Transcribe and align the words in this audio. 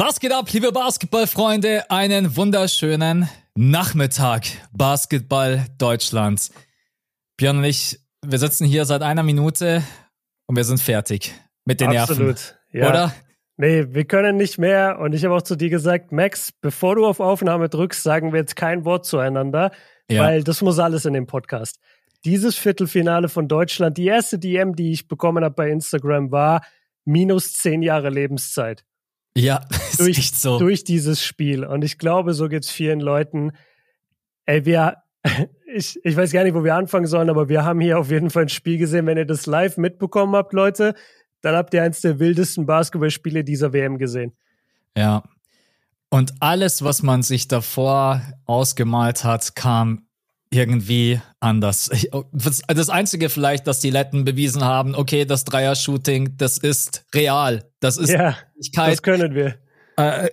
Was 0.00 0.20
geht 0.20 0.32
ab, 0.32 0.46
liebe 0.52 0.70
Basketballfreunde? 0.70 1.90
Einen 1.90 2.36
wunderschönen 2.36 3.28
Nachmittag 3.56 4.44
Basketball 4.72 5.64
Deutschland. 5.76 6.52
Björn 7.36 7.58
und 7.58 7.64
ich, 7.64 7.98
wir 8.24 8.38
sitzen 8.38 8.64
hier 8.64 8.84
seit 8.84 9.02
einer 9.02 9.24
Minute 9.24 9.82
und 10.46 10.54
wir 10.54 10.62
sind 10.62 10.80
fertig 10.80 11.34
mit 11.64 11.80
den 11.80 11.96
Absolut, 11.96 12.20
Nerven. 12.26 12.44
ja. 12.70 12.88
Oder? 12.90 13.14
Nee, 13.56 13.86
wir 13.88 14.04
können 14.04 14.36
nicht 14.36 14.56
mehr. 14.56 15.00
Und 15.00 15.14
ich 15.16 15.24
habe 15.24 15.34
auch 15.34 15.42
zu 15.42 15.56
dir 15.56 15.68
gesagt, 15.68 16.12
Max, 16.12 16.52
bevor 16.52 16.94
du 16.94 17.04
auf 17.04 17.18
Aufnahme 17.18 17.68
drückst, 17.68 18.00
sagen 18.00 18.32
wir 18.32 18.38
jetzt 18.38 18.54
kein 18.54 18.84
Wort 18.84 19.04
zueinander, 19.04 19.72
Ja. 20.08 20.22
weil 20.22 20.44
das 20.44 20.62
muss 20.62 20.78
alles 20.78 21.06
in 21.06 21.14
dem 21.14 21.26
Podcast. 21.26 21.80
Dieses 22.24 22.54
Viertelfinale 22.54 23.28
von 23.28 23.48
Deutschland, 23.48 23.98
die 23.98 24.06
erste 24.06 24.38
DM, 24.38 24.76
die 24.76 24.92
ich 24.92 25.08
bekommen 25.08 25.42
habe 25.42 25.56
bei 25.56 25.70
Instagram, 25.70 26.30
war 26.30 26.64
minus 27.04 27.54
zehn 27.54 27.82
Jahre 27.82 28.10
Lebenszeit 28.10 28.84
Ja, 29.38 29.60
ist 29.90 30.00
durch, 30.00 30.32
so. 30.32 30.58
durch 30.58 30.84
dieses 30.84 31.22
Spiel. 31.22 31.64
Und 31.64 31.84
ich 31.84 31.98
glaube, 31.98 32.34
so 32.34 32.48
geht's 32.48 32.70
vielen 32.70 33.00
Leuten. 33.00 33.52
Ey, 34.46 34.64
wir, 34.64 34.96
ich, 35.74 35.98
ich 36.04 36.16
weiß 36.16 36.32
gar 36.32 36.44
nicht, 36.44 36.54
wo 36.54 36.64
wir 36.64 36.74
anfangen 36.74 37.06
sollen, 37.06 37.30
aber 37.30 37.48
wir 37.48 37.64
haben 37.64 37.80
hier 37.80 37.98
auf 37.98 38.10
jeden 38.10 38.30
Fall 38.30 38.42
ein 38.42 38.48
Spiel 38.48 38.78
gesehen. 38.78 39.06
Wenn 39.06 39.18
ihr 39.18 39.26
das 39.26 39.46
live 39.46 39.76
mitbekommen 39.76 40.34
habt, 40.34 40.52
Leute, 40.52 40.94
dann 41.40 41.54
habt 41.54 41.72
ihr 41.74 41.82
eins 41.82 42.00
der 42.00 42.18
wildesten 42.18 42.66
Basketballspiele 42.66 43.44
dieser 43.44 43.72
WM 43.72 43.98
gesehen. 43.98 44.36
Ja. 44.96 45.22
Und 46.10 46.34
alles, 46.40 46.82
was 46.82 47.02
man 47.02 47.22
sich 47.22 47.48
davor 47.48 48.22
ausgemalt 48.46 49.24
hat, 49.24 49.54
kam 49.54 50.07
irgendwie 50.50 51.20
anders. 51.40 51.90
Oh, 52.12 52.24
Das 52.32 52.88
Einzige 52.90 53.28
vielleicht, 53.28 53.66
dass 53.66 53.80
die 53.80 53.90
Letten 53.90 54.24
bewiesen 54.24 54.64
haben, 54.64 54.94
okay, 54.94 55.24
das 55.24 55.44
Dreier-Shooting, 55.44 56.36
das 56.36 56.58
ist 56.58 57.04
real. 57.14 57.64
Das 57.80 57.96
ist 57.96 58.10
Ja, 58.10 58.36
Wirklichkeit. 58.54 58.92
das 58.92 59.02
können 59.02 59.34
wir. 59.34 59.56
Äh, 59.96 60.30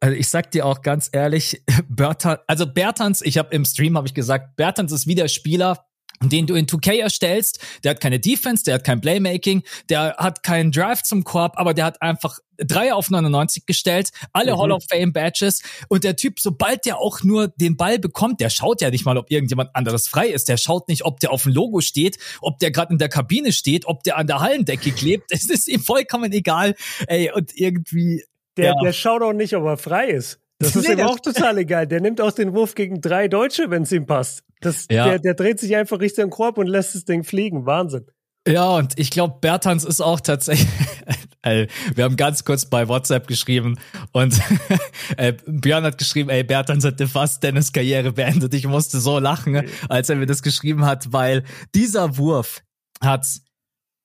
also 0.00 0.16
ich 0.16 0.28
sag 0.28 0.50
dir 0.50 0.66
auch 0.66 0.82
ganz 0.82 1.10
ehrlich, 1.12 1.62
Bertan, 1.88 2.38
also 2.46 2.66
Bertans, 2.66 3.22
ich 3.22 3.38
habe 3.38 3.54
im 3.54 3.64
Stream 3.64 3.96
habe 3.96 4.06
ich 4.06 4.14
gesagt, 4.14 4.56
Bertans 4.56 4.90
ist 4.90 5.06
wieder 5.06 5.28
Spieler, 5.28 5.84
den 6.28 6.46
du 6.46 6.54
in 6.54 6.66
2K 6.66 6.98
erstellst. 7.00 7.58
Der 7.84 7.90
hat 7.92 8.00
keine 8.00 8.20
Defense, 8.20 8.64
der 8.64 8.74
hat 8.74 8.84
kein 8.84 9.00
Playmaking, 9.00 9.62
der 9.88 10.16
hat 10.18 10.42
keinen 10.42 10.72
Drive 10.72 11.02
zum 11.02 11.24
Korb, 11.24 11.54
aber 11.56 11.74
der 11.74 11.84
hat 11.86 12.02
einfach 12.02 12.38
drei 12.58 12.92
auf 12.92 13.10
99 13.10 13.66
gestellt, 13.66 14.10
alle 14.32 14.52
Mhm. 14.54 14.58
Hall 14.60 14.72
of 14.72 14.84
Fame 14.88 15.12
Badges 15.12 15.62
und 15.88 16.04
der 16.04 16.14
Typ, 16.16 16.38
sobald 16.38 16.84
der 16.86 16.98
auch 16.98 17.22
nur 17.22 17.48
den 17.48 17.76
Ball 17.76 17.98
bekommt, 17.98 18.40
der 18.40 18.50
schaut 18.50 18.80
ja 18.80 18.90
nicht 18.90 19.04
mal, 19.04 19.16
ob 19.18 19.30
irgendjemand 19.30 19.74
anderes 19.74 20.06
frei 20.06 20.28
ist, 20.28 20.48
der 20.48 20.56
schaut 20.58 20.86
nicht, 20.88 21.04
ob 21.04 21.18
der 21.20 21.32
auf 21.32 21.42
dem 21.42 21.52
Logo 21.52 21.80
steht, 21.80 22.18
ob 22.40 22.58
der 22.60 22.70
gerade 22.70 22.92
in 22.92 22.98
der 22.98 23.08
Kabine 23.08 23.52
steht, 23.52 23.86
ob 23.86 24.04
der 24.04 24.16
an 24.16 24.26
der 24.28 24.40
Hallendecke 24.40 24.92
klebt, 24.92 25.24
es 25.32 25.50
ist 25.50 25.66
ihm 25.68 25.80
vollkommen 25.80 26.30
egal. 26.32 26.74
Ey, 27.08 27.32
und 27.32 27.50
irgendwie 27.54 28.24
Der, 28.56 28.66
Ja. 28.66 28.74
der 28.84 28.92
schaut 28.92 29.22
auch 29.22 29.32
nicht, 29.32 29.56
ob 29.56 29.64
er 29.64 29.76
frei 29.78 30.08
ist. 30.10 30.38
Das 30.58 30.76
ist 30.76 30.86
Nee, 30.86 30.94
ihm 30.94 31.00
auch 31.00 31.18
total 31.18 31.58
egal. 31.58 31.86
Der 31.88 32.00
nimmt 32.00 32.20
auch 32.20 32.30
den 32.32 32.52
Wurf 32.54 32.74
gegen 32.76 33.00
drei 33.00 33.26
Deutsche, 33.26 33.70
wenn 33.70 33.82
es 33.82 33.90
ihm 33.92 34.06
passt. 34.06 34.44
Das, 34.62 34.86
Ja. 34.90 35.04
der, 35.06 35.18
der 35.18 35.34
dreht 35.34 35.60
sich 35.60 35.76
einfach 35.76 36.00
Richtung 36.00 36.30
Korb 36.30 36.58
und 36.58 36.66
lässt 36.66 36.94
das 36.94 37.04
Ding 37.04 37.24
fliegen. 37.24 37.66
Wahnsinn. 37.66 38.06
Ja, 38.48 38.70
und 38.76 38.98
ich 38.98 39.10
glaube, 39.10 39.36
Bertans 39.40 39.84
ist 39.84 40.00
auch 40.00 40.20
tatsächlich. 40.20 40.68
Ey, 41.42 41.68
wir 41.94 42.04
haben 42.04 42.16
ganz 42.16 42.44
kurz 42.44 42.66
bei 42.66 42.86
WhatsApp 42.88 43.26
geschrieben 43.26 43.78
und 44.12 44.40
äh, 45.16 45.32
Björn 45.46 45.82
hat 45.84 45.98
geschrieben, 45.98 46.30
ey, 46.30 46.44
Bertans 46.44 46.84
hätte 46.84 47.08
fast 47.08 47.42
Dennis 47.42 47.72
Karriere 47.72 48.12
beendet. 48.12 48.54
Ich 48.54 48.66
musste 48.66 49.00
so 49.00 49.18
lachen, 49.18 49.62
als 49.88 50.08
er 50.08 50.14
mir 50.16 50.26
das 50.26 50.42
geschrieben 50.42 50.84
hat, 50.84 51.12
weil 51.12 51.42
dieser 51.74 52.16
Wurf 52.16 52.62
hat, 53.02 53.26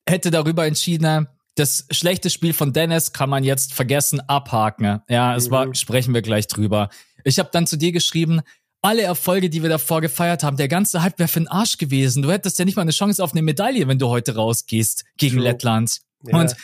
hätte 0.10 0.31
darüber 0.31 0.66
entschieden, 0.66 1.28
das 1.54 1.86
schlechte 1.92 2.30
Spiel 2.31 2.54
von 2.54 2.74
Dennis 2.74 3.14
kann 3.14 3.30
man 3.30 3.44
jetzt 3.44 3.74
vergessen, 3.76 4.20
abhaken. 4.28 5.02
Ja, 5.08 5.36
es 5.36 5.52
war, 5.52 5.68
Mhm. 5.68 5.74
sprechen 5.76 6.14
wir 6.16 6.22
gleich 6.24 6.48
drüber. 6.48 6.90
Ich 7.24 7.38
habe 7.40 7.50
dann 7.52 7.68
zu 7.68 7.78
dir 7.78 7.92
geschrieben, 7.92 8.42
alle 8.88 9.02
Erfolge, 9.02 9.50
die 9.50 9.64
wir 9.64 9.70
davor 9.70 10.00
gefeiert 10.00 10.44
haben, 10.44 10.56
der 10.56 10.70
ganze 10.70 11.02
Hype 11.02 11.20
wäre 11.20 11.28
für 11.28 11.42
den 11.42 11.50
Arsch 11.50 11.78
gewesen. 11.78 12.24
Du 12.24 12.31
hättest 12.31 12.58
ja 12.58 12.64
nicht 12.64 12.78
mal 12.78 12.84
eine 12.84 12.92
Chance 12.92 13.22
auf 13.22 13.34
eine 13.34 13.42
Medaille, 13.42 13.86
wenn 13.90 14.00
du 14.00 14.08
heute 14.08 14.36
rausgehst 14.36 15.03
gegen 15.18 15.36
True. 15.36 15.44
Lettland. 15.44 16.00
Ja. 16.24 16.40
Und 16.40 16.56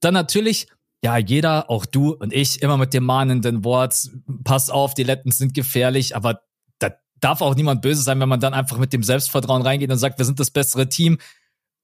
dann 0.00 0.14
natürlich, 0.14 0.68
ja, 1.04 1.18
jeder, 1.18 1.68
auch 1.68 1.84
du 1.84 2.14
und 2.14 2.32
ich, 2.32 2.62
immer 2.62 2.78
mit 2.78 2.94
dem 2.94 3.04
mahnenden 3.04 3.62
Wort, 3.62 4.08
pass 4.42 4.70
auf, 4.70 4.94
die 4.94 5.02
Letten 5.02 5.32
sind 5.32 5.52
gefährlich, 5.52 6.16
aber 6.16 6.40
da 6.78 6.92
darf 7.20 7.42
auch 7.42 7.54
niemand 7.54 7.82
böse 7.82 8.00
sein, 8.00 8.20
wenn 8.20 8.28
man 8.30 8.40
dann 8.40 8.54
einfach 8.54 8.78
mit 8.78 8.94
dem 8.94 9.02
Selbstvertrauen 9.02 9.60
reingeht 9.60 9.90
und 9.90 9.98
sagt, 9.98 10.16
wir 10.16 10.24
sind 10.24 10.40
das 10.40 10.50
bessere 10.50 10.88
Team. 10.88 11.18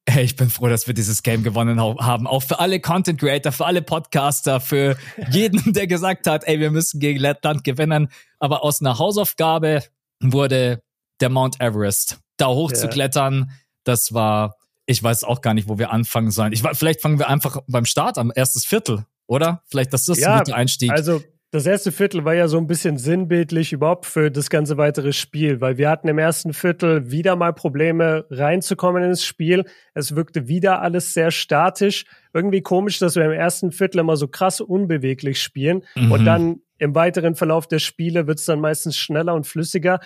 Hey, 0.08 0.24
ich 0.24 0.34
bin 0.34 0.50
froh, 0.50 0.68
dass 0.68 0.88
wir 0.88 0.94
dieses 0.94 1.22
Game 1.22 1.44
gewonnen 1.44 1.80
haben. 1.80 2.26
Auch 2.26 2.42
für 2.42 2.58
alle 2.58 2.80
Content 2.80 3.20
Creator, 3.20 3.52
für 3.52 3.66
alle 3.66 3.82
Podcaster, 3.82 4.60
für 4.60 4.96
jeden, 5.30 5.72
der 5.72 5.86
gesagt 5.86 6.26
hat, 6.26 6.44
ey, 6.44 6.58
wir 6.58 6.72
müssen 6.72 6.98
gegen 6.98 7.20
Lettland 7.20 7.62
gewinnen. 7.62 8.08
Aber 8.41 8.64
aus 8.64 8.80
einer 8.80 8.98
Hausaufgabe 8.98 9.84
wurde 10.20 10.82
der 11.20 11.28
Mount 11.28 11.60
Everest. 11.60 12.18
Da 12.36 12.48
hochzuklettern, 12.48 13.52
das 13.84 14.12
war, 14.12 14.56
ich 14.86 15.00
weiß 15.00 15.22
auch 15.22 15.41
gar 15.41 15.54
nicht, 15.54 15.68
wo 15.68 15.78
wir 15.78 15.92
anfangen 15.92 16.32
sollen. 16.32 16.52
Ich, 16.52 16.62
vielleicht 16.72 17.00
fangen 17.00 17.20
wir 17.20 17.28
einfach 17.28 17.58
beim 17.68 17.84
Start 17.84 18.18
am 18.18 18.32
erstes 18.34 18.64
Viertel, 18.64 19.06
oder? 19.28 19.62
Vielleicht 19.68 19.92
das 19.92 20.08
ist 20.08 20.18
Ja, 20.18 20.34
ein 20.34 20.38
guter 20.41 20.56
Einstieg. 20.56 20.91
Also 20.91 21.22
das 21.52 21.66
erste 21.66 21.92
Viertel 21.92 22.24
war 22.24 22.32
ja 22.34 22.48
so 22.48 22.56
ein 22.56 22.66
bisschen 22.66 22.96
sinnbildlich 22.96 23.74
überhaupt 23.74 24.06
für 24.06 24.30
das 24.30 24.48
ganze 24.48 24.78
weitere 24.78 25.12
Spiel, 25.12 25.60
weil 25.60 25.76
wir 25.76 25.90
hatten 25.90 26.08
im 26.08 26.18
ersten 26.18 26.54
Viertel 26.54 27.10
wieder 27.10 27.36
mal 27.36 27.52
Probleme 27.52 28.24
reinzukommen 28.30 29.02
ins 29.04 29.24
Spiel. 29.24 29.64
Es 29.92 30.16
wirkte 30.16 30.48
wieder 30.48 30.80
alles 30.80 31.12
sehr 31.12 31.30
statisch. 31.30 32.06
Irgendwie 32.32 32.62
komisch, 32.62 32.98
dass 32.98 33.16
wir 33.16 33.26
im 33.26 33.32
ersten 33.32 33.70
Viertel 33.70 33.98
immer 34.00 34.16
so 34.16 34.28
krass 34.28 34.60
unbeweglich 34.62 35.42
spielen 35.42 35.84
Mhm. 35.94 36.12
und 36.12 36.24
dann 36.24 36.60
im 36.78 36.94
weiteren 36.94 37.34
Verlauf 37.36 37.68
der 37.68 37.78
Spiele 37.80 38.26
wird 38.26 38.38
es 38.38 38.46
dann 38.46 38.58
meistens 38.60 38.96
schneller 38.96 39.34
und 39.34 39.46
flüssiger. 39.46 40.00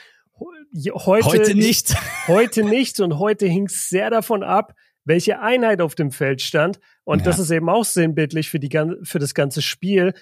Heute, 0.85 1.27
Heute 1.27 1.55
nicht. 1.55 1.95
Heute 2.27 2.65
nicht 2.65 3.01
und 3.01 3.19
heute 3.19 3.47
hing 3.47 3.67
es 3.67 3.89
sehr 3.89 4.11
davon 4.11 4.43
ab, 4.43 4.75
welche 5.05 5.41
Einheit 5.41 5.81
auf 5.81 5.95
dem 5.95 6.11
Feld 6.11 6.43
stand. 6.43 6.81
Und 7.05 7.21
Ja. 7.21 7.25
das 7.27 7.39
ist 7.39 7.51
eben 7.53 7.69
auch 7.69 7.85
sinnbildlich 7.85 8.51
für, 8.51 8.59
die, 8.59 8.69
für 9.05 9.21
das 9.21 9.33
ganze 9.33 9.63
Spiel. 9.63 10.13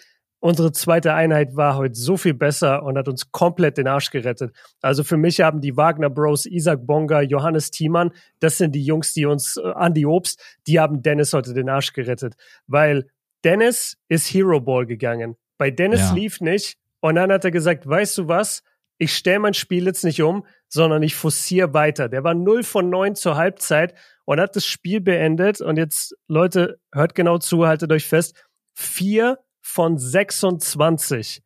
Unsere 0.45 0.73
zweite 0.73 1.15
Einheit 1.15 1.57
war 1.57 1.79
heute 1.79 1.95
so 1.95 2.19
viel 2.19 2.35
besser 2.35 2.83
und 2.83 2.99
hat 2.99 3.09
uns 3.09 3.33
komplett 3.33 3.79
den 3.79 3.87
Arsch 3.87 4.11
gerettet. 4.11 4.55
Also 4.83 5.03
für 5.03 5.17
mich 5.17 5.41
haben 5.41 5.63
die 5.63 5.75
Wagner 5.79 6.11
Bros, 6.11 6.45
Isaac 6.45 6.87
Bonga, 6.87 7.23
Johannes 7.23 7.71
Thiemann, 7.71 8.11
das 8.41 8.59
sind 8.59 8.75
die 8.75 8.85
Jungs, 8.85 9.15
die 9.15 9.25
uns, 9.25 9.57
äh, 9.57 9.73
Andy 9.75 10.05
Obst, 10.05 10.39
die 10.67 10.79
haben 10.79 11.01
Dennis 11.01 11.33
heute 11.33 11.55
den 11.55 11.71
Arsch 11.71 11.95
gerettet. 11.95 12.35
Weil 12.67 13.07
Dennis 13.43 13.97
ist 14.09 14.27
Hero 14.35 14.61
Ball 14.61 14.85
gegangen. 14.85 15.37
Bei 15.57 15.71
Dennis 15.71 16.11
Ja. 16.11 16.13
lief 16.15 16.43
nicht. 16.43 16.77
Und 17.01 17.15
dann 17.15 17.33
hat 17.33 17.47
er 17.47 17.51
gesagt, 17.51 17.89
weißt 17.89 18.19
du 18.19 18.29
was? 18.29 18.63
Ich 18.99 19.17
stelle 19.17 19.39
mein 19.39 19.55
Spiel 19.55 19.87
jetzt 19.87 20.05
nicht 20.05 20.21
um, 20.21 20.45
sondern 20.69 21.03
ich 21.03 21.15
forciere 21.15 21.73
weiter. 21.73 22.11
Der 22.11 22.23
war 22.23 22.35
0 22.35 22.65
von 22.65 22.91
9 22.91 23.15
zur 23.15 23.37
Halbzeit 23.37 23.95
und 24.27 24.39
hat 24.41 24.57
das 24.57 24.67
Spiel 24.67 25.01
beendet. 25.01 25.63
Und 25.63 25.79
jetzt, 25.79 26.15
Leute, 26.29 26.81
hört 26.93 27.15
genau 27.15 27.39
zu, 27.39 27.67
haltet 27.67 27.91
euch 27.91 28.07
fest. 28.07 28.35
4 28.75 29.39
von 29.65 29.99
26. 29.99 31.43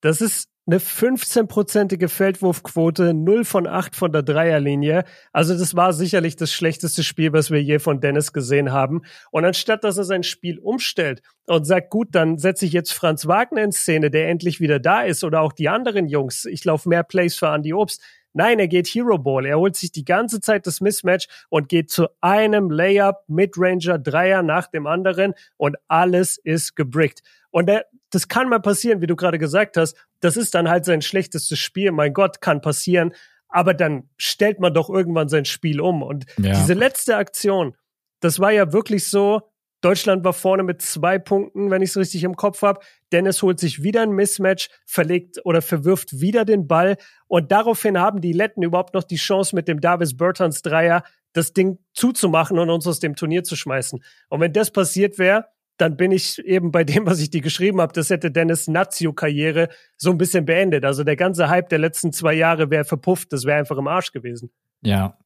Das 0.00 0.20
ist 0.20 0.48
eine 0.68 0.78
15-prozentige 0.78 2.08
Feldwurfquote, 2.08 3.14
0 3.14 3.44
von 3.44 3.66
8 3.66 3.96
von 3.96 4.12
der 4.12 4.22
Dreierlinie. 4.22 5.04
Also 5.32 5.56
das 5.56 5.74
war 5.74 5.94
sicherlich 5.94 6.36
das 6.36 6.52
schlechteste 6.52 7.02
Spiel, 7.02 7.32
was 7.32 7.50
wir 7.50 7.62
je 7.62 7.78
von 7.78 8.00
Dennis 8.00 8.34
gesehen 8.34 8.70
haben. 8.70 9.00
Und 9.30 9.46
anstatt, 9.46 9.82
dass 9.82 9.96
er 9.96 10.04
sein 10.04 10.22
Spiel 10.22 10.58
umstellt 10.58 11.22
und 11.46 11.64
sagt, 11.64 11.88
gut, 11.90 12.08
dann 12.12 12.36
setze 12.36 12.66
ich 12.66 12.72
jetzt 12.72 12.92
Franz 12.92 13.26
Wagner 13.26 13.62
in 13.62 13.72
Szene, 13.72 14.10
der 14.10 14.28
endlich 14.28 14.60
wieder 14.60 14.78
da 14.78 15.02
ist, 15.02 15.24
oder 15.24 15.40
auch 15.40 15.54
die 15.54 15.70
anderen 15.70 16.06
Jungs, 16.06 16.44
ich 16.44 16.64
laufe 16.64 16.88
mehr 16.88 17.02
Plays 17.02 17.36
für 17.36 17.46
Andy 17.46 17.72
Obst. 17.72 18.02
Nein, 18.38 18.60
er 18.60 18.68
geht 18.68 18.86
Hero 18.86 19.18
Ball. 19.18 19.46
Er 19.46 19.58
holt 19.58 19.74
sich 19.74 19.90
die 19.90 20.04
ganze 20.04 20.40
Zeit 20.40 20.64
das 20.68 20.80
Mismatch 20.80 21.26
und 21.48 21.68
geht 21.68 21.90
zu 21.90 22.06
einem 22.20 22.70
Layup, 22.70 23.24
Midranger, 23.26 23.98
Dreier 23.98 24.44
nach 24.44 24.68
dem 24.68 24.86
anderen 24.86 25.34
und 25.56 25.76
alles 25.88 26.38
ist 26.38 26.76
gebrickt. 26.76 27.22
Und 27.50 27.68
er, 27.68 27.86
das 28.10 28.28
kann 28.28 28.48
mal 28.48 28.60
passieren, 28.60 29.00
wie 29.00 29.08
du 29.08 29.16
gerade 29.16 29.40
gesagt 29.40 29.76
hast. 29.76 29.96
Das 30.20 30.36
ist 30.36 30.54
dann 30.54 30.68
halt 30.70 30.84
sein 30.84 31.02
schlechtestes 31.02 31.58
Spiel. 31.58 31.90
Mein 31.90 32.12
Gott, 32.12 32.40
kann 32.40 32.60
passieren. 32.60 33.12
Aber 33.48 33.74
dann 33.74 34.08
stellt 34.18 34.60
man 34.60 34.72
doch 34.72 34.88
irgendwann 34.88 35.28
sein 35.28 35.44
Spiel 35.44 35.80
um. 35.80 36.04
Und 36.04 36.26
Ja. 36.38 36.52
diese 36.52 36.74
letzte 36.74 37.16
Aktion, 37.16 37.74
das 38.20 38.38
war 38.38 38.52
ja 38.52 38.72
wirklich 38.72 39.10
so, 39.10 39.50
Deutschland 39.80 40.24
war 40.24 40.32
vorne 40.32 40.64
mit 40.64 40.82
zwei 40.82 41.18
Punkten, 41.18 41.70
wenn 41.70 41.82
ich 41.82 41.90
es 41.90 41.96
richtig 41.96 42.24
im 42.24 42.36
Kopf 42.36 42.62
habe. 42.62 42.80
Dennis 43.12 43.42
holt 43.42 43.60
sich 43.60 43.82
wieder 43.82 44.02
ein 44.02 44.10
Mismatch, 44.10 44.70
verlegt 44.86 45.38
oder 45.44 45.62
verwirft 45.62 46.20
wieder 46.20 46.44
den 46.44 46.66
Ball. 46.66 46.96
Und 47.28 47.52
daraufhin 47.52 47.98
haben 47.98 48.20
die 48.20 48.32
Letten 48.32 48.62
überhaupt 48.62 48.94
noch 48.94 49.04
die 49.04 49.16
Chance, 49.16 49.54
mit 49.54 49.68
dem 49.68 49.80
Davis 49.80 50.16
Bertans 50.16 50.62
Dreier 50.62 51.04
das 51.32 51.52
Ding 51.52 51.78
zuzumachen 51.92 52.58
und 52.58 52.70
uns 52.70 52.86
aus 52.86 52.98
dem 52.98 53.14
Turnier 53.14 53.44
zu 53.44 53.54
schmeißen. 53.54 54.02
Und 54.28 54.40
wenn 54.40 54.52
das 54.52 54.70
passiert 54.70 55.18
wäre, 55.18 55.46
dann 55.76 55.96
bin 55.96 56.10
ich 56.10 56.38
eben 56.44 56.72
bei 56.72 56.82
dem, 56.82 57.06
was 57.06 57.20
ich 57.20 57.30
dir 57.30 57.40
geschrieben 57.40 57.80
habe, 57.80 57.92
das 57.92 58.10
hätte 58.10 58.32
Dennis 58.32 58.66
Nazio-Karriere 58.66 59.68
so 59.96 60.10
ein 60.10 60.18
bisschen 60.18 60.44
beendet. 60.44 60.84
Also 60.84 61.04
der 61.04 61.16
ganze 61.16 61.48
Hype 61.48 61.68
der 61.68 61.78
letzten 61.78 62.12
zwei 62.12 62.34
Jahre 62.34 62.70
wäre 62.70 62.84
verpufft, 62.84 63.32
das 63.32 63.44
wäre 63.44 63.58
einfach 63.58 63.78
im 63.78 63.86
Arsch 63.86 64.10
gewesen. 64.10 64.50
Ja. 64.82 65.16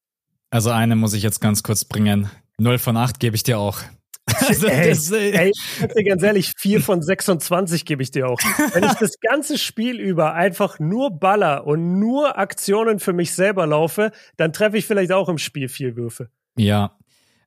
Also 0.50 0.70
eine 0.70 0.96
muss 0.96 1.14
ich 1.14 1.22
jetzt 1.22 1.40
ganz 1.40 1.62
kurz 1.62 1.87
bringen. 1.87 2.31
0 2.58 2.76
von 2.78 2.98
8 2.98 3.19
gebe 3.19 3.34
ich 3.34 3.43
dir 3.43 3.58
auch. 3.58 3.78
Also 4.48 4.66
ey, 4.66 4.88
das, 4.90 5.10
ey, 5.10 5.50
ich 5.50 5.86
dir 5.94 6.04
ganz 6.04 6.22
ehrlich, 6.22 6.52
4 6.56 6.80
von 6.80 7.02
26 7.02 7.84
gebe 7.84 8.02
ich 8.02 8.10
dir 8.10 8.28
auch. 8.28 8.38
Wenn 8.72 8.84
ich 8.84 8.94
das 8.94 9.20
ganze 9.20 9.58
Spiel 9.58 10.00
über 10.00 10.34
einfach 10.34 10.78
nur 10.78 11.10
Baller 11.10 11.66
und 11.66 11.98
nur 11.98 12.38
Aktionen 12.38 12.98
für 12.98 13.12
mich 13.12 13.34
selber 13.34 13.66
laufe, 13.66 14.10
dann 14.36 14.52
treffe 14.52 14.78
ich 14.78 14.86
vielleicht 14.86 15.12
auch 15.12 15.28
im 15.28 15.38
Spiel 15.38 15.69
vier 15.69 15.96
Würfe. 15.96 16.28
Ja, 16.56 16.98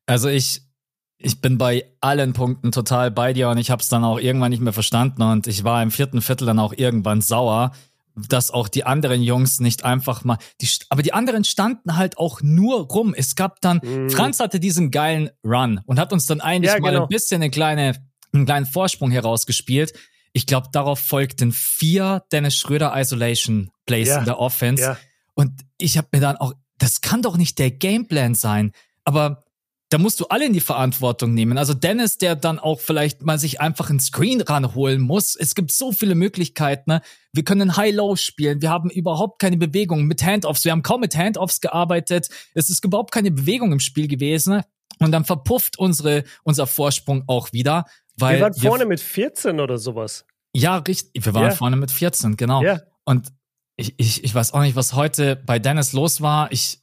also 0.06 0.30
ich, 0.30 0.62
ich 1.18 1.42
bin 1.42 1.58
bei 1.58 1.86
allen 2.02 2.34
Punkten 2.34 2.72
total 2.72 3.12
bei 3.12 3.34
dir 3.34 3.50
und 3.50 3.58
ich 3.58 3.72
habe 3.72 3.82
es 3.82 3.90
dann 3.90 4.04
auch 4.04 4.20
irgendwann 4.20 4.52
nicht 4.52 4.62
mehr 4.62 4.74
verstanden 4.74 5.22
und 5.22 5.48
ich 5.48 5.64
war 5.64 5.82
im 5.82 5.92
vierten 5.92 6.22
Viertel 6.22 6.46
dann 6.46 6.60
auch 6.60 6.74
irgendwann 6.76 7.22
sauer, 7.22 7.72
dass 8.16 8.52
auch 8.52 8.68
die 8.68 8.86
anderen 8.86 9.22
Jungs 9.22 9.60
nicht 9.60 9.84
einfach 9.84 10.24
mal, 10.24 10.38
die, 10.62 10.70
aber 10.90 11.02
die 11.02 11.14
anderen 11.14 11.44
standen 11.44 11.98
halt 11.98 12.18
auch 12.18 12.42
nur 12.42 12.88
rum. 12.88 13.14
Es 13.16 13.36
gab 13.36 13.62
dann, 13.62 13.82
mhm. 13.84 14.10
Franz 14.10 14.40
hatte 14.40 14.60
diesen 14.60 14.92
geilen 14.92 15.30
Run 15.44 15.82
und 15.86 16.00
hat 16.00 16.14
uns 16.14 16.26
dann 16.26 16.42
eigentlich 16.42 16.74
ja, 16.74 16.80
mal 16.80 16.92
genau. 16.92 17.04
ein 17.04 17.10
bisschen 17.10 17.42
eine 17.42 17.50
kleine, 17.50 17.96
einen 18.34 18.46
kleinen 18.46 18.66
Vorsprung 18.66 19.12
herausgespielt. 19.12 19.94
Ich 20.34 20.46
glaube, 20.46 20.68
darauf 20.72 21.00
folgten 21.00 21.52
vier 21.52 22.24
Dennis 22.32 22.56
Schröder 22.56 22.94
Isolation 22.96 23.72
Plays 23.86 24.10
ja. 24.10 24.20
in 24.20 24.26
der 24.26 24.40
Offense. 24.40 24.84
Ja. 24.84 24.98
Und 25.34 25.62
ich 25.78 25.98
habe 25.98 26.08
mir 26.12 26.20
dann 26.20 26.38
auch, 26.38 26.54
das 26.78 27.02
kann 27.02 27.22
doch 27.22 27.38
nicht 27.38 27.60
der 27.60 27.72
Gameplan 27.72 28.36
sein. 28.36 28.72
Aber 29.04 29.45
da 29.96 30.00
musst 30.02 30.20
du 30.20 30.26
alle 30.26 30.46
in 30.46 30.52
die 30.52 30.60
Verantwortung 30.60 31.34
nehmen. 31.34 31.58
Also 31.58 31.74
Dennis, 31.74 32.18
der 32.18 32.36
dann 32.36 32.60
auch 32.60 32.82
vielleicht 32.82 33.24
mal 33.24 33.40
sich 33.40 33.62
einfach 33.62 33.90
einen 33.90 34.02
Screen 34.02 34.42
ranholen 34.42 35.00
muss. 35.00 35.38
Es 35.38 35.56
gibt 35.56 35.72
so 35.72 35.94
viele 35.94 36.16
Möglichkeiten. 36.16 36.90
Ne? 36.90 37.02
Wir 37.32 37.46
können 37.46 37.78
High-Low 37.78 38.18
spielen. 38.18 38.62
Wir 38.62 38.72
haben 38.72 38.90
überhaupt 38.90 39.40
keine 39.40 39.56
Bewegung 39.56 40.04
mit 40.04 40.22
Handoffs. 40.22 40.66
Wir 40.66 40.74
haben 40.74 40.84
kaum 40.84 41.00
mit 41.00 41.16
Handoffs 41.16 41.62
gearbeitet. 41.62 42.28
Es 42.54 42.70
ist 42.70 42.84
überhaupt 42.84 43.14
keine 43.14 43.32
Bewegung 43.32 43.72
im 43.72 43.80
Spiel 43.80 44.10
gewesen. 44.10 44.64
Und 45.00 45.14
dann 45.14 45.24
verpufft 45.24 45.80
unsere, 45.80 46.26
unser 46.44 46.68
Vorsprung 46.68 47.24
auch 47.28 47.54
wieder. 47.54 47.86
Weil 48.18 48.36
wir 48.36 48.42
waren 48.42 48.54
vorne 48.54 48.84
wir, 48.84 48.88
mit 48.90 49.00
14 49.00 49.62
oder 49.62 49.78
sowas. 49.78 50.26
Ja, 50.54 50.76
richtig. 50.76 51.26
Wir 51.26 51.34
waren 51.34 51.44
yeah. 51.44 51.56
vorne 51.56 51.78
mit 51.78 51.92
14, 51.92 52.36
genau. 52.36 52.62
Yeah. 52.62 52.82
Und 53.06 53.32
ich, 53.78 53.94
ich, 53.96 54.26
ich 54.26 54.36
weiß 54.36 54.54
auch 54.54 54.62
nicht, 54.62 54.76
was 54.76 54.92
heute 54.92 55.38
bei 55.38 55.58
Dennis 55.58 55.94
los 55.94 56.20
war. 56.20 56.52
Ich 56.52 56.82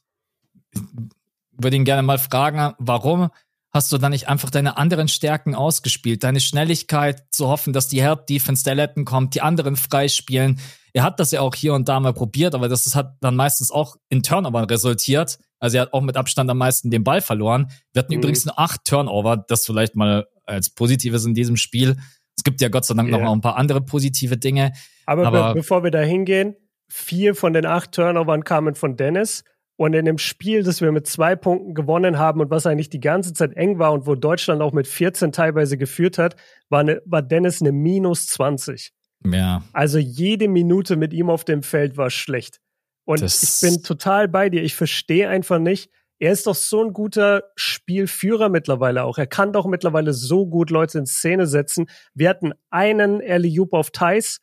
würde 1.57 1.77
ihn 1.77 1.85
gerne 1.85 2.03
mal 2.03 2.17
fragen, 2.17 2.73
warum 2.79 3.29
hast 3.71 3.91
du 3.91 3.97
dann 3.97 4.11
nicht 4.11 4.29
einfach 4.29 4.49
deine 4.49 4.77
anderen 4.77 5.07
Stärken 5.07 5.55
ausgespielt? 5.55 6.23
Deine 6.23 6.39
Schnelligkeit, 6.39 7.23
zu 7.31 7.47
hoffen, 7.47 7.73
dass 7.73 7.87
die 7.87 8.01
Help 8.01 8.27
Defense 8.27 8.63
der 8.63 8.75
Letten 8.75 9.05
kommt, 9.05 9.35
die 9.35 9.41
anderen 9.41 9.75
freispielen. 9.75 10.59
Er 10.93 11.03
hat 11.03 11.19
das 11.19 11.31
ja 11.31 11.41
auch 11.41 11.55
hier 11.55 11.73
und 11.73 11.89
da 11.89 11.99
mal 11.99 12.13
probiert, 12.13 12.53
aber 12.53 12.69
das 12.69 12.95
hat 12.95 13.17
dann 13.21 13.35
meistens 13.35 13.71
auch 13.71 13.95
in 14.09 14.21
Turnover 14.21 14.69
resultiert. 14.69 15.39
Also 15.59 15.77
er 15.77 15.83
hat 15.83 15.93
auch 15.93 16.01
mit 16.01 16.17
Abstand 16.17 16.49
am 16.51 16.57
meisten 16.59 16.91
den 16.91 17.03
Ball 17.03 17.21
verloren. 17.21 17.71
Wir 17.93 18.01
hatten 18.01 18.13
mhm. 18.13 18.19
übrigens 18.19 18.45
nur 18.45 18.59
acht 18.59 18.85
Turnover, 18.85 19.37
das 19.37 19.65
vielleicht 19.65 19.95
mal 19.95 20.27
als 20.45 20.69
Positives 20.69 21.25
in 21.25 21.33
diesem 21.33 21.57
Spiel. 21.57 21.95
Es 22.37 22.43
gibt 22.43 22.61
ja 22.61 22.69
Gott 22.69 22.85
sei 22.85 22.93
Dank 22.93 23.09
yeah. 23.09 23.23
noch 23.23 23.31
ein 23.31 23.41
paar 23.41 23.57
andere 23.57 23.81
positive 23.81 24.37
Dinge. 24.37 24.73
Aber, 25.05 25.25
aber 25.25 25.53
be 25.53 25.61
bevor 25.61 25.83
wir 25.83 25.91
da 25.91 26.01
hingehen, 26.01 26.55
vier 26.89 27.33
von 27.33 27.53
den 27.53 27.65
acht 27.65 27.91
Turnovern 27.91 28.43
kamen 28.43 28.75
von 28.75 28.97
Dennis. 28.97 29.43
Und 29.75 29.93
in 29.93 30.05
dem 30.05 30.19
Spiel, 30.19 30.63
das 30.63 30.81
wir 30.81 30.91
mit 30.91 31.07
zwei 31.07 31.35
Punkten 31.35 31.73
gewonnen 31.73 32.19
haben 32.19 32.41
und 32.41 32.51
was 32.51 32.67
eigentlich 32.67 32.89
die 32.89 32.99
ganze 32.99 33.33
Zeit 33.33 33.53
eng 33.53 33.79
war 33.79 33.91
und 33.91 34.05
wo 34.05 34.15
Deutschland 34.15 34.61
auch 34.61 34.71
mit 34.71 34.87
14 34.87 35.31
teilweise 35.31 35.77
geführt 35.77 36.17
hat, 36.17 36.35
war, 36.69 36.81
eine, 36.81 37.01
war 37.05 37.23
Dennis 37.23 37.59
eine 37.61 37.71
minus 37.71 38.27
20. 38.27 38.93
Ja. 39.25 39.63
Also 39.73 39.97
jede 39.97 40.47
Minute 40.47 40.95
mit 40.95 41.13
ihm 41.13 41.29
auf 41.29 41.43
dem 41.43 41.63
Feld 41.63 41.97
war 41.97 42.09
schlecht. 42.09 42.59
Und 43.05 43.21
das 43.21 43.61
ich 43.61 43.69
bin 43.69 43.83
total 43.83 44.27
bei 44.27 44.49
dir. 44.49 44.63
Ich 44.63 44.75
verstehe 44.75 45.27
einfach 45.27 45.59
nicht. 45.59 45.89
Er 46.19 46.31
ist 46.31 46.47
doch 46.47 46.55
so 46.55 46.81
ein 46.83 46.93
guter 46.93 47.43
Spielführer 47.55 48.49
mittlerweile 48.49 49.03
auch. 49.03 49.17
Er 49.17 49.27
kann 49.27 49.51
doch 49.51 49.65
mittlerweile 49.65 50.13
so 50.13 50.45
gut 50.45 50.69
Leute 50.69 50.99
in 50.99 51.05
Szene 51.05 51.47
setzen. 51.47 51.87
Wir 52.13 52.29
hatten 52.29 52.53
einen 52.69 53.19
Eliup 53.19 53.73
auf 53.73 53.91
Thais 53.91 54.39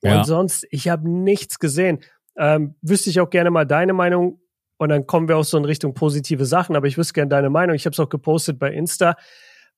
und 0.00 0.10
ja. 0.10 0.24
sonst, 0.24 0.66
ich 0.70 0.88
habe 0.88 1.08
nichts 1.08 1.58
gesehen. 1.58 2.00
Ähm, 2.36 2.74
wüsste 2.80 3.10
ich 3.10 3.20
auch 3.20 3.30
gerne 3.30 3.50
mal 3.50 3.66
deine 3.66 3.92
Meinung 3.92 4.40
und 4.80 4.88
dann 4.88 5.06
kommen 5.06 5.28
wir 5.28 5.36
auch 5.36 5.44
so 5.44 5.58
in 5.58 5.66
Richtung 5.66 5.92
positive 5.92 6.46
Sachen. 6.46 6.74
Aber 6.74 6.86
ich 6.86 6.96
wüsste 6.96 7.12
gerne 7.12 7.28
deine 7.28 7.50
Meinung. 7.50 7.76
Ich 7.76 7.84
habe 7.84 7.92
es 7.92 8.00
auch 8.00 8.08
gepostet 8.08 8.58
bei 8.58 8.72
Insta. 8.72 9.14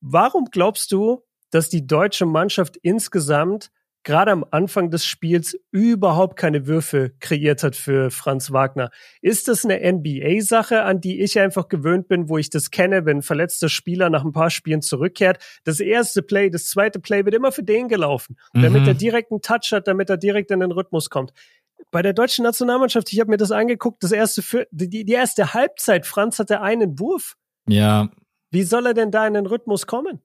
Warum 0.00 0.44
glaubst 0.52 0.93
du, 0.93 1.25
dass 1.50 1.69
die 1.69 1.88
deutsche 1.88 2.25
Mannschaft 2.25 2.76
insgesamt 2.82 3.72
gerade 4.04 4.31
am 4.31 4.44
Anfang 4.50 4.90
des 4.90 5.04
Spiels 5.04 5.56
überhaupt 5.70 6.37
keine 6.37 6.66
Würfe 6.66 7.12
kreiert 7.20 7.62
hat 7.62 7.76
für 7.76 8.10
Franz 8.10 8.50
Wagner. 8.50 8.90
Ist 9.20 9.46
das 9.46 9.64
eine 9.64 9.78
NBA-Sache, 9.93 10.82
an 10.82 11.00
die 11.00 11.20
ich 11.20 11.38
einfach 11.38 11.69
gewöhnt 11.69 12.08
bin, 12.08 12.28
wo 12.28 12.37
ich 12.37 12.50
das 12.50 12.72
kenne, 12.72 13.05
wenn 13.05 13.19
ein 13.19 13.22
verletzter 13.22 13.69
Spieler 13.69 14.10
nach 14.10 14.25
ein 14.25 14.32
paar 14.32 14.50
Spielen 14.50 14.82
zurückkehrt? 14.82 15.38
Das 15.62 15.78
erste 15.78 16.22
Play, 16.22 16.50
das 16.50 16.64
zweite 16.64 16.98
Play 16.98 17.25
wird 17.25 17.37
immer 17.37 17.52
für 17.52 17.62
den 17.62 17.87
gelaufen, 17.87 18.37
mhm. 18.52 18.62
damit 18.62 18.88
er 18.88 18.94
direkt 18.94 19.31
einen 19.31 19.40
Touch 19.40 19.70
hat, 19.70 19.87
damit 19.87 20.10
er 20.10 20.16
direkt 20.16 20.50
in 20.50 20.60
den 20.60 20.72
Rhythmus 20.72 21.08
kommt 21.08 21.32
bei 21.90 22.02
der 22.02 22.12
deutschen 22.12 22.44
Nationalmannschaft, 22.44 23.12
ich 23.12 23.20
habe 23.20 23.31
mir 23.31 23.37
das 23.37 23.50
angeguckt, 23.50 24.02
das 24.02 24.12
erste 24.12 24.43
für, 24.43 24.67
die, 24.70 25.05
die 25.05 25.12
erste 25.12 25.55
Halbzeit, 25.55 26.06
Franz 26.06 26.38
hatte 26.38 26.61
einen 26.61 26.99
Wurf. 26.99 27.37
Ja. 27.69 28.11
Wie 28.50 28.62
soll 28.62 28.87
er 28.87 28.94
denn 28.94 29.11
da 29.11 29.26
in 29.26 29.34
den 29.34 29.46
Rhythmus 29.46 29.87
kommen? 29.87 30.20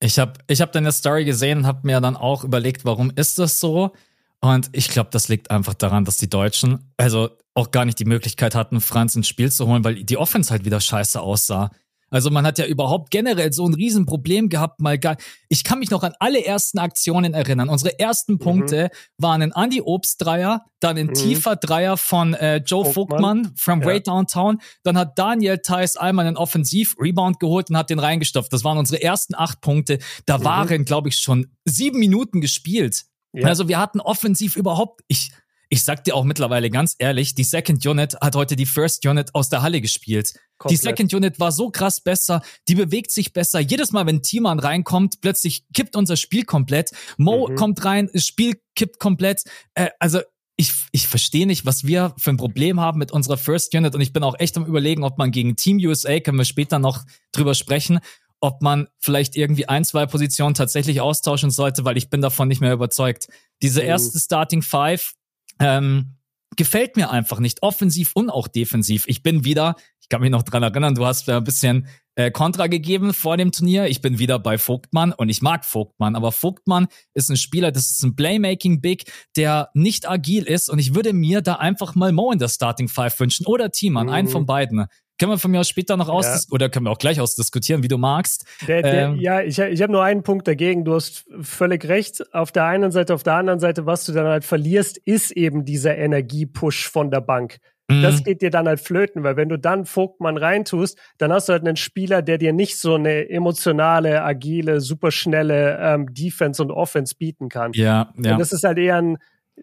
Ich 0.00 0.18
habe 0.18 0.34
ich 0.46 0.60
hab 0.60 0.72
deine 0.72 0.92
Story 0.92 1.24
gesehen 1.24 1.58
und 1.58 1.66
habe 1.66 1.80
mir 1.82 2.00
dann 2.00 2.16
auch 2.16 2.44
überlegt, 2.44 2.84
warum 2.84 3.12
ist 3.14 3.38
das 3.38 3.60
so? 3.60 3.92
Und 4.40 4.70
ich 4.72 4.88
glaube, 4.88 5.10
das 5.10 5.28
liegt 5.28 5.50
einfach 5.50 5.74
daran, 5.74 6.04
dass 6.04 6.16
die 6.16 6.30
Deutschen 6.30 6.92
also 6.96 7.30
auch 7.54 7.72
gar 7.72 7.84
nicht 7.84 7.98
die 7.98 8.04
Möglichkeit 8.04 8.54
hatten, 8.54 8.80
Franz 8.80 9.16
ins 9.16 9.26
Spiel 9.26 9.50
zu 9.50 9.66
holen, 9.66 9.82
weil 9.82 10.04
die 10.04 10.16
Offense 10.16 10.50
halt 10.50 10.64
wieder 10.64 10.80
scheiße 10.80 11.20
aussah. 11.20 11.70
Also 12.10 12.30
man 12.30 12.46
hat 12.46 12.58
ja 12.58 12.66
überhaupt 12.66 13.10
generell 13.10 13.52
so 13.52 13.66
ein 13.66 13.74
Riesenproblem 13.74 14.48
gehabt, 14.48 14.80
mal 14.80 14.98
gar. 14.98 15.16
Ich 15.48 15.64
kann 15.64 15.78
mich 15.78 15.90
noch 15.90 16.02
an 16.02 16.14
alle 16.18 16.44
ersten 16.44 16.78
Aktionen 16.78 17.34
erinnern. 17.34 17.68
Unsere 17.68 17.98
ersten 17.98 18.34
mhm. 18.34 18.38
Punkte 18.38 18.84
mhm. 18.84 19.22
waren 19.22 19.42
ein 19.42 19.52
Andy 19.54 19.80
Obst 19.80 20.24
Dreier, 20.24 20.64
dann 20.80 20.96
ein 20.96 21.08
mhm. 21.08 21.14
tiefer 21.14 21.56
Dreier 21.56 21.96
von 21.96 22.34
äh, 22.34 22.56
Joe 22.58 22.84
Vogtmann, 22.84 23.44
Vogtmann 23.44 23.56
from 23.56 23.80
ja. 23.80 23.86
Way 23.86 24.00
Downtown. 24.02 24.60
Dann 24.82 24.96
hat 24.96 25.18
Daniel 25.18 25.58
Theiss 25.58 25.96
einmal 25.96 26.26
einen 26.26 26.36
Offensiv-Rebound 26.36 27.40
geholt 27.40 27.70
und 27.70 27.76
hat 27.76 27.90
den 27.90 27.98
reingestopft. 27.98 28.52
Das 28.52 28.64
waren 28.64 28.78
unsere 28.78 29.02
ersten 29.02 29.34
acht 29.34 29.60
Punkte. 29.60 29.98
Da 30.26 30.38
mhm. 30.38 30.44
waren, 30.44 30.84
glaube 30.84 31.08
ich, 31.08 31.16
schon 31.16 31.48
sieben 31.64 31.98
Minuten 31.98 32.40
gespielt. 32.40 33.04
Ja. 33.32 33.48
Also 33.48 33.68
wir 33.68 33.78
hatten 33.78 34.00
offensiv 34.00 34.56
überhaupt, 34.56 35.02
ich, 35.08 35.30
ich 35.68 35.84
sag 35.84 36.04
dir 36.04 36.14
auch 36.14 36.24
mittlerweile 36.24 36.70
ganz 36.70 36.94
ehrlich, 36.98 37.34
die 37.34 37.44
Second 37.44 37.84
Unit 37.84 38.16
hat 38.20 38.34
heute 38.34 38.56
die 38.56 38.66
First 38.66 39.04
Unit 39.06 39.34
aus 39.34 39.48
der 39.48 39.62
Halle 39.62 39.80
gespielt. 39.80 40.34
Komplett. 40.56 40.80
Die 40.80 40.82
Second 40.82 41.14
Unit 41.14 41.38
war 41.38 41.52
so 41.52 41.70
krass 41.70 42.00
besser, 42.00 42.42
die 42.66 42.74
bewegt 42.74 43.12
sich 43.12 43.32
besser. 43.32 43.60
Jedes 43.60 43.92
Mal, 43.92 44.06
wenn 44.06 44.22
Timan 44.22 44.58
reinkommt, 44.58 45.20
plötzlich 45.20 45.64
kippt 45.74 45.94
unser 45.94 46.16
Spiel 46.16 46.44
komplett. 46.44 46.90
Mo 47.16 47.48
mhm. 47.48 47.54
kommt 47.56 47.84
rein, 47.84 48.10
das 48.12 48.26
Spiel 48.26 48.60
kippt 48.74 48.98
komplett. 48.98 49.42
Äh, 49.74 49.90
also 49.98 50.20
ich, 50.56 50.72
ich 50.90 51.06
verstehe 51.06 51.46
nicht, 51.46 51.66
was 51.66 51.84
wir 51.84 52.14
für 52.18 52.30
ein 52.30 52.36
Problem 52.36 52.80
haben 52.80 52.98
mit 52.98 53.12
unserer 53.12 53.36
First 53.36 53.74
Unit 53.74 53.94
und 53.94 54.00
ich 54.00 54.12
bin 54.12 54.24
auch 54.24 54.34
echt 54.38 54.56
am 54.56 54.66
überlegen, 54.66 55.04
ob 55.04 55.16
man 55.16 55.30
gegen 55.30 55.54
Team 55.54 55.78
USA, 55.78 56.18
können 56.18 56.38
wir 56.38 56.44
später 56.44 56.80
noch 56.80 57.04
drüber 57.30 57.54
sprechen, 57.54 58.00
ob 58.40 58.62
man 58.62 58.88
vielleicht 58.98 59.36
irgendwie 59.36 59.68
ein, 59.68 59.84
zwei 59.84 60.06
Positionen 60.06 60.54
tatsächlich 60.54 61.00
austauschen 61.00 61.50
sollte, 61.50 61.84
weil 61.84 61.96
ich 61.96 62.10
bin 62.10 62.20
davon 62.20 62.48
nicht 62.48 62.60
mehr 62.60 62.72
überzeugt. 62.72 63.28
Diese 63.62 63.82
mhm. 63.82 63.88
erste 63.88 64.18
Starting 64.18 64.62
Five, 64.62 65.14
ähm, 65.60 66.16
gefällt 66.56 66.96
mir 66.96 67.10
einfach 67.10 67.38
nicht, 67.38 67.62
offensiv 67.62 68.12
und 68.14 68.30
auch 68.30 68.48
defensiv. 68.48 69.04
Ich 69.06 69.22
bin 69.22 69.44
wieder, 69.44 69.76
ich 70.08 70.10
kann 70.10 70.22
mich 70.22 70.30
noch 70.30 70.42
dran 70.42 70.62
erinnern, 70.62 70.94
du 70.94 71.04
hast 71.04 71.28
ein 71.28 71.44
bisschen 71.44 71.86
äh, 72.14 72.30
Kontra 72.30 72.66
gegeben 72.66 73.12
vor 73.12 73.36
dem 73.36 73.52
Turnier. 73.52 73.88
Ich 73.88 74.00
bin 74.00 74.18
wieder 74.18 74.38
bei 74.38 74.56
Vogtmann 74.56 75.12
und 75.12 75.28
ich 75.28 75.42
mag 75.42 75.66
Vogtmann, 75.66 76.16
aber 76.16 76.32
Vogtmann 76.32 76.86
ist 77.12 77.28
ein 77.28 77.36
Spieler, 77.36 77.72
das 77.72 77.90
ist 77.90 78.02
ein 78.02 78.16
Playmaking 78.16 78.80
Big, 78.80 79.04
der 79.36 79.68
nicht 79.74 80.08
agil 80.08 80.44
ist 80.44 80.70
und 80.70 80.78
ich 80.78 80.94
würde 80.94 81.12
mir 81.12 81.42
da 81.42 81.56
einfach 81.56 81.94
mal 81.94 82.12
Mo 82.12 82.32
in 82.32 82.38
der 82.38 82.48
Starting 82.48 82.88
Five 82.88 83.20
wünschen 83.20 83.44
oder 83.44 83.70
Thiemann, 83.70 84.06
mhm. 84.06 84.12
einen 84.14 84.28
von 84.28 84.46
beiden. 84.46 84.86
Können 85.18 85.32
wir 85.32 85.38
von 85.38 85.50
mir 85.50 85.60
aus 85.60 85.68
später 85.68 85.98
noch 85.98 86.08
aus 86.08 86.24
ja. 86.24 86.38
oder 86.52 86.70
können 86.70 86.86
wir 86.86 86.90
auch 86.90 86.98
gleich 86.98 87.20
ausdiskutieren, 87.20 87.82
wie 87.82 87.88
du 87.88 87.98
magst. 87.98 88.46
Der, 88.66 88.80
der, 88.80 89.08
ähm, 89.08 89.16
ja, 89.16 89.42
ich, 89.42 89.58
ich 89.58 89.82
habe 89.82 89.92
nur 89.92 90.02
einen 90.02 90.22
Punkt 90.22 90.48
dagegen. 90.48 90.86
Du 90.86 90.94
hast 90.94 91.26
völlig 91.42 91.84
recht. 91.86 92.32
Auf 92.32 92.50
der 92.50 92.64
einen 92.64 92.92
Seite, 92.92 93.12
auf 93.12 93.24
der 93.24 93.34
anderen 93.34 93.60
Seite, 93.60 93.84
was 93.84 94.06
du 94.06 94.12
dann 94.12 94.26
halt 94.26 94.44
verlierst, 94.44 94.96
ist 94.96 95.32
eben 95.32 95.66
dieser 95.66 95.98
Energiepush 95.98 96.88
von 96.88 97.10
der 97.10 97.20
Bank. 97.20 97.58
Das 97.90 98.20
mhm. 98.20 98.24
geht 98.24 98.42
dir 98.42 98.50
dann 98.50 98.68
halt 98.68 98.80
flöten, 98.80 99.22
weil 99.22 99.36
wenn 99.36 99.48
du 99.48 99.58
dann 99.58 99.86
Vogtmann 99.86 100.36
reintust, 100.36 100.98
dann 101.16 101.32
hast 101.32 101.48
du 101.48 101.54
halt 101.54 101.66
einen 101.66 101.76
Spieler, 101.76 102.20
der 102.20 102.36
dir 102.36 102.52
nicht 102.52 102.78
so 102.78 102.96
eine 102.96 103.30
emotionale, 103.30 104.22
agile, 104.22 104.80
superschnelle 104.80 105.78
ähm, 105.80 106.12
Defense 106.12 106.62
und 106.62 106.70
Offense 106.70 107.14
bieten 107.16 107.48
kann. 107.48 107.72
Ja, 107.72 108.12
ja. 108.18 108.32
Und 108.32 108.38
das 108.38 108.52
ist 108.52 108.64
halt 108.64 108.76
eher 108.76 108.96
ein 108.96 109.16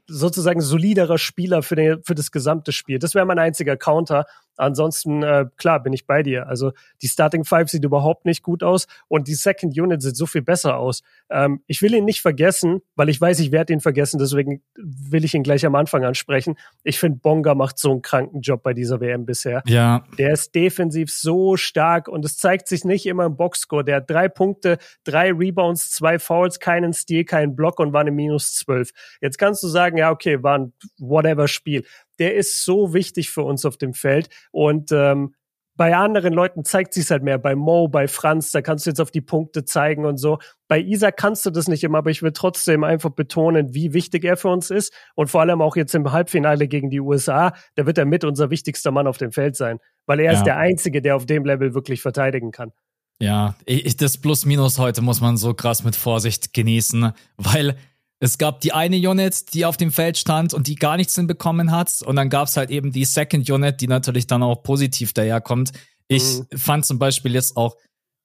sozusagen 0.08 0.60
soliderer 0.60 1.20
Spieler 1.20 1.62
für, 1.62 1.75
den, 1.75 2.03
für 2.03 2.15
das 2.15 2.32
gesamte 2.32 2.72
Spiel. 2.72 2.98
Das 2.98 3.13
wäre 3.13 3.25
mein 3.25 3.39
einziger 3.39 3.77
Counter. 3.77 4.25
Ansonsten, 4.58 5.24
äh, 5.24 5.46
klar, 5.58 5.82
bin 5.82 5.94
ich 5.94 6.06
bei 6.06 6.24
dir. 6.24 6.48
Also 6.48 6.72
die 7.02 7.08
Starting 7.08 7.46
Five 7.46 7.70
sieht 7.70 7.84
überhaupt 7.84 8.26
nicht 8.26 8.44
gut 8.44 8.64
aus 8.64 8.88
und 9.08 9.28
die 9.28 9.34
Second 9.34 9.78
Unit 9.80 10.02
sieht 10.02 10.16
so 10.16 10.26
viel 10.26 10.42
besser 10.42 10.78
aus. 10.78 11.04
Ähm, 11.30 11.62
ich 11.68 11.82
will 11.82 11.94
ihn 11.94 12.06
nicht 12.06 12.22
vergessen, 12.22 12.82
weil 12.96 13.10
ich 13.10 13.20
weiß, 13.20 13.40
ich 13.40 13.52
werde 13.52 13.74
ihn 13.74 13.82
vergessen, 13.82 14.20
deswegen 14.20 14.62
will 14.76 15.26
ich 15.26 15.34
ihn 15.34 15.44
gleich 15.44 15.66
am 15.66 15.76
Anfang 15.76 16.06
ansprechen. 16.06 16.56
Ich 16.84 17.00
finde, 17.00 17.20
Bonga 17.20 17.56
macht 17.56 17.80
so 17.80 17.92
einen 17.92 18.02
kranken 18.02 18.42
Job 18.42 18.64
bei 18.64 18.74
dieser 18.74 19.00
WM 19.02 19.26
bisher. 19.26 19.64
Ja. 19.66 20.04
Der 20.18 20.32
ist 20.32 20.56
defensiv 20.56 21.12
so 21.12 21.58
stark 21.58 22.08
und 22.08 22.24
es 22.26 22.38
zeigt 22.38 22.68
sich 22.68 22.86
nicht 22.86 23.06
immer 23.06 23.26
im 23.26 23.36
Boxscore. 23.36 23.84
Der 23.84 23.98
hat 23.98 24.10
drei 24.10 24.30
Punkte, 24.30 24.78
drei 25.04 25.32
Rebounds, 25.32 25.92
zwei 25.92 26.20
Fouls, 26.20 26.60
keinen 26.60 26.94
Stil, 26.94 27.26
keinen 27.26 27.56
Block 27.56 27.80
und 27.80 27.94
war 27.94 28.02
eine 28.02 28.12
minus 28.12 28.56
zwölf. 28.56 28.92
Jetzt 29.22 29.38
kannst 29.38 29.64
du 29.64 29.68
sagen, 29.68 29.98
ja, 29.98 30.12
okay, 30.12 30.42
war 30.44 30.58
ein 30.58 30.74
whatever 31.00 31.48
Spiel 31.48 31.86
der 32.19 32.36
ist 32.36 32.63
so 32.63 32.93
wichtig 32.93 33.29
für 33.29 33.43
uns 33.43 33.65
auf 33.65 33.77
dem 33.77 33.93
Feld. 33.93 34.29
Und 34.51 34.91
ähm, 34.91 35.34
bei 35.77 35.95
anderen 35.95 36.34
Leuten 36.34 36.63
zeigt 36.63 36.93
sich 36.93 37.10
halt 37.10 37.24
mehr. 37.24 37.38
Bei 37.38 37.55
Mo, 37.55 37.88
bei 37.88 38.07
Franz, 38.07 38.51
da 38.51 38.62
kannst 38.62 38.86
du 38.86 38.91
jetzt 38.91 39.01
auf 39.01 39.12
die 39.12 39.22
Punkte 39.22 39.65
zeigen 39.65 40.05
und 40.05 40.17
so. 40.17 40.39
Bei 40.67 40.79
Isa 40.79 41.12
kannst 41.12 41.45
du 41.45 41.50
das 41.50 41.67
nicht 41.67 41.84
immer, 41.84 41.98
aber 41.98 42.12
ich 42.12 42.24
will 42.24 42.31
trotzdem 42.31 42.84
einfach 42.84 43.10
betonen, 43.10 43.74
wie 43.74 43.93
wichtig 43.93 44.24
er 44.24 44.38
für 44.38 44.48
uns 44.48 44.72
ist. 44.72 44.93
Und 45.15 45.29
vor 45.29 45.41
allem 45.41 45.62
auch 45.62 45.75
jetzt 45.75 45.93
im 45.93 46.12
Halbfinale 46.12 46.67
gegen 46.67 46.89
die 46.89 47.01
USA, 47.01 47.53
da 47.75 47.86
wird 47.86 47.98
er 47.98 48.05
mit 48.05 48.24
unser 48.24 48.50
wichtigster 48.50 48.91
Mann 48.91 49.07
auf 49.07 49.17
dem 49.17 49.31
Feld 49.31 49.57
sein. 49.57 49.79
Weil 50.05 50.22
er 50.22 50.31
ja. 50.31 50.38
ist 50.38 50.43
der 50.43 50.57
Einzige, 50.57 51.01
der 51.01 51.17
auf 51.17 51.25
dem 51.25 51.43
Level 51.43 51.74
wirklich 51.74 52.01
verteidigen 52.01 52.51
kann. 52.51 52.72
Ja, 53.19 53.55
ich, 53.65 53.95
das 53.98 54.17
Plus-Minus 54.17 54.77
heute 54.77 55.01
muss 55.01 55.22
man 55.22 55.38
so 55.38 55.53
krass 55.53 55.84
mit 55.84 55.95
Vorsicht 55.95 56.53
genießen, 56.53 57.13
weil 57.38 57.77
es 58.19 58.38
gab 58.38 58.62
die 58.62 58.72
eine 58.72 58.98
Unit, 58.98 59.53
die 59.53 59.65
auf 59.65 59.77
dem 59.77 59.91
Feld 59.91 60.17
stand 60.17 60.53
und 60.53 60.67
die 60.67 60.75
gar 60.75 60.98
nichts 60.98 61.15
hinbekommen 61.15 61.72
hat. 61.72 62.01
Und 62.01 62.15
dann 62.15 62.29
gab 62.29 62.48
es 62.48 62.57
halt 62.57 62.69
eben 62.69 62.91
die 62.91 63.05
Second 63.05 63.50
Unit, 63.50 63.81
die 63.81 63.88
natürlich 63.88 64.27
dann 64.27 64.41
auch 64.41 64.63
positiv 64.63 65.13
daherkommt. 65.13 65.72
Ich 66.07 66.24
mhm. 66.24 66.57
fand 66.57 66.86
zum 66.86 67.00
Beispiel 67.00 67.34
jetzt 67.34 67.57
auch, 67.57 67.75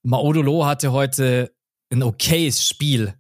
Maodolo 0.02 0.64
hatte 0.64 0.92
heute 0.92 1.52
ein 1.92 2.02
okayes 2.02 2.64
Spiel. 2.64 3.14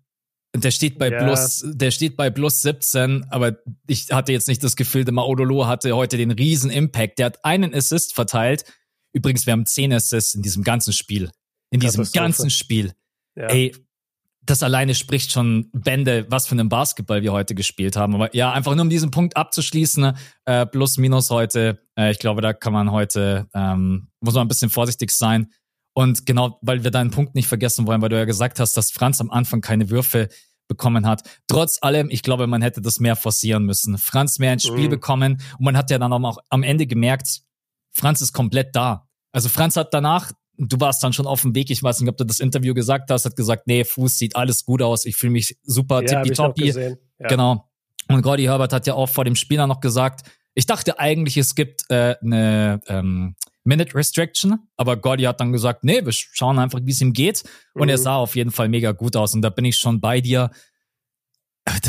Und 0.54 0.64
der 0.64 0.70
steht 0.70 0.98
bei 0.98 1.10
ja. 1.10 1.22
plus, 1.22 1.64
der 1.64 1.90
steht 1.90 2.16
bei 2.16 2.30
plus 2.30 2.62
17, 2.62 3.24
aber 3.30 3.58
ich 3.86 4.10
hatte 4.10 4.32
jetzt 4.32 4.48
nicht 4.48 4.62
das 4.64 4.74
Gefühl, 4.74 5.04
der 5.04 5.14
Maodolo 5.14 5.66
hatte 5.66 5.94
heute 5.94 6.16
den 6.16 6.30
riesen 6.30 6.70
Impact. 6.70 7.18
Der 7.18 7.26
hat 7.26 7.44
einen 7.44 7.74
Assist 7.74 8.14
verteilt. 8.14 8.64
Übrigens, 9.12 9.46
wir 9.46 9.52
haben 9.52 9.66
zehn 9.66 9.92
Assists 9.92 10.34
in 10.34 10.42
diesem 10.42 10.62
ganzen 10.62 10.92
Spiel. 10.92 11.30
In 11.70 11.80
diesem 11.80 12.04
ganzen 12.12 12.50
Spiel. 12.50 12.92
Ja. 13.36 13.46
Ey, 13.46 13.72
das 14.42 14.62
alleine 14.62 14.94
spricht 14.94 15.32
schon 15.32 15.70
Bände, 15.72 16.26
was 16.28 16.46
für 16.46 16.52
einen 16.52 16.68
Basketball 16.68 17.22
wir 17.22 17.32
heute 17.32 17.54
gespielt 17.54 17.96
haben. 17.96 18.14
Aber 18.14 18.34
ja, 18.34 18.52
einfach 18.52 18.74
nur 18.74 18.82
um 18.82 18.90
diesen 18.90 19.10
Punkt 19.10 19.36
abzuschließen, 19.36 20.16
äh, 20.46 20.66
plus 20.66 20.96
minus 20.96 21.30
heute, 21.30 21.80
äh, 21.96 22.10
ich 22.10 22.18
glaube, 22.18 22.40
da 22.40 22.52
kann 22.52 22.72
man 22.72 22.90
heute, 22.90 23.48
ähm, 23.54 24.08
muss 24.20 24.34
man 24.34 24.46
ein 24.46 24.48
bisschen 24.48 24.70
vorsichtig 24.70 25.10
sein. 25.10 25.52
Und 25.92 26.24
genau, 26.24 26.58
weil 26.62 26.84
wir 26.84 26.90
deinen 26.90 27.10
Punkt 27.10 27.34
nicht 27.34 27.48
vergessen 27.48 27.86
wollen, 27.86 28.00
weil 28.00 28.08
du 28.08 28.16
ja 28.16 28.24
gesagt 28.24 28.60
hast, 28.60 28.76
dass 28.76 28.90
Franz 28.90 29.20
am 29.20 29.30
Anfang 29.30 29.60
keine 29.60 29.90
Würfe 29.90 30.28
bekommen 30.68 31.06
hat. 31.06 31.22
Trotz 31.48 31.78
allem, 31.82 32.08
ich 32.10 32.22
glaube, 32.22 32.46
man 32.46 32.62
hätte 32.62 32.80
das 32.80 33.00
mehr 33.00 33.16
forcieren 33.16 33.64
müssen. 33.64 33.98
Franz 33.98 34.38
mehr 34.38 34.52
ins 34.52 34.64
Spiel 34.64 34.86
mhm. 34.86 34.90
bekommen 34.90 35.42
und 35.58 35.64
man 35.64 35.76
hat 35.76 35.90
ja 35.90 35.98
dann 35.98 36.12
auch 36.12 36.38
am 36.48 36.62
Ende 36.62 36.86
gemerkt, 36.86 37.42
Franz 37.92 38.20
ist 38.20 38.32
komplett 38.32 38.74
da. 38.74 39.08
Also 39.32 39.48
Franz 39.48 39.76
hat 39.76 39.92
danach 39.92 40.32
du 40.68 40.80
warst 40.80 41.02
dann 41.02 41.12
schon 41.12 41.26
auf 41.26 41.42
dem 41.42 41.54
Weg, 41.54 41.70
ich 41.70 41.82
weiß 41.82 42.00
nicht, 42.00 42.08
ob 42.10 42.16
du 42.16 42.24
das 42.24 42.40
Interview 42.40 42.74
gesagt 42.74 43.10
hast, 43.10 43.24
hat 43.24 43.36
gesagt, 43.36 43.66
nee, 43.66 43.84
Fuß 43.84 44.18
sieht 44.18 44.36
alles 44.36 44.64
gut 44.64 44.82
aus, 44.82 45.04
ich 45.04 45.16
fühle 45.16 45.32
mich 45.32 45.56
super 45.62 46.02
ja, 46.02 46.22
tippitoppi. 46.22 46.66
Ja. 47.18 47.28
Genau. 47.28 47.68
Und 48.08 48.22
Gordy 48.22 48.44
Herbert 48.44 48.72
hat 48.72 48.86
ja 48.86 48.94
auch 48.94 49.08
vor 49.08 49.24
dem 49.24 49.36
Spieler 49.36 49.66
noch 49.66 49.80
gesagt, 49.80 50.28
ich 50.54 50.66
dachte 50.66 50.98
eigentlich, 50.98 51.36
es 51.36 51.54
gibt 51.54 51.84
äh, 51.90 52.16
eine 52.22 52.80
ähm, 52.88 53.36
Minute 53.62 53.94
Restriction, 53.94 54.58
aber 54.76 54.96
Gordy 54.96 55.24
hat 55.24 55.40
dann 55.40 55.52
gesagt, 55.52 55.84
nee, 55.84 56.04
wir 56.04 56.12
schauen 56.12 56.58
einfach, 56.58 56.80
wie 56.82 56.90
es 56.90 57.00
ihm 57.00 57.12
geht. 57.12 57.44
Und 57.74 57.84
mhm. 57.84 57.90
er 57.90 57.98
sah 57.98 58.16
auf 58.16 58.34
jeden 58.34 58.50
Fall 58.50 58.68
mega 58.68 58.92
gut 58.92 59.16
aus. 59.16 59.34
Und 59.34 59.42
da 59.42 59.50
bin 59.50 59.64
ich 59.64 59.76
schon 59.76 60.00
bei 60.00 60.20
dir 60.20 60.50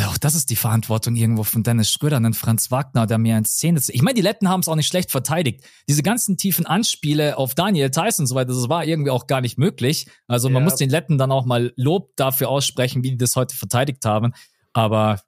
auch 0.07 0.17
das 0.17 0.35
ist 0.35 0.49
die 0.49 0.55
Verantwortung 0.55 1.15
irgendwo 1.15 1.43
von 1.43 1.63
Dennis 1.63 1.91
Schröder 1.91 2.17
und 2.17 2.35
Franz 2.35 2.71
Wagner, 2.71 3.07
der 3.07 3.17
mehr 3.17 3.37
in 3.37 3.45
Szene 3.45 3.77
ist. 3.77 3.89
Ich 3.89 4.01
meine, 4.01 4.15
die 4.15 4.21
Letten 4.21 4.49
haben 4.49 4.59
es 4.59 4.67
auch 4.67 4.75
nicht 4.75 4.87
schlecht 4.87 5.11
verteidigt. 5.11 5.63
Diese 5.87 6.03
ganzen 6.03 6.37
tiefen 6.37 6.65
Anspiele 6.65 7.37
auf 7.37 7.55
Daniel 7.55 7.89
Tyson 7.89 8.23
und 8.23 8.27
so 8.27 8.35
weiter, 8.35 8.53
das 8.53 8.69
war 8.69 8.85
irgendwie 8.85 9.11
auch 9.11 9.27
gar 9.27 9.41
nicht 9.41 9.57
möglich. 9.57 10.07
Also 10.27 10.49
man 10.49 10.63
ja. 10.63 10.69
muss 10.69 10.75
den 10.75 10.89
Letten 10.89 11.17
dann 11.17 11.31
auch 11.31 11.45
mal 11.45 11.73
Lob 11.75 12.15
dafür 12.15 12.49
aussprechen, 12.49 13.03
wie 13.03 13.11
die 13.11 13.17
das 13.17 13.35
heute 13.35 13.55
verteidigt 13.55 14.05
haben. 14.05 14.33
Aber 14.73 15.21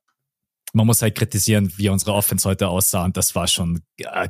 man 0.74 0.88
muss 0.88 1.02
halt 1.02 1.16
kritisieren, 1.16 1.72
wie 1.78 1.90
unsere 1.90 2.14
Offense 2.14 2.48
heute 2.48 2.68
aussah 2.68 3.06
und 3.06 3.16
das 3.16 3.36
war 3.36 3.48
schon 3.48 3.82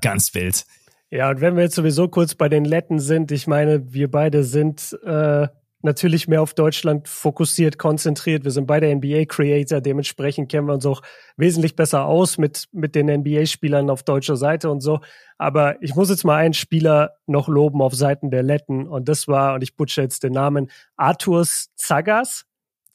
ganz 0.01 0.34
wild. 0.34 0.65
Ja, 1.10 1.29
und 1.29 1.41
wenn 1.41 1.55
wir 1.55 1.63
jetzt 1.63 1.75
sowieso 1.75 2.08
kurz 2.08 2.36
bei 2.36 2.50
den 2.50 2.65
Letten 2.65 3.00
sind, 3.00 3.32
ich 3.32 3.46
meine, 3.46 3.93
wir 3.93 4.10
beide 4.10 4.43
sind 4.43 4.98
äh, 5.03 5.48
natürlich 5.83 6.27
mehr 6.27 6.41
auf 6.41 6.53
Deutschland 6.53 7.07
fokussiert, 7.07 7.77
konzentriert. 7.77 8.43
Wir 8.43 8.51
sind 8.51 8.67
beide 8.67 8.93
NBA-Creator, 8.93 9.81
dementsprechend 9.81 10.49
kennen 10.49 10.67
wir 10.67 10.73
uns 10.73 10.85
auch 10.85 11.01
wesentlich 11.37 11.75
besser 11.75 12.05
aus 12.05 12.37
mit, 12.37 12.65
mit 12.71 12.95
den 12.95 13.07
NBA-Spielern 13.07 13.89
auf 13.89 14.03
deutscher 14.03 14.37
Seite 14.37 14.69
und 14.69 14.81
so. 14.81 15.01
Aber 15.37 15.81
ich 15.81 15.95
muss 15.95 16.09
jetzt 16.09 16.23
mal 16.23 16.37
einen 16.37 16.53
Spieler 16.53 17.15
noch 17.25 17.47
loben 17.47 17.81
auf 17.81 17.93
Seiten 17.93 18.31
der 18.31 18.43
Letten 18.43 18.87
und 18.87 19.09
das 19.09 19.27
war, 19.27 19.55
und 19.55 19.63
ich 19.63 19.75
butche 19.75 20.01
jetzt 20.01 20.23
den 20.23 20.33
Namen, 20.33 20.71
Arthurs 20.95 21.69
Zagas. 21.75 22.45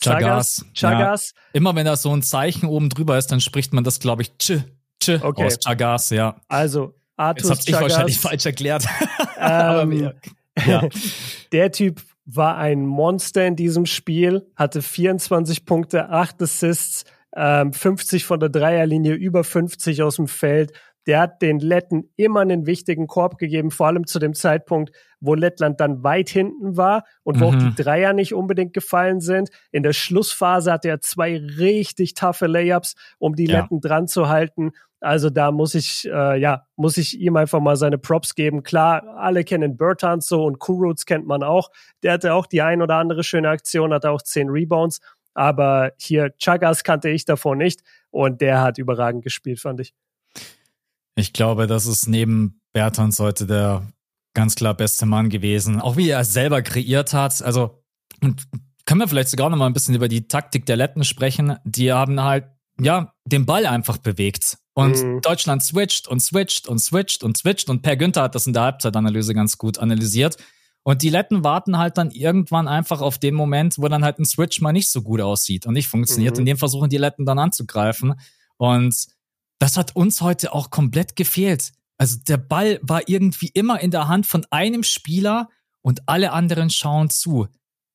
Chagas. 0.03 0.65
Chagas. 0.75 1.35
Ja. 1.35 1.41
Immer 1.55 1.75
wenn 1.75 1.85
da 1.85 1.97
so 1.97 2.15
ein 2.15 2.23
Zeichen 2.23 2.67
oben 2.67 2.89
drüber 2.89 3.19
ist, 3.19 3.27
dann 3.33 3.41
spricht 3.41 3.75
man 3.75 3.85
das, 3.85 3.99
glaube 3.99 4.23
ich, 4.23 4.37
tsch, 4.39 4.61
tsch 5.01 5.21
okay. 5.23 5.45
aus 5.45 5.59
Chagas, 5.59 6.11
ja. 6.11 6.41
Also, 6.47 6.95
Arthur 7.17 7.51
Jetzt 7.51 7.51
hab's 7.51 7.69
ich 7.69 7.75
wahrscheinlich 7.75 8.19
falsch 8.19 8.47
erklärt. 8.47 8.87
Ähm, 9.41 10.13
ja. 10.67 10.89
der 11.53 11.71
Typ 11.71 12.03
war 12.31 12.59
ein 12.59 12.85
Monster 12.85 13.47
in 13.47 13.57
diesem 13.57 13.87
Spiel, 13.87 14.47
hatte 14.55 14.83
24 14.83 15.65
Punkte, 15.65 16.11
8 16.11 16.43
Assists, 16.43 17.05
ähm, 17.35 17.73
50 17.73 18.25
von 18.25 18.39
der 18.39 18.51
Dreierlinie, 18.51 19.15
über 19.15 19.45
50 19.45 20.03
aus 20.03 20.17
dem 20.17 20.29
Feld. 20.29 20.73
Der 21.09 21.21
hat 21.21 21.41
den 21.41 21.59
Letten 21.59 22.11
immer 22.17 22.41
einen 22.41 22.67
wichtigen 22.67 23.07
Korb 23.07 23.39
gegeben, 23.39 23.71
vor 23.71 23.87
allem 23.87 24.07
zu 24.07 24.19
dem 24.19 24.35
Zeitpunkt, 24.35 24.93
wo 25.21 25.35
Lettland 25.35 25.81
dann 25.81 26.05
weit 26.05 26.29
hinten 26.29 26.77
war 26.77 27.05
und 27.23 27.41
wo 27.41 27.51
mhm. 27.51 27.57
auch 27.57 27.63
die 27.63 27.83
Dreier 27.83 28.13
nicht 28.13 28.35
unbedingt 28.35 28.75
gefallen 28.75 29.21
sind. 29.21 29.49
In 29.73 29.83
der 29.83 29.95
Schlussphase 29.95 30.71
hatte 30.71 30.89
er 30.89 31.01
zwei 31.01 31.39
richtig 31.39 32.13
taffe 32.13 32.47
Layups, 32.47 32.95
um 33.19 33.35
die 33.35 33.47
ja. 33.47 33.61
Letten 33.61 33.81
dran 33.81 34.07
zu 34.07 34.29
halten. 34.29 34.73
Also 35.01 35.31
da 35.31 35.51
muss 35.51 35.75
ich, 35.75 36.07
äh, 36.13 36.39
ja, 36.39 36.67
muss 36.77 36.99
ich 36.99 37.19
ihm 37.19 37.37
einfach 37.37 37.61
mal 37.61 37.77
seine 37.77 37.97
Props 37.97 38.35
geben. 38.35 38.63
Klar, 38.63 39.17
alle 39.17 39.45
kennen 39.45 39.79
Bertans 39.79 40.27
so 40.27 40.45
und 40.45 40.59
Kuruts 40.59 41.07
kennt 41.07 41.27
man 41.27 41.43
auch. 41.43 41.71
Der 42.03 42.13
hatte 42.13 42.35
auch 42.35 42.47
die 42.47 42.61
ein 42.61 42.83
oder 42.83 42.97
andere 42.97 43.25
schöne 43.25 43.49
Aktion, 43.49 43.95
hatte 43.95 44.11
auch 44.11 44.21
zehn 44.21 44.51
Rebounds. 44.51 45.01
Aber 45.33 45.93
hier 45.97 46.35
Chagas 46.37 46.85
kannte 46.85 47.09
ich 47.09 47.25
davor 47.25 47.57
nicht 47.57 47.81
und 48.11 48.43
der 48.43 48.61
hat 48.61 48.77
überragend 48.77 49.23
gespielt, 49.23 49.61
fand 49.61 49.81
ich. 49.81 49.95
Ich 51.19 51.33
glaube, 51.33 51.67
das 51.67 51.87
ist 51.87 52.07
neben 52.07 52.61
Bertans 52.73 53.19
heute 53.19 53.47
der 53.47 53.87
ganz 54.35 54.55
klar 54.55 54.75
beste 54.75 55.05
Mann 55.05 55.31
gewesen. 55.31 55.81
Auch 55.81 55.97
wie 55.97 56.11
er 56.11 56.21
es 56.21 56.33
selber 56.33 56.63
kreiert 56.63 57.13
hat. 57.13 57.43
Also, 57.43 57.83
und 58.23 58.47
können 58.87 59.01
wir 59.01 59.09
vielleicht 59.09 59.31
sogar 59.31 59.51
noch 59.51 59.57
mal 59.57 59.67
ein 59.67 59.73
bisschen 59.73 59.97
über 59.97 60.07
die 60.07 60.29
Taktik 60.29 60.65
der 60.67 60.77
Letten 60.77 61.03
sprechen. 61.03 61.57
Die 61.65 61.93
haben 61.93 62.23
halt, 62.23 62.47
ja, 62.81 63.13
den 63.25 63.47
Ball 63.47 63.67
einfach 63.67 63.99
bewegt. 63.99 64.59
Und 64.75 65.03
mhm. 65.03 65.21
Deutschland 65.21 65.65
switcht 65.65 66.07
und 66.07 66.21
switcht 66.21 66.69
und 66.69 66.79
switcht 66.79 67.25
und 67.25 67.37
switcht. 67.37 67.69
Und 67.69 67.83
Per 67.83 67.97
Günther 67.97 68.23
hat 68.23 68.37
das 68.37 68.47
in 68.47 68.53
der 68.53 68.63
Halbzeitanalyse 68.63 69.35
ganz 69.35 69.59
gut 69.59 69.79
analysiert. 69.79 70.37
Und 70.85 71.03
die 71.03 71.11
Letten 71.11 71.43
warten 71.43 71.79
halt 71.79 71.99
dann 71.99 72.13
irgendwann 72.13 72.69
einfach 72.69 73.01
auf 73.01 73.19
den 73.19 73.35
Moment, 73.35 73.77
wo 73.79 73.89
dann 73.89 74.05
halt 74.05 74.21
ein 74.21 74.25
Switch 74.25 74.61
mal 74.61 74.73
nicht 74.73 74.89
so 74.89 75.03
gut 75.03 75.21
aussieht 75.21 75.67
und 75.67 75.75
nicht 75.75 75.89
funktioniert. 75.89 76.37
Mhm. 76.37 76.43
Und 76.43 76.47
den 76.47 76.57
versuchen 76.59 76.89
die 76.89 76.97
Letten 76.97 77.27
dann 77.27 77.41
anzugreifen. 77.41 78.15
Und 78.57 78.95
das 79.59 79.77
hat 79.77 79.97
uns 79.97 80.21
heute 80.21 80.53
auch 80.53 80.71
komplett 80.71 81.17
gefehlt. 81.17 81.73
Also 81.99 82.17
der 82.27 82.37
Ball 82.37 82.79
war 82.83 83.09
irgendwie 83.09 83.49
immer 83.49 83.81
in 83.81 83.91
der 83.91 84.09
Hand 84.09 84.27
von 84.27 84.47
einem 84.51 84.85
Spieler 84.85 85.49
und 85.83 86.09
alle 86.09 86.33
anderen 86.33 86.71
schauen 86.71 87.11
zu. 87.11 87.49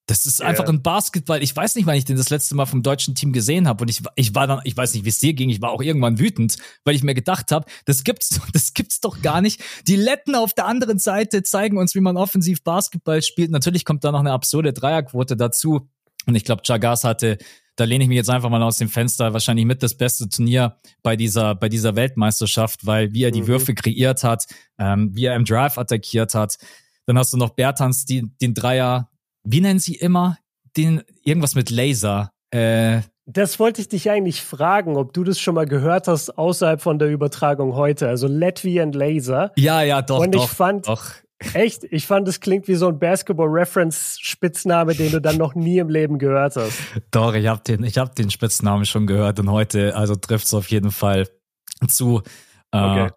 Das 0.05 0.25
ist 0.25 0.41
einfach 0.41 0.67
ein 0.67 0.81
Basketball. 0.81 1.41
Ich 1.41 1.55
weiß 1.55 1.75
nicht, 1.75 1.85
wann 1.85 1.95
ich 1.95 2.03
den 2.03 2.17
das 2.17 2.29
letzte 2.29 2.55
Mal 2.55 2.65
vom 2.65 2.83
deutschen 2.83 3.15
Team 3.15 3.31
gesehen 3.31 3.69
habe. 3.69 3.83
Und 3.83 3.87
ich, 3.87 4.01
ich 4.17 4.35
war 4.35 4.47
dann, 4.47 4.59
ich 4.65 4.75
weiß 4.75 4.93
nicht, 4.93 5.05
wie 5.05 5.09
es 5.09 5.19
dir 5.19 5.33
ging, 5.33 5.49
ich 5.49 5.61
war 5.61 5.71
auch 5.71 5.81
irgendwann 5.81 6.19
wütend, 6.19 6.57
weil 6.83 6.95
ich 6.95 7.03
mir 7.03 7.13
gedacht 7.13 7.53
habe, 7.53 7.65
das 7.85 8.03
gibt's, 8.03 8.41
das 8.53 8.73
gibt's 8.73 8.99
doch 8.99 9.21
gar 9.21 9.39
nicht. 9.39 9.61
Die 9.87 9.95
Letten 9.95 10.35
auf 10.35 10.53
der 10.53 10.65
anderen 10.65 10.99
Seite 10.99 11.41
zeigen 11.43 11.77
uns, 11.77 11.95
wie 11.95 12.01
man 12.01 12.17
offensiv 12.17 12.63
Basketball 12.63 13.21
spielt. 13.21 13.51
Natürlich 13.51 13.85
kommt 13.85 14.03
da 14.03 14.11
noch 14.11 14.19
eine 14.19 14.33
absurde 14.33 14.73
Dreierquote 14.73 15.37
dazu. 15.37 15.87
Und 16.25 16.35
ich 16.35 16.43
glaube, 16.43 16.63
Chagas 16.63 17.05
hatte, 17.05 17.37
da 17.75 17.85
lehne 17.85 18.03
ich 18.03 18.07
mich 18.07 18.17
jetzt 18.17 18.29
einfach 18.29 18.49
mal 18.49 18.61
aus 18.61 18.77
dem 18.77 18.89
Fenster, 18.89 19.33
wahrscheinlich 19.33 19.65
mit 19.65 19.81
das 19.81 19.95
beste 19.95 20.29
Turnier 20.29 20.77
bei 21.01 21.15
dieser, 21.15 21.55
bei 21.55 21.69
dieser 21.69 21.95
Weltmeisterschaft, 21.95 22.85
weil 22.85 23.13
wie 23.13 23.23
er 23.23 23.31
die 23.31 23.41
mhm. 23.41 23.47
Würfe 23.47 23.73
kreiert 23.73 24.23
hat, 24.23 24.45
ähm, 24.77 25.11
wie 25.13 25.25
er 25.25 25.35
im 25.35 25.45
Drive 25.45 25.77
attackiert 25.77 26.35
hat. 26.35 26.57
Dann 27.05 27.17
hast 27.17 27.33
du 27.33 27.37
noch 27.37 27.51
Bertans, 27.51 28.05
die, 28.05 28.29
den 28.41 28.53
Dreier 28.53 29.09
wie 29.43 29.61
nennen 29.61 29.79
sie 29.79 29.95
immer 29.95 30.37
den 30.77 31.03
irgendwas 31.23 31.55
mit 31.55 31.69
Laser? 31.69 32.31
Äh, 32.51 33.01
Das 33.25 33.59
wollte 33.59 33.81
ich 33.81 33.89
dich 33.89 34.09
eigentlich 34.09 34.41
fragen, 34.41 34.97
ob 34.97 35.13
du 35.13 35.23
das 35.23 35.39
schon 35.39 35.55
mal 35.55 35.65
gehört 35.65 36.07
hast 36.07 36.37
außerhalb 36.37 36.81
von 36.81 36.99
der 36.99 37.09
Übertragung 37.09 37.75
heute. 37.75 38.07
Also 38.07 38.27
Latvian 38.27 38.91
Laser. 38.91 39.51
Ja, 39.55 39.81
ja, 39.81 40.01
doch. 40.01 40.19
Und 40.19 40.33
doch, 40.33 40.45
ich 40.45 40.49
fand, 40.49 40.87
doch. 40.87 41.11
Echt, 41.53 41.83
ich 41.85 42.07
fand, 42.07 42.27
es 42.27 42.39
klingt 42.39 42.67
wie 42.67 42.75
so 42.75 42.87
ein 42.87 42.99
Basketball-Reference-Spitzname, 42.99 44.95
den 44.95 45.11
du 45.11 45.21
dann 45.21 45.37
noch 45.37 45.55
nie 45.55 45.79
im 45.79 45.89
Leben 45.89 46.17
gehört 46.19 46.55
hast. 46.55 46.79
Doch, 47.11 47.33
ich 47.33 47.47
habe 47.47 47.61
den, 47.63 47.83
ich 47.83 47.97
hab 47.97 48.15
den 48.15 48.29
Spitznamen 48.29 48.85
schon 48.85 49.07
gehört 49.07 49.39
und 49.39 49.51
heute, 49.51 49.95
also 49.95 50.15
trifft 50.15 50.45
es 50.45 50.53
auf 50.53 50.69
jeden 50.69 50.91
Fall 50.91 51.27
zu. 51.87 52.21
Äh, 52.71 52.77
okay. 52.77 53.09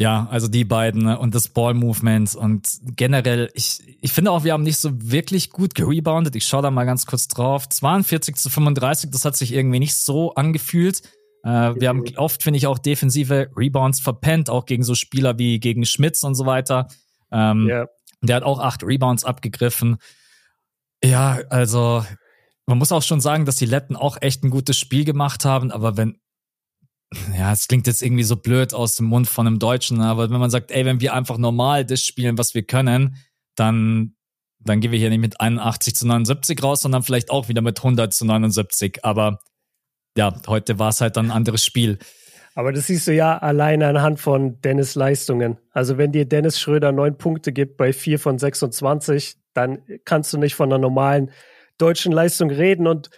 Ja, 0.00 0.26
also 0.28 0.48
die 0.48 0.64
beiden 0.64 1.06
und 1.06 1.36
das 1.36 1.48
Ball-Movement 1.48 2.34
und 2.34 2.68
generell, 2.96 3.50
ich, 3.54 3.78
ich 4.00 4.12
finde 4.12 4.32
auch, 4.32 4.42
wir 4.42 4.52
haben 4.52 4.64
nicht 4.64 4.78
so 4.78 4.90
wirklich 4.92 5.50
gut 5.50 5.76
gereboundet. 5.76 6.34
Ich 6.34 6.46
schaue 6.46 6.62
da 6.62 6.72
mal 6.72 6.84
ganz 6.84 7.06
kurz 7.06 7.28
drauf. 7.28 7.68
42 7.68 8.34
zu 8.34 8.50
35, 8.50 9.10
das 9.10 9.24
hat 9.24 9.36
sich 9.36 9.52
irgendwie 9.52 9.78
nicht 9.78 9.94
so 9.94 10.34
angefühlt. 10.34 11.02
Äh, 11.44 11.74
wir 11.76 11.88
haben 11.88 12.02
oft, 12.16 12.42
finde 12.42 12.56
ich, 12.56 12.66
auch 12.66 12.78
defensive 12.78 13.50
Rebounds 13.56 14.00
verpennt, 14.00 14.50
auch 14.50 14.66
gegen 14.66 14.82
so 14.82 14.96
Spieler 14.96 15.38
wie 15.38 15.60
gegen 15.60 15.84
Schmitz 15.84 16.24
und 16.24 16.34
so 16.34 16.44
weiter. 16.44 16.88
Ähm, 17.30 17.66
yeah. 17.66 17.88
Der 18.22 18.36
hat 18.36 18.42
auch 18.42 18.58
acht 18.58 18.82
Rebounds 18.82 19.24
abgegriffen. 19.24 19.96
Ja, 21.02 21.40
also 21.50 22.04
man 22.66 22.78
muss 22.78 22.92
auch 22.92 23.02
schon 23.02 23.20
sagen, 23.20 23.44
dass 23.44 23.56
die 23.56 23.66
Letten 23.66 23.96
auch 23.96 24.16
echt 24.20 24.42
ein 24.42 24.50
gutes 24.50 24.78
Spiel 24.78 25.04
gemacht 25.04 25.44
haben, 25.44 25.70
aber 25.70 25.96
wenn 25.96 26.18
ja, 27.36 27.52
es 27.52 27.68
klingt 27.68 27.86
jetzt 27.86 28.02
irgendwie 28.02 28.24
so 28.24 28.36
blöd 28.36 28.74
aus 28.74 28.96
dem 28.96 29.06
Mund 29.06 29.28
von 29.28 29.46
einem 29.46 29.58
Deutschen, 29.58 30.00
aber 30.00 30.30
wenn 30.30 30.40
man 30.40 30.50
sagt, 30.50 30.70
ey, 30.70 30.84
wenn 30.84 31.00
wir 31.00 31.14
einfach 31.14 31.38
normal 31.38 31.84
das 31.84 32.00
spielen, 32.00 32.38
was 32.38 32.54
wir 32.54 32.64
können, 32.64 33.16
dann, 33.54 34.16
dann 34.58 34.80
gehen 34.80 34.90
wir 34.90 34.98
hier 34.98 35.10
nicht 35.10 35.20
mit 35.20 35.40
81 35.40 35.94
zu 35.94 36.06
79 36.06 36.62
raus, 36.62 36.82
sondern 36.82 37.02
vielleicht 37.02 37.30
auch 37.30 37.48
wieder 37.48 37.62
mit 37.62 37.78
100 37.78 38.12
zu 38.12 38.24
79. 38.24 39.04
Aber 39.04 39.40
ja, 40.16 40.34
heute 40.46 40.78
war 40.78 40.88
es 40.88 41.00
halt 41.00 41.16
dann 41.16 41.26
ein 41.26 41.36
anderes 41.36 41.64
Spiel. 41.64 41.98
Aber 42.54 42.72
das 42.72 42.86
siehst 42.86 43.08
du 43.08 43.12
ja 43.12 43.36
alleine 43.36 43.88
anhand 43.88 44.20
von 44.20 44.60
Dennis 44.60 44.94
Leistungen. 44.94 45.58
Also 45.72 45.98
wenn 45.98 46.12
dir 46.12 46.24
Dennis 46.24 46.60
Schröder 46.60 46.92
neun 46.92 47.18
Punkte 47.18 47.52
gibt 47.52 47.76
bei 47.76 47.92
vier 47.92 48.18
von 48.18 48.38
26, 48.38 49.36
dann 49.54 49.82
kannst 50.04 50.32
du 50.32 50.38
nicht 50.38 50.54
von 50.54 50.72
einer 50.72 50.78
normalen 50.78 51.30
deutschen 51.78 52.12
Leistung 52.12 52.50
reden 52.50 52.86
und 52.86 53.10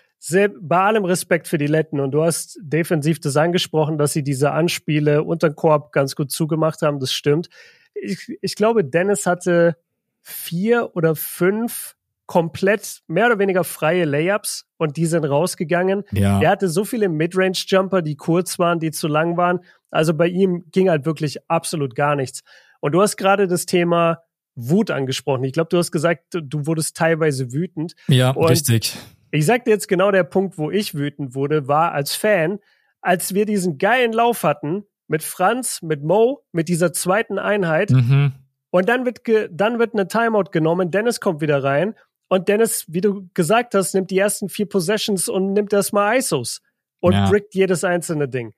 bei 0.60 0.78
allem 0.78 1.04
Respekt 1.04 1.46
für 1.46 1.58
die 1.58 1.66
Letten 1.66 2.00
und 2.00 2.10
du 2.10 2.24
hast 2.24 2.58
defensiv 2.60 3.20
das 3.20 3.36
angesprochen, 3.36 3.98
dass 3.98 4.12
sie 4.12 4.24
diese 4.24 4.50
Anspiele 4.50 5.22
unter 5.22 5.50
den 5.50 5.56
Korb 5.56 5.92
ganz 5.92 6.16
gut 6.16 6.32
zugemacht 6.32 6.82
haben, 6.82 6.98
das 6.98 7.12
stimmt. 7.12 7.48
Ich, 7.94 8.36
ich 8.40 8.56
glaube, 8.56 8.84
Dennis 8.84 9.26
hatte 9.26 9.76
vier 10.22 10.96
oder 10.96 11.14
fünf 11.14 11.96
komplett 12.26 13.02
mehr 13.06 13.26
oder 13.26 13.38
weniger 13.38 13.64
freie 13.64 14.04
Layups 14.04 14.66
und 14.78 14.97
die 14.97 15.06
sind 15.06 15.25
rausgegangen. 15.25 16.02
Ja. 16.12 16.40
Er 16.40 16.50
hatte 16.50 16.68
so 16.68 16.85
viele 16.85 17.09
Midrange-Jumper, 17.09 18.02
die 18.02 18.16
kurz 18.16 18.59
waren, 18.59 18.80
die 18.80 18.90
zu 18.90 19.09
lang 19.09 19.37
waren. 19.37 19.61
Also 19.90 20.12
bei 20.12 20.26
ihm 20.26 20.64
ging 20.73 20.90
halt 20.90 21.06
wirklich 21.06 21.38
absolut 21.49 21.95
gar 21.95 22.16
nichts. 22.16 22.42
Und 22.80 22.92
du 22.92 23.00
hast 23.00 23.16
gerade 23.16 23.47
das 23.47 23.66
Thema 23.66 24.23
Wut 24.56 24.90
angesprochen. 24.90 25.45
Ich 25.45 25.52
glaube, 25.52 25.68
du 25.71 25.78
hast 25.78 25.92
gesagt, 25.92 26.25
du 26.33 26.66
wurdest 26.66 26.97
teilweise 26.97 27.52
wütend. 27.52 27.95
Ja, 28.09 28.30
und 28.30 28.49
richtig. 28.49 28.97
Ich 29.30 29.47
sag 29.47 29.64
dir 29.64 29.71
jetzt 29.71 29.88
genau 29.88 30.11
der 30.11 30.25
Punkt, 30.25 30.59
wo 30.59 30.71
ich 30.71 30.95
wütend 30.95 31.35
wurde, 31.35 31.68
war 31.68 31.92
als 31.92 32.14
Fan, 32.14 32.59
als 33.00 33.35
wir 33.35 33.47
diesen 33.47 33.78
geilen 33.78 34.12
Lauf 34.12 34.42
hatten 34.42 34.85
mit 35.09 35.23
Franz, 35.23 35.83
mit 35.83 36.02
Mo, 36.02 36.42
mit 36.52 36.68
dieser 36.68 36.92
zweiten 36.92 37.38
Einheit. 37.38 37.90
Mhm. 37.90 38.33
Und 38.71 38.88
dann 38.88 39.04
wird, 39.04 39.21
dann 39.50 39.78
wird 39.78 39.95
eine 39.95 40.09
Timeout 40.09 40.50
genommen, 40.50 40.90
Dennis 40.90 41.21
kommt 41.21 41.40
wieder 41.40 41.62
rein 41.62 41.95
und 42.28 42.49
Dennis, 42.49 42.85
wie 42.88 43.00
du 43.00 43.28
gesagt 43.35 43.75
hast, 43.75 43.95
nimmt 43.95 44.11
die 44.11 44.18
ersten 44.18 44.49
vier 44.49 44.66
Possessions 44.66 45.28
und 45.28 45.52
nimmt 45.52 45.73
erstmal 45.73 46.16
ISOs 46.16 46.61
und 47.00 47.12
ja. 47.12 47.28
brickt 47.28 47.54
jedes 47.54 47.85
einzelne 47.85 48.28
Ding. 48.28 48.52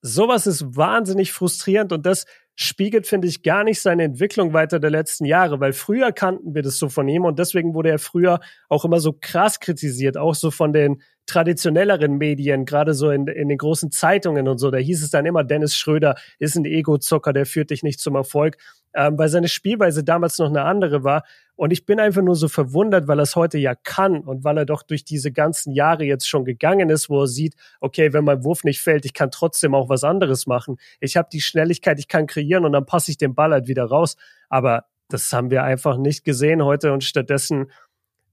Sowas 0.00 0.48
ist 0.48 0.76
wahnsinnig 0.76 1.32
frustrierend 1.32 1.92
und 1.92 2.04
das 2.04 2.26
spiegelt, 2.54 3.06
finde 3.06 3.28
ich, 3.28 3.42
gar 3.42 3.64
nicht 3.64 3.80
seine 3.80 4.02
Entwicklung 4.02 4.52
weiter 4.52 4.78
der 4.78 4.90
letzten 4.90 5.24
Jahre, 5.24 5.60
weil 5.60 5.72
früher 5.72 6.12
kannten 6.12 6.54
wir 6.54 6.62
das 6.62 6.78
so 6.78 6.88
von 6.88 7.08
ihm 7.08 7.24
und 7.24 7.38
deswegen 7.38 7.74
wurde 7.74 7.90
er 7.90 7.98
früher 7.98 8.40
auch 8.68 8.84
immer 8.84 9.00
so 9.00 9.16
krass 9.18 9.60
kritisiert, 9.60 10.16
auch 10.16 10.34
so 10.34 10.50
von 10.50 10.72
den 10.72 11.00
traditionelleren 11.26 12.18
Medien, 12.18 12.64
gerade 12.64 12.94
so 12.94 13.10
in, 13.10 13.26
in 13.28 13.48
den 13.48 13.58
großen 13.58 13.90
Zeitungen 13.90 14.48
und 14.48 14.58
so. 14.58 14.70
Da 14.70 14.78
hieß 14.78 15.02
es 15.02 15.10
dann 15.10 15.24
immer, 15.24 15.44
Dennis 15.44 15.76
Schröder 15.76 16.16
ist 16.38 16.56
ein 16.56 16.64
Ego-Zocker, 16.64 17.32
der 17.32 17.46
führt 17.46 17.70
dich 17.70 17.82
nicht 17.82 18.00
zum 18.00 18.16
Erfolg, 18.16 18.56
ähm, 18.94 19.16
weil 19.16 19.28
seine 19.28 19.48
Spielweise 19.48 20.04
damals 20.04 20.38
noch 20.38 20.48
eine 20.48 20.64
andere 20.64 21.04
war. 21.04 21.24
Und 21.54 21.72
ich 21.72 21.84
bin 21.84 22.00
einfach 22.00 22.22
nur 22.22 22.34
so 22.34 22.48
verwundert, 22.48 23.08
weil 23.08 23.20
er 23.20 23.24
es 23.24 23.36
heute 23.36 23.58
ja 23.58 23.74
kann 23.74 24.20
und 24.20 24.42
weil 24.42 24.58
er 24.58 24.64
doch 24.64 24.82
durch 24.82 25.04
diese 25.04 25.32
ganzen 25.32 25.72
Jahre 25.72 26.04
jetzt 26.04 26.28
schon 26.28 26.44
gegangen 26.44 26.90
ist, 26.90 27.10
wo 27.10 27.22
er 27.22 27.26
sieht, 27.26 27.54
okay, 27.80 28.12
wenn 28.12 28.24
mein 28.24 28.42
Wurf 28.42 28.64
nicht 28.64 28.80
fällt, 28.80 29.04
ich 29.04 29.14
kann 29.14 29.30
trotzdem 29.30 29.74
auch 29.74 29.88
was 29.88 30.02
anderes 30.02 30.46
machen. 30.46 30.78
Ich 31.00 31.16
habe 31.16 31.28
die 31.30 31.40
Schnelligkeit, 31.40 31.98
ich 31.98 32.08
kann 32.08 32.26
kreieren 32.26 32.64
und 32.64 32.72
dann 32.72 32.86
passe 32.86 33.10
ich 33.10 33.18
den 33.18 33.34
Ball 33.34 33.52
halt 33.52 33.68
wieder 33.68 33.84
raus. 33.84 34.16
Aber 34.48 34.86
das 35.08 35.32
haben 35.32 35.50
wir 35.50 35.62
einfach 35.62 35.98
nicht 35.98 36.24
gesehen 36.24 36.64
heute 36.64 36.92
und 36.92 37.04
stattdessen 37.04 37.70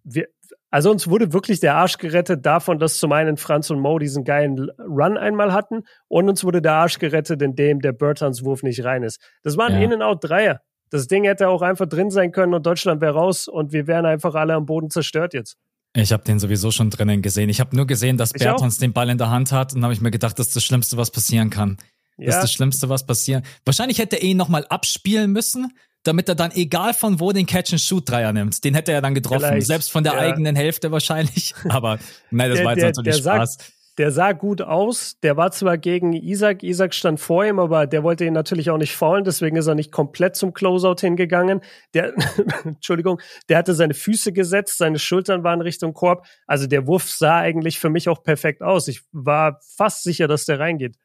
wir, 0.03 0.27
also 0.71 0.91
uns 0.91 1.09
wurde 1.09 1.33
wirklich 1.33 1.59
der 1.59 1.75
Arsch 1.75 1.97
gerettet 1.97 2.45
davon, 2.45 2.79
dass 2.79 2.99
zum 2.99 3.11
einen 3.11 3.37
Franz 3.37 3.69
und 3.69 3.79
Mo 3.79 3.97
diesen 3.97 4.23
geilen 4.23 4.69
Run 4.79 5.17
einmal 5.17 5.51
hatten 5.51 5.83
und 6.07 6.29
uns 6.29 6.43
wurde 6.43 6.61
der 6.61 6.73
Arsch 6.73 6.99
gerettet, 6.99 7.41
indem 7.41 7.79
der 7.81 7.91
Burtons 7.91 8.43
Wurf 8.43 8.63
nicht 8.63 8.83
rein 8.83 9.03
ist. 9.03 9.19
Das 9.43 9.57
war 9.57 9.67
ein 9.67 9.73
ja. 9.73 9.81
In-and-Out-Dreier. 9.81 10.61
Das 10.89 11.07
Ding 11.07 11.23
hätte 11.23 11.49
auch 11.49 11.61
einfach 11.61 11.87
drin 11.87 12.09
sein 12.09 12.31
können 12.31 12.53
und 12.53 12.65
Deutschland 12.65 13.01
wäre 13.01 13.13
raus 13.13 13.47
und 13.47 13.71
wir 13.71 13.87
wären 13.87 14.05
einfach 14.05 14.35
alle 14.35 14.55
am 14.55 14.65
Boden 14.65 14.89
zerstört 14.89 15.33
jetzt. 15.33 15.57
Ich 15.95 16.11
habe 16.11 16.23
den 16.23 16.39
sowieso 16.39 16.71
schon 16.71 16.89
drinnen 16.89 17.21
gesehen. 17.21 17.49
Ich 17.49 17.59
habe 17.59 17.75
nur 17.75 17.87
gesehen, 17.87 18.17
dass 18.17 18.31
ich 18.33 18.41
Bertons 18.41 18.75
auch. 18.75 18.79
den 18.79 18.93
Ball 18.93 19.09
in 19.09 19.17
der 19.17 19.29
Hand 19.29 19.51
hat 19.51 19.73
und 19.73 19.83
habe 19.83 19.93
ich 19.93 20.01
mir 20.01 20.11
gedacht, 20.11 20.37
das 20.37 20.47
ist 20.47 20.55
das 20.55 20.63
Schlimmste, 20.63 20.97
was 20.97 21.09
passieren 21.09 21.49
kann. 21.49 21.77
Das 22.17 22.25
ja. 22.25 22.29
ist 22.35 22.43
das 22.43 22.53
Schlimmste, 22.53 22.89
was 22.89 23.05
passieren. 23.05 23.43
Wahrscheinlich 23.65 23.97
hätte 23.97 24.17
er 24.17 24.23
ihn 24.23 24.37
nochmal 24.37 24.65
abspielen 24.67 25.31
müssen, 25.31 25.73
damit 26.03 26.29
er 26.29 26.35
dann 26.35 26.51
egal 26.51 26.93
von 26.93 27.19
wo 27.19 27.31
den 27.31 27.45
Catch-and-Shoot-Dreier 27.45 28.33
nimmt. 28.33 28.63
Den 28.63 28.75
hätte 28.75 28.91
er 28.91 29.01
dann 29.01 29.15
getroffen, 29.15 29.47
Vielleicht. 29.47 29.67
selbst 29.67 29.91
von 29.91 30.03
der 30.03 30.13
ja. 30.13 30.19
eigenen 30.19 30.55
Hälfte 30.55 30.91
wahrscheinlich. 30.91 31.53
Aber 31.69 31.97
nein, 32.29 32.49
das 32.49 32.59
der, 32.59 32.65
war 32.65 32.77
jetzt 32.77 32.97
natürlich 32.97 33.17
Spaß. 33.17 33.53
Sagt, 33.55 33.73
der 33.99 34.13
sah 34.13 34.31
gut 34.31 34.61
aus. 34.61 35.19
Der 35.23 35.35
war 35.35 35.51
zwar 35.51 35.77
gegen 35.77 36.13
Isaac, 36.13 36.63
Isaac 36.63 36.95
stand 36.95 37.19
vor 37.19 37.45
ihm, 37.45 37.59
aber 37.59 37.85
der 37.85 38.01
wollte 38.01 38.23
ihn 38.23 38.31
natürlich 38.31 38.69
auch 38.69 38.77
nicht 38.77 38.95
faulen, 38.95 39.25
deswegen 39.25 39.57
ist 39.57 39.67
er 39.67 39.75
nicht 39.75 39.91
komplett 39.91 40.37
zum 40.37 40.53
Closeout 40.53 41.01
hingegangen. 41.01 41.59
Der, 41.93 42.13
Entschuldigung, 42.63 43.19
der 43.49 43.57
hatte 43.57 43.75
seine 43.75 43.93
Füße 43.93 44.31
gesetzt, 44.31 44.77
seine 44.77 44.99
Schultern 44.99 45.43
waren 45.43 45.59
Richtung 45.59 45.93
Korb. 45.93 46.25
Also 46.47 46.65
der 46.65 46.87
Wurf 46.87 47.09
sah 47.09 47.39
eigentlich 47.39 47.77
für 47.77 47.89
mich 47.89 48.07
auch 48.07 48.23
perfekt 48.23 48.61
aus. 48.61 48.87
Ich 48.87 49.01
war 49.11 49.59
fast 49.75 50.03
sicher, 50.03 50.29
dass 50.29 50.45
der 50.45 50.59
reingeht. 50.59 50.95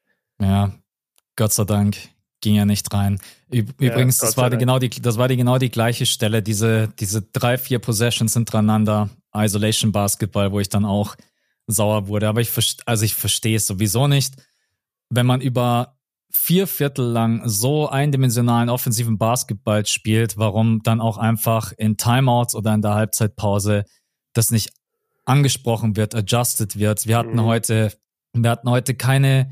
Ja, 0.41 0.73
Gott 1.35 1.53
sei 1.53 1.65
Dank 1.65 1.97
ging 2.43 2.55
ja 2.55 2.65
nicht 2.65 2.95
rein. 2.95 3.19
Übrigens, 3.51 4.21
ja, 4.21 4.27
das 4.27 4.37
war 4.37 4.51
die, 4.51 4.59
genau 4.59 4.79
die, 4.79 4.91
das 4.91 5.19
war 5.19 5.27
die 5.27 5.37
genau 5.37 5.59
die 5.59 5.71
gleiche 5.71 6.07
Stelle, 6.07 6.43
diese, 6.43 6.89
diese 7.01 7.23
drei, 7.23 7.59
vier 7.59 7.81
Possessions 7.81 8.35
hintereinander, 8.35 9.11
Isolation 9.35 9.91
Basketball, 9.91 10.53
wo 10.53 10.61
ich 10.61 10.69
dann 10.69 10.85
auch 10.85 11.17
sauer 11.67 12.09
wurde. 12.09 12.29
Aber 12.29 12.41
ich, 12.41 12.51
also 12.87 13.05
ich 13.05 13.15
verstehe 13.15 13.57
es 13.57 13.67
sowieso 13.67 14.07
nicht. 14.09 14.35
Wenn 15.11 15.27
man 15.27 15.41
über 15.41 15.97
vier 16.31 16.67
Viertel 16.67 17.07
lang 17.07 17.49
so 17.49 17.89
eindimensionalen 17.89 18.69
offensiven 18.69 19.19
Basketball 19.19 19.87
spielt, 19.87 20.37
warum 20.37 20.83
dann 20.83 21.01
auch 21.01 21.17
einfach 21.17 21.73
in 21.77 21.97
Timeouts 21.97 22.55
oder 22.55 22.75
in 22.75 22.83
der 22.83 22.95
Halbzeitpause 22.95 23.85
das 24.33 24.51
nicht 24.51 24.73
angesprochen 25.25 25.97
wird, 25.97 26.15
adjusted 26.15 26.79
wird. 26.79 27.07
Wir 27.07 27.19
hatten 27.19 27.37
mhm. 27.37 27.45
heute, 27.45 27.93
wir 28.33 28.51
hatten 28.51 28.69
heute 28.69 28.95
keine, 28.95 29.51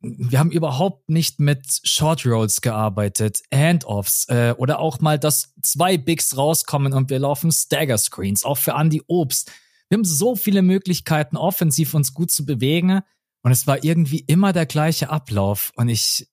wir 0.00 0.38
haben 0.38 0.50
überhaupt 0.50 1.08
nicht 1.08 1.38
mit 1.38 1.80
Short 1.84 2.24
Rolls 2.26 2.60
gearbeitet, 2.60 3.42
Handoffs 3.54 4.26
äh, 4.28 4.54
oder 4.56 4.80
auch 4.80 5.00
mal, 5.00 5.18
dass 5.18 5.54
zwei 5.62 5.98
Bigs 5.98 6.36
rauskommen 6.36 6.92
und 6.92 7.10
wir 7.10 7.18
laufen 7.18 7.52
Stagger 7.52 7.98
Screens, 7.98 8.44
auch 8.44 8.58
für 8.58 8.72
Andy 8.72 9.02
Obst. 9.06 9.52
Wir 9.88 9.98
haben 9.98 10.04
so 10.04 10.36
viele 10.36 10.62
Möglichkeiten, 10.62 11.36
offensiv 11.36 11.94
uns 11.94 12.14
gut 12.14 12.30
zu 12.30 12.44
bewegen. 12.44 13.00
Und 13.42 13.52
es 13.52 13.66
war 13.68 13.84
irgendwie 13.84 14.24
immer 14.26 14.52
der 14.52 14.66
gleiche 14.66 15.08
Ablauf. 15.08 15.70
Und 15.76 15.88
ich, 15.88 16.28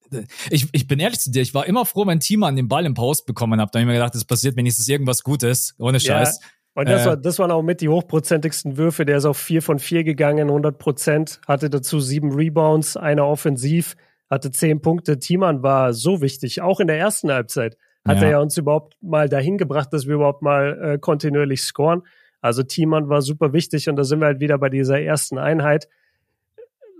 ich, 0.49 0.67
ich 0.71 0.87
bin 0.87 0.99
ehrlich 0.99 1.19
zu 1.19 1.31
dir, 1.31 1.43
ich 1.43 1.53
war 1.53 1.67
immer 1.67 1.85
froh, 1.85 2.07
wenn 2.07 2.19
Team 2.19 2.41
an 2.41 2.55
den 2.55 2.67
Ball 2.67 2.87
im 2.87 2.95
Post 2.95 3.27
bekommen 3.27 3.61
hat. 3.61 3.75
Da 3.75 3.79
habe 3.79 3.83
ich 3.83 3.87
mir 3.87 3.93
gedacht, 3.93 4.15
es 4.15 4.25
passiert 4.25 4.55
wenigstens 4.55 4.87
irgendwas 4.87 5.21
Gutes. 5.21 5.75
Ohne 5.77 5.99
Scheiß. 5.99 6.39
Ja. 6.41 6.47
Und 6.75 6.89
das, 6.89 7.03
äh, 7.03 7.09
war, 7.09 7.17
das 7.17 7.37
waren 7.37 7.51
auch 7.51 7.61
mit 7.61 7.81
die 7.81 7.89
hochprozentigsten 7.89 8.77
Würfe. 8.77 9.05
Der 9.05 9.17
ist 9.17 9.25
auf 9.25 9.37
vier 9.37 9.61
von 9.61 9.77
vier 9.77 10.03
gegangen, 10.03 10.47
100 10.47 10.77
Prozent, 10.79 11.39
hatte 11.47 11.69
dazu 11.69 11.99
sieben 11.99 12.33
Rebounds, 12.33 12.97
einer 12.97 13.27
offensiv, 13.27 13.95
hatte 14.29 14.49
zehn 14.49 14.81
Punkte. 14.81 15.19
Thiemann 15.19 15.61
war 15.61 15.93
so 15.93 16.21
wichtig, 16.21 16.61
auch 16.61 16.79
in 16.79 16.87
der 16.87 16.97
ersten 16.97 17.31
Halbzeit. 17.31 17.77
Hat 18.05 18.17
ja. 18.17 18.23
er 18.23 18.29
ja 18.31 18.39
uns 18.39 18.57
überhaupt 18.57 18.97
mal 19.01 19.29
dahin 19.29 19.57
gebracht, 19.57 19.93
dass 19.93 20.07
wir 20.07 20.15
überhaupt 20.15 20.41
mal 20.41 20.95
äh, 20.95 20.97
kontinuierlich 20.97 21.61
scoren. 21.61 22.01
Also 22.43 22.61
Thiemann 22.61 23.07
war 23.07 23.21
super 23.21 23.53
wichtig 23.53 23.87
und 23.87 23.95
da 23.95 24.03
sind 24.03 24.19
wir 24.19 24.25
halt 24.25 24.41
wieder 24.41 24.57
bei 24.57 24.67
dieser 24.67 24.99
ersten 24.99 25.37
Einheit. 25.37 25.87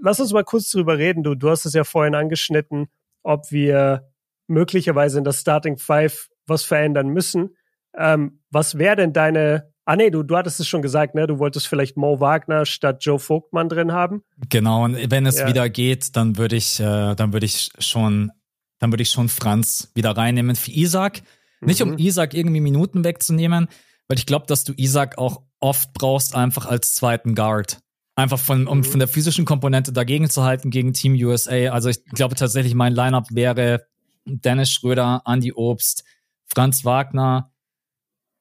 Lass 0.01 0.21
uns 0.21 0.31
mal 0.31 0.45
kurz 0.45 0.71
drüber 0.71 0.97
reden. 0.97 1.21
Du, 1.21 1.35
du 1.35 1.49
hast 1.49 1.65
es 1.65 1.73
ja 1.73 1.83
vorhin 1.83 2.15
angeschnitten, 2.15 2.87
ob 3.23 3.51
wir 3.51 4.09
möglicherweise 4.47 5.17
in 5.17 5.25
der 5.25 5.33
Starting 5.33 5.77
Five 5.77 6.29
was 6.47 6.63
verändern 6.63 7.09
müssen. 7.09 7.57
Ähm, 7.97 8.39
was 8.51 8.77
wäre 8.77 8.95
denn 8.95 9.11
deine 9.11 9.73
Ah 9.85 9.97
nee, 9.97 10.09
du, 10.09 10.23
du 10.23 10.37
hattest 10.37 10.61
es 10.61 10.67
schon 10.69 10.81
gesagt, 10.81 11.13
ne? 11.13 11.27
Du 11.27 11.39
wolltest 11.39 11.67
vielleicht 11.67 11.97
Mo 11.97 12.21
Wagner 12.21 12.65
statt 12.65 13.03
Joe 13.03 13.19
Vogtmann 13.19 13.67
drin 13.67 13.91
haben. 13.91 14.23
Genau, 14.47 14.85
und 14.85 15.11
wenn 15.11 15.25
es 15.25 15.39
ja. 15.39 15.47
wieder 15.49 15.67
geht, 15.67 16.15
dann 16.15 16.37
würde 16.37 16.55
ich, 16.55 16.79
äh, 16.79 17.15
dann 17.15 17.33
würde 17.33 17.45
ich 17.45 17.69
schon, 17.79 18.31
dann 18.79 18.93
würde 18.93 19.03
ich 19.03 19.09
schon 19.09 19.27
Franz 19.27 19.91
wieder 19.93 20.11
reinnehmen 20.11 20.55
für 20.55 20.71
Isaac. 20.71 21.21
Mhm. 21.59 21.67
Nicht 21.67 21.81
um 21.81 21.91
mhm. 21.91 21.97
Isaac 21.97 22.33
irgendwie 22.33 22.61
Minuten 22.61 23.03
wegzunehmen, 23.03 23.67
weil 24.13 24.19
ich 24.19 24.27
glaube, 24.27 24.45
dass 24.45 24.63
du 24.63 24.73
Isaac 24.77 25.17
auch 25.17 25.41
oft 25.59 25.91
brauchst, 25.93 26.35
einfach 26.35 26.67
als 26.67 26.93
zweiten 26.93 27.33
Guard. 27.33 27.79
Einfach 28.13 28.37
von, 28.37 28.67
um 28.67 28.77
mhm. 28.77 28.83
von 28.83 28.99
der 28.99 29.07
physischen 29.07 29.43
Komponente 29.43 29.91
dagegen 29.91 30.29
zu 30.29 30.43
halten 30.43 30.69
gegen 30.69 30.93
Team 30.93 31.15
USA. 31.15 31.71
Also 31.71 31.89
ich 31.89 32.05
glaube 32.05 32.35
tatsächlich, 32.35 32.75
mein 32.75 32.93
Lineup 32.93 33.25
wäre 33.31 33.87
Dennis 34.25 34.69
Schröder, 34.69 35.23
Andy 35.25 35.51
Obst, 35.51 36.03
Franz 36.45 36.85
Wagner, 36.85 37.51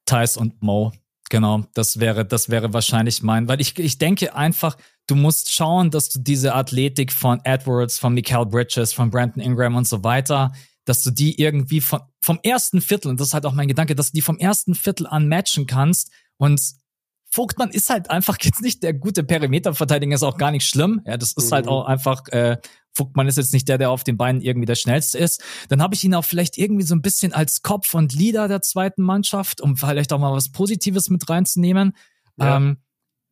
Thais 0.05 0.37
und 0.37 0.63
Mo. 0.63 0.93
Genau, 1.31 1.65
das 1.73 1.99
wäre, 1.99 2.27
das 2.27 2.51
wäre 2.51 2.75
wahrscheinlich 2.75 3.23
mein, 3.23 3.49
weil 3.49 3.63
ich, 3.63 3.79
ich 3.79 3.97
denke 3.97 4.35
einfach, 4.35 4.77
du 5.07 5.15
musst 5.15 5.55
schauen, 5.55 5.91
dass 5.91 6.11
du 6.11 6.19
diese 6.21 6.55
Athletik 6.55 7.15
von 7.15 7.41
Edwards, 7.45 7.99
von 7.99 8.13
Mikael 8.13 8.45
Bridges, 8.45 8.93
von 8.93 9.11
Brandon 9.11 9.43
Ingram 9.43 9.75
und 9.77 9.89
so 9.89 10.05
weiter, 10.05 10.53
dass 10.85 11.03
du 11.03 11.11
die 11.11 11.41
irgendwie 11.41 11.81
von, 11.81 12.01
vom 12.21 12.39
ersten 12.43 12.81
Viertel, 12.81 13.09
und 13.09 13.21
das 13.21 13.29
ist 13.29 13.35
halt 13.35 13.47
auch 13.47 13.55
mein 13.55 13.69
Gedanke, 13.69 13.95
dass 13.95 14.11
du 14.11 14.17
die 14.17 14.23
vom 14.23 14.39
ersten 14.39 14.75
Viertel 14.75 15.07
an 15.07 15.29
matchen 15.29 15.67
kannst 15.67 16.11
und 16.37 16.61
Vogtmann 17.33 17.71
ist 17.71 17.89
halt 17.89 18.11
einfach 18.11 18.37
jetzt 18.43 18.61
nicht 18.61 18.83
der 18.83 18.93
gute 18.93 19.25
Perimeterverteidiger, 19.25 20.15
ist 20.15 20.23
auch 20.23 20.37
gar 20.37 20.51
nicht 20.51 20.67
schlimm. 20.67 21.01
Ja, 21.07 21.17
das 21.17 21.33
ist 21.33 21.51
halt 21.51 21.65
mhm. 21.65 21.71
halt 21.71 21.81
auch 21.81 21.87
einfach, 21.87 22.29
äh, 22.29 22.59
Vogtmann 22.95 23.27
ist 23.27 23.39
jetzt 23.39 23.55
nicht 23.55 23.69
der, 23.69 23.79
der 23.79 23.91
auf 23.91 24.05
den 24.05 24.19
Beinen 24.19 24.43
irgendwie 24.43 24.67
der 24.67 24.75
schnellste 24.75 25.17
ist. 25.17 25.43
Dann 25.71 25.81
habe 25.81 25.95
ich 25.95 26.05
ihn 26.05 26.15
auch 26.15 26.27
vielleicht 26.27 26.59
irgendwie 26.59 26.85
so 26.85 26.95
ein 26.95 27.01
bisschen 27.01 27.33
als 27.33 27.63
Kopf 27.63 27.95
und 27.95 28.13
Leader 28.13 28.49
der 28.49 28.61
zweiten 28.61 29.03
Mannschaft, 29.03 29.63
um 29.63 29.79
vielleicht 29.79 30.13
auch 30.13 30.19
mal 30.19 30.35
was 30.35 30.51
Positives 30.51 31.09
mit 31.09 31.27
reinzunehmen. 31.31 31.97
Ja. 32.37 32.59
Ähm, 32.59 32.77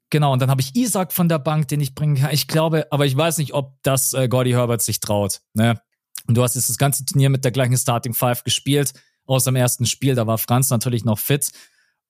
genau, 0.09 0.33
und 0.33 0.41
dann 0.41 0.49
habe 0.49 0.63
ich 0.63 0.75
Isaac 0.77 1.13
von 1.13 1.29
der 1.29 1.39
Bank, 1.39 1.69
den 1.69 1.83
ich 1.83 1.95
bringen 1.95 2.17
kann. 2.17 2.31
Ich 2.33 2.49
glaube, 2.49 2.87
aber 2.91 3.05
ich 3.05 3.15
weiß 3.15 3.37
nicht, 3.37 3.53
ob 3.53 3.77
das 3.83 4.15
äh, 4.15 4.29
Gordy 4.29 4.53
Herbert 4.53 4.81
sich 4.81 5.01
traut. 5.01 5.43
Ne? 5.53 5.79
Und 6.27 6.37
du 6.37 6.43
hast 6.43 6.55
jetzt 6.55 6.69
das 6.69 6.79
ganze 6.79 7.05
Turnier 7.05 7.31
mit 7.31 7.45
der 7.45 7.53
gleichen 7.53 7.77
Starting 7.77 8.15
Five 8.15 8.45
gespielt, 8.45 8.93
außer 9.27 9.51
im 9.51 9.57
ersten 9.57 9.87
Spiel, 9.87 10.15
da 10.15 10.27
war 10.27 10.39
Franz 10.39 10.71
natürlich 10.71 11.05
noch 11.05 11.19
fit. 11.19 11.51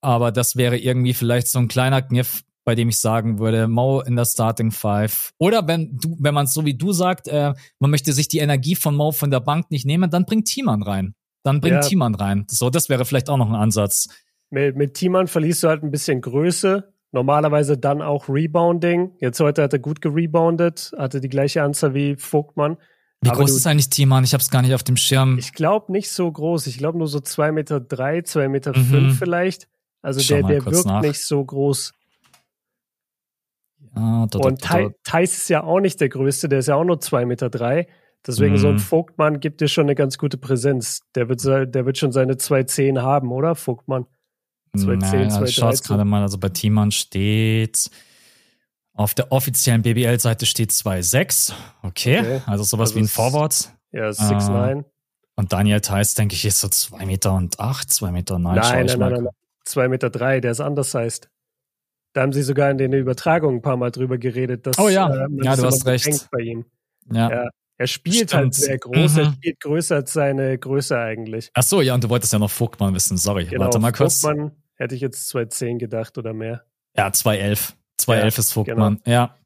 Aber 0.00 0.32
das 0.32 0.56
wäre 0.56 0.78
irgendwie 0.78 1.14
vielleicht 1.14 1.48
so 1.48 1.58
ein 1.58 1.68
kleiner 1.68 2.02
Kniff, 2.02 2.42
bei 2.64 2.74
dem 2.74 2.88
ich 2.88 2.98
sagen 2.98 3.38
würde, 3.38 3.68
Mo 3.68 4.00
in 4.00 4.16
der 4.16 4.24
Starting 4.24 4.70
Five. 4.70 5.32
Oder 5.38 5.66
wenn 5.66 5.98
du, 5.98 6.16
wenn 6.18 6.34
man 6.34 6.46
es 6.46 6.54
so 6.54 6.64
wie 6.64 6.74
du 6.74 6.92
sagt, 6.92 7.28
äh, 7.28 7.52
man 7.78 7.90
möchte 7.90 8.12
sich 8.12 8.28
die 8.28 8.38
Energie 8.38 8.76
von 8.76 8.94
Mo 8.94 9.12
von 9.12 9.30
der 9.30 9.40
Bank 9.40 9.70
nicht 9.70 9.86
nehmen, 9.86 10.10
dann 10.10 10.24
bringt 10.24 10.46
Thiemann 10.46 10.82
rein. 10.82 11.14
Dann 11.42 11.60
bringt 11.60 11.74
ja. 11.74 11.80
Thiemann 11.80 12.14
rein. 12.14 12.46
So, 12.50 12.70
das 12.70 12.88
wäre 12.88 13.04
vielleicht 13.04 13.28
auch 13.30 13.36
noch 13.36 13.48
ein 13.48 13.54
Ansatz. 13.54 14.08
Mit, 14.50 14.76
mit 14.76 14.94
Thiemann 14.94 15.26
verlierst 15.26 15.62
du 15.62 15.68
halt 15.68 15.82
ein 15.82 15.90
bisschen 15.90 16.20
Größe. 16.20 16.92
Normalerweise 17.12 17.76
dann 17.76 18.02
auch 18.02 18.28
Rebounding. 18.28 19.12
Jetzt 19.20 19.40
heute 19.40 19.62
hat 19.62 19.72
er 19.72 19.78
gut 19.78 20.00
gereboundet, 20.00 20.92
hatte 20.96 21.20
die 21.20 21.28
gleiche 21.28 21.62
Anzahl 21.62 21.94
wie 21.94 22.16
Vogtmann. 22.16 22.76
Wie 23.22 23.30
groß 23.30 23.50
du, 23.50 23.56
ist 23.56 23.66
eigentlich 23.66 23.90
Thiemann? 23.90 24.24
Ich 24.24 24.32
habe 24.32 24.40
es 24.40 24.50
gar 24.50 24.62
nicht 24.62 24.74
auf 24.74 24.82
dem 24.82 24.96
Schirm. 24.96 25.38
Ich 25.38 25.52
glaube 25.52 25.92
nicht 25.92 26.10
so 26.10 26.30
groß. 26.30 26.66
Ich 26.66 26.78
glaube 26.78 26.96
nur 26.98 27.06
so 27.06 27.20
zwei 27.20 27.52
Meter, 27.52 27.78
drei, 27.78 28.22
zwei 28.22 28.48
Meter 28.48 28.76
mhm. 28.76 28.84
fünf 28.84 29.18
vielleicht. 29.18 29.68
Also 30.02 30.20
Schau 30.20 30.36
der, 30.36 30.44
der 30.44 30.66
wirkt 30.66 30.86
nach. 30.86 31.02
nicht 31.02 31.22
so 31.24 31.44
groß. 31.44 31.92
Ja, 33.94 34.26
da, 34.26 34.38
und 34.38 34.62
Thais 34.62 35.36
ist 35.36 35.50
ja 35.50 35.64
auch 35.64 35.80
nicht 35.80 36.00
der 36.00 36.08
größte, 36.08 36.48
der 36.48 36.60
ist 36.60 36.68
ja 36.68 36.76
auch 36.76 36.84
nur 36.84 37.00
zwei 37.00 37.26
Meter. 37.26 37.50
drei. 37.50 37.88
Deswegen 38.26 38.52
mhm. 38.52 38.58
so 38.58 38.68
ein 38.68 38.74
mhm. 38.74 38.80
Vogtmann 38.80 39.40
gibt 39.40 39.60
dir 39.60 39.68
schon 39.68 39.84
eine 39.84 39.94
ganz 39.94 40.18
gute 40.18 40.36
Präsenz. 40.36 41.00
Der 41.14 41.28
wird, 41.28 41.42
der 41.44 41.86
wird 41.86 41.98
schon 41.98 42.12
seine 42.12 42.34
2,10 42.34 43.00
haben, 43.00 43.32
oder? 43.32 43.54
Vogtmann. 43.54 44.06
2,10, 44.76 45.30
2,13. 45.30 45.44
Ich 45.44 45.54
schaue 45.54 45.74
gerade 45.74 46.04
mal, 46.04 46.22
also 46.22 46.38
bei 46.38 46.50
Thiemann 46.50 46.90
steht 46.90 47.90
auf 49.00 49.14
der 49.14 49.32
offiziellen 49.32 49.80
BBL-Seite 49.80 50.44
steht 50.44 50.72
2,6. 50.72 51.54
Okay. 51.82 52.20
okay. 52.20 52.42
also 52.44 52.64
sowas 52.64 52.90
also 52.90 52.96
wie 52.96 53.04
ein 53.04 53.08
Forward. 53.08 53.72
Ja, 53.92 54.10
6,9. 54.10 54.80
Äh, 54.80 54.84
und 55.36 55.52
Daniel 55.54 55.80
Theiss, 55.80 56.14
denke 56.14 56.34
ich, 56.34 56.44
ist 56.44 56.60
so 56.60 56.68
2 56.68 57.06
Meter 57.06 57.32
und 57.32 57.58
8, 57.58 57.90
2 57.90 58.12
Meter 58.12 58.38
9. 58.38 58.56
Nein, 58.56 58.86
nein, 58.86 58.98
nein, 58.98 59.12
nein, 59.12 59.28
2,3 59.66 59.88
Meter, 59.88 60.10
drei, 60.10 60.40
der 60.40 60.50
ist 60.50 60.60
anders 60.60 60.94
heißt. 60.94 61.30
Da 62.12 62.20
haben 62.20 62.32
sie 62.34 62.42
sogar 62.42 62.70
in 62.70 62.76
den 62.76 62.92
Übertragungen 62.92 63.60
ein 63.60 63.62
paar 63.62 63.78
Mal 63.78 63.90
drüber 63.90 64.18
geredet, 64.18 64.66
dass 64.66 64.78
oh 64.78 64.88
ja, 64.88 65.08
äh, 65.08 65.28
ja 65.42 65.56
du 65.56 65.64
hast 65.64 65.86
recht. 65.86 66.28
bei 66.30 66.40
ihm. 66.40 66.66
Ja. 67.10 67.30
ja. 67.30 67.48
Er 67.78 67.86
spielt 67.86 68.34
halt 68.34 68.54
Stimmt. 68.54 68.54
halt 68.54 68.54
sehr 68.54 68.78
groß, 68.78 69.12
mhm. 69.14 69.18
er 69.18 69.32
spielt 69.32 69.60
größer 69.60 69.96
als 69.96 70.12
seine 70.12 70.58
Größe 70.58 70.98
eigentlich. 70.98 71.50
Ach 71.54 71.62
so, 71.62 71.80
ja, 71.80 71.94
und 71.94 72.04
du 72.04 72.10
wolltest 72.10 72.34
ja 72.34 72.38
noch 72.38 72.50
Vogtmann 72.50 72.94
wissen, 72.94 73.16
sorry. 73.16 73.46
Genau, 73.46 73.64
Warte 73.64 73.78
mal 73.78 73.92
kurz. 73.92 74.20
Vogtmann 74.20 74.52
hätte 74.74 74.94
ich 74.94 75.00
jetzt 75.00 75.34
2,10 75.34 75.78
gedacht 75.78 76.18
oder 76.18 76.34
mehr. 76.34 76.66
Ja, 76.94 77.08
2,11. 77.08 77.72
2,11 78.08 78.16
ja, 78.16 78.26
ist 78.26 78.52
Vogtmann, 78.52 79.00
genau. 79.04 79.16
ja. 79.16 79.36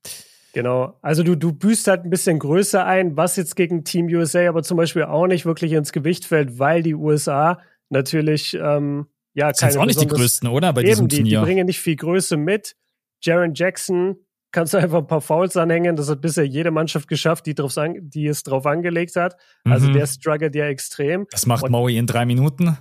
Genau. 0.53 0.97
Also 1.03 1.25
du, 1.25 1.35
du 1.35 1.53
büßt 1.53 1.89
halt 1.89 2.05
ein 2.05 2.11
bisschen 2.11 2.39
Größe 2.39 2.85
ein, 2.85 3.17
was 3.17 3.35
jetzt 3.37 3.57
gegen 3.57 3.85
Team 3.85 4.07
USA 4.07 4.49
aber 4.49 4.63
zum 4.63 4.77
Beispiel 4.77 5.03
auch 5.03 5.27
nicht 5.27 5.45
wirklich 5.47 5.73
ins 5.73 5.93
Gewicht 5.93 6.25
fällt, 6.25 6.61
weil 6.61 6.83
die 6.83 6.95
USA 6.95 7.61
natürlich 7.91 8.55
ähm, 8.55 9.07
ja, 9.35 9.53
keine 9.53 9.73
sind 9.73 9.81
auch 9.81 9.87
nicht 9.87 10.01
die 10.01 10.07
größten, 10.07 10.49
oder? 10.49 10.73
Bei 10.73 10.83
eben, 10.83 10.91
diesem 10.91 11.09
die, 11.09 11.17
Turnier. 11.17 11.41
Die 11.41 11.45
bringen 11.45 11.67
nicht 11.67 11.81
viel 11.81 11.97
Größe 11.97 12.37
mit. 12.37 12.77
Jaron 13.21 13.53
Jackson 13.55 14.17
kannst 14.53 14.75
du 14.75 14.79
einfach 14.79 14.99
ein 14.99 15.07
paar 15.07 15.21
Fouls 15.21 15.57
anhängen. 15.57 15.97
Das 15.97 16.09
hat 16.09 16.21
bisher 16.21 16.47
jede 16.47 16.71
Mannschaft 16.71 17.09
geschafft, 17.09 17.47
die, 17.47 17.55
drauf, 17.55 17.75
die 18.01 18.27
es 18.27 18.45
drauf 18.45 18.65
angelegt 18.65 19.17
hat. 19.17 19.37
Also 19.65 19.89
mhm. 19.89 19.95
der 19.95 20.07
struggelt 20.07 20.55
ja 20.55 20.67
extrem. 20.67 21.27
Das 21.33 21.47
macht 21.47 21.69
Maui 21.69 21.97
in 21.97 22.07
drei 22.07 22.25
Minuten. 22.25 22.79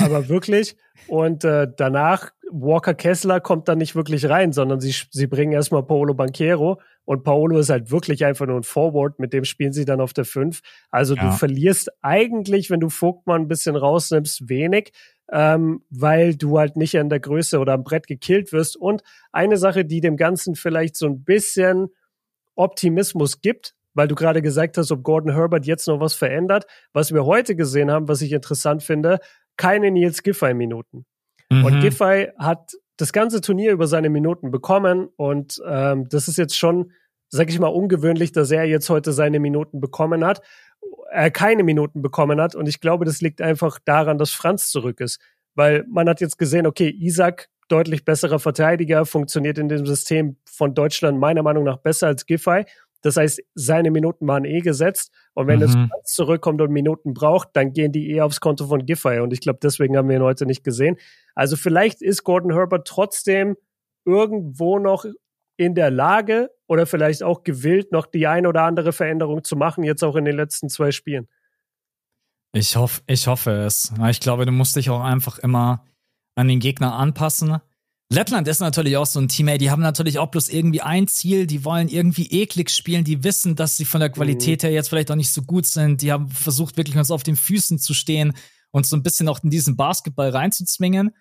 Aber 0.00 0.28
wirklich. 0.28 0.76
Und 1.08 1.44
äh, 1.44 1.68
danach, 1.76 2.30
Walker 2.50 2.94
Kessler 2.94 3.40
kommt 3.40 3.68
dann 3.68 3.78
nicht 3.78 3.94
wirklich 3.94 4.28
rein, 4.28 4.52
sondern 4.52 4.80
sie, 4.80 4.94
sie 5.10 5.26
bringen 5.26 5.52
erstmal 5.52 5.82
Paolo 5.82 6.14
Banquero. 6.14 6.80
Und 7.04 7.24
Paolo 7.24 7.58
ist 7.58 7.70
halt 7.70 7.90
wirklich 7.90 8.24
einfach 8.24 8.46
nur 8.46 8.56
ein 8.56 8.62
Forward, 8.62 9.18
mit 9.18 9.32
dem 9.32 9.44
spielen 9.44 9.72
sie 9.72 9.84
dann 9.84 10.00
auf 10.00 10.12
der 10.12 10.24
5. 10.24 10.60
Also 10.90 11.16
ja. 11.16 11.22
du 11.22 11.32
verlierst 11.32 11.90
eigentlich, 12.02 12.70
wenn 12.70 12.80
du 12.80 12.90
Vogtmann 12.90 13.42
ein 13.42 13.48
bisschen 13.48 13.74
rausnimmst, 13.74 14.48
wenig 14.48 14.92
ähm, 15.32 15.82
weil 15.88 16.36
du 16.36 16.58
halt 16.58 16.76
nicht 16.76 16.98
an 16.98 17.08
der 17.08 17.18
Größe 17.18 17.58
oder 17.58 17.72
am 17.72 17.84
Brett 17.84 18.06
gekillt 18.06 18.52
wirst. 18.52 18.76
Und 18.76 19.02
eine 19.32 19.56
Sache, 19.56 19.84
die 19.84 20.00
dem 20.00 20.16
Ganzen 20.16 20.54
vielleicht 20.54 20.94
so 20.94 21.06
ein 21.06 21.24
bisschen 21.24 21.88
Optimismus 22.54 23.40
gibt, 23.40 23.74
weil 23.94 24.08
du 24.08 24.14
gerade 24.14 24.42
gesagt 24.42 24.76
hast, 24.76 24.92
ob 24.92 25.02
Gordon 25.02 25.32
Herbert 25.32 25.66
jetzt 25.66 25.88
noch 25.88 26.00
was 26.00 26.14
verändert. 26.14 26.66
Was 26.92 27.12
wir 27.12 27.24
heute 27.24 27.56
gesehen 27.56 27.90
haben, 27.90 28.08
was 28.08 28.20
ich 28.20 28.32
interessant 28.32 28.82
finde, 28.82 29.20
keine 29.56 29.90
Nils 29.90 30.22
Giffey-Minuten. 30.22 31.04
Mhm. 31.50 31.64
Und 31.64 31.80
Giffey 31.80 32.28
hat 32.38 32.72
das 32.96 33.12
ganze 33.12 33.40
Turnier 33.40 33.72
über 33.72 33.86
seine 33.86 34.10
Minuten 34.10 34.50
bekommen 34.50 35.08
und 35.16 35.60
ähm, 35.66 36.08
das 36.08 36.28
ist 36.28 36.38
jetzt 36.38 36.56
schon, 36.56 36.92
sag 37.28 37.48
ich 37.48 37.58
mal, 37.58 37.68
ungewöhnlich, 37.68 38.32
dass 38.32 38.50
er 38.50 38.64
jetzt 38.64 38.88
heute 38.90 39.12
seine 39.12 39.40
Minuten 39.40 39.80
bekommen 39.80 40.24
hat 40.24 40.42
er 41.12 41.30
keine 41.30 41.62
Minuten 41.62 42.02
bekommen 42.02 42.40
hat. 42.40 42.54
Und 42.54 42.68
ich 42.68 42.80
glaube, 42.80 43.04
das 43.04 43.20
liegt 43.20 43.40
einfach 43.40 43.78
daran, 43.84 44.18
dass 44.18 44.30
Franz 44.30 44.70
zurück 44.70 45.00
ist. 45.00 45.20
Weil 45.54 45.84
man 45.88 46.08
hat 46.08 46.20
jetzt 46.20 46.38
gesehen, 46.38 46.66
okay, 46.66 46.88
Isaac, 46.88 47.48
deutlich 47.68 48.04
besserer 48.04 48.38
Verteidiger, 48.38 49.04
funktioniert 49.04 49.58
in 49.58 49.68
dem 49.68 49.86
System 49.86 50.36
von 50.46 50.74
Deutschland 50.74 51.18
meiner 51.18 51.42
Meinung 51.42 51.64
nach 51.64 51.76
besser 51.76 52.06
als 52.06 52.26
Giffey. 52.26 52.64
Das 53.02 53.16
heißt, 53.16 53.42
seine 53.54 53.90
Minuten 53.90 54.26
waren 54.26 54.44
eh 54.44 54.60
gesetzt. 54.60 55.12
Und 55.34 55.46
wenn 55.48 55.58
mhm. 55.58 55.64
es 55.64 55.72
Franz 55.72 56.12
zurückkommt 56.14 56.60
und 56.60 56.70
Minuten 56.70 57.14
braucht, 57.14 57.50
dann 57.52 57.72
gehen 57.72 57.92
die 57.92 58.12
eh 58.12 58.20
aufs 58.20 58.40
Konto 58.40 58.66
von 58.66 58.86
Giffey. 58.86 59.20
Und 59.20 59.32
ich 59.32 59.40
glaube, 59.40 59.58
deswegen 59.62 59.96
haben 59.96 60.08
wir 60.08 60.16
ihn 60.16 60.22
heute 60.22 60.46
nicht 60.46 60.64
gesehen. 60.64 60.96
Also 61.34 61.56
vielleicht 61.56 62.00
ist 62.00 62.24
Gordon 62.24 62.52
Herbert 62.52 62.86
trotzdem 62.86 63.56
irgendwo 64.04 64.78
noch 64.78 65.04
in 65.56 65.74
der 65.74 65.90
Lage 65.90 66.50
oder 66.66 66.86
vielleicht 66.86 67.22
auch 67.22 67.42
gewillt, 67.44 67.92
noch 67.92 68.06
die 68.06 68.26
ein 68.26 68.46
oder 68.46 68.62
andere 68.62 68.92
Veränderung 68.92 69.44
zu 69.44 69.56
machen, 69.56 69.84
jetzt 69.84 70.02
auch 70.02 70.16
in 70.16 70.24
den 70.24 70.36
letzten 70.36 70.68
zwei 70.68 70.90
Spielen? 70.90 71.28
Ich 72.54 72.76
hoffe, 72.76 73.02
ich 73.06 73.26
hoffe 73.26 73.50
es. 73.50 73.92
Ich 74.10 74.20
glaube, 74.20 74.44
du 74.44 74.52
musst 74.52 74.76
dich 74.76 74.90
auch 74.90 75.02
einfach 75.02 75.38
immer 75.38 75.86
an 76.34 76.48
den 76.48 76.60
Gegner 76.60 76.94
anpassen. 76.94 77.58
Lettland 78.12 78.46
ist 78.46 78.60
natürlich 78.60 78.98
auch 78.98 79.06
so 79.06 79.18
ein 79.20 79.28
Team, 79.28 79.48
ey, 79.48 79.56
die 79.56 79.70
haben 79.70 79.80
natürlich 79.80 80.18
auch 80.18 80.26
bloß 80.26 80.50
irgendwie 80.50 80.82
ein 80.82 81.08
Ziel, 81.08 81.46
die 81.46 81.64
wollen 81.64 81.88
irgendwie 81.88 82.26
eklig 82.26 82.70
spielen, 82.70 83.04
die 83.04 83.24
wissen, 83.24 83.56
dass 83.56 83.78
sie 83.78 83.86
von 83.86 84.00
der 84.00 84.10
Qualität 84.10 84.62
mhm. 84.62 84.66
her 84.66 84.74
jetzt 84.74 84.90
vielleicht 84.90 85.10
auch 85.10 85.16
nicht 85.16 85.32
so 85.32 85.42
gut 85.42 85.66
sind, 85.66 86.02
die 86.02 86.12
haben 86.12 86.28
versucht 86.28 86.76
wirklich 86.76 86.96
uns 86.96 87.10
auf 87.10 87.22
den 87.22 87.36
Füßen 87.36 87.78
zu 87.78 87.94
stehen 87.94 88.34
und 88.70 88.86
so 88.86 88.96
ein 88.96 89.02
bisschen 89.02 89.28
auch 89.28 89.42
in 89.42 89.48
diesen 89.48 89.76
Basketball 89.76 90.28
reinzuzwingen. 90.28 91.12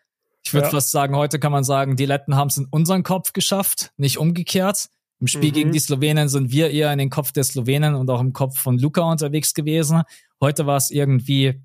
Ich 0.43 0.54
würde 0.54 0.67
ja. 0.67 0.71
fast 0.71 0.91
sagen, 0.91 1.15
heute 1.15 1.39
kann 1.39 1.54
man 1.54 1.63
sagen, 1.63 1.95
die 1.95 2.06
Letten 2.06 2.36
haben 2.36 2.49
es 2.49 2.58
in 2.58 2.67
unseren 2.69 3.04
Kopf 3.04 3.32
geschafft, 3.32 3.91
nicht 3.95 4.17
umgekehrt. 4.17 4.88
Im 5.21 5.27
Spiel 5.27 5.51
mhm. 5.51 5.54
gegen 5.54 5.71
die 5.71 5.80
Slowenen 5.80 6.27
sind 6.27 6.51
wir 6.51 6.71
eher 6.71 6.91
in 6.91 6.99
den 6.99 7.10
Kopf 7.10 7.32
der 7.32 7.45
Slowenen 7.45 7.95
und 7.95 8.10
auch 8.10 8.19
im 8.19 8.34
Kopf 8.34 8.60
von 8.60 8.77
Luca 8.77 9.04
unterwegs 9.04 9.54
gewesen. 9.54 10.01
Heute 10.41 10.65
war 10.65 10.77
es 10.77 10.89
irgendwie 10.89 11.62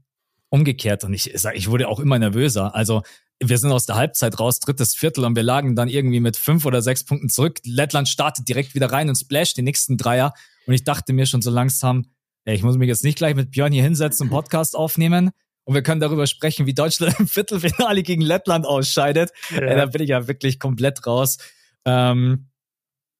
umgekehrt 0.50 1.02
und 1.02 1.14
ich 1.14 1.32
sag, 1.34 1.56
ich 1.56 1.68
wurde 1.68 1.88
auch 1.88 1.98
immer 1.98 2.18
nervöser. 2.18 2.74
Also 2.74 3.02
wir 3.42 3.58
sind 3.58 3.70
aus 3.72 3.86
der 3.86 3.96
Halbzeit 3.96 4.38
raus, 4.40 4.60
drittes 4.60 4.94
Viertel 4.94 5.24
und 5.24 5.36
wir 5.36 5.42
lagen 5.42 5.76
dann 5.76 5.88
irgendwie 5.88 6.20
mit 6.20 6.36
fünf 6.36 6.64
oder 6.64 6.82
sechs 6.82 7.04
Punkten 7.04 7.28
zurück. 7.28 7.60
Lettland 7.64 8.08
startet 8.08 8.48
direkt 8.48 8.74
wieder 8.74 8.90
rein 8.90 9.08
und 9.08 9.16
splasht 9.16 9.56
den 9.56 9.64
nächsten 9.64 9.96
Dreier 9.96 10.32
und 10.66 10.74
ich 10.74 10.84
dachte 10.84 11.12
mir 11.12 11.26
schon 11.26 11.42
so 11.42 11.50
langsam, 11.50 12.06
ey, 12.44 12.54
ich 12.54 12.62
muss 12.62 12.76
mich 12.76 12.88
jetzt 12.88 13.04
nicht 13.04 13.18
gleich 13.18 13.34
mit 13.34 13.50
Björn 13.50 13.72
hier 13.72 13.82
hinsetzen 13.82 14.26
und 14.26 14.30
Podcast 14.30 14.74
aufnehmen 14.74 15.30
und 15.64 15.74
wir 15.74 15.82
können 15.82 16.00
darüber 16.00 16.26
sprechen, 16.26 16.66
wie 16.66 16.74
Deutschland 16.74 17.18
im 17.18 17.28
Viertelfinale 17.28 18.02
gegen 18.02 18.22
Lettland 18.22 18.64
ausscheidet. 18.64 19.32
Ja. 19.50 19.58
Äh, 19.58 19.76
da 19.76 19.86
bin 19.86 20.02
ich 20.02 20.10
ja 20.10 20.28
wirklich 20.28 20.58
komplett 20.58 21.06
raus. 21.06 21.38
Ähm, 21.84 22.48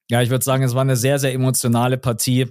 ja, 0.09 0.23
ich 0.23 0.31
würde 0.31 0.45
sagen, 0.45 0.63
es 0.63 0.75
war 0.75 0.83
eine 0.83 0.97
sehr, 0.97 1.19
sehr 1.19 1.33
emotionale 1.33 1.99
Partie. 1.99 2.47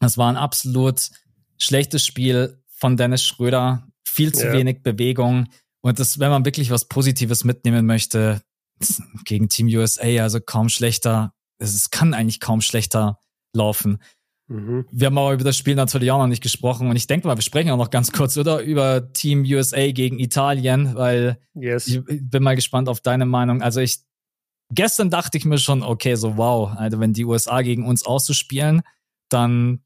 Es 0.00 0.16
war 0.16 0.30
ein 0.30 0.36
absolut 0.36 1.10
schlechtes 1.58 2.06
Spiel 2.06 2.62
von 2.68 2.96
Dennis 2.96 3.22
Schröder. 3.24 3.88
Viel 4.04 4.32
zu 4.32 4.46
ja. 4.46 4.52
wenig 4.52 4.82
Bewegung. 4.82 5.48
Und 5.82 5.98
das, 5.98 6.18
wenn 6.18 6.30
man 6.30 6.44
wirklich 6.44 6.70
was 6.70 6.86
Positives 6.86 7.44
mitnehmen 7.44 7.86
möchte, 7.86 8.40
gegen 9.24 9.48
Team 9.48 9.66
USA, 9.68 10.22
also 10.22 10.40
kaum 10.40 10.68
schlechter. 10.68 11.34
Es 11.58 11.90
kann 11.90 12.14
eigentlich 12.14 12.40
kaum 12.40 12.60
schlechter 12.60 13.18
laufen. 13.54 13.98
Mhm. 14.48 14.86
Wir 14.90 15.06
haben 15.06 15.18
aber 15.18 15.32
über 15.32 15.44
das 15.44 15.56
Spiel 15.56 15.74
natürlich 15.74 16.10
auch 16.10 16.18
noch 16.18 16.26
nicht 16.26 16.42
gesprochen 16.42 16.88
und 16.88 16.96
ich 16.96 17.06
denke 17.06 17.26
mal, 17.26 17.36
wir 17.36 17.42
sprechen 17.42 17.70
auch 17.70 17.76
noch 17.76 17.90
ganz 17.90 18.12
kurz, 18.12 18.36
oder? 18.36 18.60
Über 18.60 19.12
Team 19.12 19.44
USA 19.44 19.90
gegen 19.92 20.18
Italien, 20.18 20.94
weil 20.94 21.38
yes. 21.54 21.86
ich 21.86 22.02
bin 22.04 22.42
mal 22.42 22.56
gespannt 22.56 22.88
auf 22.88 23.00
deine 23.00 23.24
Meinung. 23.24 23.62
Also 23.62 23.80
ich, 23.80 23.98
gestern 24.70 25.10
dachte 25.10 25.38
ich 25.38 25.44
mir 25.44 25.58
schon, 25.58 25.82
okay, 25.82 26.16
so 26.16 26.36
wow, 26.36 26.72
also 26.76 26.98
wenn 26.98 27.12
die 27.12 27.24
USA 27.24 27.62
gegen 27.62 27.86
uns 27.86 28.04
auszuspielen, 28.04 28.82
dann 29.28 29.84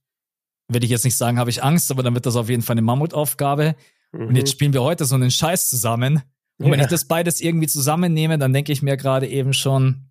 will 0.69 0.83
ich 0.83 0.91
jetzt 0.91 1.05
nicht 1.05 1.17
sagen, 1.17 1.39
habe 1.39 1.51
ich 1.51 1.63
Angst, 1.63 1.91
aber 1.91 2.03
dann 2.03 2.15
wird 2.15 2.27
das 2.27 2.37
auf 2.37 2.49
jeden 2.49 2.63
Fall 2.63 2.75
eine 2.75 2.83
Mammutaufgabe. 2.83 3.77
Mhm. 4.17 4.29
Und 4.29 4.37
jetzt 4.37 4.49
mhm. 4.49 4.53
spielen 4.53 4.73
wir 4.73 4.83
heute 4.83 5.05
so 5.05 5.15
einen 5.15 5.31
Scheiß 5.31 5.69
zusammen. 5.69 6.23
Und 6.59 6.67
ja. 6.67 6.73
wenn 6.73 6.81
ich 6.81 6.87
das 6.87 7.07
beides 7.07 7.41
irgendwie 7.41 7.67
zusammennehme, 7.67 8.39
dann 8.39 8.53
denke 8.53 8.73
ich 8.73 8.83
mir 8.83 8.97
gerade 8.97 9.29
eben 9.29 9.53
schon 9.53 10.11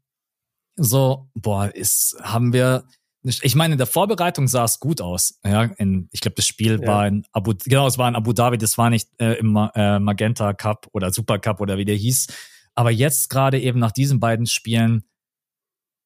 so, 0.76 1.30
boah, 1.34 1.74
ist, 1.74 2.18
haben 2.22 2.54
wir, 2.54 2.86
ich 3.24 3.56
meine, 3.56 3.74
in 3.74 3.78
der 3.78 3.88
Vorbereitung 3.88 4.48
sah 4.48 4.66
es 4.66 4.80
gut 4.80 5.02
aus. 5.02 5.40
Ja, 5.44 5.64
in, 5.64 6.10
ich 6.12 6.22
glaube, 6.22 6.36
das 6.36 6.46
Spiel 6.46 6.80
ja. 6.82 6.88
war 6.88 7.08
in 7.08 7.26
Abu, 7.32 7.54
genau, 7.64 7.88
es 7.88 7.98
war 7.98 8.08
in 8.08 8.16
Abu 8.16 8.34
Dhabi, 8.34 8.58
das 8.58 8.78
war 8.78 8.90
nicht 8.90 9.10
äh, 9.20 9.34
im 9.34 9.56
äh, 9.56 10.00
Magenta 10.00 10.54
Cup 10.54 10.88
oder 10.92 11.12
Super 11.12 11.40
Cup 11.40 11.62
oder 11.62 11.78
wie 11.78 11.86
der 11.86 11.96
hieß. 11.96 12.28
Aber 12.76 12.92
jetzt 12.92 13.30
gerade 13.30 13.60
eben 13.60 13.80
nach 13.80 13.94
diesen 13.94 14.20
beiden 14.20 14.46
Spielen, 14.46 15.06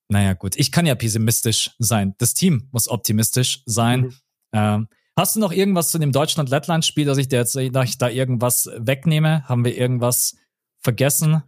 naja, 0.07 0.33
gut, 0.33 0.55
ich 0.55 0.71
kann 0.71 0.85
ja 0.85 0.95
pessimistisch 0.95 1.71
sein. 1.79 2.15
Das 2.17 2.33
Team 2.33 2.69
muss 2.71 2.87
optimistisch 2.87 3.63
sein. 3.65 4.01
Mhm. 4.01 4.13
Ähm, 4.53 4.87
hast 5.17 5.35
du 5.35 5.39
noch 5.39 5.51
irgendwas 5.51 5.89
zu 5.89 5.99
dem 5.99 6.11
Deutschland-Lettland-Spiel, 6.11 7.05
dass 7.05 7.17
ich 7.17 7.27
dir 7.27 7.37
jetzt 7.37 7.55
dass 7.55 7.89
ich 7.89 7.97
da 7.97 8.09
irgendwas 8.09 8.69
wegnehme? 8.77 9.43
Haben 9.47 9.65
wir 9.65 9.77
irgendwas 9.77 10.35
vergessen? 10.79 11.43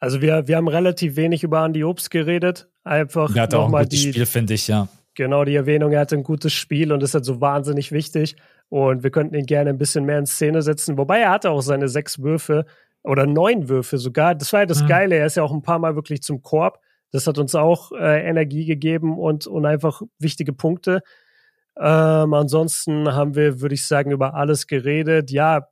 Also 0.00 0.20
wir, 0.20 0.48
wir 0.48 0.56
haben 0.56 0.68
relativ 0.68 1.16
wenig 1.16 1.42
über 1.44 1.64
Andy 1.64 1.84
Obst 1.84 2.10
geredet. 2.10 2.68
Einfach 2.82 3.34
er 3.34 3.42
hatte 3.42 3.58
auch 3.58 3.72
ein 3.72 3.84
gutes 3.84 3.88
die, 3.88 4.10
Spiel, 4.10 4.26
finde 4.26 4.54
ich, 4.54 4.68
ja. 4.68 4.88
Genau, 5.14 5.44
die 5.44 5.54
Erwähnung, 5.54 5.92
er 5.92 6.00
hatte 6.00 6.16
ein 6.16 6.24
gutes 6.24 6.52
Spiel 6.52 6.92
und 6.92 7.02
ist 7.02 7.14
halt 7.14 7.24
so 7.24 7.40
wahnsinnig 7.40 7.92
wichtig. 7.92 8.36
Und 8.68 9.02
wir 9.02 9.10
könnten 9.10 9.34
ihn 9.34 9.46
gerne 9.46 9.70
ein 9.70 9.78
bisschen 9.78 10.04
mehr 10.04 10.18
in 10.18 10.26
Szene 10.26 10.62
setzen. 10.62 10.98
Wobei 10.98 11.20
er 11.20 11.30
hatte 11.30 11.50
auch 11.50 11.62
seine 11.62 11.88
sechs 11.88 12.18
Würfe 12.18 12.66
oder 13.02 13.26
neun 13.26 13.68
Würfe 13.68 13.98
sogar. 13.98 14.34
Das 14.34 14.52
war 14.52 14.60
ja 14.60 14.66
das 14.66 14.82
mhm. 14.82 14.88
Geile. 14.88 15.16
Er 15.16 15.26
ist 15.26 15.36
ja 15.36 15.42
auch 15.42 15.52
ein 15.52 15.62
paar 15.62 15.78
Mal 15.78 15.94
wirklich 15.94 16.22
zum 16.22 16.42
Korb. 16.42 16.80
Das 17.12 17.26
hat 17.28 17.38
uns 17.38 17.54
auch 17.54 17.92
äh, 17.92 18.28
Energie 18.28 18.66
gegeben 18.66 19.18
und, 19.18 19.46
und 19.46 19.64
einfach 19.66 20.02
wichtige 20.18 20.52
Punkte. 20.52 21.00
Ähm, 21.76 22.34
ansonsten 22.34 23.14
haben 23.14 23.34
wir, 23.34 23.60
würde 23.60 23.74
ich 23.74 23.86
sagen, 23.86 24.10
über 24.10 24.34
alles 24.34 24.66
geredet. 24.66 25.30
Ja, 25.30 25.68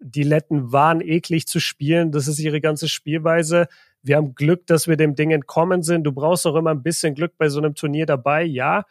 die 0.00 0.22
Letten 0.22 0.72
waren 0.72 1.00
eklig 1.00 1.46
zu 1.46 1.60
spielen. 1.60 2.12
Das 2.12 2.28
ist 2.28 2.38
ihre 2.38 2.60
ganze 2.60 2.88
Spielweise. 2.88 3.68
Wir 4.02 4.16
haben 4.16 4.34
Glück, 4.34 4.66
dass 4.66 4.88
wir 4.88 4.96
dem 4.96 5.14
Ding 5.14 5.30
entkommen 5.30 5.82
sind. 5.82 6.04
Du 6.04 6.12
brauchst 6.12 6.46
auch 6.46 6.56
immer 6.56 6.70
ein 6.70 6.82
bisschen 6.82 7.14
Glück 7.14 7.36
bei 7.36 7.48
so 7.48 7.58
einem 7.58 7.74
Turnier 7.74 8.06
dabei, 8.06 8.42
ja. 8.44 8.84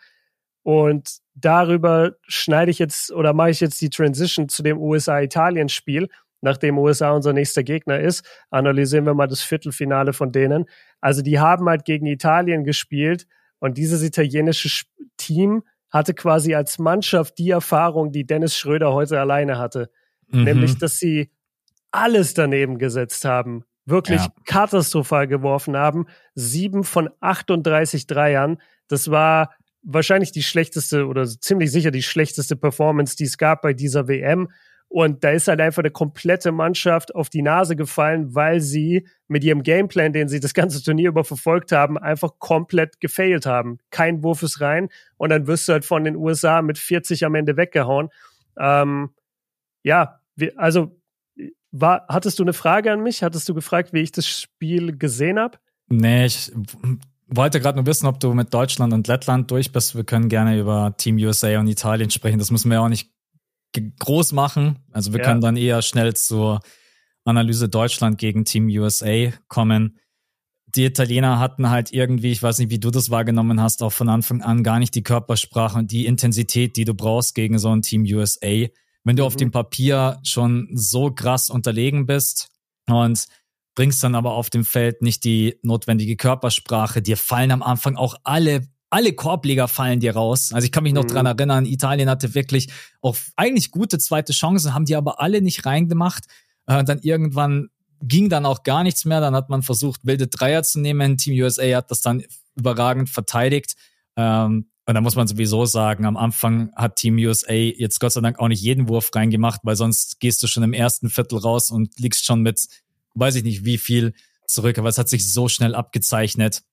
Und 0.63 1.19
darüber 1.33 2.13
schneide 2.27 2.69
ich 2.69 2.79
jetzt 2.79 3.11
oder 3.11 3.33
mache 3.33 3.49
ich 3.51 3.59
jetzt 3.59 3.81
die 3.81 3.89
Transition 3.89 4.49
zu 4.49 4.61
dem 4.61 4.77
USA-Italien-Spiel. 4.77 6.09
Nachdem 6.41 6.77
USA 6.77 7.11
unser 7.11 7.33
nächster 7.33 7.63
Gegner 7.63 7.99
ist, 7.99 8.25
analysieren 8.49 9.05
wir 9.05 9.13
mal 9.13 9.27
das 9.27 9.41
Viertelfinale 9.41 10.13
von 10.13 10.31
denen. 10.31 10.65
Also 11.01 11.21
die 11.21 11.39
haben 11.39 11.67
halt 11.67 11.85
gegen 11.85 12.05
Italien 12.05 12.63
gespielt 12.63 13.25
und 13.59 13.77
dieses 13.77 14.03
italienische 14.03 14.85
Team 15.17 15.63
hatte 15.89 16.13
quasi 16.13 16.53
als 16.55 16.79
Mannschaft 16.79 17.37
die 17.37 17.49
Erfahrung, 17.49 18.11
die 18.11 18.25
Dennis 18.25 18.57
Schröder 18.57 18.93
heute 18.93 19.19
alleine 19.19 19.57
hatte. 19.57 19.89
Mhm. 20.27 20.43
Nämlich, 20.43 20.77
dass 20.77 20.97
sie 20.97 21.31
alles 21.91 22.33
daneben 22.33 22.77
gesetzt 22.77 23.25
haben. 23.25 23.63
Wirklich 23.85 24.21
ja. 24.21 24.33
katastrophal 24.45 25.27
geworfen 25.27 25.75
haben. 25.75 26.05
Sieben 26.35 26.83
von 26.83 27.09
38 27.21 28.05
Dreiern. 28.05 28.61
Das 28.87 29.09
war 29.09 29.51
wahrscheinlich 29.81 30.31
die 30.31 30.43
schlechteste 30.43 31.07
oder 31.07 31.25
ziemlich 31.25 31.71
sicher 31.71 31.89
die 31.89 32.03
schlechteste 32.03 32.55
Performance, 32.55 33.15
die 33.15 33.23
es 33.23 33.37
gab 33.37 33.61
bei 33.61 33.73
dieser 33.73 34.07
WM. 34.07 34.49
Und 34.91 35.23
da 35.23 35.29
ist 35.29 35.47
halt 35.47 35.61
einfach 35.61 35.83
eine 35.83 35.91
komplette 35.91 36.51
Mannschaft 36.51 37.13
auf 37.13 37.29
die 37.29 37.43
Nase 37.43 37.75
gefallen, 37.75 38.33
weil 38.33 38.59
sie 38.59 39.07
mit 39.27 39.43
ihrem 39.43 39.61
Gameplan, 39.61 40.13
den 40.13 40.27
sie 40.27 40.39
das 40.39 40.55
ganze 40.55 40.83
Turnier 40.83 41.09
über 41.09 41.23
verfolgt 41.23 41.71
haben, 41.71 41.99
einfach 41.99 42.39
komplett 42.39 42.99
gefailt 42.99 43.45
haben. 43.45 43.77
Kein 43.91 44.23
Wurf 44.23 44.41
ist 44.41 44.61
rein 44.61 44.89
und 45.17 45.29
dann 45.29 45.45
wirst 45.45 45.67
du 45.67 45.73
halt 45.73 45.85
von 45.85 46.03
den 46.03 46.15
USA 46.15 46.63
mit 46.63 46.79
40 46.79 47.23
am 47.23 47.35
Ende 47.35 47.55
weggehauen. 47.55 48.09
Ähm, 48.57 49.11
ja, 49.83 50.19
also 50.55 50.99
war, 51.71 52.05
hattest 52.09 52.39
du 52.39 52.43
eine 52.43 52.53
Frage 52.53 52.91
an 52.91 53.03
mich? 53.03 53.21
Hattest 53.21 53.47
du 53.47 53.53
gefragt, 53.53 53.93
wie 53.93 54.01
ich 54.01 54.11
das 54.11 54.27
Spiel 54.27 54.97
gesehen 54.97 55.37
habe? 55.37 55.59
Nee, 55.87 56.25
ich 56.25 56.51
wollte 57.27 57.59
gerade 57.59 57.77
nur 57.77 57.85
wissen, 57.85 58.07
ob 58.07 58.19
du 58.19 58.33
mit 58.33 58.51
Deutschland 58.53 58.91
und 58.93 59.07
Lettland 59.07 59.51
durch 59.51 59.71
bist. 59.71 59.95
Wir 59.95 60.03
können 60.03 60.29
gerne 60.29 60.59
über 60.59 60.95
Team 60.97 61.17
USA 61.17 61.59
und 61.59 61.67
Italien 61.67 62.09
sprechen. 62.09 62.39
Das 62.39 62.49
müssen 62.49 62.71
wir 62.71 62.81
auch 62.81 62.89
nicht 62.89 63.11
groß 63.73 64.31
machen. 64.31 64.79
Also 64.91 65.13
wir 65.13 65.19
ja. 65.19 65.25
können 65.25 65.41
dann 65.41 65.57
eher 65.57 65.81
schnell 65.81 66.15
zur 66.15 66.59
Analyse 67.25 67.69
Deutschland 67.69 68.17
gegen 68.17 68.45
Team 68.45 68.67
USA 68.67 69.31
kommen. 69.47 69.99
Die 70.75 70.85
Italiener 70.85 71.39
hatten 71.39 71.69
halt 71.69 71.91
irgendwie, 71.91 72.31
ich 72.31 72.43
weiß 72.43 72.59
nicht, 72.59 72.69
wie 72.69 72.79
du 72.79 72.91
das 72.91 73.09
wahrgenommen 73.09 73.61
hast, 73.61 73.81
auch 73.81 73.91
von 73.91 74.09
Anfang 74.09 74.41
an 74.41 74.63
gar 74.63 74.79
nicht 74.79 74.93
die 74.93 75.03
Körpersprache 75.03 75.79
und 75.79 75.91
die 75.91 76.05
Intensität, 76.05 76.75
die 76.75 76.85
du 76.85 76.93
brauchst 76.93 77.33
gegen 77.33 77.57
so 77.57 77.69
ein 77.69 77.81
Team 77.81 78.03
USA. 78.03 78.67
Wenn 79.03 79.15
du 79.15 79.23
mhm. 79.23 79.27
auf 79.27 79.35
dem 79.35 79.51
Papier 79.51 80.19
schon 80.23 80.69
so 80.73 81.11
krass 81.11 81.49
unterlegen 81.49 82.05
bist 82.05 82.49
und 82.87 83.25
bringst 83.75 84.03
dann 84.03 84.15
aber 84.15 84.33
auf 84.33 84.49
dem 84.49 84.65
Feld 84.65 85.01
nicht 85.01 85.23
die 85.23 85.55
notwendige 85.63 86.17
Körpersprache, 86.17 87.01
dir 87.01 87.17
fallen 87.17 87.51
am 87.51 87.63
Anfang 87.63 87.95
auch 87.95 88.15
alle 88.23 88.67
alle 88.89 89.13
Korbleger 89.13 89.67
fallen 89.67 89.99
dir 89.99 90.15
raus. 90.15 90.51
Also 90.53 90.65
ich 90.65 90.71
kann 90.71 90.83
mich 90.83 90.93
noch 90.93 91.03
mhm. 91.03 91.09
dran 91.09 91.25
erinnern, 91.25 91.65
Italien 91.65 92.09
hatte 92.09 92.33
wirklich 92.33 92.69
auch 93.01 93.15
eigentlich 93.35 93.71
gute 93.71 93.97
zweite 93.99 94.33
Chancen, 94.33 94.73
haben 94.73 94.85
die 94.85 94.95
aber 94.95 95.19
alle 95.19 95.41
nicht 95.41 95.65
reingemacht. 95.65 96.25
Äh, 96.65 96.83
dann 96.83 96.99
irgendwann 96.99 97.69
ging 98.01 98.29
dann 98.29 98.45
auch 98.45 98.63
gar 98.63 98.83
nichts 98.83 99.05
mehr. 99.05 99.21
Dann 99.21 99.35
hat 99.35 99.49
man 99.49 99.61
versucht, 99.61 100.01
wilde 100.05 100.27
Dreier 100.27 100.63
zu 100.63 100.79
nehmen. 100.79 101.17
Team 101.17 101.39
USA 101.41 101.75
hat 101.75 101.91
das 101.91 102.01
dann 102.01 102.23
überragend 102.55 103.09
verteidigt. 103.09 103.75
Ähm, 104.15 104.69
und 104.85 104.95
da 104.95 105.01
muss 105.01 105.15
man 105.15 105.27
sowieso 105.27 105.65
sagen, 105.65 106.05
am 106.05 106.17
Anfang 106.17 106.71
hat 106.75 106.95
Team 106.95 107.17
USA 107.17 107.53
jetzt 107.53 107.99
Gott 107.99 108.11
sei 108.11 108.21
Dank 108.21 108.39
auch 108.39 108.47
nicht 108.47 108.61
jeden 108.61 108.89
Wurf 108.89 109.11
reingemacht, 109.13 109.61
weil 109.63 109.75
sonst 109.75 110.19
gehst 110.19 110.41
du 110.41 110.47
schon 110.47 110.63
im 110.63 110.73
ersten 110.73 111.09
Viertel 111.09 111.37
raus 111.37 111.69
und 111.69 111.99
liegst 111.99 112.25
schon 112.25 112.41
mit, 112.41 112.59
weiß 113.13 113.35
ich 113.35 113.43
nicht 113.43 113.65
wie 113.65 113.77
viel 113.77 114.13
zurück. 114.47 114.79
Aber 114.79 114.89
es 114.89 114.97
hat 114.97 115.07
sich 115.09 115.31
so 115.31 115.47
schnell 115.47 115.75
abgezeichnet, 115.75 116.63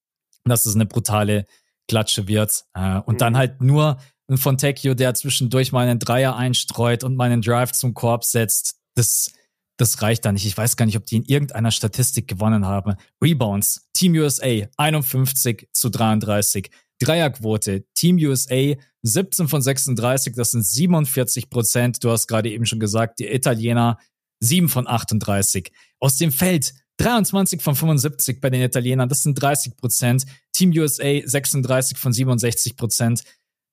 dass 0.45 0.65
es 0.65 0.75
eine 0.75 0.87
brutale 0.87 1.47
Klatsche 1.89 2.29
wird. 2.29 2.65
Äh, 2.75 3.01
und 3.01 3.15
mhm. 3.15 3.19
dann 3.19 3.37
halt 3.37 3.61
nur 3.61 3.99
ein 4.29 4.39
Fontecchio, 4.39 4.95
der 4.95 5.15
zwischendurch 5.15 5.73
mal 5.73 5.87
einen 5.87 5.99
Dreier 5.99 6.37
einstreut 6.37 7.05
und 7.05 7.17
mal 7.17 7.31
einen 7.31 7.43
Drive 7.43 7.73
zum 7.73 7.95
Korb 7.95 8.25
setzt. 8.25 8.77
Das, 8.95 9.33
das 9.77 10.03
reicht 10.03 10.25
da 10.25 10.33
nicht. 10.33 10.47
Ich 10.47 10.57
weiß 10.57 10.77
gar 10.77 10.87
nicht, 10.87 10.97
ob 10.97 11.07
die 11.07 11.17
in 11.17 11.25
irgendeiner 11.25 11.71
Statistik 11.71 12.27
gewonnen 12.27 12.67
haben. 12.67 12.95
Rebounds, 13.23 13.89
Team 13.93 14.15
USA 14.15 14.67
51 14.77 15.69
zu 15.73 15.91
33. 15.91 16.71
Dreierquote, 16.99 17.85
Team 17.95 18.17
USA 18.17 18.75
17 19.03 19.49
von 19.49 19.63
36, 19.63 20.35
das 20.35 20.53
sind 20.53 20.67
47 20.67 21.51
Prozent. 21.51 22.03
Du 22.03 22.11
hast 22.11 22.27
gerade 22.27 22.51
eben 22.51 22.67
schon 22.67 22.81
gesagt, 22.81 23.19
die 23.19 23.27
Italiener 23.27 23.99
7 24.41 24.69
von 24.69 24.87
38. 24.87 25.71
Aus 26.01 26.17
dem 26.17 26.33
Feld 26.33 26.75
23 26.99 27.63
von 27.63 27.75
75 27.75 28.41
bei 28.41 28.51
den 28.51 28.63
Italienern, 28.63 29.09
das 29.09 29.23
sind 29.23 29.35
30 29.35 29.77
Prozent. 29.77 30.25
Team 30.53 30.73
USA 30.77 31.21
36 31.25 31.99
von 31.99 32.13
67 32.13 32.77
Prozent. 32.77 33.23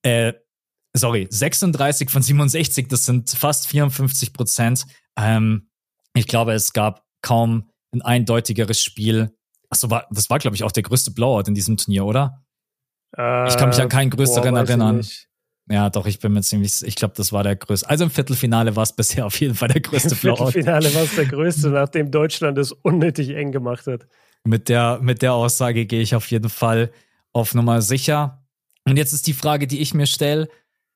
Äh, 0.03 0.33
sorry, 0.93 1.27
36 1.29 2.09
von 2.09 2.21
67, 2.21 2.87
das 2.87 3.05
sind 3.05 3.29
fast 3.29 3.67
54 3.67 4.33
Prozent. 4.33 4.85
Ähm, 5.17 5.69
ich 6.13 6.27
glaube, 6.27 6.53
es 6.53 6.73
gab 6.73 7.05
kaum 7.21 7.69
ein 7.93 8.01
eindeutigeres 8.01 8.81
Spiel. 8.81 9.35
Achso, 9.69 9.89
war, 9.89 10.07
das 10.11 10.29
war, 10.29 10.39
glaube 10.39 10.55
ich, 10.55 10.63
auch 10.63 10.71
der 10.71 10.83
größte 10.83 11.11
Blowout 11.11 11.47
in 11.47 11.55
diesem 11.55 11.77
Turnier, 11.77 12.05
oder? 12.05 12.43
Äh, 13.17 13.47
ich 13.47 13.57
kann 13.57 13.69
mich 13.69 13.79
an 13.79 13.89
keinen 13.89 14.09
größeren 14.09 14.53
boah, 14.53 14.59
erinnern. 14.61 15.05
Ja, 15.69 15.89
doch, 15.89 16.05
ich 16.05 16.19
bin 16.19 16.33
mir 16.33 16.41
ziemlich, 16.41 16.83
ich 16.83 16.95
glaube, 16.95 17.13
das 17.15 17.31
war 17.31 17.43
der 17.43 17.55
größte. 17.55 17.89
Also 17.89 18.03
im 18.03 18.09
Viertelfinale 18.09 18.75
war 18.75 18.83
es 18.83 18.93
bisher 18.95 19.25
auf 19.25 19.39
jeden 19.39 19.55
Fall 19.55 19.69
der 19.69 19.81
größte 19.81 20.15
Blowout. 20.15 20.47
Im 20.47 20.51
Viertelfinale 20.51 20.93
war 20.93 21.03
es 21.03 21.15
der 21.15 21.25
größte, 21.25 21.69
nachdem 21.69 22.11
Deutschland 22.11 22.57
es 22.57 22.71
unnötig 22.71 23.29
eng 23.29 23.51
gemacht 23.51 23.87
hat. 23.87 24.07
Mit 24.43 24.67
der, 24.69 24.99
mit 25.01 25.21
der 25.21 25.33
Aussage 25.33 25.85
gehe 25.85 26.01
ich 26.01 26.15
auf 26.15 26.29
jeden 26.29 26.49
Fall 26.49 26.91
auf 27.31 27.55
Nummer 27.55 27.81
sicher. 27.81 28.43
Und 28.85 28.97
jetzt 28.97 29.13
ist 29.13 29.27
die 29.27 29.33
Frage, 29.33 29.67
die 29.67 29.79
ich 29.79 29.93
mir 29.93 30.05
stelle, 30.05 30.49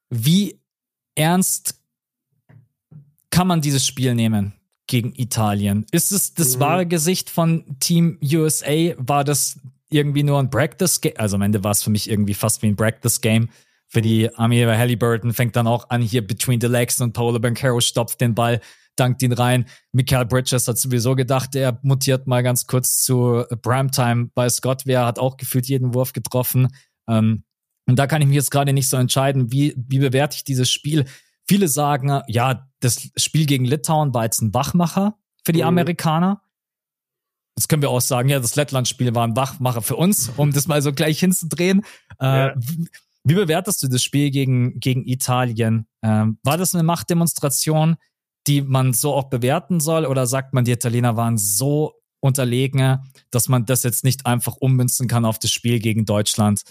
wie 0.10 0.60
ernst 1.16 1.76
kann 3.30 3.48
man 3.48 3.62
dieses 3.62 3.86
Spiel 3.88 4.16
nehmen? 4.16 4.54
gegen 4.88 5.14
Italien. 5.16 5.86
Ist 5.92 6.12
es 6.12 6.34
das 6.34 6.56
mhm. 6.56 6.62
wahre 6.62 6.86
Gesicht 6.88 7.30
von 7.30 7.78
Team 7.80 8.18
USA? 8.24 8.94
War 8.98 9.24
das 9.24 9.60
irgendwie 9.90 10.24
nur 10.24 10.40
ein 10.40 10.50
Practice 10.50 11.00
Game? 11.02 11.14
Also 11.18 11.36
am 11.36 11.42
Ende 11.44 11.64
war 11.64 11.72
es 11.72 11.84
für 11.84 11.90
mich 11.90 12.10
irgendwie 12.10 12.34
fast 12.34 12.62
wie 12.62 12.68
ein 12.68 12.76
Practice 12.76 13.22
Game. 13.22 13.50
Für 13.90 14.02
die 14.02 14.34
Army 14.36 14.62
Halliburton 14.62 15.34
fängt 15.34 15.56
dann 15.56 15.68
auch 15.68 15.90
an 15.90 16.02
hier 16.02 16.26
between 16.26 16.60
the 16.60 16.68
legs 16.68 17.00
und 17.00 17.14
Paolo 17.14 17.40
Bancaro 17.40 17.80
stopft 17.80 18.20
den 18.20 18.36
Ball, 18.36 18.60
dankt 18.98 19.22
ihn 19.22 19.32
rein. 19.32 19.66
Michael 19.94 20.26
Bridges 20.26 20.68
hat 20.68 20.78
sowieso 20.78 21.16
gedacht, 21.16 21.56
er 21.56 21.80
mutiert 21.84 22.28
mal 22.28 22.44
ganz 22.44 22.68
kurz 22.68 23.02
zu 23.02 23.46
Primetime 23.62 24.30
bei 24.36 24.50
Scott. 24.50 24.84
Wer 24.86 25.06
hat 25.06 25.20
auch 25.20 25.38
gefühlt 25.38 25.68
jeden 25.68 25.94
Wurf 25.94 26.12
getroffen. 26.12 26.68
Ähm, 27.08 27.44
und 27.88 27.98
da 27.98 28.08
kann 28.08 28.22
ich 28.22 28.28
mich 28.28 28.36
jetzt 28.36 28.52
gerade 28.52 28.74
nicht 28.74 28.90
so 28.90 28.98
entscheiden, 28.98 29.52
wie, 29.52 29.74
wie 29.78 30.00
bewerte 30.00 30.36
ich 30.36 30.44
dieses 30.44 30.70
Spiel. 30.70 31.06
Viele 31.48 31.70
sagen, 31.70 32.22
ja, 32.28 32.68
das 32.82 33.10
Spiel 33.16 33.46
gegen 33.46 33.64
Litauen 33.64 34.14
war 34.14 34.26
jetzt 34.26 34.42
ein 34.42 34.54
Wachmacher 34.54 35.18
für 35.46 35.54
die 35.54 35.62
mhm. 35.62 35.70
Amerikaner. 35.70 36.42
Jetzt 37.58 37.70
können 37.70 37.82
wir 37.82 37.90
auch 37.90 38.02
sagen, 38.02 38.30
ja, 38.30 38.40
das 38.40 38.56
Lettland-Spiel 38.56 39.16
war 39.16 39.26
ein 39.26 39.36
Wachmacher 39.36 39.82
für 39.82 39.96
uns, 39.96 40.30
um 40.36 40.52
das 40.52 40.68
mal 40.68 40.82
so 40.82 40.92
gleich 40.92 41.20
hinzudrehen. 41.20 41.84
Äh, 42.22 42.26
ja. 42.26 42.56
Wie 43.28 43.36
bewertest 43.36 43.84
du 43.84 43.90
das 43.90 44.04
Spiel 44.04 44.32
gegen, 44.32 44.80
gegen 44.80 45.06
Italien? 45.06 45.86
Ähm, 46.02 46.40
war 46.44 46.58
das 46.58 46.74
eine 46.74 46.84
Machtdemonstration, 46.84 47.98
die 48.48 48.62
man 48.62 48.94
so 48.94 49.14
auch 49.14 49.26
bewerten 49.26 49.82
soll? 49.82 50.06
Oder 50.06 50.26
sagt 50.28 50.54
man, 50.54 50.64
die 50.64 50.72
Italiener 50.72 51.18
waren 51.18 51.38
so 51.38 51.96
unterlegen, 52.22 53.00
dass 53.30 53.50
man 53.50 53.66
das 53.66 53.84
jetzt 53.84 54.06
nicht 54.06 54.26
einfach 54.26 54.56
ummünzen 54.56 55.10
kann 55.10 55.26
auf 55.26 55.40
das 55.40 55.52
Spiel 55.52 55.80
gegen 55.80 56.06
Deutschland? 56.06 56.62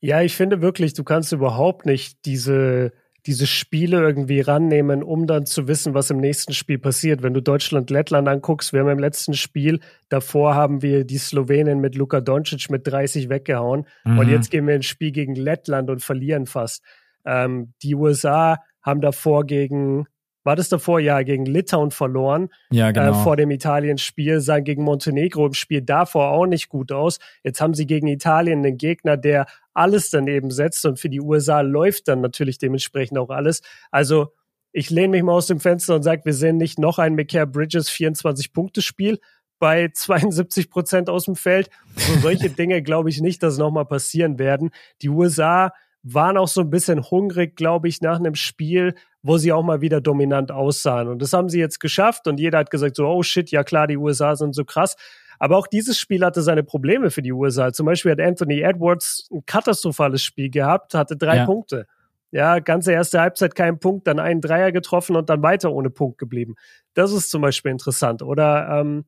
Ja, 0.00 0.22
ich 0.22 0.36
finde 0.36 0.60
wirklich, 0.60 0.94
du 0.94 1.02
kannst 1.02 1.32
überhaupt 1.32 1.84
nicht 1.84 2.24
diese 2.26 2.92
diese 3.26 3.46
Spiele 3.46 4.00
irgendwie 4.00 4.40
rannehmen, 4.40 5.02
um 5.02 5.26
dann 5.26 5.46
zu 5.46 5.66
wissen, 5.66 5.94
was 5.94 6.10
im 6.10 6.18
nächsten 6.18 6.52
Spiel 6.52 6.78
passiert. 6.78 7.22
Wenn 7.22 7.34
du 7.34 7.42
Deutschland-Lettland 7.42 8.28
anguckst, 8.28 8.72
wir 8.72 8.80
haben 8.80 8.88
im 8.88 8.98
letzten 8.98 9.34
Spiel, 9.34 9.80
davor 10.08 10.54
haben 10.54 10.82
wir 10.82 11.04
die 11.04 11.18
Slowenen 11.18 11.80
mit 11.80 11.96
Luka 11.96 12.20
Doncic 12.20 12.70
mit 12.70 12.86
30 12.86 13.28
weggehauen 13.28 13.86
mhm. 14.04 14.18
und 14.18 14.28
jetzt 14.28 14.50
gehen 14.50 14.66
wir 14.66 14.76
ins 14.76 14.86
Spiel 14.86 15.10
gegen 15.10 15.34
Lettland 15.34 15.90
und 15.90 16.02
verlieren 16.02 16.46
fast. 16.46 16.82
Ähm, 17.24 17.72
die 17.82 17.94
USA 17.94 18.58
haben 18.80 19.00
davor 19.00 19.44
gegen 19.44 20.06
war 20.44 20.54
das 20.54 20.68
davor? 20.68 21.00
Ja, 21.00 21.22
gegen 21.22 21.44
Litauen 21.44 21.90
verloren. 21.90 22.50
Ja, 22.70 22.92
genau. 22.92 23.10
Äh, 23.10 23.24
vor 23.24 23.36
dem 23.36 23.50
Italien-Spiel, 23.50 24.40
sahen 24.40 24.62
gegen 24.62 24.84
Montenegro 24.84 25.44
im 25.44 25.54
Spiel 25.54 25.82
davor 25.82 26.30
auch 26.30 26.46
nicht 26.46 26.68
gut 26.68 26.92
aus. 26.92 27.18
Jetzt 27.42 27.60
haben 27.60 27.74
sie 27.74 27.84
gegen 27.84 28.06
Italien 28.06 28.60
einen 28.64 28.78
Gegner, 28.78 29.16
der 29.16 29.46
alles 29.76 30.10
daneben 30.10 30.50
setzt 30.50 30.84
und 30.86 30.98
für 30.98 31.08
die 31.08 31.20
USA 31.20 31.60
läuft 31.60 32.08
dann 32.08 32.20
natürlich 32.20 32.58
dementsprechend 32.58 33.18
auch 33.18 33.30
alles. 33.30 33.62
Also 33.90 34.32
ich 34.72 34.90
lehne 34.90 35.08
mich 35.08 35.22
mal 35.22 35.32
aus 35.32 35.46
dem 35.46 35.60
Fenster 35.60 35.94
und 35.94 36.02
sage, 36.02 36.22
wir 36.24 36.34
sehen 36.34 36.56
nicht 36.56 36.78
noch 36.78 36.98
ein 36.98 37.14
McCare 37.14 37.46
Bridges 37.46 37.90
24-Punkte-Spiel 37.90 39.18
bei 39.58 39.88
72 39.94 40.70
Prozent 40.70 41.08
aus 41.08 41.24
dem 41.24 41.36
Feld. 41.36 41.70
So 41.96 42.14
solche 42.20 42.50
Dinge 42.58 42.82
glaube 42.82 43.10
ich 43.10 43.20
nicht, 43.20 43.42
dass 43.42 43.58
nochmal 43.58 43.86
passieren 43.86 44.38
werden. 44.38 44.70
Die 45.02 45.08
USA 45.08 45.72
waren 46.02 46.36
auch 46.36 46.48
so 46.48 46.60
ein 46.60 46.70
bisschen 46.70 47.10
hungrig, 47.10 47.56
glaube 47.56 47.88
ich, 47.88 48.00
nach 48.00 48.18
einem 48.18 48.36
Spiel, 48.36 48.94
wo 49.22 49.38
sie 49.38 49.52
auch 49.52 49.64
mal 49.64 49.80
wieder 49.80 50.00
dominant 50.00 50.52
aussahen. 50.52 51.08
Und 51.08 51.20
das 51.20 51.32
haben 51.32 51.48
sie 51.48 51.58
jetzt 51.58 51.80
geschafft 51.80 52.28
und 52.28 52.38
jeder 52.38 52.58
hat 52.58 52.70
gesagt 52.70 52.96
so, 52.96 53.08
oh 53.08 53.22
shit, 53.22 53.50
ja 53.50 53.64
klar, 53.64 53.88
die 53.88 53.96
USA 53.96 54.36
sind 54.36 54.54
so 54.54 54.64
krass. 54.64 54.96
Aber 55.38 55.56
auch 55.56 55.66
dieses 55.66 55.98
Spiel 55.98 56.24
hatte 56.24 56.42
seine 56.42 56.62
Probleme 56.62 57.10
für 57.10 57.22
die 57.22 57.32
USA. 57.32 57.72
Zum 57.72 57.86
Beispiel 57.86 58.12
hat 58.12 58.20
Anthony 58.20 58.60
Edwards 58.60 59.28
ein 59.32 59.44
katastrophales 59.46 60.22
Spiel 60.22 60.50
gehabt, 60.50 60.94
hatte 60.94 61.16
drei 61.16 61.36
ja. 61.36 61.46
Punkte. 61.46 61.86
Ja, 62.32 62.58
ganze 62.58 62.92
erste 62.92 63.20
Halbzeit 63.20 63.54
kein 63.54 63.78
Punkt, 63.78 64.06
dann 64.06 64.18
einen 64.18 64.40
Dreier 64.40 64.72
getroffen 64.72 65.16
und 65.16 65.30
dann 65.30 65.42
weiter 65.42 65.72
ohne 65.72 65.90
Punkt 65.90 66.18
geblieben. 66.18 66.56
Das 66.94 67.12
ist 67.12 67.30
zum 67.30 67.40
Beispiel 67.40 67.70
interessant. 67.70 68.22
Oder 68.22 68.80
ähm, 68.80 69.04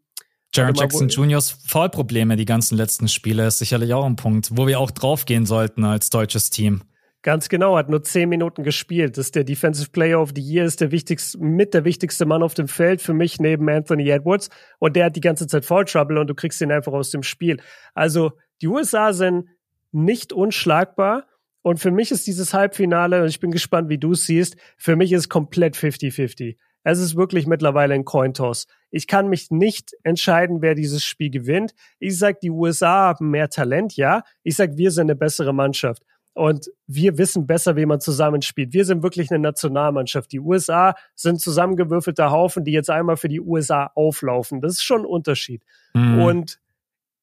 Jaron 0.55 0.75
Jackson 0.75 1.09
Juniors 1.09 1.51
Fallprobleme 1.67 2.37
die 2.37 2.45
ganzen 2.45 2.77
letzten 2.77 3.09
Spiele 3.09 3.47
ist 3.47 3.59
sicherlich 3.59 3.93
auch 3.93 4.05
ein 4.05 4.17
Punkt, 4.17 4.51
wo 4.53 4.67
wir 4.67 4.81
auch 4.81 4.91
draufgehen 4.91 5.47
sollten 5.47 5.85
als 5.85 6.11
deutsches 6.11 6.51
Team. 6.51 6.83
Ganz 7.29 7.51
genau, 7.51 7.77
hat 7.77 7.91
nur 7.91 8.03
zehn 8.03 8.31
Minuten 8.31 8.62
gespielt. 8.62 9.19
Das 9.19 9.27
ist 9.27 9.35
der 9.35 9.45
Defensive 9.45 9.91
Player 9.91 10.19
of 10.19 10.31
the 10.35 10.41
Year, 10.41 10.64
ist 10.64 10.81
der 10.81 10.93
wichtigste, 10.93 11.37
mit 11.37 11.75
der 11.75 11.85
wichtigste 11.85 12.25
Mann 12.25 12.43
auf 12.43 12.55
dem 12.55 12.69
Feld 12.69 13.03
für 13.03 13.12
mich 13.12 13.38
neben 13.38 13.69
Anthony 13.69 14.09
Edwards. 14.09 14.49
Und 14.79 14.97
der 14.97 15.05
hat 15.05 15.17
die 15.17 15.21
ganze 15.21 15.47
Zeit 15.47 15.67
Foul 15.67 15.85
Trouble 15.85 16.19
und 16.19 16.29
du 16.29 16.35
kriegst 16.35 16.59
ihn 16.62 16.73
einfach 16.73 16.95
aus 16.95 17.11
dem 17.11 17.23
Spiel. 17.23 17.61
Also 17.93 18.33
die 18.62 18.69
USA 18.69 19.12
sind 19.12 19.45
nicht 19.93 20.33
unschlagbar. 20.33 21.27
Und 21.61 21.81
für 21.81 21.91
mich 21.91 22.12
ist 22.12 22.27
dieses 22.27 22.55
Halbfinale, 22.55 23.21
und 23.21 23.29
ich 23.29 23.41
bin 23.41 23.51
gespannt, 23.51 23.91
wie 23.91 23.99
du 23.99 24.12
es 24.12 24.25
siehst, 24.25 24.57
für 24.79 24.97
mich 24.97 25.12
ist 25.12 25.29
komplett 25.29 25.77
50-50. 25.77 26.57
Es 26.83 26.99
ist 26.99 27.14
wirklich 27.14 27.47
mittlerweile 27.47 27.93
ein 27.93 28.07
Cointoss. 28.07 28.69
Ich 28.91 29.07
kann 29.07 29.29
mich 29.29 29.51
nicht 29.51 29.91
entscheiden, 30.03 30.62
wer 30.62 30.75
dieses 30.75 31.05
Spiel 31.05 31.29
gewinnt. 31.29 31.75
Ich 31.99 32.17
sag, 32.19 32.41
die 32.41 32.49
USA 32.49 33.09
haben 33.09 33.29
mehr 33.29 33.51
Talent, 33.51 33.97
ja. 33.97 34.23
Ich 34.45 34.57
sag, 34.57 34.79
wir 34.79 34.91
sind 34.93 35.11
eine 35.11 35.17
bessere 35.17 35.53
Mannschaft 35.53 36.05
und 36.38 36.70
wir 36.87 37.18
wissen 37.18 37.48
besser, 37.48 37.74
wie 37.74 37.85
man 37.85 38.01
zusammenspielt. 38.01 38.72
Wir 38.72 38.85
sind 38.85 39.03
wirklich 39.03 39.29
eine 39.33 39.40
Nationalmannschaft. 39.40 40.31
Die 40.31 40.38
USA 40.38 40.94
sind 41.16 41.40
zusammengewürfelter 41.40 42.31
Haufen, 42.31 42.62
die 42.62 42.70
jetzt 42.70 42.90
einmal 42.90 43.16
für 43.16 43.29
die 43.29 43.40
USA 43.40 43.90
auflaufen. 43.96 44.61
Das 44.61 44.74
ist 44.74 44.85
schon 44.85 45.01
ein 45.01 45.07
Unterschied. 45.07 45.64
Mhm. 45.94 46.22
Und 46.22 46.61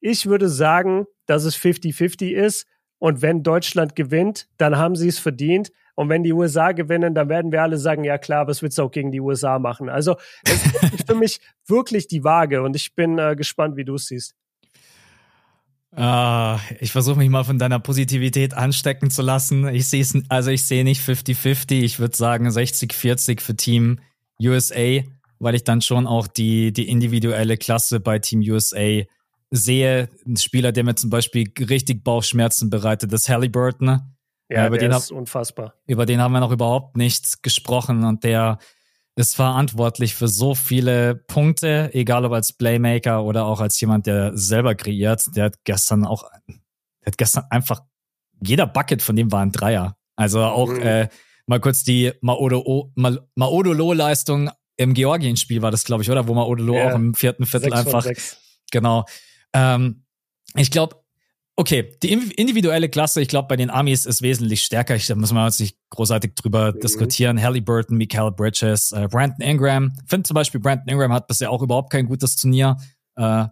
ich 0.01 0.25
würde 0.25 0.49
sagen, 0.49 1.05
dass 1.27 1.45
es 1.45 1.55
50-50 1.55 2.31
ist. 2.31 2.67
Und 2.99 3.21
wenn 3.21 3.41
Deutschland 3.41 3.95
gewinnt, 3.95 4.49
dann 4.57 4.77
haben 4.77 4.97
sie 4.97 5.07
es 5.07 5.17
verdient. 5.17 5.71
Und 5.95 6.09
wenn 6.09 6.23
die 6.23 6.33
USA 6.33 6.73
gewinnen, 6.73 7.15
dann 7.15 7.29
werden 7.29 7.53
wir 7.53 7.61
alle 7.61 7.77
sagen, 7.77 8.03
ja 8.03 8.17
klar, 8.17 8.47
was 8.47 8.61
willst 8.61 8.77
du 8.77 8.83
auch 8.83 8.91
gegen 8.91 9.13
die 9.13 9.21
USA 9.21 9.59
machen? 9.59 9.87
Also 9.87 10.17
es 10.43 10.65
ist 10.91 11.07
für 11.07 11.15
mich 11.15 11.39
wirklich 11.67 12.09
die 12.09 12.25
Waage 12.25 12.61
und 12.61 12.75
ich 12.75 12.93
bin 12.95 13.17
äh, 13.17 13.37
gespannt, 13.37 13.77
wie 13.77 13.85
du 13.85 13.95
es 13.95 14.07
siehst. 14.07 14.35
Uh, 15.97 16.59
ich 16.81 16.91
versuche 16.91 17.17
mich 17.17 17.29
mal 17.29 17.45
von 17.45 17.57
deiner 17.57 17.79
Positivität 17.79 18.53
anstecken 18.53 19.09
zu 19.09 19.21
lassen. 19.21 19.67
Ich 19.69 19.87
sehe 19.87 20.05
also 20.27 20.51
ich 20.51 20.63
sehe 20.63 20.83
nicht 20.83 21.01
50-50. 21.01 21.83
Ich 21.83 21.99
würde 21.99 22.17
sagen 22.17 22.49
60-40 22.49 23.39
für 23.39 23.55
Team 23.55 23.99
USA, 24.41 25.03
weil 25.39 25.55
ich 25.55 25.63
dann 25.63 25.81
schon 25.81 26.05
auch 26.05 26.27
die, 26.27 26.73
die 26.73 26.89
individuelle 26.89 27.55
Klasse 27.55 28.01
bei 28.01 28.19
Team 28.19 28.41
USA 28.41 29.03
sehe. 29.51 30.09
Ein 30.27 30.35
Spieler, 30.35 30.73
der 30.73 30.83
mir 30.83 30.95
zum 30.95 31.09
Beispiel 31.09 31.49
richtig 31.59 32.03
Bauchschmerzen 32.03 32.69
bereitet, 32.69 33.13
das 33.13 33.29
Halliburton. 33.29 34.01
Ja, 34.49 34.67
über 34.67 34.77
der 34.77 34.89
den 34.89 34.97
ist 34.97 35.11
hab, 35.11 35.17
unfassbar. 35.17 35.75
Über 35.87 36.05
den 36.05 36.19
haben 36.19 36.33
wir 36.33 36.41
noch 36.41 36.51
überhaupt 36.51 36.97
nichts 36.97 37.41
gesprochen 37.41 38.03
und 38.03 38.23
der 38.25 38.59
ist 39.15 39.35
verantwortlich 39.35 40.13
für 40.13 40.27
so 40.27 40.53
viele 40.55 41.15
Punkte, 41.15 41.89
egal 41.93 42.25
ob 42.25 42.33
als 42.33 42.51
Playmaker 42.51 43.23
oder 43.23 43.45
auch 43.45 43.61
als 43.61 43.79
jemand, 43.79 44.07
der 44.07 44.37
selber 44.37 44.75
kreiert. 44.75 45.23
Der 45.35 45.45
hat 45.45 45.63
gestern 45.63 46.03
auch, 46.05 46.29
der 46.47 47.07
hat 47.07 47.17
gestern 47.17 47.45
einfach, 47.49 47.81
jeder 48.41 48.67
Bucket 48.67 49.01
von 49.01 49.15
dem 49.15 49.31
war 49.31 49.41
ein 49.41 49.53
Dreier. 49.53 49.95
Also 50.17 50.43
auch 50.43 50.69
mhm. 50.69 50.81
äh, 50.81 51.07
mal 51.45 51.61
kurz 51.61 51.83
die 51.83 52.11
Maodolo-Leistung 52.21 54.49
im 54.77 54.93
Georgien-Spiel 54.93 55.61
war 55.61 55.71
das, 55.71 55.85
glaube 55.85 56.03
ich, 56.03 56.11
oder? 56.11 56.27
Wo 56.27 56.33
Maodolo 56.33 56.75
ja. 56.75 56.89
auch 56.89 56.95
im 56.95 57.13
vierten 57.13 57.45
Viertel 57.45 57.73
einfach. 57.73 58.05
Genau. 58.71 59.05
Ähm, 59.53 60.03
ich 60.55 60.71
glaube, 60.71 61.04
Okay, 61.57 61.97
die 62.03 62.11
individuelle 62.11 62.89
Klasse, 62.89 63.21
ich 63.21 63.29
glaube, 63.29 63.47
bei 63.47 63.55
den 63.55 63.69
Amis 63.69 64.05
ist 64.05 64.21
wesentlich 64.21 64.61
stärker. 64.61 64.95
Ich, 64.95 65.07
da 65.07 65.15
muss 65.15 65.31
man 65.31 65.45
jetzt 65.45 65.61
nicht 65.61 65.77
großartig 65.89 66.35
drüber 66.35 66.73
mhm. 66.73 66.81
diskutieren. 66.81 67.41
Halliburton, 67.41 67.97
Mikael 67.97 68.31
Bridges, 68.31 68.91
äh, 68.91 69.07
Brandon 69.09 69.39
Ingram. 69.39 69.93
Ich 70.03 70.09
finde 70.09 70.23
zum 70.23 70.35
Beispiel, 70.35 70.59
Brandon 70.59 70.89
Ingram 70.89 71.13
hat 71.13 71.27
bisher 71.27 71.51
auch 71.51 71.61
überhaupt 71.61 71.91
kein 71.91 72.07
gutes 72.07 72.35
Turnier. 72.35 72.75
Äh, 73.15 73.45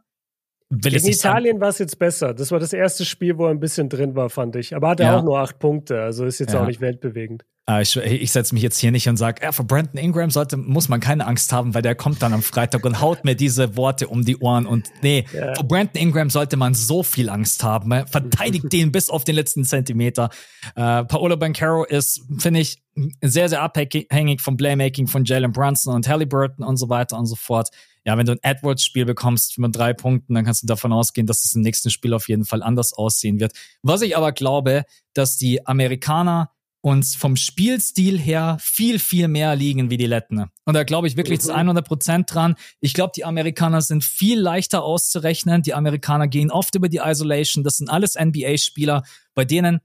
in 0.69 1.07
Italien 1.07 1.61
war 1.61 1.69
es 1.69 1.77
jetzt 1.77 1.99
besser. 1.99 2.33
Das 2.33 2.51
war 2.51 2.59
das 2.59 2.73
erste 2.73 3.05
Spiel, 3.05 3.37
wo 3.37 3.45
er 3.45 3.51
ein 3.51 3.59
bisschen 3.59 3.89
drin 3.89 4.15
war, 4.15 4.29
fand 4.29 4.55
ich. 4.55 4.75
Aber 4.75 4.89
hatte 4.89 5.03
ja. 5.03 5.17
auch 5.17 5.23
nur 5.23 5.39
acht 5.39 5.59
Punkte, 5.59 6.01
also 6.01 6.25
ist 6.25 6.39
jetzt 6.39 6.53
ja. 6.53 6.61
auch 6.61 6.67
nicht 6.67 6.81
weltbewegend. 6.81 7.45
Ah, 7.65 7.79
ich, 7.79 7.95
ich 7.95 8.31
setze 8.31 8.53
mich 8.53 8.61
jetzt 8.61 8.77
hier 8.77 8.91
nicht 8.91 9.07
und 9.07 9.15
sage, 9.15 9.41
ja, 9.41 9.53
für 9.53 9.63
Brandon 9.63 9.97
Ingram 9.97 10.29
sollte, 10.31 10.57
muss 10.57 10.89
man 10.89 10.99
keine 10.99 11.25
Angst 11.25 11.53
haben, 11.53 11.73
weil 11.73 11.81
der 11.81 11.95
kommt 11.95 12.21
dann 12.21 12.33
am 12.33 12.41
Freitag 12.41 12.85
und 12.85 12.99
haut 12.99 13.23
mir 13.23 13.35
diese 13.35 13.77
Worte 13.77 14.09
um 14.09 14.25
die 14.25 14.37
Ohren. 14.37 14.65
Und 14.65 14.89
nee, 15.01 15.25
ja. 15.33 15.55
für 15.55 15.63
Brandon 15.63 16.01
Ingram 16.01 16.29
sollte 16.29 16.57
man 16.57 16.73
so 16.73 17.03
viel 17.03 17.29
Angst 17.29 17.63
haben. 17.63 18.05
Verteidigt 18.07 18.73
den 18.73 18.91
bis 18.91 19.09
auf 19.09 19.23
den 19.23 19.35
letzten 19.35 19.63
Zentimeter. 19.63 20.29
Äh, 20.75 21.05
Paolo 21.05 21.37
Bancaro 21.37 21.85
ist, 21.85 22.21
finde 22.37 22.59
ich, 22.59 22.83
sehr, 23.21 23.47
sehr 23.47 23.61
abhängig 23.61 24.41
vom 24.41 24.57
Playmaking 24.57 25.07
von 25.07 25.23
Jalen 25.23 25.53
Brunson 25.53 25.95
und 25.95 26.09
Halliburton 26.09 26.65
und 26.65 26.75
so 26.75 26.89
weiter 26.89 27.17
und 27.17 27.27
so 27.27 27.35
fort 27.35 27.69
ja, 28.05 28.17
wenn 28.17 28.25
du 28.25 28.33
ein 28.33 28.39
Edwards-Spiel 28.41 29.05
bekommst 29.05 29.57
mit 29.57 29.75
drei 29.75 29.93
Punkten, 29.93 30.33
dann 30.33 30.43
kannst 30.43 30.63
du 30.63 30.67
davon 30.67 30.91
ausgehen, 30.91 31.25
dass 31.25 31.45
es 31.45 31.53
im 31.53 31.61
nächsten 31.61 31.89
Spiel 31.89 32.13
auf 32.13 32.27
jeden 32.27 32.45
Fall 32.45 32.61
anders 32.61 32.93
aussehen 32.93 33.39
wird. 33.39 33.53
Was 33.81 34.01
ich 34.01 34.17
aber 34.17 34.33
glaube, 34.33 34.83
dass 35.13 35.37
die 35.37 35.65
Amerikaner 35.65 36.51
uns 36.83 37.15
vom 37.15 37.37
Spielstil 37.37 38.19
her 38.19 38.57
viel, 38.59 38.99
viel 38.99 39.29
mehr 39.29 39.55
liegen 39.55 39.89
wie 39.89 39.95
die 39.95 40.05
Letten. 40.05 40.51
Und 40.65 40.73
da 40.73 40.83
glaube 40.83 41.07
ich 41.07 41.15
wirklich 41.15 41.39
zu 41.39 41.55
100 41.55 41.87
Prozent 41.87 42.33
dran. 42.33 42.55
Ich 42.81 42.93
glaube, 42.93 43.13
die 43.15 43.23
Amerikaner 43.23 43.81
sind 43.81 44.03
viel 44.03 44.37
leichter 44.37 44.83
auszurechnen. 44.83 45.61
Die 45.61 45.73
Amerikaner 45.73 46.27
gehen 46.27 46.51
oft 46.51 46.75
über 46.75 46.89
die 46.89 46.99
Isolation. 47.01 47.63
Das 47.63 47.77
sind 47.77 47.89
alles 47.89 48.15
NBA-Spieler, 48.19 49.03
bei 49.33 49.45
denen 49.45 49.79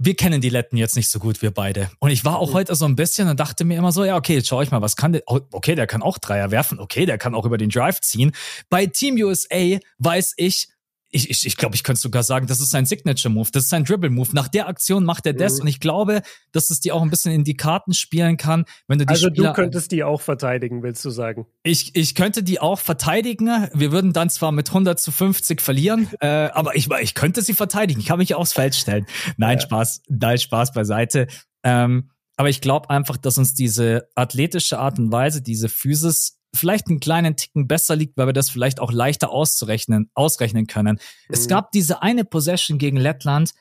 wir 0.00 0.14
kennen 0.14 0.40
die 0.40 0.50
Letten 0.50 0.76
jetzt 0.76 0.94
nicht 0.94 1.08
so 1.08 1.18
gut, 1.18 1.42
wir 1.42 1.50
beide. 1.50 1.90
Und 1.98 2.10
ich 2.10 2.24
war 2.24 2.38
auch 2.38 2.50
mhm. 2.50 2.54
heute 2.54 2.76
so 2.76 2.84
ein 2.84 2.94
bisschen 2.94 3.28
und 3.28 3.40
dachte 3.40 3.64
mir 3.64 3.76
immer 3.76 3.90
so, 3.90 4.04
ja, 4.04 4.14
okay, 4.14 4.34
jetzt 4.34 4.46
schau 4.46 4.62
ich 4.62 4.70
mal, 4.70 4.80
was 4.80 4.94
kann 4.94 5.12
der, 5.12 5.22
oh, 5.26 5.40
okay, 5.50 5.74
der 5.74 5.88
kann 5.88 6.02
auch 6.02 6.18
Dreier 6.18 6.52
werfen, 6.52 6.78
okay, 6.78 7.04
der 7.04 7.18
kann 7.18 7.34
auch 7.34 7.44
über 7.44 7.58
den 7.58 7.70
Drive 7.70 8.00
ziehen. 8.02 8.30
Bei 8.70 8.86
Team 8.86 9.16
USA 9.16 9.78
weiß 9.98 10.34
ich, 10.36 10.68
ich, 11.10 11.30
ich, 11.30 11.46
ich 11.46 11.56
glaube, 11.56 11.74
ich 11.74 11.82
könnte 11.82 12.00
sogar 12.00 12.22
sagen, 12.22 12.46
das 12.46 12.60
ist 12.60 12.70
sein 12.70 12.84
Signature-Move, 12.84 13.48
das 13.52 13.64
ist 13.64 13.70
sein 13.70 13.84
Dribble-Move. 13.84 14.30
Nach 14.34 14.48
der 14.48 14.68
Aktion 14.68 15.04
macht 15.04 15.24
er 15.26 15.32
das 15.32 15.54
mhm. 15.54 15.62
und 15.62 15.66
ich 15.68 15.80
glaube, 15.80 16.22
dass 16.52 16.70
es 16.70 16.80
dir 16.80 16.94
auch 16.94 17.02
ein 17.02 17.10
bisschen 17.10 17.32
in 17.32 17.44
die 17.44 17.56
Karten 17.56 17.94
spielen 17.94 18.36
kann, 18.36 18.66
wenn 18.88 18.98
du 18.98 19.06
die 19.06 19.10
Also 19.10 19.28
Spieler, 19.28 19.48
du 19.48 19.54
könntest 19.54 19.90
die 19.92 20.04
auch 20.04 20.20
verteidigen, 20.20 20.82
willst 20.82 21.04
du 21.04 21.10
sagen? 21.10 21.46
Ich, 21.62 21.94
ich 21.96 22.14
könnte 22.14 22.42
die 22.42 22.60
auch 22.60 22.78
verteidigen. 22.78 23.68
Wir 23.72 23.90
würden 23.90 24.12
dann 24.12 24.28
zwar 24.28 24.52
mit 24.52 24.68
100 24.68 25.00
zu 25.00 25.10
50 25.10 25.62
verlieren, 25.62 26.08
äh, 26.20 26.26
aber 26.26 26.76
ich, 26.76 26.90
ich 27.00 27.14
könnte 27.14 27.40
sie 27.42 27.54
verteidigen. 27.54 28.00
Ich 28.00 28.06
kann 28.06 28.18
mich 28.18 28.34
aufs 28.34 28.52
Feld 28.52 28.74
stellen. 28.74 29.06
Nein, 29.38 29.58
ja. 29.58 29.62
Spaß, 29.62 30.02
nein, 30.08 30.38
Spaß 30.38 30.72
beiseite. 30.72 31.26
Ähm, 31.62 32.10
aber 32.36 32.50
ich 32.50 32.60
glaube 32.60 32.90
einfach, 32.90 33.16
dass 33.16 33.38
uns 33.38 33.54
diese 33.54 34.08
athletische 34.14 34.78
Art 34.78 34.98
und 34.98 35.10
Weise, 35.10 35.42
diese 35.42 35.68
Physis 35.68 36.37
vielleicht 36.58 36.88
einen 36.88 37.00
kleinen 37.00 37.36
Ticken 37.36 37.66
besser 37.66 37.96
liegt, 37.96 38.16
weil 38.16 38.26
wir 38.26 38.32
das 38.32 38.50
vielleicht 38.50 38.80
auch 38.80 38.92
leichter 38.92 39.30
auszurechnen, 39.30 40.10
ausrechnen 40.14 40.66
können. 40.66 40.96
Mhm. 40.96 41.34
Es 41.34 41.48
gab 41.48 41.72
diese 41.72 42.02
eine 42.02 42.24
Possession 42.24 42.78
gegen 42.78 42.96
Lettland, 42.96 43.52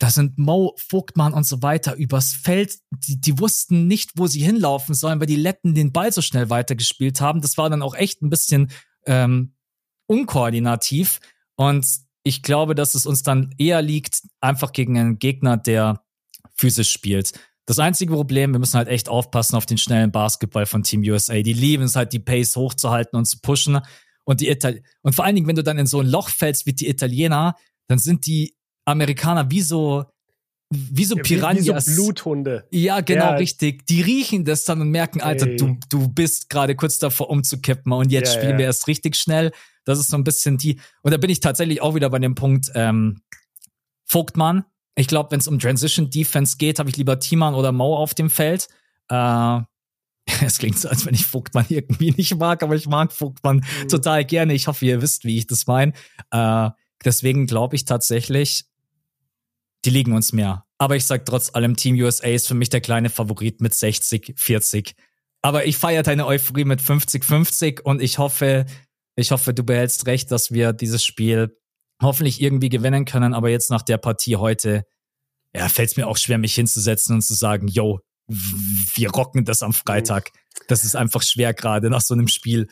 da 0.00 0.10
sind 0.10 0.38
Mo, 0.38 0.74
Vogtmann 0.78 1.34
und 1.34 1.44
so 1.44 1.62
weiter 1.62 1.94
übers 1.94 2.32
Feld. 2.32 2.78
Die, 2.90 3.20
die 3.20 3.38
wussten 3.38 3.86
nicht, 3.86 4.12
wo 4.16 4.26
sie 4.26 4.40
hinlaufen 4.40 4.94
sollen, 4.94 5.20
weil 5.20 5.26
die 5.26 5.36
Letten 5.36 5.74
den 5.74 5.92
Ball 5.92 6.10
so 6.10 6.22
schnell 6.22 6.48
weitergespielt 6.48 7.20
haben. 7.20 7.42
Das 7.42 7.58
war 7.58 7.68
dann 7.68 7.82
auch 7.82 7.94
echt 7.94 8.22
ein 8.22 8.30
bisschen 8.30 8.70
ähm, 9.04 9.54
unkoordinativ. 10.06 11.20
Und 11.54 11.86
ich 12.22 12.42
glaube, 12.42 12.74
dass 12.74 12.94
es 12.94 13.04
uns 13.04 13.22
dann 13.22 13.54
eher 13.58 13.82
liegt, 13.82 14.22
einfach 14.40 14.72
gegen 14.72 14.98
einen 14.98 15.18
Gegner, 15.18 15.58
der 15.58 16.02
physisch 16.54 16.90
spielt. 16.90 17.32
Das 17.70 17.78
einzige 17.78 18.12
Problem, 18.12 18.50
wir 18.50 18.58
müssen 18.58 18.78
halt 18.78 18.88
echt 18.88 19.08
aufpassen 19.08 19.54
auf 19.54 19.64
den 19.64 19.78
schnellen 19.78 20.10
Basketball 20.10 20.66
von 20.66 20.82
Team 20.82 21.02
USA. 21.02 21.34
Die 21.34 21.52
lieben 21.52 21.84
es 21.84 21.94
halt, 21.94 22.12
die 22.12 22.18
Pace 22.18 22.56
hochzuhalten 22.56 23.16
und 23.16 23.26
zu 23.26 23.38
pushen. 23.40 23.78
Und 24.24 24.40
die 24.40 24.48
Itali 24.48 24.82
und 25.02 25.14
vor 25.14 25.24
allen 25.24 25.36
Dingen, 25.36 25.46
wenn 25.46 25.54
du 25.54 25.62
dann 25.62 25.78
in 25.78 25.86
so 25.86 26.00
ein 26.00 26.06
Loch 26.08 26.30
fällst 26.30 26.66
wie 26.66 26.72
die 26.72 26.88
Italiener, 26.88 27.54
dann 27.86 28.00
sind 28.00 28.26
die 28.26 28.56
Amerikaner 28.86 29.52
wie 29.52 29.60
so 29.60 30.04
wie 30.68 31.04
so 31.04 31.14
Piranhas. 31.14 31.64
Wie, 31.64 31.72
wie 31.72 31.80
so 31.80 32.02
Bluthunde. 32.02 32.66
Ja, 32.72 33.02
genau, 33.02 33.26
ja. 33.26 33.34
richtig. 33.36 33.86
Die 33.86 34.02
riechen 34.02 34.44
das 34.44 34.64
dann 34.64 34.80
und 34.80 34.90
merken, 34.90 35.20
Alter, 35.20 35.46
du, 35.46 35.78
du 35.88 36.08
bist 36.08 36.50
gerade 36.50 36.74
kurz 36.74 36.98
davor 36.98 37.30
umzukippen 37.30 37.92
und 37.92 38.10
jetzt 38.10 38.34
ja, 38.34 38.40
spielen 38.40 38.54
ja. 38.54 38.58
wir 38.58 38.64
erst 38.64 38.88
richtig 38.88 39.14
schnell. 39.14 39.52
Das 39.84 40.00
ist 40.00 40.10
so 40.10 40.16
ein 40.16 40.24
bisschen 40.24 40.58
die. 40.58 40.80
Und 41.02 41.14
da 41.14 41.18
bin 41.18 41.30
ich 41.30 41.38
tatsächlich 41.38 41.82
auch 41.82 41.94
wieder 41.94 42.10
bei 42.10 42.18
dem 42.18 42.34
Punkt, 42.34 42.72
ähm, 42.74 43.22
Vogtmann, 44.06 44.64
ich 45.00 45.08
glaube, 45.08 45.30
wenn 45.30 45.40
es 45.40 45.48
um 45.48 45.58
Transition 45.58 46.10
Defense 46.10 46.56
geht, 46.58 46.78
habe 46.78 46.90
ich 46.90 46.96
lieber 46.96 47.18
Timan 47.18 47.54
oder 47.54 47.72
Mo 47.72 47.96
auf 47.96 48.14
dem 48.14 48.30
Feld. 48.30 48.68
Äh, 49.08 49.60
es 50.44 50.58
klingt 50.58 50.78
so, 50.78 50.88
als 50.88 51.06
wenn 51.06 51.14
ich 51.14 51.26
Vogtmann 51.26 51.66
irgendwie 51.68 52.12
nicht 52.12 52.36
mag, 52.36 52.62
aber 52.62 52.74
ich 52.74 52.86
mag 52.86 53.12
Vogtmann 53.12 53.64
mhm. 53.82 53.88
total 53.88 54.24
gerne. 54.24 54.54
Ich 54.54 54.66
hoffe, 54.66 54.84
ihr 54.84 55.02
wisst, 55.02 55.24
wie 55.24 55.38
ich 55.38 55.46
das 55.46 55.66
meine. 55.66 55.92
Äh, 56.30 56.70
deswegen 57.04 57.46
glaube 57.46 57.76
ich 57.76 57.84
tatsächlich, 57.84 58.64
die 59.84 59.90
liegen 59.90 60.12
uns 60.12 60.32
mehr. 60.32 60.66
Aber 60.78 60.96
ich 60.96 61.06
sag 61.06 61.24
trotz 61.24 61.54
allem, 61.54 61.76
Team 61.76 61.96
USA 61.96 62.28
ist 62.28 62.48
für 62.48 62.54
mich 62.54 62.68
der 62.68 62.80
kleine 62.80 63.10
Favorit 63.10 63.60
mit 63.60 63.74
60, 63.74 64.34
40. 64.36 64.94
Aber 65.42 65.66
ich 65.66 65.76
feiere 65.76 66.02
deine 66.02 66.26
Euphorie 66.26 66.64
mit 66.64 66.82
50, 66.82 67.24
50 67.24 67.84
und 67.84 68.02
ich 68.02 68.18
hoffe, 68.18 68.66
ich 69.16 69.30
hoffe, 69.30 69.54
du 69.54 69.64
behältst 69.64 70.06
recht, 70.06 70.30
dass 70.30 70.50
wir 70.50 70.72
dieses 70.72 71.04
Spiel 71.04 71.56
hoffentlich 72.02 72.40
irgendwie 72.40 72.68
gewinnen 72.68 73.04
können. 73.04 73.34
Aber 73.34 73.50
jetzt 73.50 73.70
nach 73.70 73.82
der 73.82 73.98
Partie 73.98 74.36
heute, 74.36 74.84
ja, 75.54 75.68
fällt 75.68 75.90
es 75.90 75.96
mir 75.96 76.06
auch 76.06 76.16
schwer, 76.16 76.38
mich 76.38 76.54
hinzusetzen 76.54 77.16
und 77.16 77.22
zu 77.22 77.34
sagen, 77.34 77.68
yo, 77.68 78.00
wir 78.28 79.10
rocken 79.10 79.44
das 79.44 79.62
am 79.62 79.72
Freitag. 79.72 80.30
Das 80.68 80.84
ist 80.84 80.94
einfach 80.94 81.22
schwer 81.22 81.52
gerade 81.52 81.90
nach 81.90 82.00
so 82.00 82.14
einem 82.14 82.28
Spiel. 82.28 82.68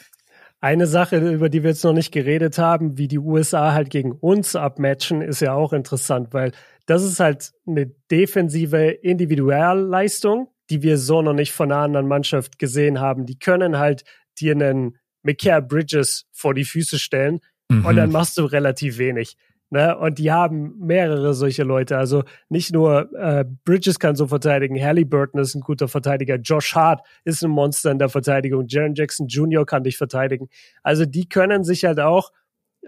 Eine 0.61 0.87
Sache, 0.87 1.19
über 1.19 1.49
die 1.49 1.63
wir 1.63 1.71
jetzt 1.71 1.85
noch 1.85 1.93
nicht 1.93 2.13
geredet 2.13 2.59
haben, 2.59 2.99
wie 2.99 3.07
die 3.07 3.19
USA 3.19 3.73
halt 3.73 3.91
gegen 3.91 4.13
uns 4.13 4.57
abmatchen, 4.57 5.23
ist 5.23 5.41
ja 5.41 5.55
auch 5.55 5.73
interessant, 5.73 6.33
weil 6.33 6.53
das 6.87 7.05
ist 7.05 7.21
halt 7.21 7.53
eine 7.67 7.87
defensive 8.11 8.89
Individualleistung, 8.89 10.49
die 10.71 10.83
wir 10.83 10.99
so 10.99 11.23
noch 11.23 11.33
nicht 11.33 11.53
von 11.53 11.71
einer 11.71 11.83
anderen 11.83 12.09
Mannschaft 12.09 12.59
gesehen 12.59 12.99
haben. 12.99 13.25
Die 13.27 13.39
können 13.39 13.79
halt 13.79 14.05
dir 14.39 14.53
einen 14.53 14.97
Mikael 15.23 15.63
Bridges 15.63 16.27
vor 16.33 16.55
die 16.55 16.65
Füße 16.65 16.99
stellen 16.99 17.41
Mhm. 17.69 17.85
Und 17.85 17.97
dann 17.97 18.11
machst 18.11 18.39
du 18.39 18.45
relativ 18.45 18.99
wenig. 18.99 19.37
Ne? 19.71 19.97
Und 19.99 20.19
die 20.19 20.33
haben 20.33 20.79
mehrere 20.79 21.35
solche 21.35 21.63
Leute. 21.63 21.99
Also 21.99 22.25
nicht 22.49 22.73
nur 22.73 23.13
äh, 23.15 23.45
Bridges 23.65 23.99
kann 23.99 24.17
so 24.17 24.27
verteidigen, 24.27 24.83
Halliburton 24.83 25.41
ist 25.41 25.55
ein 25.55 25.61
guter 25.61 25.89
Verteidiger, 25.89 26.37
Josh 26.37 26.75
Hart 26.75 27.07
ist 27.25 27.43
ein 27.43 27.51
Monster 27.51 27.91
in 27.91 27.99
der 27.99 28.09
Verteidigung, 28.09 28.65
Jaron 28.67 28.95
Jackson 28.95 29.27
Jr. 29.27 29.67
kann 29.67 29.85
dich 29.85 29.99
verteidigen. 29.99 30.49
Also 30.83 31.05
die 31.05 31.29
können 31.29 31.65
sich 31.65 31.85
halt 31.85 32.01
auch, 32.01 32.33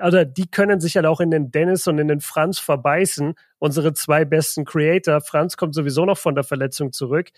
oder 0.02 0.24
die 0.24 0.50
können 0.50 0.80
sich 0.80 0.96
halt 0.96 1.04
auch 1.04 1.20
in 1.20 1.30
den 1.30 1.50
Dennis 1.50 1.86
und 1.86 1.98
in 1.98 2.08
den 2.08 2.20
Franz 2.20 2.58
verbeißen. 2.58 3.34
Unsere 3.58 3.92
zwei 3.92 4.24
besten 4.24 4.64
Creator. 4.64 5.20
Franz 5.20 5.58
kommt 5.58 5.74
sowieso 5.74 6.06
noch 6.06 6.16
von 6.16 6.34
der 6.34 6.44
Verletzung 6.44 6.92
zurück 6.92 7.28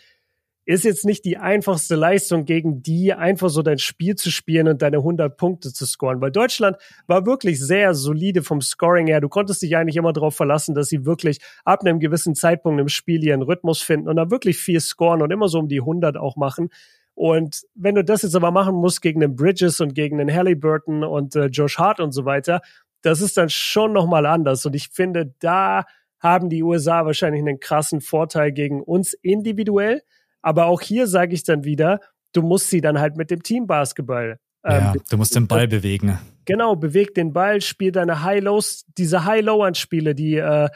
ist 0.64 0.84
jetzt 0.84 1.04
nicht 1.04 1.24
die 1.24 1.38
einfachste 1.38 1.96
Leistung, 1.96 2.44
gegen 2.44 2.82
die 2.82 3.12
einfach 3.12 3.50
so 3.50 3.62
dein 3.62 3.78
Spiel 3.78 4.14
zu 4.14 4.30
spielen 4.30 4.68
und 4.68 4.80
deine 4.80 4.98
100 4.98 5.36
Punkte 5.36 5.72
zu 5.72 5.86
scoren. 5.86 6.20
Weil 6.20 6.30
Deutschland 6.30 6.76
war 7.06 7.26
wirklich 7.26 7.60
sehr 7.60 7.94
solide 7.94 8.42
vom 8.42 8.60
Scoring 8.60 9.08
her. 9.08 9.20
Du 9.20 9.28
konntest 9.28 9.62
dich 9.62 9.76
eigentlich 9.76 9.96
immer 9.96 10.12
darauf 10.12 10.36
verlassen, 10.36 10.74
dass 10.74 10.88
sie 10.88 11.04
wirklich 11.04 11.40
ab 11.64 11.80
einem 11.80 11.98
gewissen 11.98 12.34
Zeitpunkt 12.34 12.80
im 12.80 12.88
Spiel 12.88 13.24
ihren 13.24 13.42
Rhythmus 13.42 13.82
finden 13.82 14.08
und 14.08 14.16
dann 14.16 14.30
wirklich 14.30 14.58
viel 14.58 14.80
scoren 14.80 15.22
und 15.22 15.32
immer 15.32 15.48
so 15.48 15.58
um 15.58 15.68
die 15.68 15.80
100 15.80 16.16
auch 16.16 16.36
machen. 16.36 16.68
Und 17.14 17.62
wenn 17.74 17.96
du 17.96 18.04
das 18.04 18.22
jetzt 18.22 18.36
aber 18.36 18.52
machen 18.52 18.74
musst 18.76 19.02
gegen 19.02 19.20
den 19.20 19.34
Bridges 19.34 19.80
und 19.80 19.94
gegen 19.94 20.18
den 20.18 20.32
Halliburton 20.32 21.04
und 21.04 21.34
äh, 21.36 21.46
Josh 21.46 21.78
Hart 21.78 22.00
und 22.00 22.12
so 22.12 22.24
weiter, 22.24 22.62
das 23.02 23.20
ist 23.20 23.36
dann 23.36 23.48
schon 23.48 23.92
nochmal 23.92 24.26
anders. 24.26 24.64
Und 24.64 24.74
ich 24.74 24.88
finde, 24.88 25.34
da 25.40 25.84
haben 26.20 26.48
die 26.48 26.62
USA 26.62 27.04
wahrscheinlich 27.04 27.42
einen 27.42 27.58
krassen 27.58 28.00
Vorteil 28.00 28.52
gegen 28.52 28.80
uns 28.80 29.12
individuell 29.12 30.02
aber 30.42 30.66
auch 30.66 30.80
hier 30.80 31.06
sage 31.06 31.34
ich 31.34 31.44
dann 31.44 31.64
wieder, 31.64 32.00
du 32.32 32.42
musst 32.42 32.70
sie 32.70 32.80
dann 32.80 32.98
halt 32.98 33.16
mit 33.16 33.30
dem 33.30 33.42
Teambasketball. 33.42 34.38
Ähm, 34.64 34.80
ja, 34.80 34.94
du 35.10 35.16
musst 35.16 35.34
den 35.34 35.48
Ball 35.48 35.66
bewegen. 35.66 36.18
Genau, 36.44 36.76
beweg 36.76 37.14
den 37.14 37.32
Ball, 37.32 37.60
spiel 37.60 37.92
deine 37.92 38.22
High-Lows, 38.22 38.84
diese 38.96 39.24
High-Low-Anspiele, 39.24 40.14
die 40.14 40.36
äh, 40.36 40.68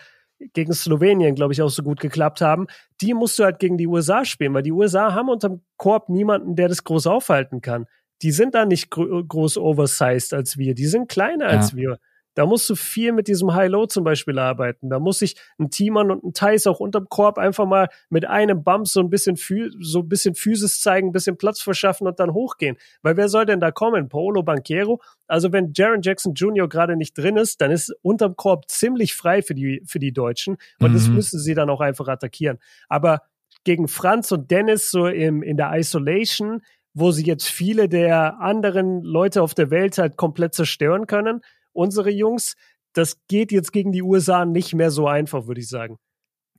gegen 0.53 0.73
Slowenien, 0.73 1.35
glaube 1.35 1.53
ich, 1.53 1.63
auch 1.63 1.69
so 1.69 1.83
gut 1.83 2.01
geklappt 2.01 2.41
haben, 2.41 2.67
die 3.01 3.15
musst 3.15 3.39
du 3.39 3.45
halt 3.45 3.59
gegen 3.59 3.79
die 3.79 3.87
USA 3.87 4.25
spielen, 4.25 4.55
weil 4.55 4.63
die 4.63 4.73
USA 4.73 5.15
haben 5.15 5.29
unterm 5.29 5.63
Korb 5.77 6.09
niemanden, 6.09 6.57
der 6.57 6.69
das 6.69 6.85
groß 6.85 7.07
aufhalten 7.07 7.61
kann. 7.61 7.87
Die 8.23 8.33
sind 8.33 8.55
da 8.55 8.65
nicht 8.65 8.91
gro 8.91 9.25
groß 9.25 9.59
oversized 9.59 10.35
als 10.35 10.57
wir, 10.57 10.75
die 10.75 10.87
sind 10.87 11.09
kleiner 11.09 11.47
ja. 11.47 11.59
als 11.59 11.75
wir. 11.75 11.99
Da 12.37 12.45
musst 12.45 12.69
du 12.69 12.75
viel 12.75 13.13
mit 13.13 13.29
diesem 13.29 13.55
High-Low 13.55 13.87
zum 13.87 14.05
Beispiel 14.05 14.39
arbeiten. 14.39 14.91
Da 14.91 15.01
muss 15.01 15.21
sich 15.21 15.37
ein 15.59 15.71
Teamern 15.71 16.11
und 16.11 16.23
ein 16.23 16.33
Thais 16.35 16.67
auch 16.67 16.81
unterm 16.81 17.09
Korb 17.09 17.39
einfach 17.39 17.65
mal 17.65 17.89
mit 18.11 18.27
einem 18.27 18.63
Bump 18.63 18.87
so 18.87 19.01
ein 19.01 19.09
bisschen, 19.09 19.37
so 19.81 20.01
ein 20.01 20.09
bisschen 20.09 20.35
Physis 20.35 20.81
zeigen, 20.81 21.09
ein 21.09 21.13
bisschen 21.13 21.39
Platz 21.39 21.63
verschaffen 21.63 22.07
und 22.07 22.21
dann 22.21 22.35
hochgehen. 22.35 22.77
Weil 23.01 23.17
wer 23.17 23.31
soll 23.31 23.47
denn 23.47 23.59
da 23.59 23.71
kommen? 23.71 24.11
Paolo 24.11 24.43
Banquero? 24.43 25.01
Also 25.27 25.51
wenn 25.51 25.73
Jaron 25.75 26.03
Jackson 26.03 26.35
Jr. 26.35 26.69
gerade 26.69 26.95
nicht 26.95 27.17
drin 27.17 27.39
ist, 27.39 27.63
dann 27.63 27.71
ist 27.71 27.91
unterm 28.03 28.37
Korb 28.37 28.71
ziemlich 28.71 29.15
frei 29.15 29.41
für 29.41 29.55
die, 29.55 29.83
für 29.87 29.99
die 29.99 30.13
Deutschen. 30.13 30.59
Und 30.79 30.91
mhm. 30.91 30.95
das 30.95 31.09
müssen 31.09 31.41
sie 31.41 31.55
dann 31.55 31.71
auch 31.71 31.81
einfach 31.81 32.07
attackieren. 32.07 32.59
Aber 32.91 33.23
gegen 33.65 33.89
Franz 33.89 34.31
und 34.31 34.51
Dennis 34.51 34.91
so 34.91 35.07
im, 35.07 35.43
in 35.43 35.57
der 35.57 35.73
Isolation, 35.75 36.61
wo 36.93 37.13
sie 37.13 37.25
jetzt 37.25 37.49
viele 37.49 37.89
der 37.89 38.41
anderen 38.41 39.03
Leute 39.03 39.41
auf 39.41 39.55
der 39.55 39.71
Welt 39.71 39.99
halt 39.99 40.17
komplett 40.17 40.55
zerstören 40.55 41.07
können, 41.07 41.41
unsere 41.77 42.11
Jungs. 42.11 42.55
Das 42.93 43.19
geht 43.29 43.53
jetzt 43.53 43.73
gegen 43.73 43.93
die 43.93 44.03
USA 44.03 44.45
nicht 44.45 44.75
mehr 44.75 44.91
so 44.91 45.07
einfach, 45.07 45.47
würde 45.47 45.61
ich 45.61 45.69
sagen. 45.69 45.99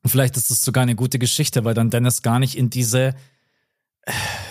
Vielleicht 0.05 0.37
ist 0.37 0.51
das 0.51 0.63
sogar 0.63 0.83
eine 0.83 0.95
gute 0.95 1.19
Geschichte, 1.19 1.65
weil 1.65 1.73
dann 1.73 1.89
Dennis 1.89 2.21
gar 2.21 2.39
nicht 2.39 2.55
in 2.55 2.69
diese 2.69 3.15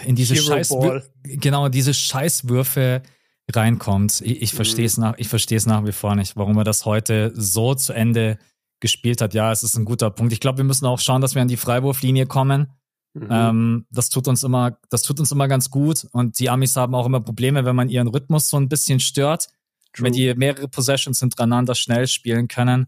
in 0.05 0.17
diese 0.17 0.37
Scheiß 0.37 0.75
genau 1.23 1.69
diese 1.69 1.95
Scheißwürfe 1.95 3.03
reinkommt. 3.51 4.21
Ich, 4.21 4.43
ich 4.43 4.53
mhm. 4.53 4.57
verstehe 4.57 4.85
es 4.85 4.99
nach 4.99 5.15
ich 5.17 5.29
verstehe 5.29 5.57
es 5.57 5.67
nach 5.67 5.85
wie 5.87 5.93
vor 5.93 6.15
nicht, 6.15 6.37
warum 6.37 6.59
er 6.59 6.65
das 6.65 6.85
heute 6.85 7.33
so 7.35 7.75
zu 7.75 7.93
Ende 7.93 8.39
gespielt 8.81 9.21
hat. 9.21 9.35
Ja, 9.35 9.53
es 9.53 9.63
ist 9.63 9.77
ein 9.77 9.85
guter 9.85 10.11
Punkt. 10.11 10.33
Ich 10.33 10.41
glaube, 10.41 10.59
wir 10.59 10.65
müssen 10.65 10.87
auch 10.87 11.01
schauen, 11.01 11.23
dass 11.23 11.35
wir 11.35 11.43
an 11.43 11.49
die 11.49 11.57
Freiwurflinie 11.57 12.27
kommen. 12.27 12.73
Mhm. 13.15 13.29
Ähm, 13.31 13.87
das 13.91 14.11
tut 14.11 14.29
uns 14.29 14.43
immer, 14.43 14.79
das 14.91 15.03
tut 15.03 15.19
uns 15.19 15.33
immer 15.33 15.49
ganz 15.49 15.71
gut. 15.71 16.07
Und 16.13 16.39
die 16.39 16.51
Amis 16.51 16.77
haben 16.77 16.95
auch 16.95 17.07
immer 17.07 17.21
Probleme, 17.21 17.65
wenn 17.65 17.77
man 17.77 17.89
ihren 17.89 18.09
Rhythmus 18.09 18.49
so 18.49 18.59
ein 18.59 18.69
bisschen 18.69 19.01
stört. 19.01 19.49
True. 19.97 20.07
wenn 20.07 20.13
die 20.13 20.35
mehrere 20.35 20.69
Possessions 20.69 21.21
hintereinander 21.21 21.75
schnell 21.75 22.07
spielen 22.07 22.49
können. 22.49 22.87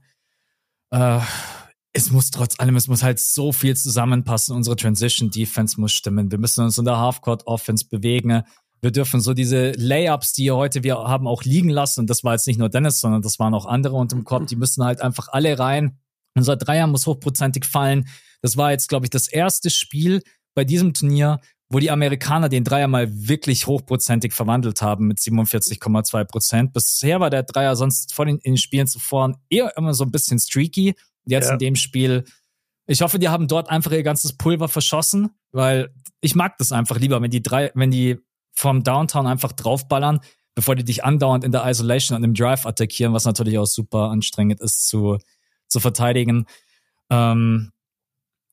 Äh, 0.91 1.21
es 1.93 2.11
muss 2.11 2.31
trotz 2.31 2.61
allem, 2.61 2.77
es 2.77 2.87
muss 2.87 3.03
halt 3.03 3.19
so 3.19 3.51
viel 3.53 3.77
zusammenpassen. 3.77 4.55
Unsere 4.55 4.77
Transition 4.77 5.31
Defense 5.31 5.81
muss 5.81 5.93
stimmen. 5.93 6.31
Wir 6.31 6.39
müssen 6.39 6.65
uns 6.65 6.79
in 6.79 6.85
der 6.85 6.99
Halfcourt 6.99 7.47
Offense 7.47 7.87
bewegen. 7.89 8.43
Wir 8.81 8.93
dürfen 8.93 9.21
so 9.21 9.35
diese 9.35 9.73
Layups, 9.73 10.33
die 10.35 10.51
heute 10.51 10.85
wir 10.85 10.97
haben, 10.97 11.27
auch 11.27 11.43
liegen 11.43 11.71
lassen. 11.71 12.01
Und 12.01 12.11
das 12.11 12.23
war 12.23 12.35
jetzt 12.35 12.47
nicht 12.47 12.59
nur 12.59 12.69
Dennis, 12.69 13.01
sondern 13.01 13.23
das 13.23 13.39
waren 13.39 13.55
auch 13.55 13.67
andere 13.67 13.97
unter 13.97 14.17
dem 14.17 14.25
Korb. 14.25 14.47
Die 14.47 14.57
müssen 14.57 14.85
halt 14.85 15.01
einfach 15.01 15.29
alle 15.29 15.59
rein. 15.59 15.99
Unser 16.35 16.57
Dreier 16.57 16.87
muss 16.87 17.07
hochprozentig 17.07 17.65
fallen. 17.65 18.07
Das 18.43 18.57
war 18.57 18.71
jetzt, 18.71 18.89
glaube 18.89 19.07
ich, 19.07 19.11
das 19.11 19.27
erste 19.27 19.71
Spiel 19.71 20.23
bei 20.55 20.65
diesem 20.65 20.95
Turnier, 20.95 21.41
wo 21.71 21.79
die 21.79 21.91
Amerikaner 21.91 22.49
den 22.49 22.65
Dreier 22.65 22.89
mal 22.89 23.09
wirklich 23.11 23.67
hochprozentig 23.67 24.33
verwandelt 24.33 24.81
haben 24.81 25.07
mit 25.07 25.19
47,2 25.19 26.25
Prozent. 26.25 26.73
Bisher 26.73 27.21
war 27.21 27.31
der 27.31 27.43
Dreier 27.43 27.77
sonst 27.77 28.15
vor 28.15 28.25
den, 28.25 28.39
in 28.39 28.53
den 28.53 28.57
Spielen 28.57 28.87
zuvor 28.87 29.39
eher 29.51 29.77
immer 29.77 29.93
so 29.93 30.05
ein 30.05 30.11
bisschen 30.11 30.39
streaky. 30.39 30.95
Jetzt 31.27 31.47
ja. 31.47 31.53
in 31.53 31.59
dem 31.59 31.77
Spiel. 31.77 32.25
Ich 32.87 33.03
hoffe, 33.03 33.19
die 33.19 33.29
haben 33.29 33.49
dort 33.49 33.69
einfach 33.69 33.93
ihr 33.93 34.03
ganzes 34.03 34.33
Pulver 34.33 34.69
verschossen, 34.69 35.31
weil 35.53 35.93
ich 36.23 36.35
mag 36.35 36.57
das 36.57 36.73
einfach 36.73 36.99
lieber, 36.99 37.21
wenn 37.21 37.31
die 37.31 37.43
drei, 37.43 37.71
wenn 37.75 37.91
die 37.91 38.19
vom 38.53 38.83
Downtown 38.83 39.27
einfach 39.27 39.53
draufballern, 39.53 40.21
bevor 40.55 40.75
die 40.75 40.85
dich 40.85 41.05
andauernd 41.05 41.45
in 41.45 41.53
der 41.53 41.69
Isolation 41.69 42.17
und 42.17 42.25
im 42.25 42.35
Drive 42.35 42.65
attackieren, 42.65 43.13
was 43.13 43.27
natürlich 43.27 43.59
auch 43.59 43.67
super 43.67 44.11
anstrengend 44.11 44.61
ist 44.61 44.89
zu, 44.89 45.19
zu 45.69 45.81
verteidigen. 45.81 46.47
Ähm, 47.11 47.73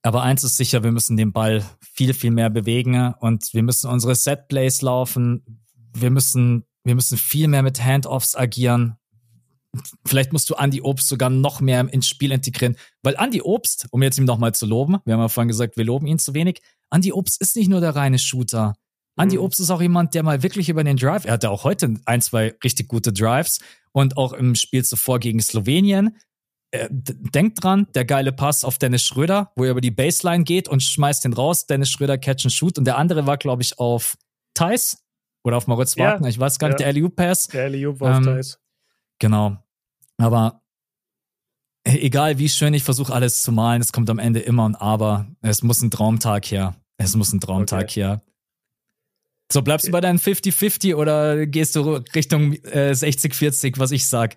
aber 0.05 0.21
eins 0.21 0.43
ist 0.43 0.57
sicher, 0.57 0.83
wir 0.83 0.91
müssen 0.91 1.17
den 1.17 1.33
Ball 1.33 1.63
viel, 1.81 2.13
viel 2.13 2.29
mehr 2.29 2.51
bewegen 2.51 3.15
und 3.19 3.51
wir 3.55 3.63
müssen 3.63 3.89
unsere 3.89 4.13
Set-Plays 4.13 4.83
laufen. 4.83 5.63
Wir 5.93 6.11
müssen, 6.11 6.63
wir 6.83 6.93
müssen 6.93 7.17
viel 7.17 7.47
mehr 7.47 7.63
mit 7.63 7.83
Handoffs 7.83 8.35
agieren. 8.35 8.97
Vielleicht 10.05 10.31
musst 10.31 10.47
du 10.49 10.53
Andy 10.55 10.81
Obst 10.81 11.07
sogar 11.07 11.31
noch 11.31 11.59
mehr 11.59 11.91
ins 11.91 12.07
Spiel 12.07 12.31
integrieren, 12.31 12.77
weil 13.01 13.15
Andy 13.17 13.41
Obst, 13.41 13.87
um 13.89 14.03
jetzt 14.03 14.19
ihm 14.19 14.25
nochmal 14.25 14.53
zu 14.53 14.67
loben, 14.67 14.97
wir 15.05 15.15
haben 15.15 15.21
ja 15.21 15.27
vorhin 15.27 15.47
gesagt, 15.47 15.75
wir 15.75 15.83
loben 15.83 16.05
ihn 16.05 16.19
zu 16.19 16.35
wenig. 16.35 16.61
Andy 16.91 17.11
Obst 17.11 17.41
ist 17.41 17.55
nicht 17.55 17.67
nur 17.67 17.81
der 17.81 17.95
reine 17.95 18.19
Shooter. 18.19 18.75
Andy 19.17 19.37
mhm. 19.37 19.43
Obst 19.43 19.59
ist 19.59 19.71
auch 19.71 19.81
jemand, 19.81 20.13
der 20.13 20.21
mal 20.21 20.43
wirklich 20.43 20.69
über 20.69 20.83
den 20.83 20.97
Drive, 20.97 21.25
er 21.25 21.33
hatte 21.33 21.49
auch 21.49 21.63
heute 21.63 21.95
ein, 22.05 22.21
zwei 22.21 22.53
richtig 22.63 22.89
gute 22.89 23.11
Drives 23.11 23.59
und 23.91 24.17
auch 24.17 24.33
im 24.33 24.53
Spiel 24.53 24.85
zuvor 24.85 25.19
gegen 25.19 25.41
Slowenien 25.41 26.15
denkt 26.89 27.63
dran, 27.63 27.87
der 27.95 28.05
geile 28.05 28.31
Pass 28.31 28.63
auf 28.63 28.77
Dennis 28.77 29.03
Schröder, 29.03 29.51
wo 29.55 29.63
er 29.63 29.71
über 29.71 29.81
die 29.81 29.91
Baseline 29.91 30.43
geht 30.43 30.67
und 30.67 30.81
schmeißt 30.81 31.25
den 31.25 31.33
raus. 31.33 31.65
Dennis 31.65 31.89
Schröder 31.89 32.17
catch 32.17 32.45
and 32.45 32.53
shoot. 32.53 32.77
Und 32.77 32.85
der 32.85 32.97
andere 32.97 33.25
war, 33.25 33.37
glaube 33.37 33.61
ich, 33.61 33.79
auf 33.79 34.17
Thais 34.53 35.03
oder 35.43 35.57
auf 35.57 35.67
Moritz 35.67 35.97
Wagner. 35.97 36.27
Ja, 36.27 36.29
ich 36.29 36.39
weiß 36.39 36.59
gar 36.59 36.69
nicht, 36.69 36.79
ja. 36.79 36.91
der 36.91 37.01
LU-Pass. 37.01 37.47
Der 37.47 37.69
LU 37.69 37.99
war 37.99 38.17
ähm, 38.17 38.17
auf 38.17 38.25
Thais. 38.25 38.59
Genau. 39.19 39.57
Aber 40.17 40.61
egal 41.83 42.39
wie 42.39 42.49
schön 42.49 42.73
ich 42.73 42.83
versuche, 42.83 43.13
alles 43.13 43.41
zu 43.41 43.51
malen, 43.51 43.81
es 43.81 43.91
kommt 43.91 44.09
am 44.09 44.19
Ende 44.19 44.39
immer 44.39 44.67
ein 44.67 44.75
Aber. 44.75 45.27
Es 45.41 45.63
muss 45.63 45.81
ein 45.81 45.91
Traumtag 45.91 46.45
her. 46.51 46.75
Es 46.97 47.15
muss 47.15 47.33
ein 47.33 47.39
Traumtag 47.39 47.83
okay. 47.83 48.01
her. 48.01 48.21
So, 49.51 49.61
bleibst 49.61 49.87
du 49.87 49.91
bei 49.91 50.01
deinen 50.01 50.17
50-50 50.17 50.95
oder 50.95 51.45
gehst 51.45 51.75
du 51.75 52.03
Richtung 52.15 52.53
äh, 52.63 52.91
60-40, 52.91 53.77
was 53.77 53.91
ich 53.91 54.07
sag? 54.07 54.35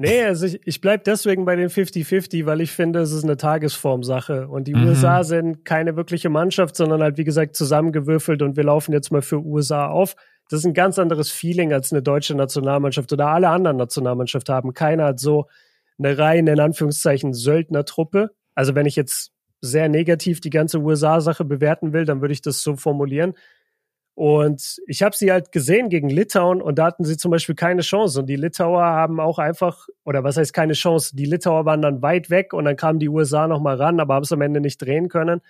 Nee, 0.00 0.22
also 0.22 0.46
ich, 0.46 0.60
ich 0.64 0.80
bleib 0.80 1.02
deswegen 1.02 1.44
bei 1.44 1.56
den 1.56 1.70
50-50, 1.70 2.46
weil 2.46 2.60
ich 2.60 2.70
finde, 2.70 3.00
es 3.00 3.10
ist 3.10 3.24
eine 3.24 3.36
Tagesformsache. 3.36 4.46
Und 4.46 4.68
die 4.68 4.74
mhm. 4.74 4.86
USA 4.86 5.24
sind 5.24 5.64
keine 5.64 5.96
wirkliche 5.96 6.28
Mannschaft, 6.28 6.76
sondern 6.76 7.02
halt, 7.02 7.18
wie 7.18 7.24
gesagt, 7.24 7.56
zusammengewürfelt 7.56 8.42
und 8.42 8.56
wir 8.56 8.62
laufen 8.62 8.92
jetzt 8.92 9.10
mal 9.10 9.22
für 9.22 9.40
USA 9.44 9.88
auf. 9.88 10.14
Das 10.50 10.60
ist 10.60 10.66
ein 10.66 10.72
ganz 10.72 11.00
anderes 11.00 11.32
Feeling 11.32 11.72
als 11.72 11.92
eine 11.92 12.00
deutsche 12.00 12.36
Nationalmannschaft 12.36 13.12
oder 13.12 13.26
alle 13.26 13.48
anderen 13.48 13.76
Nationalmannschaften 13.76 14.54
haben. 14.54 14.72
Keiner 14.72 15.04
hat 15.04 15.18
so 15.18 15.46
eine 15.98 16.16
reine, 16.16 16.52
in 16.52 16.60
Anführungszeichen, 16.60 17.34
Söldnertruppe. 17.34 18.30
Also 18.54 18.76
wenn 18.76 18.86
ich 18.86 18.94
jetzt 18.94 19.32
sehr 19.60 19.88
negativ 19.88 20.40
die 20.40 20.50
ganze 20.50 20.78
USA-Sache 20.78 21.44
bewerten 21.44 21.92
will, 21.92 22.04
dann 22.04 22.20
würde 22.20 22.34
ich 22.34 22.40
das 22.40 22.62
so 22.62 22.76
formulieren. 22.76 23.34
Und 24.18 24.80
ich 24.88 25.04
habe 25.04 25.14
sie 25.14 25.30
halt 25.30 25.52
gesehen 25.52 25.90
gegen 25.90 26.08
Litauen 26.08 26.60
und 26.60 26.76
da 26.80 26.86
hatten 26.86 27.04
sie 27.04 27.16
zum 27.16 27.30
Beispiel 27.30 27.54
keine 27.54 27.82
Chance. 27.82 28.18
Und 28.18 28.26
die 28.26 28.34
Litauer 28.34 28.82
haben 28.82 29.20
auch 29.20 29.38
einfach, 29.38 29.86
oder 30.04 30.24
was 30.24 30.36
heißt 30.36 30.52
keine 30.52 30.72
Chance? 30.72 31.14
Die 31.14 31.24
Litauer 31.24 31.66
waren 31.66 31.82
dann 31.82 32.02
weit 32.02 32.28
weg 32.28 32.52
und 32.52 32.64
dann 32.64 32.74
kamen 32.74 32.98
die 32.98 33.08
USA 33.08 33.46
nochmal 33.46 33.76
ran, 33.76 34.00
aber 34.00 34.14
haben 34.14 34.24
es 34.24 34.32
am 34.32 34.40
Ende 34.40 34.60
nicht 34.60 34.78
drehen 34.78 35.08
können. 35.08 35.40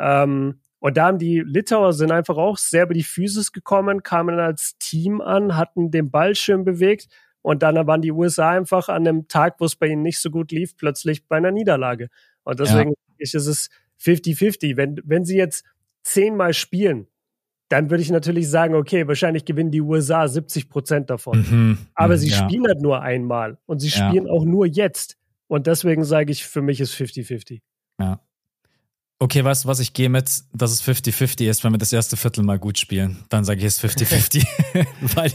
Ähm, 0.00 0.58
und 0.80 0.96
da 0.96 1.06
haben 1.06 1.18
die 1.18 1.38
Litauer 1.46 1.92
sind 1.92 2.10
einfach 2.10 2.36
auch 2.38 2.58
sehr 2.58 2.86
über 2.86 2.94
die 2.94 3.04
Physis 3.04 3.52
gekommen, 3.52 4.02
kamen 4.02 4.40
als 4.40 4.76
Team 4.78 5.20
an, 5.20 5.56
hatten 5.56 5.92
den 5.92 6.10
Ball 6.10 6.34
schön 6.34 6.64
bewegt 6.64 7.06
und 7.42 7.62
dann 7.62 7.86
waren 7.86 8.02
die 8.02 8.10
USA 8.10 8.50
einfach 8.50 8.88
an 8.88 9.06
einem 9.06 9.28
Tag, 9.28 9.60
wo 9.60 9.64
es 9.64 9.76
bei 9.76 9.86
ihnen 9.86 10.02
nicht 10.02 10.18
so 10.18 10.32
gut 10.32 10.50
lief, 10.50 10.76
plötzlich 10.76 11.28
bei 11.28 11.36
einer 11.36 11.52
Niederlage. 11.52 12.08
Und 12.42 12.58
deswegen 12.58 12.90
ja. 12.90 12.96
ist 13.18 13.34
es 13.34 13.68
50-50. 14.02 14.76
Wenn, 14.76 15.00
wenn 15.04 15.24
sie 15.24 15.36
jetzt 15.36 15.64
zehnmal 16.02 16.52
spielen, 16.52 17.06
dann 17.68 17.90
würde 17.90 18.02
ich 18.02 18.10
natürlich 18.10 18.48
sagen, 18.48 18.74
okay, 18.74 19.06
wahrscheinlich 19.06 19.44
gewinnen 19.44 19.70
die 19.70 19.82
USA 19.82 20.26
70 20.26 20.68
Prozent 20.70 21.10
davon. 21.10 21.38
Mhm, 21.38 21.78
Aber 21.94 22.16
sie 22.16 22.28
ja. 22.28 22.36
spielen 22.36 22.66
halt 22.66 22.80
nur 22.80 23.02
einmal 23.02 23.58
und 23.66 23.80
sie 23.80 23.90
spielen 23.90 24.26
ja. 24.26 24.32
auch 24.32 24.44
nur 24.44 24.66
jetzt. 24.66 25.18
Und 25.48 25.66
deswegen 25.66 26.04
sage 26.04 26.32
ich, 26.32 26.46
für 26.46 26.62
mich 26.62 26.80
ist 26.80 26.94
50-50. 26.94 27.60
Ja. 28.00 28.20
Okay, 29.20 29.42
weißt 29.42 29.64
du 29.64 29.68
was, 29.68 29.80
ich 29.80 29.94
gehe 29.94 30.08
mit, 30.08 30.30
dass 30.52 30.70
es 30.70 30.80
50-50 30.80 31.50
ist, 31.50 31.64
wenn 31.64 31.72
wir 31.72 31.78
das 31.78 31.92
erste 31.92 32.16
Viertel 32.16 32.44
mal 32.44 32.60
gut 32.60 32.78
spielen. 32.78 33.24
Dann 33.30 33.44
sage 33.44 33.58
ich 33.58 33.64
es 33.64 33.82
50-50. 33.82 34.46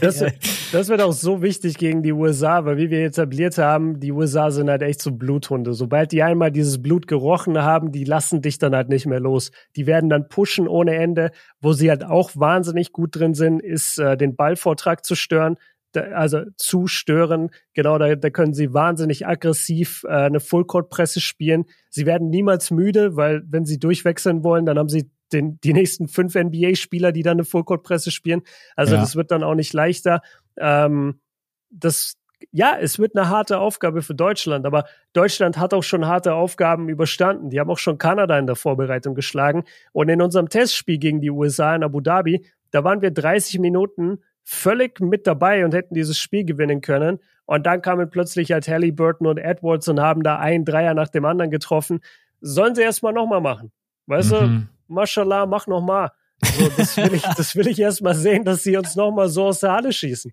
das, 0.00 0.24
das 0.72 0.88
wird 0.88 1.02
auch 1.02 1.12
so 1.12 1.42
wichtig 1.42 1.76
gegen 1.76 2.02
die 2.02 2.12
USA, 2.12 2.64
weil 2.64 2.78
wie 2.78 2.88
wir 2.88 3.04
etabliert 3.04 3.58
haben, 3.58 4.00
die 4.00 4.10
USA 4.10 4.50
sind 4.50 4.70
halt 4.70 4.80
echt 4.80 5.02
so 5.02 5.12
Bluthunde. 5.12 5.74
Sobald 5.74 6.12
die 6.12 6.22
einmal 6.22 6.50
dieses 6.50 6.80
Blut 6.80 7.06
gerochen 7.06 7.58
haben, 7.58 7.92
die 7.92 8.04
lassen 8.04 8.40
dich 8.40 8.56
dann 8.56 8.74
halt 8.74 8.88
nicht 8.88 9.04
mehr 9.04 9.20
los. 9.20 9.50
Die 9.76 9.86
werden 9.86 10.08
dann 10.08 10.28
pushen 10.30 10.66
ohne 10.66 10.94
Ende. 10.94 11.30
Wo 11.60 11.74
sie 11.74 11.90
halt 11.90 12.04
auch 12.04 12.30
wahnsinnig 12.34 12.90
gut 12.90 13.14
drin 13.14 13.34
sind, 13.34 13.60
ist 13.60 13.98
äh, 13.98 14.16
den 14.16 14.34
Ballvortrag 14.34 15.04
zu 15.04 15.14
stören 15.14 15.58
also 16.02 16.42
zu 16.56 16.86
stören. 16.86 17.50
Genau, 17.72 17.98
da, 17.98 18.14
da 18.14 18.30
können 18.30 18.54
sie 18.54 18.74
wahnsinnig 18.74 19.26
aggressiv 19.26 20.04
äh, 20.04 20.08
eine 20.08 20.40
Fullcourt-Presse 20.40 21.20
spielen. 21.20 21.64
Sie 21.90 22.06
werden 22.06 22.30
niemals 22.30 22.70
müde, 22.70 23.16
weil 23.16 23.42
wenn 23.46 23.64
sie 23.64 23.78
durchwechseln 23.78 24.44
wollen, 24.44 24.66
dann 24.66 24.78
haben 24.78 24.88
sie 24.88 25.10
den, 25.32 25.60
die 25.60 25.72
nächsten 25.72 26.08
fünf 26.08 26.34
NBA-Spieler, 26.34 27.12
die 27.12 27.22
dann 27.22 27.38
eine 27.38 27.44
Fullcourt-Presse 27.44 28.10
spielen. 28.10 28.42
Also 28.76 28.94
ja. 28.94 29.00
das 29.00 29.16
wird 29.16 29.30
dann 29.30 29.42
auch 29.42 29.54
nicht 29.54 29.72
leichter. 29.72 30.22
Ähm, 30.56 31.20
das, 31.70 32.16
ja, 32.52 32.76
es 32.80 32.98
wird 32.98 33.16
eine 33.16 33.28
harte 33.28 33.58
Aufgabe 33.58 34.02
für 34.02 34.14
Deutschland, 34.14 34.66
aber 34.66 34.84
Deutschland 35.12 35.58
hat 35.58 35.74
auch 35.74 35.82
schon 35.82 36.06
harte 36.06 36.34
Aufgaben 36.34 36.88
überstanden. 36.88 37.50
Die 37.50 37.60
haben 37.60 37.70
auch 37.70 37.78
schon 37.78 37.98
Kanada 37.98 38.38
in 38.38 38.46
der 38.46 38.56
Vorbereitung 38.56 39.14
geschlagen. 39.14 39.64
Und 39.92 40.08
in 40.08 40.22
unserem 40.22 40.48
Testspiel 40.48 40.98
gegen 40.98 41.20
die 41.20 41.30
USA 41.30 41.74
in 41.74 41.82
Abu 41.82 42.00
Dhabi, 42.00 42.46
da 42.70 42.84
waren 42.84 43.02
wir 43.02 43.10
30 43.10 43.60
Minuten 43.60 44.18
völlig 44.44 45.00
mit 45.00 45.26
dabei 45.26 45.64
und 45.64 45.74
hätten 45.74 45.94
dieses 45.94 46.18
Spiel 46.18 46.44
gewinnen 46.44 46.80
können. 46.82 47.18
Und 47.46 47.66
dann 47.66 47.82
kamen 47.82 48.08
plötzlich 48.08 48.52
halt 48.52 48.68
Halliburton 48.68 49.26
und 49.26 49.38
Edwards 49.38 49.88
und 49.88 50.00
haben 50.00 50.22
da 50.22 50.38
einen 50.38 50.64
Dreier 50.64 50.94
nach 50.94 51.08
dem 51.08 51.24
anderen 51.24 51.50
getroffen. 51.50 52.00
Sollen 52.40 52.74
sie 52.74 52.82
erstmal 52.82 53.12
nochmal 53.12 53.40
machen. 53.40 53.72
Weißt 54.06 54.32
mhm. 54.32 54.68
du, 54.88 54.94
Mashallah, 54.94 55.46
mach 55.46 55.66
nochmal. 55.66 56.10
So, 56.42 56.68
das 56.76 56.96
will 56.96 57.14
ich, 57.14 57.22
das 57.22 57.56
will 57.56 57.66
ich 57.68 57.78
erstmal 57.78 58.14
sehen, 58.14 58.44
dass 58.44 58.62
sie 58.62 58.76
uns 58.76 58.96
nochmal 58.96 59.28
so 59.28 59.46
aus 59.46 59.60
der 59.60 59.72
Halle 59.72 59.92
schießen. 59.92 60.30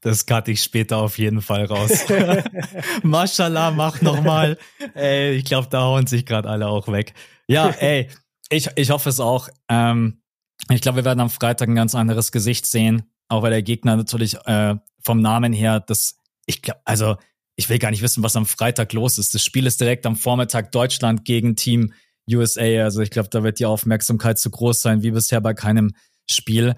Das 0.00 0.26
cutte 0.26 0.50
ich 0.50 0.62
später 0.62 0.96
auf 0.96 1.18
jeden 1.18 1.42
Fall 1.42 1.66
raus. 1.66 2.06
Mashallah, 3.02 3.70
mach 3.70 4.00
nochmal. 4.00 4.58
Ey, 4.94 5.32
ich 5.32 5.44
glaube, 5.44 5.68
da 5.70 5.82
hauen 5.82 6.06
sich 6.06 6.26
gerade 6.26 6.48
alle 6.48 6.66
auch 6.66 6.88
weg. 6.88 7.14
Ja, 7.46 7.68
ey, 7.78 8.08
ich, 8.48 8.68
ich 8.74 8.90
hoffe 8.90 9.08
es 9.08 9.20
auch. 9.20 9.48
Ähm, 9.68 10.22
ich 10.68 10.80
glaube, 10.80 10.96
wir 10.96 11.04
werden 11.04 11.20
am 11.20 11.30
Freitag 11.30 11.68
ein 11.68 11.74
ganz 11.74 11.94
anderes 11.94 12.32
Gesicht 12.32 12.66
sehen 12.66 13.09
auch 13.30 13.42
weil 13.42 13.50
der 13.50 13.62
Gegner 13.62 13.96
natürlich 13.96 14.36
äh, 14.46 14.74
vom 15.02 15.20
Namen 15.20 15.52
her, 15.52 15.80
das, 15.80 16.16
ich 16.46 16.62
glaube, 16.62 16.80
also 16.84 17.16
ich 17.56 17.68
will 17.68 17.78
gar 17.78 17.90
nicht 17.90 18.02
wissen, 18.02 18.22
was 18.22 18.36
am 18.36 18.46
Freitag 18.46 18.92
los 18.92 19.18
ist. 19.18 19.34
Das 19.34 19.44
Spiel 19.44 19.66
ist 19.66 19.80
direkt 19.80 20.06
am 20.06 20.16
Vormittag 20.16 20.72
Deutschland 20.72 21.24
gegen 21.24 21.56
Team 21.56 21.92
USA. 22.30 22.84
Also 22.84 23.00
ich 23.00 23.10
glaube, 23.10 23.28
da 23.28 23.42
wird 23.42 23.58
die 23.58 23.66
Aufmerksamkeit 23.66 24.38
zu 24.38 24.50
groß 24.50 24.80
sein, 24.80 25.02
wie 25.02 25.10
bisher 25.10 25.40
bei 25.40 25.54
keinem 25.54 25.92
Spiel. 26.28 26.74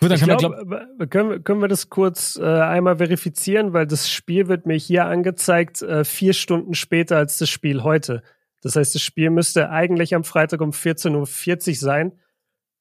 Gut, 0.00 0.10
dann 0.10 0.18
können, 0.18 0.36
glaub, 0.36 0.52
wir, 0.52 0.86
glaub, 0.98 1.10
können, 1.10 1.44
können 1.44 1.60
wir 1.62 1.68
das 1.68 1.88
kurz 1.88 2.36
äh, 2.36 2.44
einmal 2.44 2.98
verifizieren, 2.98 3.72
weil 3.72 3.86
das 3.86 4.10
Spiel 4.10 4.46
wird 4.46 4.66
mir 4.66 4.76
hier 4.76 5.06
angezeigt, 5.06 5.80
äh, 5.80 6.04
vier 6.04 6.34
Stunden 6.34 6.74
später 6.74 7.16
als 7.16 7.38
das 7.38 7.48
Spiel 7.48 7.82
heute. 7.82 8.22
Das 8.62 8.76
heißt, 8.76 8.94
das 8.94 9.02
Spiel 9.02 9.30
müsste 9.30 9.70
eigentlich 9.70 10.14
am 10.14 10.24
Freitag 10.24 10.60
um 10.60 10.70
14.40 10.70 11.68
Uhr 11.68 11.74
sein. 11.76 12.12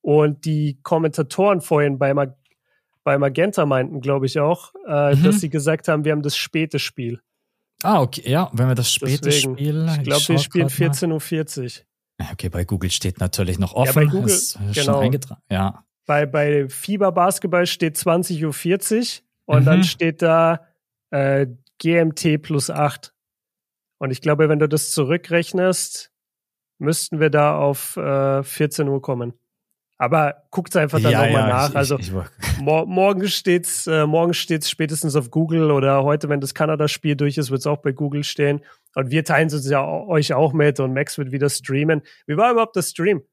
Und 0.06 0.46
die 0.46 0.78
Kommentatoren 0.84 1.62
vorhin 1.62 1.98
bei, 1.98 2.14
Mag 2.14 2.38
bei 3.04 3.18
Magenta 3.18 3.66
meinten, 3.66 4.02
glaube 4.02 4.28
ich 4.28 4.40
auch, 4.40 4.72
äh, 4.88 5.16
mhm. 5.16 5.24
dass 5.24 5.40
sie 5.40 5.50
gesagt 5.50 5.88
haben, 5.88 6.06
wir 6.06 6.12
haben 6.12 6.22
das 6.22 6.38
späte 6.38 6.78
Spiel. 6.78 7.22
Ah, 7.82 8.04
okay, 8.04 8.22
ja, 8.30 8.52
wenn 8.54 8.68
wir 8.68 8.76
das 8.76 8.92
späte 8.92 9.22
Deswegen, 9.24 9.56
Spiel. 9.56 9.88
Ich 9.98 10.04
glaube, 10.04 10.28
wir 10.28 10.38
spielen 10.38 10.68
14.40 10.70 11.80
Uhr. 12.20 12.30
Okay, 12.32 12.50
bei 12.50 12.66
Google 12.66 12.92
steht 12.92 13.20
natürlich 13.20 13.58
noch 13.58 13.74
offen. 13.74 13.88
Ja, 13.88 13.94
bei 13.94 14.06
Google, 14.06 14.32
ist 14.32 14.60
genau. 14.76 15.00
eingetragen. 15.00 15.42
Ja. 15.50 15.84
Bei, 16.06 16.28
bei 16.28 16.70
Fieber 16.70 17.12
Basketball 17.12 17.66
steht 17.66 17.98
20.40 17.98 18.44
Uhr 18.46 19.24
und 19.46 19.62
mhm. 19.62 19.66
dann 19.66 19.84
steht 19.84 20.22
da 20.22 20.68
äh, 21.10 21.48
GMT 21.80 22.44
plus 22.44 22.70
8. 22.70 23.12
Und 23.98 24.12
ich 24.12 24.22
glaube, 24.22 24.50
wenn 24.50 24.60
du 24.60 24.70
das 24.70 24.92
zurückrechnest, 24.92 26.12
müssten 26.78 27.20
wir 27.20 27.32
da 27.32 27.58
auf 27.58 27.98
äh, 27.98 28.44
14 28.44 28.88
Uhr 28.88 29.02
kommen. 29.02 29.34
Aber 29.98 30.44
guckt 30.52 30.76
einfach 30.76 31.00
dann 31.00 31.12
ja, 31.12 31.26
nochmal 31.26 31.42
ja, 31.42 31.48
nach. 31.48 31.70
Ich, 31.70 31.76
also 31.76 31.98
ich, 31.98 32.12
ich, 32.12 32.58
mor 32.60 32.86
morgen 32.86 33.28
steht's, 33.28 33.88
äh, 33.88 34.06
morgen 34.06 34.34
steht's 34.34 34.70
spätestens 34.70 35.16
auf 35.16 35.32
Google 35.32 35.72
oder 35.72 36.04
heute, 36.04 36.28
wenn 36.28 36.42
das 36.42 36.54
Kanada-Spiel 36.54 37.16
durch 37.16 37.38
ist, 37.38 37.50
wird's 37.50 37.66
auch 37.66 37.78
bei 37.78 37.94
Google 37.94 38.24
stehen. 38.24 38.62
Und 38.94 39.12
wir 39.12 39.24
teilen 39.24 39.48
es 39.48 39.70
ja 39.70 39.86
euch 39.86 40.34
auch 40.34 40.54
mit 40.54 40.80
und 40.80 40.94
Max 40.94 41.18
wird 41.18 41.32
wieder 41.32 41.50
streamen. 41.50 42.02
Wie 42.28 42.36
war 42.38 42.52
überhaupt 42.52 42.76
das 42.76 42.90
Stream? 42.90 43.24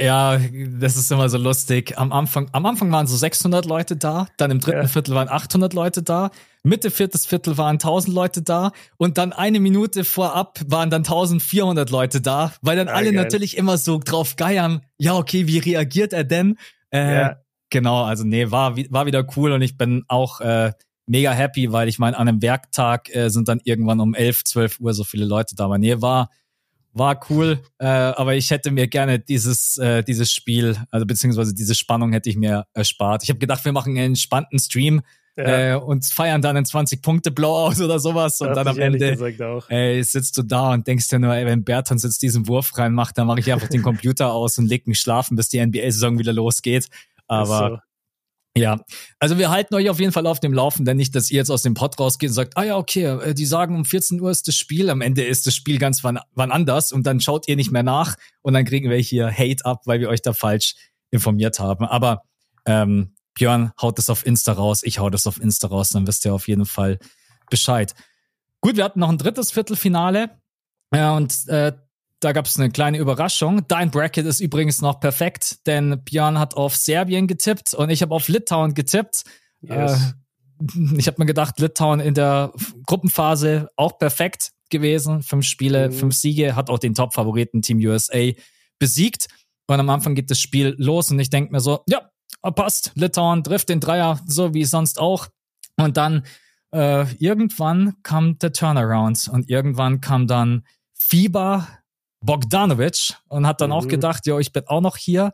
Ja, 0.00 0.38
das 0.78 0.96
ist 0.96 1.12
immer 1.12 1.28
so 1.28 1.36
lustig. 1.36 1.98
Am 1.98 2.12
Anfang, 2.12 2.48
am 2.52 2.64
Anfang 2.64 2.90
waren 2.90 3.06
so 3.06 3.16
600 3.16 3.66
Leute 3.66 3.96
da, 3.96 4.28
dann 4.38 4.50
im 4.50 4.60
dritten 4.60 4.82
ja. 4.82 4.88
Viertel 4.88 5.14
waren 5.14 5.28
800 5.28 5.74
Leute 5.74 6.02
da, 6.02 6.30
Mitte 6.62 6.90
viertes 6.90 7.26
Viertel 7.26 7.58
waren 7.58 7.74
1000 7.74 8.14
Leute 8.14 8.42
da 8.42 8.72
und 8.96 9.18
dann 9.18 9.32
eine 9.32 9.60
Minute 9.60 10.04
vorab 10.04 10.60
waren 10.66 10.90
dann 10.90 11.00
1400 11.00 11.90
Leute 11.90 12.20
da, 12.20 12.52
weil 12.62 12.76
dann 12.76 12.88
ah, 12.88 12.92
alle 12.92 13.12
geil. 13.12 13.22
natürlich 13.22 13.56
immer 13.56 13.76
so 13.76 13.98
drauf 13.98 14.36
geiern. 14.36 14.80
Ja, 14.96 15.16
okay, 15.16 15.46
wie 15.46 15.58
reagiert 15.58 16.12
er 16.12 16.24
denn? 16.24 16.56
Äh, 16.90 17.14
ja. 17.14 17.36
Genau, 17.70 18.02
also 18.02 18.24
nee, 18.24 18.50
war, 18.50 18.76
war 18.76 19.06
wieder 19.06 19.24
cool 19.36 19.52
und 19.52 19.62
ich 19.62 19.76
bin 19.76 20.04
auch 20.08 20.40
äh, 20.40 20.72
mega 21.06 21.32
happy, 21.32 21.72
weil 21.72 21.88
ich 21.88 21.98
meine, 21.98 22.16
an 22.16 22.28
einem 22.28 22.40
Werktag 22.40 23.14
äh, 23.14 23.28
sind 23.28 23.48
dann 23.48 23.60
irgendwann 23.64 24.00
um 24.00 24.14
11, 24.14 24.44
12 24.44 24.80
Uhr 24.80 24.94
so 24.94 25.04
viele 25.04 25.24
Leute 25.24 25.54
da. 25.54 25.66
Aber 25.66 25.78
nee, 25.78 26.00
war 26.00 26.30
war 26.92 27.20
cool, 27.30 27.60
äh, 27.78 27.86
aber 27.86 28.34
ich 28.34 28.50
hätte 28.50 28.70
mir 28.70 28.88
gerne 28.88 29.18
dieses, 29.18 29.76
äh, 29.78 30.02
dieses 30.02 30.32
Spiel, 30.32 30.76
also 30.90 31.06
beziehungsweise 31.06 31.54
diese 31.54 31.74
Spannung 31.74 32.12
hätte 32.12 32.28
ich 32.28 32.36
mir 32.36 32.66
erspart. 32.74 33.22
Ich 33.22 33.28
habe 33.28 33.38
gedacht, 33.38 33.64
wir 33.64 33.72
machen 33.72 33.96
einen 33.96 34.12
entspannten 34.12 34.58
Stream 34.58 35.02
ja. 35.36 35.72
äh, 35.72 35.74
und 35.76 36.04
feiern 36.06 36.42
dann 36.42 36.56
einen 36.56 36.66
20-Punkte-Blowout 36.66 37.82
oder 37.84 37.98
sowas 37.98 38.40
und 38.40 38.54
dann 38.54 38.66
am 38.66 38.78
Ende 38.78 39.16
ey, 39.68 40.02
sitzt 40.02 40.36
du 40.36 40.42
da 40.42 40.72
und 40.72 40.86
denkst 40.86 41.08
dir 41.08 41.18
nur, 41.18 41.34
ey, 41.34 41.46
wenn 41.46 41.64
Bertons 41.64 42.02
jetzt 42.02 42.22
diesen 42.22 42.48
Wurf 42.48 42.76
reinmacht, 42.76 43.16
dann 43.18 43.26
mache 43.26 43.40
ich 43.40 43.52
einfach 43.52 43.68
den 43.68 43.82
Computer 43.82 44.32
aus 44.32 44.58
und 44.58 44.66
leg 44.66 44.86
mich 44.86 45.00
schlafen, 45.00 45.36
bis 45.36 45.48
die 45.48 45.64
NBA-Saison 45.64 46.18
wieder 46.18 46.32
losgeht. 46.32 46.88
Aber 47.26 47.82
ja, 48.56 48.80
also 49.20 49.38
wir 49.38 49.50
halten 49.50 49.74
euch 49.74 49.88
auf 49.88 50.00
jeden 50.00 50.12
Fall 50.12 50.26
auf 50.26 50.40
dem 50.40 50.52
Laufenden, 50.52 50.96
nicht, 50.96 51.14
dass 51.14 51.30
ihr 51.30 51.36
jetzt 51.36 51.50
aus 51.50 51.62
dem 51.62 51.74
Pod 51.74 51.98
rausgeht 52.00 52.30
und 52.30 52.34
sagt, 52.34 52.56
ah 52.56 52.64
ja, 52.64 52.76
okay, 52.76 53.04
äh, 53.04 53.34
die 53.34 53.46
sagen 53.46 53.76
um 53.76 53.84
14 53.84 54.20
Uhr 54.20 54.30
ist 54.30 54.48
das 54.48 54.56
Spiel, 54.56 54.90
am 54.90 55.00
Ende 55.00 55.24
ist 55.24 55.46
das 55.46 55.54
Spiel 55.54 55.78
ganz 55.78 56.02
wann, 56.02 56.18
wann 56.34 56.50
anders 56.50 56.92
und 56.92 57.06
dann 57.06 57.20
schaut 57.20 57.46
ihr 57.46 57.56
nicht 57.56 57.70
mehr 57.70 57.84
nach 57.84 58.16
und 58.42 58.54
dann 58.54 58.64
kriegen 58.64 58.90
wir 58.90 58.98
hier 58.98 59.30
Hate 59.30 59.64
ab, 59.64 59.82
weil 59.84 60.00
wir 60.00 60.08
euch 60.08 60.22
da 60.22 60.32
falsch 60.32 60.74
informiert 61.10 61.60
haben. 61.60 61.84
Aber 61.84 62.22
ähm, 62.66 63.14
Björn 63.34 63.72
haut 63.80 63.98
das 63.98 64.10
auf 64.10 64.26
Insta 64.26 64.52
raus, 64.52 64.82
ich 64.82 64.98
hau 64.98 65.10
das 65.10 65.26
auf 65.26 65.40
Insta 65.40 65.68
raus, 65.68 65.90
dann 65.90 66.06
wisst 66.06 66.24
ihr 66.24 66.34
auf 66.34 66.48
jeden 66.48 66.66
Fall 66.66 66.98
Bescheid. 67.50 67.94
Gut, 68.60 68.76
wir 68.76 68.84
hatten 68.84 69.00
noch 69.00 69.08
ein 69.08 69.18
drittes 69.18 69.52
Viertelfinale. 69.52 70.40
Ja, 70.92 71.16
und 71.16 71.46
äh, 71.48 71.72
da 72.20 72.32
gab 72.32 72.46
es 72.46 72.58
eine 72.58 72.70
kleine 72.70 72.98
Überraschung. 72.98 73.66
Dein 73.66 73.90
Bracket 73.90 74.26
ist 74.26 74.40
übrigens 74.40 74.82
noch 74.82 75.00
perfekt, 75.00 75.66
denn 75.66 76.02
Björn 76.04 76.38
hat 76.38 76.54
auf 76.54 76.76
Serbien 76.76 77.26
getippt 77.26 77.74
und 77.74 77.90
ich 77.90 78.02
habe 78.02 78.14
auf 78.14 78.28
Litauen 78.28 78.74
getippt. 78.74 79.24
Yes. 79.62 80.12
Äh, 80.62 80.96
ich 80.98 81.06
habe 81.06 81.16
mir 81.18 81.26
gedacht, 81.26 81.58
Litauen 81.58 82.00
in 82.00 82.12
der 82.12 82.52
Gruppenphase 82.86 83.70
auch 83.76 83.98
perfekt 83.98 84.52
gewesen. 84.68 85.22
Fünf 85.22 85.46
Spiele, 85.46 85.88
mhm. 85.88 85.92
fünf 85.92 86.14
Siege, 86.14 86.54
hat 86.54 86.68
auch 86.68 86.78
den 86.78 86.94
Top-Favoriten 86.94 87.62
Team 87.62 87.78
USA 87.78 88.30
besiegt. 88.78 89.28
Und 89.66 89.80
am 89.80 89.88
Anfang 89.88 90.14
geht 90.14 90.30
das 90.30 90.40
Spiel 90.40 90.74
los 90.78 91.10
und 91.10 91.18
ich 91.20 91.30
denke 91.30 91.52
mir 91.52 91.60
so, 91.60 91.82
ja, 91.88 92.10
passt, 92.42 92.92
Litauen 92.96 93.42
trifft 93.42 93.68
den 93.68 93.80
Dreier, 93.80 94.20
so 94.26 94.52
wie 94.52 94.64
sonst 94.64 94.98
auch. 94.98 95.28
Und 95.76 95.96
dann 95.96 96.24
äh, 96.72 97.06
irgendwann 97.14 97.94
kam 98.02 98.38
der 98.38 98.52
Turnaround 98.52 99.28
und 99.32 99.48
irgendwann 99.48 100.00
kam 100.00 100.26
dann 100.26 100.64
Fieber 100.92 101.66
Bogdanovic 102.20 103.14
und 103.28 103.46
hat 103.46 103.60
dann 103.60 103.70
mhm. 103.70 103.76
auch 103.76 103.88
gedacht, 103.88 104.26
ja, 104.26 104.38
ich 104.38 104.52
bin 104.52 104.64
auch 104.66 104.80
noch 104.80 104.96
hier. 104.96 105.32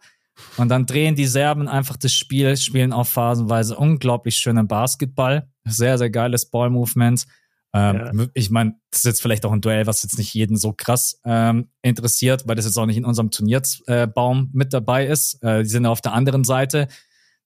Und 0.57 0.69
dann 0.69 0.87
drehen 0.87 1.15
die 1.15 1.27
Serben 1.27 1.67
einfach 1.67 1.97
das 1.97 2.13
Spiel, 2.13 2.57
spielen 2.57 2.93
auch 2.93 3.07
phasenweise 3.07 3.77
unglaublich 3.77 4.37
schönen 4.37 4.69
Basketball. 4.69 5.49
Sehr, 5.65 5.97
sehr 5.99 6.11
geiles 6.11 6.51
Ball-Movement. 6.51 7.25
Ähm, 7.73 8.19
ja. 8.19 8.27
Ich 8.35 8.51
meine, 8.51 8.75
das 8.91 9.01
ist 9.01 9.05
jetzt 9.05 9.23
vielleicht 9.23 9.45
auch 9.45 9.53
ein 9.53 9.61
Duell, 9.61 9.87
was 9.87 10.03
jetzt 10.03 10.19
nicht 10.19 10.33
jeden 10.35 10.57
so 10.57 10.73
krass 10.73 11.21
ähm, 11.25 11.71
interessiert, 11.83 12.47
weil 12.47 12.57
das 12.57 12.65
jetzt 12.65 12.79
auch 12.79 12.87
nicht 12.87 12.97
in 12.97 13.05
unserem 13.05 13.31
Turnierbaum 13.31 14.51
mit 14.53 14.73
dabei 14.73 15.07
ist. 15.07 15.43
Äh, 15.43 15.63
die 15.63 15.69
sind 15.69 15.87
auf 15.87 16.01
der 16.01 16.13
anderen 16.13 16.45
Seite. 16.45 16.89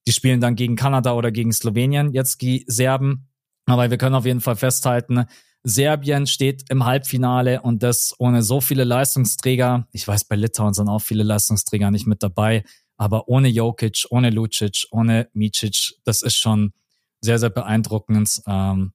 Die 0.07 0.13
spielen 0.13 0.41
dann 0.41 0.55
gegen 0.55 0.75
Kanada 0.75 1.13
oder 1.13 1.31
gegen 1.31 1.51
Slowenien, 1.51 2.13
jetzt 2.13 2.41
die 2.41 2.65
Serben. 2.67 3.29
Aber 3.65 3.89
wir 3.89 3.97
können 3.97 4.15
auf 4.15 4.25
jeden 4.25 4.41
Fall 4.41 4.55
festhalten, 4.55 5.25
Serbien 5.63 6.27
steht 6.27 6.63
im 6.69 6.85
Halbfinale 6.85 7.61
und 7.61 7.83
das 7.83 8.15
ohne 8.17 8.41
so 8.41 8.61
viele 8.61 8.83
Leistungsträger. 8.83 9.87
Ich 9.91 10.07
weiß, 10.07 10.25
bei 10.25 10.35
Litauen 10.35 10.73
sind 10.73 10.89
auch 10.89 11.01
viele 11.01 11.23
Leistungsträger 11.23 11.91
nicht 11.91 12.07
mit 12.07 12.23
dabei, 12.23 12.63
aber 12.97 13.27
ohne 13.27 13.47
Jokic, 13.47 14.05
ohne 14.09 14.29
Lucic, 14.29 14.87
ohne 14.91 15.27
Micic, 15.33 15.93
das 16.03 16.21
ist 16.21 16.37
schon 16.37 16.73
sehr, 17.21 17.37
sehr 17.37 17.49
beeindruckend. 17.49 18.41
Ähm, 18.47 18.93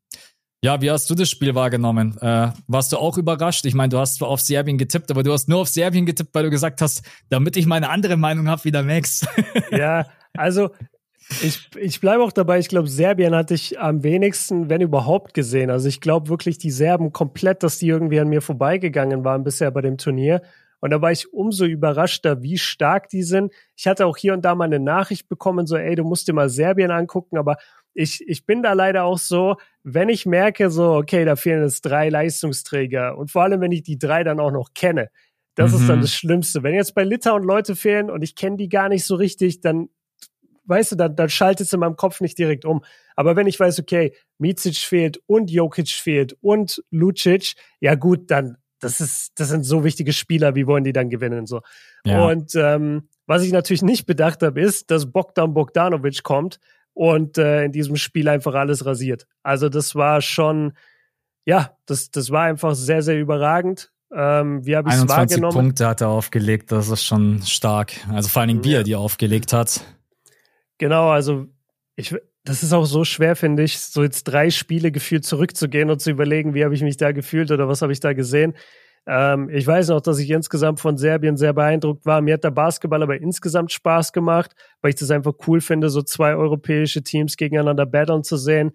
ja, 0.63 0.81
wie 0.81 0.91
hast 0.91 1.09
du 1.09 1.15
das 1.15 1.31
Spiel 1.31 1.55
wahrgenommen? 1.55 2.19
Äh, 2.19 2.51
warst 2.67 2.91
du 2.91 2.97
auch 2.97 3.19
überrascht? 3.19 3.65
Ich 3.67 3.75
meine, 3.75 3.91
du 3.91 3.99
hast 3.99 4.17
zwar 4.17 4.29
auf 4.29 4.41
Serbien 4.41 4.79
getippt, 4.79 5.11
aber 5.11 5.23
du 5.23 5.33
hast 5.33 5.49
nur 5.49 5.61
auf 5.61 5.69
Serbien 5.69 6.07
getippt, 6.07 6.35
weil 6.35 6.43
du 6.43 6.51
gesagt 6.51 6.81
hast, 6.83 7.03
damit 7.29 7.57
ich 7.57 7.67
meine 7.67 7.91
andere 7.91 8.17
Meinung 8.17 8.49
habe 8.49 8.65
wie 8.65 8.73
der 8.73 8.83
Max. 8.83 9.25
ja, 9.71 10.07
also 10.35 10.71
ich, 11.43 11.71
ich 11.77 12.01
bleibe 12.01 12.23
auch 12.23 12.33
dabei, 12.33 12.59
ich 12.59 12.69
glaube, 12.69 12.89
Serbien 12.89 13.35
hatte 13.35 13.55
ich 13.55 13.81
am 13.81 14.03
wenigsten, 14.03 14.69
wenn 14.71 14.81
überhaupt, 14.81 15.35
gesehen. 15.35 15.71
Also 15.71 15.89
ich 15.89 16.01
glaube 16.01 16.29
wirklich 16.29 16.59
die 16.59 16.71
Serben 16.71 17.13
komplett, 17.13 17.63
dass 17.63 17.79
die 17.79 17.89
irgendwie 17.89 18.21
an 18.21 18.29
mir 18.29 18.43
vorbeigegangen 18.43 19.25
waren 19.25 19.45
bisher 19.45 19.71
bei 19.71 19.81
dem 19.81 19.99
Turnier. 19.99 20.43
Und 20.81 20.91
da 20.91 21.01
war 21.01 21.11
ich 21.11 21.33
umso 21.33 21.65
überraschter, 21.65 22.43
wie 22.43 22.59
stark 22.59 23.09
die 23.09 23.23
sind. 23.23 23.53
Ich 23.77 23.87
hatte 23.87 24.07
auch 24.07 24.17
hier 24.17 24.35
und 24.35 24.45
da 24.45 24.55
mal 24.55 24.65
eine 24.65 24.79
Nachricht 24.79 25.29
bekommen, 25.29 25.67
so, 25.67 25.77
ey, 25.77 25.95
du 25.95 26.05
musst 26.05 26.29
dir 26.29 26.33
mal 26.33 26.49
Serbien 26.49 26.91
angucken, 26.91 27.39
aber 27.39 27.57
ich, 27.95 28.23
ich 28.29 28.45
bin 28.45 28.63
da 28.63 28.75
leider 28.75 29.05
auch 29.05 29.19
so, 29.19 29.57
wenn 29.83 30.09
ich 30.09 30.27
merke, 30.27 30.71
so, 30.71 30.95
okay, 30.95 31.25
da 31.25 31.35
fehlen 31.35 31.63
jetzt 31.63 31.83
drei 31.83 32.09
Leistungsträger 32.11 33.17
und 33.17 33.31
vor 33.31 33.43
allem, 33.43 33.61
wenn 33.63 33.73
ich 33.73 33.83
die 33.83 33.99
drei 33.99 34.23
dann 34.23 34.39
auch 34.39 34.53
noch 34.53 34.75
kenne, 34.75 35.09
das 35.55 35.73
mhm. 35.73 35.79
ist 35.79 35.89
dann 35.89 35.97
mhm. 35.99 36.03
das 36.03 36.15
Schlimmste. 36.15 36.63
Wenn 36.63 36.75
jetzt 36.75 36.95
bei 36.95 37.05
Litauen 37.05 37.43
Leute 37.43 37.75
fehlen 37.75 38.11
und 38.11 38.23
ich 38.23 38.37
kenne 38.37 38.57
die 38.57 38.69
gar 38.69 38.89
nicht 38.91 39.07
so 39.07 39.15
richtig, 39.15 39.61
dann 39.63 39.89
weißt 40.67 40.93
du, 40.93 40.97
dann, 40.97 41.17
dann 41.17 41.29
schaltet 41.29 41.67
es 41.67 41.73
in 41.73 41.81
meinem 41.81 41.97
Kopf 41.97 42.21
nicht 42.21 42.39
direkt 42.39 42.65
um. 42.65 42.85
Aber 43.15 43.37
wenn 43.37 43.47
ich 43.47 43.59
weiß, 43.59 43.79
okay, 43.81 44.13
Micic 44.39 44.77
fehlt 44.77 45.21
und 45.27 45.51
Jokic 45.51 45.89
fehlt 45.89 46.37
und 46.41 46.83
Lucic, 46.91 47.55
ja 47.81 47.95
gut, 47.95 48.31
dann 48.31 48.59
das 48.81 49.01
ist, 49.01 49.33
das 49.41 49.49
sind 49.49 49.65
so 49.65 49.85
wichtige 49.85 50.13
Spieler, 50.13 50.55
wie 50.55 50.67
wollen 50.67 50.85
die 50.85 50.93
dann 50.93 51.09
gewinnen 51.09 51.47
so. 51.47 51.63
Ja. 52.05 52.27
Und 52.27 52.55
ähm, 52.55 53.09
was 53.27 53.43
ich 53.43 53.53
natürlich 53.53 53.83
nicht 53.83 54.07
bedacht 54.07 54.43
habe, 54.43 54.61
ist, 54.61 54.91
dass 54.91 55.11
Bogdan 55.11 55.55
Bogdanovic 55.55 56.23
kommt 56.23 56.61
und 56.93 57.39
äh, 57.39 57.65
in 57.65 57.73
diesem 57.73 57.97
Spiel 57.97 58.29
einfach 58.29 58.55
alles 58.55 58.87
rasiert. 58.87 59.27
Also 59.43 59.69
das 59.69 59.95
war 59.95 60.21
schon, 60.21 60.75
ja, 61.45 61.77
das, 61.87 62.11
das 62.11 62.31
war 62.31 62.45
einfach 62.45 62.75
sehr, 62.75 63.03
sehr 63.03 63.19
überragend. 63.19 63.93
Ähm, 64.15 64.65
wie 64.65 64.77
habe 64.77 64.89
ich 64.89 64.95
es 64.95 65.09
wahrgenommen? 65.09 65.53
Punkte 65.53 65.87
hat 65.87 66.01
er 66.01 66.09
aufgelegt, 66.09 66.71
das 66.71 66.89
ist 66.89 67.05
schon 67.05 67.43
stark. 67.43 67.93
Also 68.13 68.29
vor 68.29 68.41
allen 68.41 68.49
Dingen, 68.49 68.65
wie 68.65 68.75
er 68.75 68.85
die 68.85 68.95
aufgelegt 68.95 69.53
hat. 69.53 69.81
Genau, 70.79 71.11
also 71.11 71.47
ich, 71.97 72.15
das 72.45 72.63
ist 72.63 72.73
auch 72.73 72.85
so 72.85 73.05
schwer, 73.05 73.37
finde 73.37 73.63
ich, 73.63 73.79
so 73.79 74.03
jetzt 74.03 74.25
drei 74.25 74.51
Spiele 74.51 74.93
gefühlt 74.93 75.25
zurückzugehen 75.25 75.91
und 75.91 76.01
zu 76.01 76.11
überlegen, 76.11 76.55
wie 76.55 76.65
habe 76.65 76.75
ich 76.75 76.83
mich 76.83 76.97
da 76.97 77.13
gefühlt 77.13 77.51
oder 77.51 77.69
was 77.69 77.83
habe 77.83 77.93
ich 77.93 78.01
da 78.01 78.13
gesehen. 78.13 78.55
Ähm, 79.07 79.49
ich 79.51 79.67
weiß 79.67 79.89
noch, 79.89 80.01
dass 80.01 80.19
ich 80.19 80.31
insgesamt 80.31 80.81
von 80.81 80.97
Serbien 80.97 81.37
sehr 81.37 81.53
beeindruckt 81.53 82.05
war. 82.07 82.21
Mir 82.21 82.35
hat 82.35 82.45
der 82.45 82.51
Basketball 82.51 83.03
aber 83.03 83.21
insgesamt 83.21 83.73
Spaß 83.73 84.13
gemacht, 84.13 84.53
weil 84.81 84.91
ich 84.91 84.97
das 84.97 85.11
einfach 85.11 85.35
cool 85.47 85.61
finde, 85.61 85.89
so 85.91 86.03
zwei 86.03 86.35
europäische 86.35 87.03
Teams 87.03 87.37
gegeneinander 87.37 87.87
battlen 87.87 88.25
zu 88.25 88.37
sehen. 88.37 88.73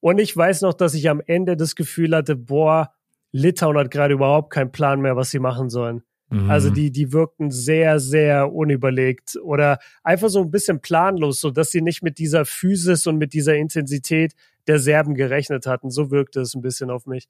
Und 0.00 0.18
ich 0.18 0.36
weiß 0.36 0.62
noch, 0.62 0.74
dass 0.74 0.94
ich 0.94 1.08
am 1.10 1.20
Ende 1.26 1.56
das 1.56 1.74
Gefühl 1.74 2.14
hatte, 2.14 2.36
boah, 2.36 2.92
Litauen 3.32 3.76
hat 3.76 3.90
gerade 3.90 4.14
überhaupt 4.14 4.52
keinen 4.52 4.72
Plan 4.72 5.00
mehr, 5.00 5.16
was 5.16 5.30
sie 5.30 5.38
machen 5.38 5.68
sollen. 5.68 6.02
Also 6.48 6.70
mhm. 6.70 6.74
die, 6.74 6.90
die 6.90 7.12
wirkten 7.12 7.50
sehr, 7.50 8.00
sehr 8.00 8.52
unüberlegt 8.52 9.36
oder 9.42 9.78
einfach 10.02 10.28
so 10.28 10.40
ein 10.40 10.50
bisschen 10.50 10.80
planlos, 10.80 11.40
so 11.40 11.50
dass 11.50 11.70
sie 11.70 11.82
nicht 11.82 12.02
mit 12.02 12.18
dieser 12.18 12.44
Physis 12.44 13.06
und 13.06 13.18
mit 13.18 13.34
dieser 13.34 13.56
Intensität 13.56 14.34
der 14.66 14.78
Serben 14.78 15.14
gerechnet 15.14 15.66
hatten. 15.66 15.90
So 15.90 16.10
wirkte 16.10 16.40
es 16.40 16.54
ein 16.54 16.62
bisschen 16.62 16.90
auf 16.90 17.06
mich. 17.06 17.28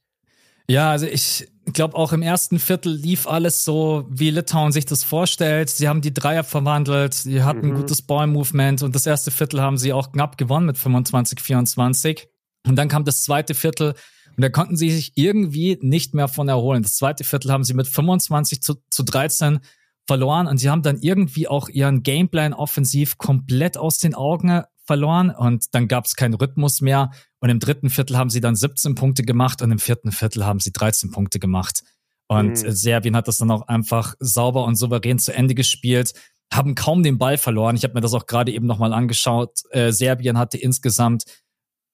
Ja, 0.68 0.90
also 0.90 1.07
ich 1.07 1.48
glaube 1.72 1.96
auch 1.96 2.12
im 2.12 2.22
ersten 2.22 2.59
Viertel 2.59 2.92
lief 2.94 3.26
alles 3.26 3.64
so, 3.64 4.07
wie 4.09 4.30
Litauen 4.30 4.72
sich 4.72 4.86
das 4.86 5.03
vorstellt. 5.03 5.70
Sie 5.70 5.88
haben 5.88 6.00
die 6.00 6.14
Dreier 6.14 6.44
verwandelt, 6.44 7.14
sie 7.14 7.42
hatten 7.42 7.66
mhm. 7.66 7.72
ein 7.72 7.76
gutes 7.76 8.03
Ball-Movement 8.03 8.82
und 8.82 8.94
das 8.94 9.07
erste 9.07 9.30
Viertel 9.30 9.61
haben 9.61 9.78
sie 9.78 9.92
auch 9.92 10.12
knapp 10.12 10.38
gewonnen 10.38 10.66
mit 10.66 10.78
25, 10.78 11.40
24. 11.40 12.28
Und 12.66 12.76
dann 12.76 12.88
kam 12.88 13.05
das 13.05 13.22
zweite 13.24 13.55
Viertel, 13.55 13.94
und 14.37 14.43
da 14.43 14.49
konnten 14.49 14.76
sie 14.76 14.91
sich 14.91 15.12
irgendwie 15.16 15.78
nicht 15.80 16.14
mehr 16.14 16.28
von 16.28 16.49
erholen. 16.49 16.83
Das 16.83 16.97
zweite 16.97 17.24
Viertel 17.24 17.53
haben 17.53 17.64
sie 17.64 17.74
mit 17.74 17.87
25 17.87 18.62
zu, 18.62 18.74
zu 18.91 19.03
13 19.03 19.61
verloren 20.07 20.47
und 20.47 20.59
sie 20.59 20.70
haben 20.70 20.83
dann 20.83 20.99
irgendwie 21.01 21.49
auch 21.49 21.68
ihren 21.68 22.03
Gameplan 22.03 22.55
offensiv 22.55 23.18
komplett 23.18 23.76
aus 23.76 23.99
den 23.99 24.14
Augen 24.14 24.62
verloren 24.85 25.30
und 25.30 25.74
dann 25.74 25.89
gab 25.89 26.07
es 26.07 26.16
keinen 26.16 26.35
Rhythmus 26.35 26.80
mehr. 26.80 27.11
Und 27.41 27.51
im 27.51 27.61
dritten 27.61 27.91
Viertel 27.91 28.16
haben 28.16 28.30
sie 28.30 28.41
dann 28.41 28.57
17 28.57 28.95
Punkte 28.95 29.22
gemacht 29.22 29.62
und 29.62 29.70
im 29.70 29.78
vierten 29.78 30.12
Viertel 30.12 30.45
haben 30.45 30.61
sie 30.61 30.72
13 30.72 31.11
Punkte 31.11 31.39
gemacht. 31.39 31.83
Und 32.28 32.62
mhm. 32.62 32.72
Serbien 32.72 33.16
hat 33.16 33.28
das 33.28 33.39
dann 33.39 33.51
auch 33.51 33.68
einfach 33.68 34.14
sauber 34.18 34.64
und 34.64 34.76
souverän 34.76 35.18
zu 35.18 35.35
Ende 35.35 35.55
gespielt, 35.55 36.14
haben 36.53 36.74
kaum 36.74 37.03
den 37.03 37.18
Ball 37.18 37.39
verloren. 37.39 37.76
Ich 37.76 37.85
habe 37.85 37.95
mir 37.95 38.01
das 38.01 38.14
auch 38.14 38.26
gerade 38.26 38.53
eben 38.53 38.66
nochmal 38.66 38.93
angeschaut. 38.93 39.61
Äh, 39.70 39.93
Serbien 39.93 40.39
hatte 40.39 40.59
insgesamt 40.59 41.24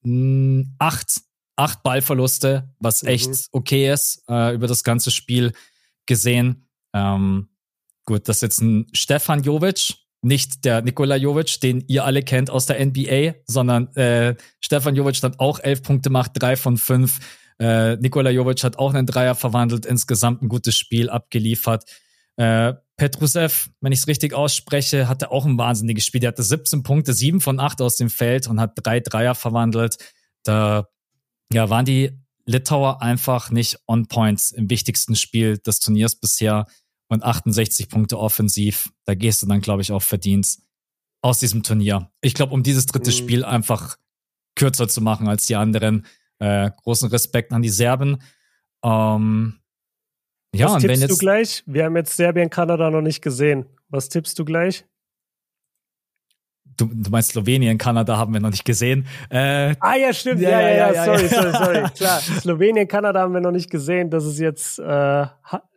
mh, 0.03 0.11
hm, 0.11 0.75
acht, 0.79 1.21
acht 1.59 1.83
Ballverluste, 1.83 2.73
was 2.79 3.03
mhm. 3.03 3.09
echt 3.09 3.31
okay 3.53 3.93
ist, 3.93 4.23
äh, 4.29 4.55
über 4.55 4.67
das 4.67 4.85
ganze 4.85 5.11
Spiel 5.11 5.53
gesehen. 6.07 6.69
Ähm, 6.95 7.49
gut, 8.05 8.29
das 8.29 8.37
ist 8.37 8.43
jetzt 8.43 8.61
ein 8.61 8.87
Stefan 8.93 9.43
Jovic, 9.43 9.95
nicht 10.23 10.65
der 10.65 10.83
Nikola 10.83 11.17
Jovic, 11.17 11.61
den 11.61 11.85
ihr 11.87 12.05
alle 12.05 12.23
kennt 12.23 12.51
aus 12.51 12.67
der 12.67 12.85
NBA, 12.85 13.35
sondern 13.47 13.95
äh, 13.95 14.37
Stefan 14.61 14.97
Jovic 14.97 15.23
hat 15.23 15.39
auch 15.39 15.61
elf 15.61 15.83
Punkte 15.83 16.09
gemacht, 16.09 16.33
drei 16.35 16.57
von 16.57 16.77
fünf. 16.77 17.19
Äh, 17.61 17.97
Nikola 17.97 18.31
Jovic 18.31 18.63
hat 18.63 18.79
auch 18.79 18.95
einen 18.95 19.07
Dreier 19.07 19.35
verwandelt, 19.35 19.85
insgesamt 19.85 20.43
ein 20.43 20.49
gutes 20.49 20.77
Spiel 20.77 21.11
abgeliefert. 21.11 21.85
Äh, 22.37 22.75
Petrusev, 22.97 23.71
wenn 23.81 23.93
ich 23.93 24.01
es 24.01 24.07
richtig 24.09 24.33
ausspreche, 24.33 25.09
hatte 25.09 25.31
auch 25.31 25.45
ein 25.45 25.59
wahnsinniges 25.59 26.05
Spiel. 26.05 26.21
Der 26.21 26.29
hatte 26.29 26.43
17 26.43 26.83
Punkte, 26.83 27.13
7 27.13 27.41
von 27.41 27.61
8 27.61 27.81
aus 27.81 27.97
dem 27.97 28.11
Feld 28.11 28.49
und 28.49 28.61
hat 28.61 28.73
drei 28.77 29.01
Dreier 29.01 29.35
verwandelt. 29.35 29.99
Da 30.45 30.89
ja, 31.53 31.71
waren 31.71 31.85
die 31.85 32.13
Litauer 32.47 33.03
einfach 33.03 33.51
nicht 33.51 33.79
on 33.87 34.07
points 34.07 34.53
im 34.53 34.71
wichtigsten 34.71 35.17
Spiel 35.17 35.59
des 35.59 35.81
Turniers 35.81 36.17
bisher 36.17 36.67
und 37.09 37.23
68 37.23 37.89
Punkte 37.89 38.19
offensiv. 38.19 38.91
Da 39.05 39.15
gehst 39.15 39.43
du 39.43 39.47
dann, 39.47 39.61
glaube 39.61 39.83
ich, 39.83 39.93
auch 39.93 40.03
verdient 40.03 40.59
aus 41.23 41.41
diesem 41.41 41.63
Turnier. 41.63 42.11
Ich 42.21 42.35
glaube, 42.35 42.55
um 42.55 42.63
dieses 42.63 42.87
dritte 42.87 43.11
mhm. 43.11 43.15
Spiel 43.15 43.45
einfach 43.45 43.97
kürzer 44.55 44.89
zu 44.89 45.01
machen 45.01 45.29
als 45.29 45.47
die 45.47 45.57
anderen. 45.57 46.07
Äh, 46.39 46.71
großen 46.83 47.09
Respekt 47.09 47.53
an 47.53 47.63
die 47.63 47.69
Serben. 47.69 48.19
Ähm, 48.85 49.59
ja, 50.55 50.67
Was 50.67 50.75
und 50.75 50.81
tippst 50.81 50.95
wenn 50.95 51.01
jetzt, 51.01 51.11
du 51.11 51.19
gleich? 51.19 51.63
Wir 51.67 51.85
haben 51.85 51.97
jetzt 51.97 52.17
Serbien, 52.17 52.51
Kanada 52.51 52.91
noch 52.91 53.03
nicht 53.03 53.23
gesehen. 53.23 53.67
Was 53.89 54.09
tippst 54.09 54.39
du 54.39 54.45
gleich? 54.45 54.85
Du, 56.79 56.87
du 56.87 57.11
meinst 57.11 57.33
Slowenien, 57.33 57.77
Kanada 57.77 58.17
haben 58.17 58.33
wir 58.33 58.41
noch 58.41 58.51
nicht 58.51 58.65
gesehen. 58.65 59.07
Äh, 59.31 59.75
ah 59.81 59.97
ja, 59.97 60.13
stimmt. 60.13 60.41
Ja, 60.41 60.61
ja, 60.61 60.69
ja, 60.69 60.93
ja, 60.93 61.05
sorry, 61.05 61.23
ja. 61.23 61.29
sorry, 61.29 61.53
sorry. 61.53 61.91
Klar, 61.97 62.21
Slowenien, 62.21 62.87
Kanada 62.87 63.21
haben 63.21 63.35
wir 63.35 63.41
noch 63.41 63.51
nicht 63.51 63.69
gesehen. 63.69 64.11
Das 64.11 64.25
ist 64.25 64.39
jetzt 64.39 64.79
äh, 64.79 65.27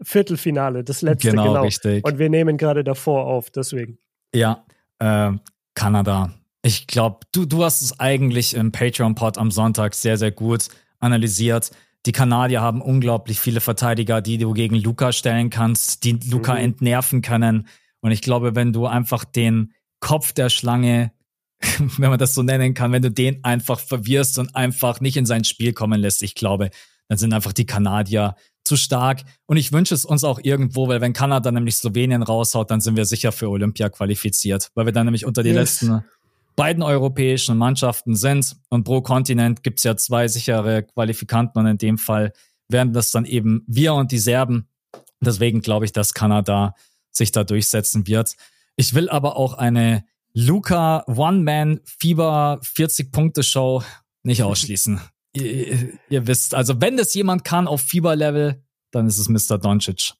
Viertelfinale, 0.01 0.83
das 0.83 1.01
letzte 1.01 1.31
genau. 1.31 1.47
genau. 1.47 1.61
Richtig. 1.63 2.05
Und 2.05 2.19
wir 2.19 2.29
nehmen 2.29 2.55
gerade 2.57 2.83
davor 2.83 3.25
auf, 3.25 3.49
deswegen. 3.49 3.97
Ja, 4.33 4.63
äh, 4.99 5.31
Kanada. 5.73 6.33
Ich 6.61 6.85
glaube, 6.85 7.25
du, 7.31 7.45
du 7.45 7.63
hast 7.63 7.81
es 7.81 7.99
eigentlich 7.99 8.53
im 8.53 8.71
Patreon-Pod 8.71 9.39
am 9.39 9.49
Sonntag 9.49 9.95
sehr, 9.95 10.17
sehr 10.17 10.31
gut 10.31 10.67
analysiert. 10.99 11.71
Die 12.05 12.11
Kanadier 12.11 12.61
haben 12.61 12.81
unglaublich 12.81 13.39
viele 13.39 13.59
Verteidiger, 13.59 14.21
die 14.21 14.37
du 14.37 14.53
gegen 14.53 14.75
Luca 14.75 15.11
stellen 15.11 15.49
kannst, 15.49 16.03
die 16.03 16.19
Luca 16.29 16.53
mhm. 16.53 16.59
entnerven 16.59 17.21
können. 17.23 17.67
Und 18.01 18.11
ich 18.11 18.21
glaube, 18.21 18.55
wenn 18.55 18.73
du 18.73 18.85
einfach 18.85 19.25
den 19.25 19.73
Kopf 20.01 20.33
der 20.33 20.49
Schlange, 20.49 21.13
wenn 21.97 22.09
man 22.09 22.19
das 22.19 22.33
so 22.33 22.43
nennen 22.43 22.73
kann, 22.73 22.91
wenn 22.91 23.01
du 23.01 23.11
den 23.11 23.43
einfach 23.45 23.79
verwirrst 23.79 24.37
und 24.37 24.53
einfach 24.55 24.99
nicht 24.99 25.15
in 25.15 25.25
sein 25.25 25.45
Spiel 25.45 25.71
kommen 25.71 26.01
lässt, 26.01 26.21
ich 26.23 26.35
glaube, 26.35 26.69
dann 27.07 27.17
sind 27.17 27.33
einfach 27.33 27.53
die 27.53 27.65
Kanadier 27.65 28.35
zu 28.63 28.75
stark. 28.75 29.23
Und 29.45 29.57
ich 29.57 29.71
wünsche 29.71 29.93
es 29.93 30.05
uns 30.05 30.23
auch 30.23 30.39
irgendwo, 30.41 30.87
weil 30.87 31.01
wenn 31.01 31.13
Kanada 31.13 31.51
nämlich 31.51 31.75
Slowenien 31.75 32.23
raushaut, 32.23 32.69
dann 32.69 32.81
sind 32.81 32.95
wir 32.95 33.05
sicher 33.05 33.31
für 33.31 33.49
Olympia 33.49 33.89
qualifiziert, 33.89 34.69
weil 34.75 34.85
wir 34.85 34.93
dann 34.93 35.07
nämlich 35.07 35.25
unter 35.25 35.43
die 35.43 35.49
yes. 35.49 35.81
letzten 35.81 36.03
beiden 36.55 36.83
europäischen 36.83 37.57
Mannschaften 37.57 38.15
sind. 38.15 38.55
Und 38.69 38.83
pro 38.83 39.01
Kontinent 39.01 39.63
gibt's 39.63 39.83
ja 39.83 39.95
zwei 39.97 40.27
sichere 40.27 40.83
Qualifikanten 40.83 41.59
und 41.59 41.67
in 41.67 41.77
dem 41.77 41.97
Fall 41.97 42.33
werden 42.69 42.93
das 42.93 43.11
dann 43.11 43.25
eben 43.25 43.63
wir 43.67 43.93
und 43.93 44.11
die 44.11 44.19
Serben. 44.19 44.67
Deswegen 45.19 45.61
glaube 45.61 45.85
ich, 45.85 45.91
dass 45.91 46.13
Kanada 46.13 46.75
sich 47.11 47.31
da 47.31 47.43
durchsetzen 47.43 48.07
wird. 48.07 48.35
Ich 48.81 48.95
will 48.95 49.09
aber 49.09 49.37
auch 49.37 49.53
eine 49.53 50.05
Luca 50.33 51.03
One-Man-Fieber 51.05 52.61
40-Punkte-Show 52.63 53.83
nicht 54.23 54.41
ausschließen. 54.43 54.99
ihr, 55.33 55.93
ihr, 56.09 56.25
wisst, 56.25 56.55
also 56.55 56.81
wenn 56.81 56.97
das 56.97 57.13
jemand 57.13 57.43
kann 57.43 57.67
auf 57.67 57.81
Fieber-Level, 57.81 58.63
dann 58.89 59.05
ist 59.05 59.19
es 59.19 59.29
Mr. 59.29 59.59
Doncic. 59.59 60.13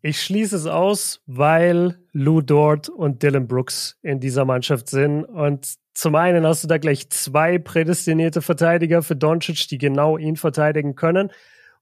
Ich 0.00 0.22
schließe 0.22 0.56
es 0.56 0.64
aus, 0.64 1.20
weil 1.26 1.98
Lou 2.12 2.40
Dort 2.40 2.88
und 2.88 3.22
Dylan 3.22 3.46
Brooks 3.46 3.98
in 4.00 4.18
dieser 4.18 4.46
Mannschaft 4.46 4.88
sind. 4.88 5.24
Und 5.24 5.74
zum 5.92 6.14
einen 6.14 6.46
hast 6.46 6.64
du 6.64 6.68
da 6.68 6.78
gleich 6.78 7.10
zwei 7.10 7.58
prädestinierte 7.58 8.40
Verteidiger 8.40 9.02
für 9.02 9.14
Doncic, 9.14 9.68
die 9.68 9.76
genau 9.76 10.16
ihn 10.16 10.36
verteidigen 10.36 10.94
können. 10.94 11.30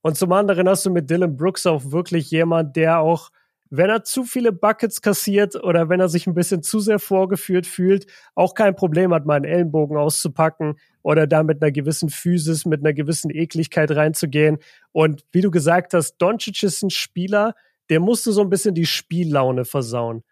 Und 0.00 0.16
zum 0.16 0.32
anderen 0.32 0.68
hast 0.68 0.84
du 0.84 0.90
mit 0.90 1.08
Dylan 1.08 1.36
Brooks 1.36 1.64
auch 1.64 1.92
wirklich 1.92 2.28
jemand, 2.32 2.74
der 2.74 2.98
auch, 2.98 3.30
wenn 3.70 3.90
er 3.90 4.04
zu 4.04 4.24
viele 4.24 4.52
Buckets 4.52 5.02
kassiert 5.02 5.56
oder 5.56 5.88
wenn 5.88 6.00
er 6.00 6.08
sich 6.08 6.26
ein 6.26 6.34
bisschen 6.34 6.62
zu 6.62 6.80
sehr 6.80 6.98
vorgeführt 6.98 7.66
fühlt, 7.66 8.06
auch 8.34 8.54
kein 8.54 8.76
Problem 8.76 9.12
hat, 9.12 9.26
mal 9.26 9.34
einen 9.34 9.44
Ellenbogen 9.44 9.96
auszupacken 9.96 10.78
oder 11.02 11.26
da 11.26 11.42
mit 11.42 11.62
einer 11.62 11.72
gewissen 11.72 12.08
Physis, 12.08 12.64
mit 12.64 12.80
einer 12.80 12.92
gewissen 12.92 13.30
Ekligkeit 13.30 13.90
reinzugehen. 13.90 14.58
Und 14.92 15.24
wie 15.32 15.40
du 15.40 15.50
gesagt 15.50 15.94
hast, 15.94 16.16
Doncic 16.18 16.62
ist 16.62 16.82
ein 16.82 16.90
Spieler, 16.90 17.54
der 17.90 18.00
musste 18.00 18.32
so 18.32 18.40
ein 18.40 18.50
bisschen 18.50 18.74
die 18.74 18.86
Spiellaune 18.86 19.64
versauen. 19.64 20.22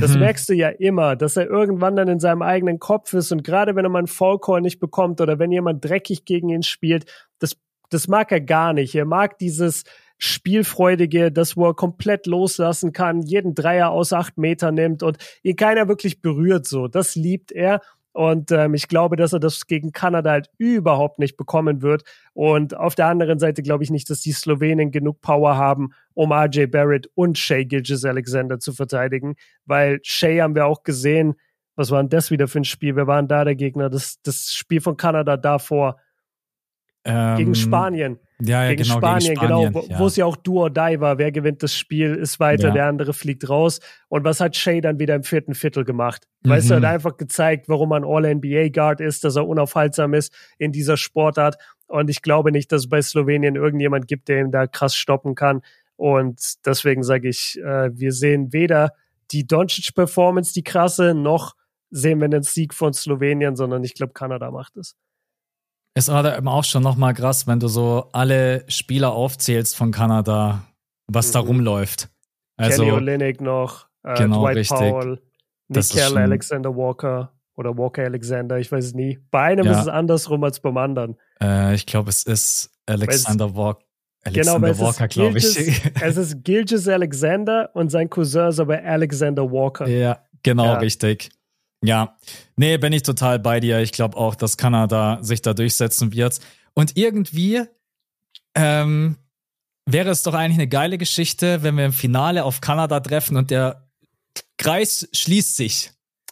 Das 0.00 0.14
mhm. 0.14 0.20
merkst 0.20 0.48
du 0.48 0.54
ja 0.54 0.70
immer, 0.70 1.16
dass 1.16 1.36
er 1.36 1.46
irgendwann 1.46 1.96
dann 1.96 2.08
in 2.08 2.20
seinem 2.20 2.40
eigenen 2.40 2.78
Kopf 2.78 3.12
ist 3.12 3.30
und 3.30 3.44
gerade 3.44 3.76
wenn 3.76 3.84
er 3.84 3.90
mal 3.90 3.98
einen 3.98 4.06
Fallcall 4.06 4.62
nicht 4.62 4.80
bekommt 4.80 5.20
oder 5.20 5.38
wenn 5.38 5.52
jemand 5.52 5.84
dreckig 5.84 6.24
gegen 6.24 6.48
ihn 6.48 6.62
spielt, 6.62 7.04
das, 7.38 7.56
das 7.90 8.08
mag 8.08 8.32
er 8.32 8.40
gar 8.40 8.72
nicht. 8.72 8.94
Er 8.94 9.04
mag 9.04 9.36
dieses 9.38 9.84
Spielfreudige, 10.22 11.32
das 11.32 11.56
wo 11.56 11.66
er 11.66 11.74
komplett 11.74 12.26
loslassen 12.26 12.92
kann, 12.92 13.22
jeden 13.22 13.56
Dreier 13.56 13.90
aus 13.90 14.12
acht 14.12 14.38
Meter 14.38 14.70
nimmt 14.70 15.02
und 15.02 15.18
ihn 15.42 15.56
keiner 15.56 15.88
wirklich 15.88 16.22
berührt 16.22 16.64
so. 16.64 16.86
Das 16.86 17.16
liebt 17.16 17.50
er 17.50 17.80
und 18.12 18.52
ähm, 18.52 18.74
ich 18.74 18.86
glaube, 18.86 19.16
dass 19.16 19.32
er 19.32 19.40
das 19.40 19.66
gegen 19.66 19.90
Kanada 19.90 20.30
halt 20.30 20.50
überhaupt 20.58 21.18
nicht 21.18 21.36
bekommen 21.36 21.82
wird. 21.82 22.04
Und 22.34 22.76
auf 22.76 22.94
der 22.94 23.06
anderen 23.06 23.38
Seite 23.38 23.62
glaube 23.62 23.82
ich 23.82 23.90
nicht, 23.90 24.10
dass 24.10 24.20
die 24.20 24.32
Slowenen 24.32 24.92
genug 24.92 25.22
Power 25.22 25.56
haben, 25.56 25.92
um 26.14 26.30
RJ 26.30 26.66
Barrett 26.66 27.10
und 27.14 27.36
Shea 27.36 27.64
Gilgis 27.64 28.04
Alexander 28.04 28.60
zu 28.60 28.74
verteidigen. 28.74 29.34
Weil 29.64 29.98
Shea 30.02 30.42
haben 30.42 30.54
wir 30.54 30.66
auch 30.66 30.84
gesehen, 30.84 31.34
was 31.74 31.90
war 31.90 32.00
denn 32.00 32.10
das 32.10 32.30
wieder 32.30 32.46
für 32.46 32.60
ein 32.60 32.64
Spiel? 32.64 32.94
Wer 32.94 33.08
waren 33.08 33.26
da 33.26 33.44
der 33.44 33.56
Gegner? 33.56 33.90
Das, 33.90 34.20
das 34.22 34.54
Spiel 34.54 34.80
von 34.80 34.96
Kanada 34.96 35.36
davor. 35.36 35.96
Ähm, 37.04 37.36
gegen 37.38 37.54
Spanien. 37.54 38.20
Ja, 38.40 38.64
ja 38.64 38.70
gegen, 38.70 38.82
genau, 38.82 38.96
Spanien, 38.96 39.34
gegen 39.34 39.36
Spanien, 39.36 39.72
genau, 39.72 39.82
wo, 39.82 39.86
ja. 39.88 39.98
wo 39.98 40.06
es 40.06 40.16
ja 40.16 40.24
auch 40.24 40.36
do 40.36 40.62
or 40.62 40.70
die 40.70 41.00
war. 41.00 41.18
Wer 41.18 41.30
gewinnt 41.32 41.62
das 41.62 41.74
Spiel, 41.74 42.14
ist 42.14 42.40
weiter, 42.40 42.68
ja. 42.68 42.74
der 42.74 42.86
andere 42.86 43.12
fliegt 43.12 43.48
raus. 43.48 43.80
Und 44.08 44.24
was 44.24 44.40
hat 44.40 44.56
Shea 44.56 44.80
dann 44.80 44.98
wieder 44.98 45.14
im 45.14 45.22
vierten 45.22 45.54
Viertel 45.54 45.84
gemacht? 45.84 46.26
Mhm. 46.42 46.50
Weißt 46.50 46.70
du, 46.70 46.74
er 46.74 46.76
hat 46.78 46.84
einfach 46.84 47.16
gezeigt, 47.16 47.68
warum 47.68 47.92
er 47.92 47.96
ein 47.96 48.04
All-NBA-Guard 48.04 49.00
ist, 49.00 49.24
dass 49.24 49.36
er 49.36 49.46
unaufhaltsam 49.46 50.14
ist 50.14 50.34
in 50.58 50.72
dieser 50.72 50.96
Sportart. 50.96 51.56
Und 51.86 52.10
ich 52.10 52.22
glaube 52.22 52.52
nicht, 52.52 52.72
dass 52.72 52.82
es 52.82 52.88
bei 52.88 53.02
Slowenien 53.02 53.54
irgendjemand 53.54 54.08
gibt, 54.08 54.28
der 54.28 54.40
ihn 54.40 54.50
da 54.50 54.66
krass 54.66 54.96
stoppen 54.96 55.34
kann. 55.34 55.62
Und 55.96 56.40
deswegen 56.66 57.02
sage 57.02 57.28
ich, 57.28 57.60
äh, 57.60 57.96
wir 57.96 58.12
sehen 58.12 58.52
weder 58.52 58.92
die 59.30 59.46
Doncic-Performance, 59.46 60.52
die 60.52 60.64
krasse, 60.64 61.14
noch 61.14 61.54
sehen 61.90 62.20
wir 62.20 62.28
den 62.28 62.42
Sieg 62.42 62.74
von 62.74 62.92
Slowenien, 62.92 63.54
sondern 63.54 63.84
ich 63.84 63.94
glaube, 63.94 64.14
Kanada 64.14 64.50
macht 64.50 64.76
es. 64.76 64.96
Ist 65.94 66.08
aber 66.08 66.36
eben 66.36 66.48
auch 66.48 66.64
schon 66.64 66.82
nochmal 66.82 67.12
krass, 67.12 67.46
wenn 67.46 67.60
du 67.60 67.68
so 67.68 68.08
alle 68.12 68.64
Spieler 68.68 69.12
aufzählst 69.12 69.76
von 69.76 69.92
Kanada, 69.92 70.64
was 71.06 71.28
mhm. 71.28 71.32
da 71.32 71.38
rumläuft. 71.40 72.08
Also, 72.56 72.84
Kenny 72.84 72.96
Olynyk 72.96 73.40
noch, 73.40 73.88
äh, 74.02 74.14
genau, 74.14 74.42
Dwight 74.42 74.56
richtig. 74.56 74.78
Powell, 74.78 75.20
Nickel 75.68 76.18
Alexander 76.18 76.74
Walker 76.74 77.32
oder 77.56 77.76
Walker 77.76 78.04
Alexander, 78.04 78.58
ich 78.58 78.72
weiß 78.72 78.84
es 78.86 78.94
nie. 78.94 79.18
Bei 79.30 79.42
einem 79.42 79.66
ja. 79.66 79.72
ist 79.72 79.80
es 79.80 79.88
andersrum 79.88 80.42
als 80.44 80.60
beim 80.60 80.76
anderen. 80.76 81.16
Äh, 81.42 81.74
ich 81.74 81.84
glaube, 81.84 82.08
es 82.10 82.22
ist 82.22 82.70
Alexander 82.86 83.54
Walker. 83.54 83.84
Alexander 84.24 84.72
genau, 84.72 84.86
Walker, 84.86 85.08
glaube 85.08 85.38
ich. 85.38 85.44
es 86.00 86.16
ist 86.16 86.44
Gilgis 86.44 86.86
Alexander 86.86 87.70
und 87.74 87.90
sein 87.90 88.08
Cousin 88.08 88.48
ist 88.48 88.60
aber 88.60 88.82
Alexander 88.82 89.50
Walker. 89.50 89.88
Ja, 89.88 90.24
genau, 90.42 90.66
ja. 90.66 90.74
richtig. 90.74 91.30
Ja, 91.84 92.16
nee, 92.56 92.78
bin 92.78 92.92
ich 92.92 93.02
total 93.02 93.38
bei 93.38 93.60
dir. 93.60 93.80
Ich 93.80 93.92
glaube 93.92 94.16
auch, 94.16 94.34
dass 94.34 94.56
Kanada 94.56 95.18
sich 95.22 95.42
da 95.42 95.52
durchsetzen 95.52 96.12
wird. 96.12 96.38
Und 96.74 96.96
irgendwie 96.96 97.62
ähm, 98.54 99.16
wäre 99.86 100.10
es 100.10 100.22
doch 100.22 100.34
eigentlich 100.34 100.58
eine 100.58 100.68
geile 100.68 100.98
Geschichte, 100.98 101.62
wenn 101.62 101.76
wir 101.76 101.86
im 101.86 101.92
Finale 101.92 102.44
auf 102.44 102.60
Kanada 102.60 103.00
treffen 103.00 103.36
und 103.36 103.50
der 103.50 103.88
Kreis 104.58 105.08
schließt 105.12 105.56
sich. 105.56 105.90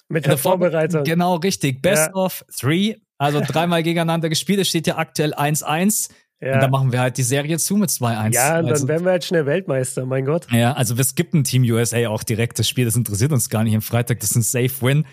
Mit 0.08 0.24
der, 0.24 0.32
der 0.32 0.38
Vorbereitung. 0.38 1.04
Genau, 1.04 1.36
richtig. 1.36 1.82
Best 1.82 2.08
ja. 2.08 2.14
of 2.14 2.44
three. 2.56 2.96
Also 3.18 3.40
dreimal 3.46 3.82
gegeneinander 3.82 4.28
gespielt. 4.28 4.60
Es 4.60 4.68
steht 4.68 4.86
ja 4.86 4.96
aktuell 4.96 5.34
1-1. 5.34 6.10
Ja. 6.40 6.54
Und 6.54 6.60
dann 6.62 6.70
machen 6.70 6.90
wir 6.90 7.00
halt 7.00 7.18
die 7.18 7.22
Serie 7.22 7.58
zu 7.58 7.76
mit 7.76 7.90
2-1. 7.90 8.32
Ja, 8.32 8.58
und 8.58 8.66
also, 8.66 8.86
dann 8.86 8.88
werden 8.88 9.04
wir 9.04 9.10
halt 9.12 9.24
schnell 9.24 9.44
Weltmeister, 9.44 10.06
mein 10.06 10.24
Gott. 10.24 10.46
Ja, 10.50 10.72
also 10.72 10.96
wir 10.96 11.04
skippen 11.04 11.44
Team 11.44 11.62
USA 11.64 12.08
auch 12.08 12.22
direkt 12.22 12.58
das 12.58 12.66
Spiel. 12.66 12.86
Das 12.86 12.96
interessiert 12.96 13.32
uns 13.32 13.50
gar 13.50 13.62
nicht 13.62 13.74
im 13.74 13.82
Freitag. 13.82 14.20
Das 14.20 14.30
ist 14.30 14.36
ein 14.36 14.42
Safe 14.42 14.86
Win. 14.86 15.04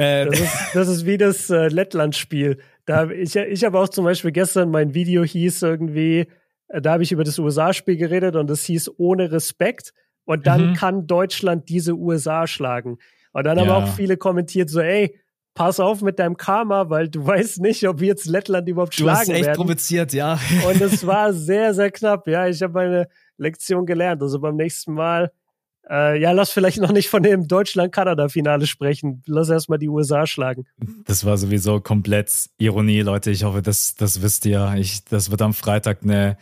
Äh, 0.00 0.26
das, 0.26 0.40
ist, 0.40 0.56
das 0.72 0.88
ist 0.88 1.06
wie 1.06 1.18
das 1.18 1.50
äh, 1.50 1.68
Lettland-Spiel. 1.68 2.58
Da, 2.86 3.10
ich 3.10 3.36
ich 3.36 3.64
habe 3.64 3.78
auch 3.78 3.88
zum 3.88 4.06
Beispiel 4.06 4.32
gestern 4.32 4.70
mein 4.70 4.94
Video 4.94 5.22
hieß 5.24 5.60
irgendwie, 5.60 6.26
äh, 6.68 6.80
da 6.80 6.92
habe 6.92 7.02
ich 7.02 7.12
über 7.12 7.22
das 7.22 7.38
USA-Spiel 7.38 7.98
geredet 7.98 8.34
und 8.34 8.48
das 8.48 8.64
hieß 8.64 8.92
ohne 8.96 9.30
Respekt. 9.30 9.92
und 10.24 10.46
dann 10.46 10.70
mhm. 10.70 10.74
kann 10.74 11.06
Deutschland 11.06 11.68
diese 11.68 11.94
USA 11.96 12.46
schlagen. 12.46 12.98
Und 13.32 13.44
dann 13.44 13.58
ja. 13.58 13.66
haben 13.66 13.84
auch 13.84 13.94
viele 13.94 14.16
kommentiert 14.16 14.70
so, 14.70 14.80
ey, 14.80 15.18
pass 15.54 15.80
auf 15.80 16.00
mit 16.00 16.18
deinem 16.18 16.36
Karma, 16.38 16.88
weil 16.88 17.08
du 17.08 17.26
weißt 17.26 17.60
nicht, 17.60 17.86
ob 17.86 18.00
wir 18.00 18.08
jetzt 18.08 18.26
Lettland 18.26 18.68
überhaupt 18.68 18.94
du 18.98 19.02
schlagen 19.02 19.28
werden. 19.28 19.28
Du 19.28 19.40
hast 19.40 19.48
echt 19.48 19.56
provoziert, 19.56 20.12
ja. 20.14 20.38
Und 20.66 20.80
es 20.80 21.06
war 21.06 21.34
sehr, 21.34 21.74
sehr 21.74 21.90
knapp. 21.90 22.26
Ja, 22.26 22.46
ich 22.48 22.62
habe 22.62 22.72
meine 22.72 23.08
Lektion 23.36 23.84
gelernt. 23.84 24.22
Also 24.22 24.40
beim 24.40 24.56
nächsten 24.56 24.94
Mal, 24.94 25.30
äh, 25.90 26.20
ja, 26.20 26.30
lass 26.30 26.50
vielleicht 26.50 26.78
noch 26.78 26.92
nicht 26.92 27.08
von 27.08 27.22
dem 27.22 27.48
Deutschland-Kanada-Finale 27.48 28.66
sprechen. 28.66 29.22
Lass 29.26 29.48
erstmal 29.48 29.78
die 29.78 29.88
USA 29.88 30.26
schlagen. 30.26 30.66
Das 31.04 31.24
war 31.24 31.36
sowieso 31.36 31.80
komplett 31.80 32.30
Ironie, 32.58 33.00
Leute. 33.00 33.30
Ich 33.32 33.42
hoffe, 33.42 33.60
das, 33.60 33.96
das 33.96 34.22
wisst 34.22 34.46
ihr. 34.46 34.74
Ich, 34.78 35.04
das 35.04 35.30
wird 35.32 35.42
am 35.42 35.52
Freitag 35.52 36.02
eine, 36.04 36.38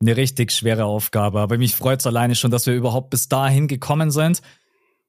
eine 0.00 0.16
richtig 0.16 0.50
schwere 0.50 0.86
Aufgabe. 0.86 1.40
Aber 1.40 1.58
mich 1.58 1.74
freut 1.74 2.00
es 2.00 2.06
alleine 2.06 2.34
schon, 2.34 2.50
dass 2.50 2.66
wir 2.66 2.74
überhaupt 2.74 3.10
bis 3.10 3.28
dahin 3.28 3.68
gekommen 3.68 4.10
sind. 4.10 4.40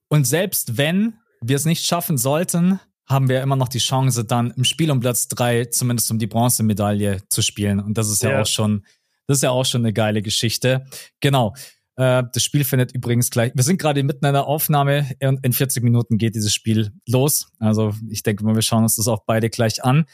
Und 0.08 0.26
selbst 0.26 0.76
wenn 0.76 1.14
wir 1.40 1.56
es 1.56 1.64
nicht 1.64 1.84
schaffen 1.84 2.18
sollten, 2.18 2.80
haben 3.06 3.30
wir 3.30 3.40
immer 3.40 3.56
noch 3.56 3.68
die 3.68 3.78
Chance, 3.78 4.26
dann 4.26 4.50
im 4.50 4.64
Spiel 4.64 4.90
um 4.90 5.00
Platz 5.00 5.28
drei 5.28 5.64
zumindest 5.64 6.10
um 6.10 6.18
die 6.18 6.26
Bronzemedaille 6.26 7.22
zu 7.30 7.40
spielen. 7.40 7.80
Und 7.80 7.96
das 7.96 8.10
ist 8.10 8.22
ja, 8.22 8.32
ja. 8.32 8.42
auch 8.42 8.46
schon, 8.46 8.84
das 9.26 9.38
ist 9.38 9.42
ja 9.42 9.50
auch 9.50 9.64
schon 9.64 9.80
eine 9.80 9.94
geile 9.94 10.20
Geschichte. 10.20 10.84
Genau. 11.20 11.54
Äh, 11.98 12.22
das 12.32 12.44
Spiel 12.44 12.62
findet 12.64 12.94
übrigens 12.94 13.30
gleich. 13.30 13.50
Wir 13.54 13.64
sind 13.64 13.80
gerade 13.80 14.02
mitten 14.04 14.24
in 14.24 14.32
der 14.32 14.46
Aufnahme 14.46 15.10
und 15.20 15.44
in 15.44 15.52
40 15.52 15.82
Minuten 15.82 16.16
geht 16.16 16.36
dieses 16.36 16.54
Spiel 16.54 16.92
los. 17.08 17.50
Also 17.58 17.92
ich 18.08 18.22
denke 18.22 18.44
mal, 18.44 18.54
wir 18.54 18.62
schauen 18.62 18.84
uns 18.84 18.94
das 18.94 19.08
auch 19.08 19.24
beide 19.26 19.50
gleich 19.50 19.82
an. 19.84 20.06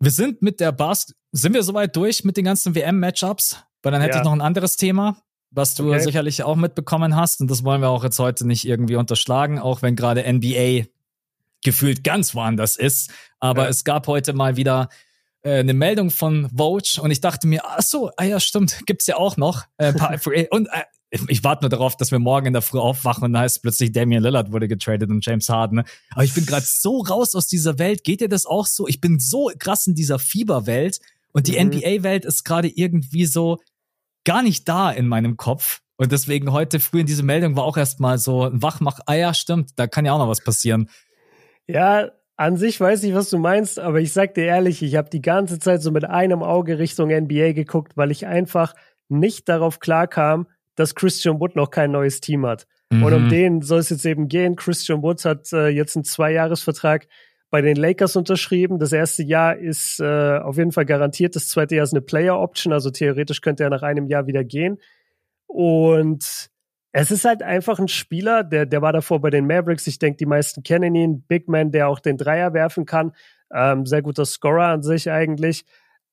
Wir 0.00 0.10
sind 0.10 0.42
mit 0.42 0.58
der 0.58 0.72
Bas, 0.72 1.14
sind 1.30 1.54
wir 1.54 1.62
soweit 1.62 1.94
durch 1.94 2.24
mit 2.24 2.36
den 2.36 2.44
ganzen 2.44 2.74
WM-Matchups? 2.74 3.58
Weil 3.82 3.92
dann 3.92 4.00
hätte 4.00 4.14
ja. 4.14 4.20
ich 4.20 4.24
noch 4.24 4.32
ein 4.32 4.40
anderes 4.40 4.76
Thema, 4.76 5.22
was 5.50 5.76
du 5.76 5.90
okay. 5.90 6.00
sicherlich 6.00 6.42
auch 6.42 6.56
mitbekommen 6.56 7.14
hast. 7.14 7.40
Und 7.40 7.48
das 7.48 7.62
wollen 7.62 7.80
wir 7.80 7.90
auch 7.90 8.02
jetzt 8.02 8.18
heute 8.18 8.44
nicht 8.44 8.66
irgendwie 8.66 8.96
unterschlagen, 8.96 9.60
auch 9.60 9.82
wenn 9.82 9.94
gerade 9.94 10.24
NBA 10.30 10.88
gefühlt 11.62 12.02
ganz 12.02 12.34
woanders 12.34 12.74
ist. 12.74 13.12
Aber 13.38 13.64
ja. 13.64 13.68
es 13.68 13.84
gab 13.84 14.08
heute 14.08 14.32
mal 14.32 14.56
wieder 14.56 14.88
äh, 15.42 15.58
eine 15.58 15.74
Meldung 15.74 16.10
von 16.10 16.50
Vogue 16.56 17.00
und 17.00 17.12
ich 17.12 17.20
dachte 17.20 17.46
mir, 17.46 17.62
ach 17.64 17.82
so, 17.82 18.10
ah 18.16 18.24
ja, 18.24 18.40
stimmt, 18.40 18.80
gibt's 18.86 19.06
ja 19.06 19.16
auch 19.16 19.36
noch. 19.36 19.64
Äh, 19.76 19.92
und 20.50 20.66
äh, 20.66 20.82
ich 21.28 21.44
warte 21.44 21.64
nur 21.64 21.70
darauf, 21.70 21.96
dass 21.96 22.10
wir 22.10 22.18
morgen 22.18 22.46
in 22.46 22.52
der 22.52 22.62
Früh 22.62 22.78
aufwachen 22.78 23.24
und 23.24 23.32
dann 23.32 23.42
heißt 23.42 23.62
plötzlich 23.62 23.92
Damian 23.92 24.22
Lillard 24.22 24.52
wurde 24.52 24.68
getradet 24.68 25.10
und 25.10 25.24
James 25.24 25.48
Harden. 25.48 25.84
Aber 26.10 26.24
ich 26.24 26.34
bin 26.34 26.46
gerade 26.46 26.66
so 26.66 27.00
raus 27.00 27.34
aus 27.34 27.46
dieser 27.46 27.78
Welt. 27.78 28.04
Geht 28.04 28.20
dir 28.20 28.28
das 28.28 28.46
auch 28.46 28.66
so? 28.66 28.88
Ich 28.88 29.00
bin 29.00 29.18
so 29.18 29.50
krass 29.58 29.86
in 29.86 29.94
dieser 29.94 30.18
Fieberwelt 30.18 30.98
und 31.32 31.46
die 31.46 31.52
mhm. 31.52 31.70
NBA-Welt 31.70 32.24
ist 32.24 32.44
gerade 32.44 32.68
irgendwie 32.68 33.26
so 33.26 33.58
gar 34.24 34.42
nicht 34.42 34.68
da 34.68 34.90
in 34.90 35.06
meinem 35.06 35.36
Kopf. 35.36 35.80
Und 35.96 36.10
deswegen 36.10 36.52
heute 36.52 36.80
früh 36.80 37.00
in 37.00 37.06
diese 37.06 37.22
Meldung 37.22 37.56
war 37.56 37.64
auch 37.64 37.76
erstmal 37.76 38.18
so 38.18 38.44
ein 38.44 38.62
Wachmach, 38.62 39.00
ah 39.06 39.14
ja, 39.14 39.34
stimmt, 39.34 39.70
da 39.76 39.86
kann 39.86 40.04
ja 40.04 40.12
auch 40.12 40.18
noch 40.18 40.28
was 40.28 40.42
passieren. 40.42 40.88
Ja, 41.68 42.10
an 42.36 42.56
sich 42.56 42.80
weiß 42.80 43.04
ich, 43.04 43.14
was 43.14 43.30
du 43.30 43.38
meinst, 43.38 43.78
aber 43.78 44.00
ich 44.00 44.12
sag 44.12 44.34
dir 44.34 44.44
ehrlich, 44.44 44.82
ich 44.82 44.96
habe 44.96 45.08
die 45.08 45.22
ganze 45.22 45.60
Zeit 45.60 45.82
so 45.82 45.92
mit 45.92 46.04
einem 46.04 46.42
Auge 46.42 46.78
Richtung 46.80 47.10
NBA 47.10 47.52
geguckt, 47.52 47.96
weil 47.96 48.10
ich 48.10 48.26
einfach 48.26 48.74
nicht 49.08 49.48
darauf 49.48 49.78
klarkam, 49.78 50.48
dass 50.74 50.94
Christian 50.94 51.40
Wood 51.40 51.56
noch 51.56 51.70
kein 51.70 51.90
neues 51.90 52.20
Team 52.20 52.46
hat. 52.46 52.66
Mhm. 52.90 53.02
Und 53.02 53.12
um 53.12 53.24
mhm. 53.24 53.28
den 53.28 53.62
soll 53.62 53.80
es 53.80 53.90
jetzt 53.90 54.04
eben 54.06 54.28
gehen. 54.28 54.56
Christian 54.56 55.02
Wood 55.02 55.24
hat 55.24 55.52
äh, 55.52 55.68
jetzt 55.68 55.96
einen 55.96 56.04
Zweijahresvertrag 56.04 57.06
bei 57.50 57.62
den 57.62 57.76
Lakers 57.76 58.16
unterschrieben. 58.16 58.78
Das 58.78 58.92
erste 58.92 59.22
Jahr 59.22 59.56
ist 59.56 60.00
äh, 60.00 60.38
auf 60.38 60.56
jeden 60.56 60.72
Fall 60.72 60.86
garantiert. 60.86 61.36
Das 61.36 61.48
zweite 61.48 61.76
Jahr 61.76 61.84
ist 61.84 61.92
eine 61.92 62.00
Player 62.00 62.38
Option, 62.38 62.72
also 62.72 62.90
theoretisch 62.90 63.40
könnte 63.42 63.62
er 63.62 63.70
nach 63.70 63.82
einem 63.82 64.08
Jahr 64.08 64.26
wieder 64.26 64.42
gehen. 64.42 64.78
Und 65.46 66.50
es 66.90 67.10
ist 67.10 67.24
halt 67.24 67.42
einfach 67.42 67.78
ein 67.78 67.88
Spieler, 67.88 68.44
der, 68.44 68.66
der 68.66 68.82
war 68.82 68.92
davor 68.92 69.20
bei 69.20 69.30
den 69.30 69.46
Mavericks. 69.46 69.86
Ich 69.86 69.98
denke, 69.98 70.16
die 70.16 70.26
meisten 70.26 70.62
kennen 70.62 70.94
ihn. 70.94 71.22
Big 71.22 71.48
Man, 71.48 71.70
der 71.70 71.88
auch 71.88 72.00
den 72.00 72.16
Dreier 72.16 72.54
werfen 72.54 72.86
kann. 72.86 73.12
Ähm, 73.52 73.86
sehr 73.86 74.02
guter 74.02 74.24
Scorer 74.24 74.68
an 74.68 74.82
sich 74.82 75.10
eigentlich. 75.10 75.64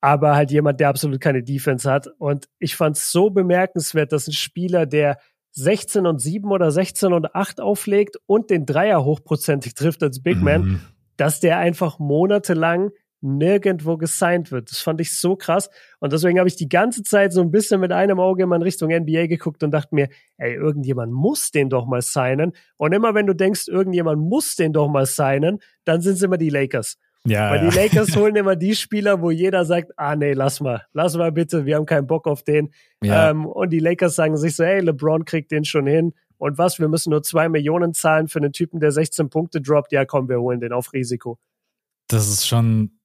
Aber 0.01 0.35
halt 0.35 0.51
jemand, 0.51 0.79
der 0.79 0.89
absolut 0.89 1.21
keine 1.21 1.43
Defense 1.43 1.89
hat. 1.89 2.07
Und 2.17 2.47
ich 2.59 2.75
fand 2.75 2.97
es 2.97 3.11
so 3.11 3.29
bemerkenswert, 3.29 4.11
dass 4.11 4.27
ein 4.27 4.33
Spieler, 4.33 4.85
der 4.85 5.17
16 5.51 6.07
und 6.07 6.19
7 6.19 6.49
oder 6.49 6.71
16 6.71 7.13
und 7.13 7.35
8 7.35 7.61
auflegt 7.61 8.17
und 8.25 8.49
den 8.49 8.65
Dreier 8.65 9.03
hochprozentig 9.03 9.73
trifft 9.73 10.01
als 10.01 10.23
Big 10.23 10.41
Man, 10.41 10.61
mhm. 10.61 10.81
dass 11.17 11.39
der 11.39 11.57
einfach 11.57 11.99
monatelang 11.99 12.91
nirgendwo 13.21 13.97
gesigned 13.97 14.51
wird. 14.51 14.71
Das 14.71 14.79
fand 14.79 14.99
ich 14.99 15.17
so 15.17 15.35
krass. 15.35 15.69
Und 15.99 16.11
deswegen 16.11 16.39
habe 16.39 16.49
ich 16.49 16.55
die 16.55 16.69
ganze 16.69 17.03
Zeit 17.03 17.33
so 17.33 17.41
ein 17.41 17.51
bisschen 17.51 17.79
mit 17.79 17.91
einem 17.91 18.19
Auge 18.19 18.43
immer 18.43 18.55
in 18.55 18.63
Richtung 18.63 18.89
NBA 18.89 19.27
geguckt 19.27 19.63
und 19.63 19.71
dachte 19.71 19.93
mir, 19.93 20.09
ey, 20.37 20.55
irgendjemand 20.55 21.13
muss 21.13 21.51
den 21.51 21.69
doch 21.69 21.85
mal 21.85 22.01
signen. 22.01 22.53
Und 22.77 22.93
immer 22.93 23.13
wenn 23.13 23.27
du 23.27 23.35
denkst, 23.35 23.67
irgendjemand 23.67 24.21
muss 24.21 24.55
den 24.55 24.73
doch 24.73 24.87
mal 24.87 25.05
signen, 25.05 25.59
dann 25.85 26.01
sind 26.01 26.13
es 26.13 26.23
immer 26.23 26.37
die 26.37 26.49
Lakers. 26.49 26.97
Ja, 27.27 27.51
Weil 27.51 27.69
die 27.69 27.75
Lakers 27.75 28.15
holen 28.15 28.35
immer 28.35 28.55
die 28.55 28.75
Spieler, 28.75 29.21
wo 29.21 29.29
jeder 29.29 29.63
sagt, 29.65 29.91
ah 29.97 30.15
nee, 30.15 30.33
lass 30.33 30.59
mal, 30.59 30.85
lass 30.93 31.15
mal 31.15 31.31
bitte, 31.31 31.65
wir 31.65 31.75
haben 31.75 31.85
keinen 31.85 32.07
Bock 32.07 32.27
auf 32.27 32.43
den. 32.43 32.73
Ja. 33.03 33.29
Ähm, 33.29 33.45
und 33.45 33.69
die 33.69 33.79
Lakers 33.79 34.15
sagen 34.15 34.37
sich 34.37 34.55
so, 34.55 34.63
hey, 34.63 34.79
LeBron 34.79 35.25
kriegt 35.25 35.51
den 35.51 35.65
schon 35.65 35.85
hin. 35.85 36.13
Und 36.37 36.57
was, 36.57 36.79
wir 36.79 36.87
müssen 36.87 37.11
nur 37.11 37.21
zwei 37.21 37.49
Millionen 37.49 37.93
zahlen 37.93 38.27
für 38.27 38.39
einen 38.39 38.51
Typen, 38.51 38.79
der 38.79 38.91
16 38.91 39.29
Punkte 39.29 39.61
droppt. 39.61 39.91
Ja, 39.91 40.05
komm, 40.05 40.27
wir 40.27 40.41
holen 40.41 40.59
den 40.59 40.73
auf 40.73 40.91
Risiko. 40.93 41.37
Das 42.07 42.27
ist 42.27 42.47
schon 42.47 42.99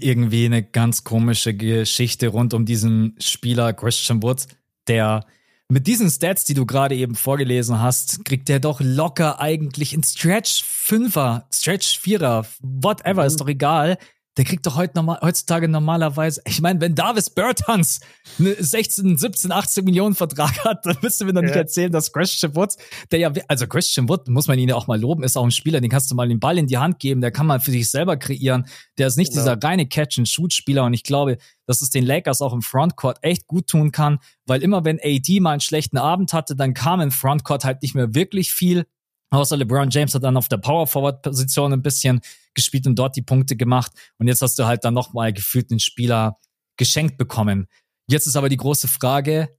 irgendwie 0.00 0.46
eine 0.46 0.62
ganz 0.62 1.04
komische 1.04 1.54
Geschichte 1.54 2.28
rund 2.28 2.54
um 2.54 2.64
diesen 2.64 3.14
Spieler 3.18 3.72
Christian 3.74 4.22
Woods, 4.22 4.48
der 4.88 5.26
mit 5.68 5.86
diesen 5.86 6.10
Stats, 6.10 6.44
die 6.44 6.54
du 6.54 6.66
gerade 6.66 6.94
eben 6.94 7.14
vorgelesen 7.14 7.80
hast, 7.80 8.24
kriegt 8.24 8.48
der 8.48 8.60
doch 8.60 8.80
locker 8.80 9.40
eigentlich 9.40 9.94
in 9.94 10.02
Stretch 10.02 10.62
Fünfer, 10.64 11.46
Stretch 11.52 11.98
Vierer, 11.98 12.46
whatever, 12.60 13.22
mhm. 13.22 13.26
ist 13.26 13.40
doch 13.40 13.48
egal 13.48 13.96
der 14.38 14.46
kriegt 14.46 14.66
doch 14.66 14.76
heute 14.76 14.94
normal, 14.96 15.18
heutzutage 15.20 15.68
normalerweise, 15.68 16.40
ich 16.46 16.60
meine, 16.62 16.80
wenn 16.80 16.94
Davis 16.94 17.28
Bertans 17.28 18.00
eine 18.38 18.54
16, 18.54 19.18
17, 19.18 19.52
18 19.52 19.84
Millionen 19.84 20.14
Vertrag 20.14 20.64
hat, 20.64 20.86
dann 20.86 20.96
müssen 21.02 21.26
wir 21.26 21.34
doch 21.34 21.42
nicht 21.42 21.54
ja. 21.54 21.60
erzählen, 21.60 21.92
dass 21.92 22.12
Christian 22.12 22.54
Wood, 22.54 22.74
der 23.10 23.18
ja, 23.18 23.32
also 23.48 23.66
Christian 23.66 24.08
Wood, 24.08 24.28
muss 24.28 24.48
man 24.48 24.58
ihn 24.58 24.70
ja 24.70 24.74
auch 24.74 24.86
mal 24.86 24.98
loben, 24.98 25.22
ist 25.22 25.36
auch 25.36 25.44
ein 25.44 25.50
Spieler, 25.50 25.80
den 25.80 25.90
kannst 25.90 26.10
du 26.10 26.14
mal 26.14 26.28
den 26.28 26.40
Ball 26.40 26.56
in 26.56 26.66
die 26.66 26.78
Hand 26.78 26.98
geben, 26.98 27.20
der 27.20 27.30
kann 27.30 27.46
man 27.46 27.60
für 27.60 27.70
sich 27.70 27.90
selber 27.90 28.16
kreieren, 28.16 28.66
der 28.96 29.08
ist 29.08 29.18
nicht 29.18 29.32
genau. 29.32 29.42
dieser 29.42 29.62
reine 29.62 29.86
Catch-and-Shoot-Spieler 29.86 30.84
und 30.84 30.94
ich 30.94 31.02
glaube, 31.02 31.36
dass 31.66 31.82
es 31.82 31.90
den 31.90 32.04
Lakers 32.04 32.40
auch 32.40 32.54
im 32.54 32.62
Frontcourt 32.62 33.18
echt 33.20 33.46
gut 33.46 33.66
tun 33.66 33.92
kann, 33.92 34.18
weil 34.46 34.62
immer 34.62 34.84
wenn 34.84 34.98
AD 35.02 35.40
mal 35.40 35.52
einen 35.52 35.60
schlechten 35.60 35.98
Abend 35.98 36.32
hatte, 36.32 36.56
dann 36.56 36.72
kam 36.72 37.00
im 37.00 37.10
Frontcourt 37.10 37.64
halt 37.64 37.82
nicht 37.82 37.94
mehr 37.94 38.14
wirklich 38.14 38.52
viel 38.52 38.86
Außer 39.32 39.56
LeBron 39.56 39.88
James 39.88 40.14
hat 40.14 40.24
dann 40.24 40.36
auf 40.36 40.48
der 40.48 40.58
Power 40.58 40.86
Forward 40.86 41.22
Position 41.22 41.72
ein 41.72 41.82
bisschen 41.82 42.20
gespielt 42.52 42.86
und 42.86 42.98
dort 42.98 43.16
die 43.16 43.22
Punkte 43.22 43.56
gemacht. 43.56 43.92
Und 44.18 44.28
jetzt 44.28 44.42
hast 44.42 44.58
du 44.58 44.66
halt 44.66 44.84
dann 44.84 44.92
nochmal 44.92 45.32
gefühlt 45.32 45.70
den 45.70 45.80
Spieler 45.80 46.36
geschenkt 46.76 47.16
bekommen. 47.16 47.66
Jetzt 48.08 48.26
ist 48.26 48.36
aber 48.36 48.50
die 48.50 48.58
große 48.58 48.88
Frage, 48.88 49.56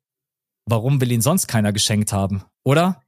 warum 0.67 1.01
will 1.01 1.11
ihn 1.11 1.21
sonst 1.21 1.47
keiner 1.47 1.74
geschenkt 1.74 2.13
haben? 2.13 2.43
Oder? 2.63 3.01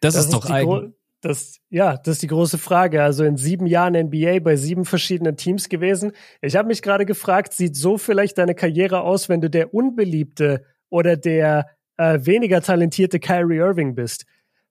Das, 0.00 0.14
das 0.14 0.24
ist, 0.24 0.32
ist 0.32 0.34
doch 0.34 0.50
eigentlich. 0.50 0.92
Das, 1.20 1.58
ja, 1.70 1.96
das 1.96 2.16
ist 2.16 2.22
die 2.22 2.28
große 2.28 2.56
Frage. 2.56 3.02
Also 3.02 3.24
in 3.24 3.36
sieben 3.36 3.66
Jahren 3.66 3.94
NBA 3.94 4.38
bei 4.40 4.56
sieben 4.56 4.84
verschiedenen 4.84 5.36
Teams 5.36 5.68
gewesen. 5.68 6.12
Ich 6.40 6.56
habe 6.56 6.68
mich 6.68 6.80
gerade 6.80 7.04
gefragt, 7.04 7.52
sieht 7.52 7.76
so 7.76 7.98
vielleicht 7.98 8.38
deine 8.38 8.54
Karriere 8.54 9.02
aus, 9.02 9.28
wenn 9.28 9.40
du 9.40 9.50
der 9.50 9.74
unbeliebte 9.74 10.64
oder 10.88 11.16
der 11.16 11.66
äh, 11.98 12.20
weniger 12.22 12.62
talentierte 12.62 13.18
Kyrie 13.18 13.56
Irving 13.56 13.94
bist? 13.94 14.24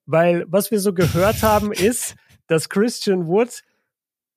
Weil 0.05 0.45
was 0.47 0.71
wir 0.71 0.79
so 0.79 0.93
gehört 0.93 1.43
haben, 1.43 1.71
ist, 1.71 2.15
dass 2.47 2.69
Christian 2.69 3.27
Wood 3.27 3.61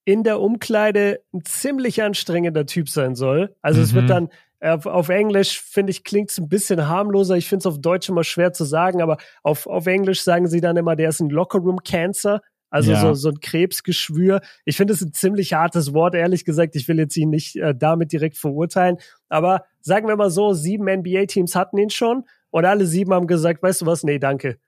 in 0.04 0.22
der 0.22 0.40
Umkleide 0.40 1.20
ein 1.34 1.44
ziemlich 1.44 2.02
anstrengender 2.02 2.64
Typ 2.64 2.88
sein 2.88 3.14
soll. 3.14 3.54
Also 3.60 3.78
mhm. 3.78 3.84
es 3.84 3.94
wird 3.94 4.04
mhm. 4.04 4.08
dann 4.08 4.28
auf, 4.60 4.86
auf 4.86 5.08
Englisch, 5.08 5.60
finde 5.60 5.90
ich, 5.90 6.02
klingt 6.02 6.30
es 6.30 6.38
ein 6.38 6.48
bisschen 6.48 6.88
harmloser. 6.88 7.36
Ich 7.36 7.48
finde 7.48 7.60
es 7.60 7.66
auf 7.66 7.80
Deutsch 7.80 8.08
immer 8.08 8.24
schwer 8.24 8.52
zu 8.52 8.64
sagen, 8.64 9.02
aber 9.02 9.18
auf, 9.42 9.66
auf 9.66 9.86
Englisch 9.86 10.22
sagen 10.22 10.48
sie 10.48 10.60
dann 10.60 10.76
immer, 10.76 10.96
der 10.96 11.10
ist 11.10 11.20
ein 11.20 11.30
Lockerroom-Cancer. 11.30 12.40
Also 12.70 12.92
ja. 12.92 13.00
so, 13.00 13.14
so 13.14 13.30
ein 13.30 13.40
Krebsgeschwür. 13.40 14.40
Ich 14.64 14.76
finde 14.76 14.92
es 14.92 15.00
ein 15.00 15.12
ziemlich 15.12 15.54
hartes 15.54 15.94
Wort, 15.94 16.14
ehrlich 16.14 16.44
gesagt. 16.44 16.76
Ich 16.76 16.86
will 16.88 16.98
jetzt 16.98 17.16
ihn 17.16 17.30
nicht 17.30 17.56
äh, 17.56 17.74
damit 17.74 18.12
direkt 18.12 18.36
verurteilen. 18.36 18.98
Aber 19.28 19.64
sagen 19.80 20.08
wir 20.08 20.16
mal 20.16 20.30
so, 20.30 20.52
sieben 20.52 20.84
NBA-Teams 20.84 21.54
hatten 21.54 21.78
ihn 21.78 21.90
schon 21.90 22.24
und 22.50 22.64
alle 22.64 22.86
sieben 22.86 23.14
haben 23.14 23.26
gesagt, 23.26 23.62
weißt 23.62 23.82
du 23.82 23.86
was, 23.86 24.04
nee, 24.04 24.18
danke. 24.18 24.58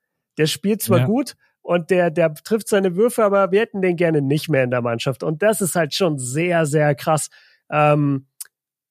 Der 0.41 0.47
spielt 0.47 0.81
zwar 0.81 1.01
ja. 1.01 1.05
gut 1.05 1.37
und 1.61 1.91
der, 1.91 2.11
der 2.11 2.33
trifft 2.33 2.67
seine 2.67 2.97
Würfe, 2.97 3.23
aber 3.23 3.53
wir 3.53 3.61
hätten 3.61 3.83
den 3.83 3.97
gerne 3.97 4.23
nicht 4.23 4.49
mehr 4.49 4.65
in 4.65 4.71
der 4.71 4.81
Mannschaft. 4.81 5.23
Und 5.23 5.43
das 5.43 5.61
ist 5.61 5.75
halt 5.75 5.93
schon 5.93 6.19
sehr, 6.19 6.65
sehr 6.65 6.95
krass 6.95 7.29
ähm, 7.71 8.27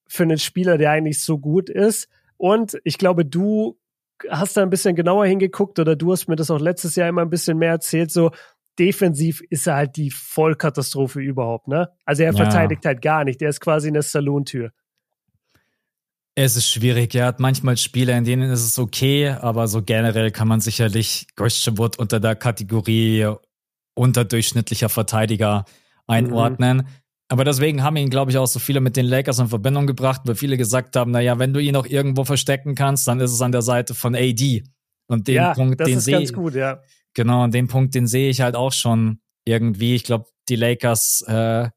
für 0.08 0.22
einen 0.22 0.38
Spieler, 0.38 0.78
der 0.78 0.92
eigentlich 0.92 1.24
so 1.24 1.40
gut 1.40 1.72
ist. 1.72 2.08
Und 2.38 2.80
ich 2.84 3.00
glaube, 3.00 3.26
du 3.26 3.80
hast 4.30 4.58
da 4.58 4.62
ein 4.62 4.70
bisschen 4.70 4.96
genauer 4.96 5.26
hingeguckt 5.26 5.80
oder 5.80 5.96
du 5.96 6.12
hast 6.12 6.28
mir 6.28 6.36
das 6.36 6.52
auch 6.52 6.60
letztes 6.60 6.96
Jahr 6.96 7.10
immer 7.10 7.24
ein 7.24 7.32
bisschen 7.32 7.58
mehr 7.58 7.72
erzählt, 7.72 8.12
so 8.12 8.30
defensiv 8.78 9.42
ist 9.50 9.66
er 9.66 9.76
halt 9.76 9.98
die 9.98 10.12
Vollkatastrophe 10.12 11.20
überhaupt, 11.20 11.68
ne? 11.68 11.90
Also 12.06 12.22
er 12.22 12.32
ja. 12.32 12.38
verteidigt 12.38 12.86
halt 12.86 13.02
gar 13.02 13.24
nicht, 13.24 13.42
der 13.42 13.50
ist 13.50 13.60
quasi 13.60 13.88
eine 13.88 14.04
Saloon-Tür. 14.04 14.72
Es 16.42 16.56
ist 16.56 16.70
schwierig. 16.70 17.14
Er 17.16 17.26
hat 17.26 17.42
manchmal 17.42 17.76
Spiele, 17.76 18.18
in 18.18 18.24
denen 18.24 18.50
ist 18.50 18.64
es 18.64 18.80
okay, 18.80 19.28
aber 19.28 19.68
so 19.68 19.82
generell 19.82 20.32
kann 20.32 20.48
man 20.48 20.62
sicherlich 20.62 21.28
Wood 21.38 22.00
unter 22.00 22.22
der 22.22 22.38
Kategorie 22.38 23.30
unterdurchschnittlicher 23.94 24.88
Verteidiger 24.88 25.66
einordnen. 26.08 26.78
Mhm. 26.78 26.88
Aber 27.28 27.44
deswegen 27.44 27.84
haben 27.84 27.98
ihn, 27.98 28.10
glaube 28.10 28.32
ich, 28.32 28.38
auch 28.38 28.48
so 28.48 28.60
viele 28.60 28.80
mit 28.80 28.96
den 28.96 29.06
Lakers 29.06 29.40
in 29.40 29.50
Verbindung 29.50 29.86
gebracht, 29.86 30.22
weil 30.24 30.36
viele 30.36 30.56
gesagt 30.56 30.96
haben, 30.96 31.12
naja, 31.12 31.40
wenn 31.40 31.54
du 31.54 31.60
ihn 31.60 31.76
auch 31.76 31.86
irgendwo 31.86 32.24
verstecken 32.24 32.74
kannst, 32.74 33.06
dann 33.10 33.20
ist 33.20 33.34
es 33.34 33.42
an 33.42 33.52
der 33.52 33.62
Seite 33.62 33.94
von 33.94 34.16
AD. 34.16 34.64
Und 35.08 35.28
den 35.28 35.36
ja, 35.36 35.54
Punkt, 35.54 35.82
das 35.82 35.90
den 35.90 36.00
sehe 36.00 36.26
gut, 36.32 36.56
ja. 36.56 36.80
Genau, 37.16 37.44
und 37.44 37.54
den 37.54 37.68
Punkt, 37.68 37.96
den 37.96 38.08
sehe 38.08 38.30
ich 38.30 38.40
halt 38.40 38.56
auch 38.56 38.72
schon 38.72 39.20
irgendwie. 39.44 39.94
Ich 39.94 40.06
glaube, 40.06 40.28
die 40.48 40.56
Lakers, 40.56 41.22
äh, 41.28 41.68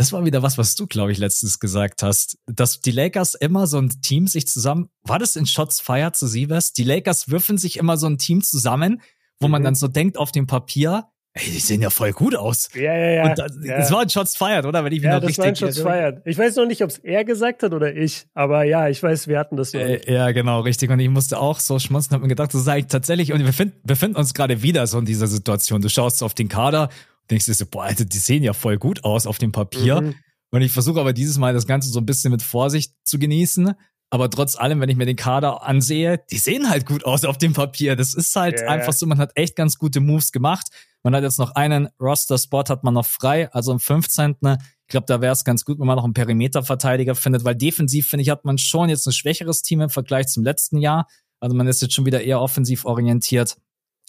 das 0.00 0.14
war 0.14 0.24
wieder 0.24 0.42
was, 0.42 0.56
was 0.56 0.76
du, 0.76 0.86
glaube 0.86 1.12
ich, 1.12 1.18
letztens 1.18 1.60
gesagt 1.60 2.02
hast, 2.02 2.38
dass 2.46 2.80
die 2.80 2.90
Lakers 2.90 3.34
immer 3.34 3.66
so 3.66 3.76
ein 3.76 3.90
Team 4.00 4.28
sich 4.28 4.48
zusammen, 4.48 4.88
war 5.02 5.18
das 5.18 5.36
in 5.36 5.44
Shots 5.44 5.78
Fire 5.78 6.10
zu 6.12 6.26
Sievers? 6.26 6.72
Die 6.72 6.84
Lakers 6.84 7.28
würfen 7.28 7.58
sich 7.58 7.76
immer 7.76 7.98
so 7.98 8.06
ein 8.06 8.16
Team 8.16 8.42
zusammen, 8.42 9.02
wo 9.40 9.46
mhm. 9.46 9.52
man 9.52 9.62
dann 9.62 9.74
so 9.74 9.88
denkt 9.88 10.16
auf 10.16 10.32
dem 10.32 10.46
Papier, 10.46 11.04
Ey, 11.34 11.44
die 11.44 11.60
sehen 11.60 11.82
ja 11.82 11.90
voll 11.90 12.12
gut 12.12 12.34
aus. 12.34 12.70
Ja, 12.74 12.96
ja, 12.96 13.10
ja. 13.10 13.24
Und 13.24 13.38
das, 13.38 13.52
ja. 13.62 13.76
das 13.76 13.92
war 13.92 14.00
ein 14.00 14.08
Shots 14.08 14.36
fired, 14.36 14.64
oder? 14.64 14.82
Wenn 14.82 14.92
ich 14.92 15.00
mich 15.00 15.06
ja, 15.06 15.16
noch 15.16 15.20
das 15.20 15.28
richtig 15.28 15.38
war 15.38 15.48
ein 15.48 15.56
Shots 15.56 15.80
fired. 15.80 16.22
Ich 16.24 16.38
weiß 16.38 16.56
noch 16.56 16.66
nicht, 16.66 16.82
ob 16.82 16.88
es 16.88 16.98
er 16.98 17.24
gesagt 17.24 17.62
hat 17.62 17.74
oder 17.74 17.94
ich, 17.94 18.26
aber 18.32 18.64
ja, 18.64 18.88
ich 18.88 19.02
weiß, 19.02 19.28
wir 19.28 19.38
hatten 19.38 19.56
das. 19.56 19.74
Äh, 19.74 20.00
ja, 20.10 20.32
genau, 20.32 20.60
richtig. 20.60 20.90
Und 20.90 20.98
ich 20.98 21.10
musste 21.10 21.38
auch 21.38 21.60
so 21.60 21.78
schmunzeln, 21.78 22.14
hab 22.14 22.22
mir 22.22 22.28
gedacht, 22.28 22.54
das 22.54 22.64
sei 22.64 22.82
tatsächlich, 22.82 23.34
und 23.34 23.44
wir 23.44 23.52
finden, 23.52 23.76
wir 23.84 23.96
finden 23.96 24.16
uns 24.16 24.32
gerade 24.32 24.62
wieder 24.62 24.86
so 24.86 24.98
in 24.98 25.04
dieser 25.04 25.26
Situation. 25.26 25.82
Du 25.82 25.90
schaust 25.90 26.22
auf 26.22 26.32
den 26.32 26.48
Kader 26.48 26.88
denkst 27.30 27.46
dir 27.46 27.54
so, 27.54 27.66
boah, 27.66 27.84
Alter, 27.84 28.04
die 28.04 28.18
sehen 28.18 28.42
ja 28.42 28.52
voll 28.52 28.78
gut 28.78 29.04
aus 29.04 29.26
auf 29.26 29.38
dem 29.38 29.52
Papier. 29.52 30.00
Mhm. 30.00 30.14
Und 30.50 30.62
ich 30.62 30.72
versuche 30.72 31.00
aber 31.00 31.12
dieses 31.12 31.38
Mal 31.38 31.54
das 31.54 31.66
Ganze 31.66 31.90
so 31.90 32.00
ein 32.00 32.06
bisschen 32.06 32.32
mit 32.32 32.42
Vorsicht 32.42 32.94
zu 33.04 33.18
genießen. 33.18 33.74
Aber 34.12 34.28
trotz 34.28 34.56
allem, 34.56 34.80
wenn 34.80 34.88
ich 34.88 34.96
mir 34.96 35.06
den 35.06 35.16
Kader 35.16 35.62
ansehe, 35.62 36.20
die 36.30 36.38
sehen 36.38 36.68
halt 36.68 36.84
gut 36.84 37.04
aus 37.04 37.24
auf 37.24 37.38
dem 37.38 37.52
Papier. 37.52 37.94
Das 37.94 38.12
ist 38.12 38.34
halt 38.34 38.58
yeah. 38.58 38.68
einfach 38.68 38.92
so, 38.92 39.06
man 39.06 39.18
hat 39.18 39.30
echt 39.36 39.54
ganz 39.54 39.78
gute 39.78 40.00
Moves 40.00 40.32
gemacht. 40.32 40.66
Man 41.04 41.14
hat 41.14 41.22
jetzt 41.22 41.38
noch 41.38 41.54
einen 41.54 41.88
Roster-Spot, 42.00 42.64
hat 42.68 42.82
man 42.82 42.94
noch 42.94 43.06
frei, 43.06 43.50
also 43.52 43.70
am 43.72 43.78
15. 43.78 44.36
Ich 44.42 44.88
glaube, 44.88 45.06
da 45.06 45.20
wäre 45.20 45.32
es 45.32 45.44
ganz 45.44 45.64
gut, 45.64 45.78
wenn 45.78 45.86
man 45.86 45.96
noch 45.96 46.04
einen 46.04 46.12
Perimeterverteidiger 46.12 47.14
findet, 47.14 47.44
weil 47.44 47.54
defensiv, 47.54 48.08
finde 48.08 48.22
ich, 48.22 48.30
hat 48.30 48.44
man 48.44 48.58
schon 48.58 48.88
jetzt 48.88 49.06
ein 49.06 49.12
schwächeres 49.12 49.62
Team 49.62 49.80
im 49.80 49.90
Vergleich 49.90 50.26
zum 50.26 50.42
letzten 50.42 50.78
Jahr. 50.78 51.06
Also 51.38 51.54
man 51.54 51.68
ist 51.68 51.80
jetzt 51.80 51.94
schon 51.94 52.04
wieder 52.04 52.20
eher 52.22 52.40
offensiv 52.40 52.84
orientiert. 52.84 53.56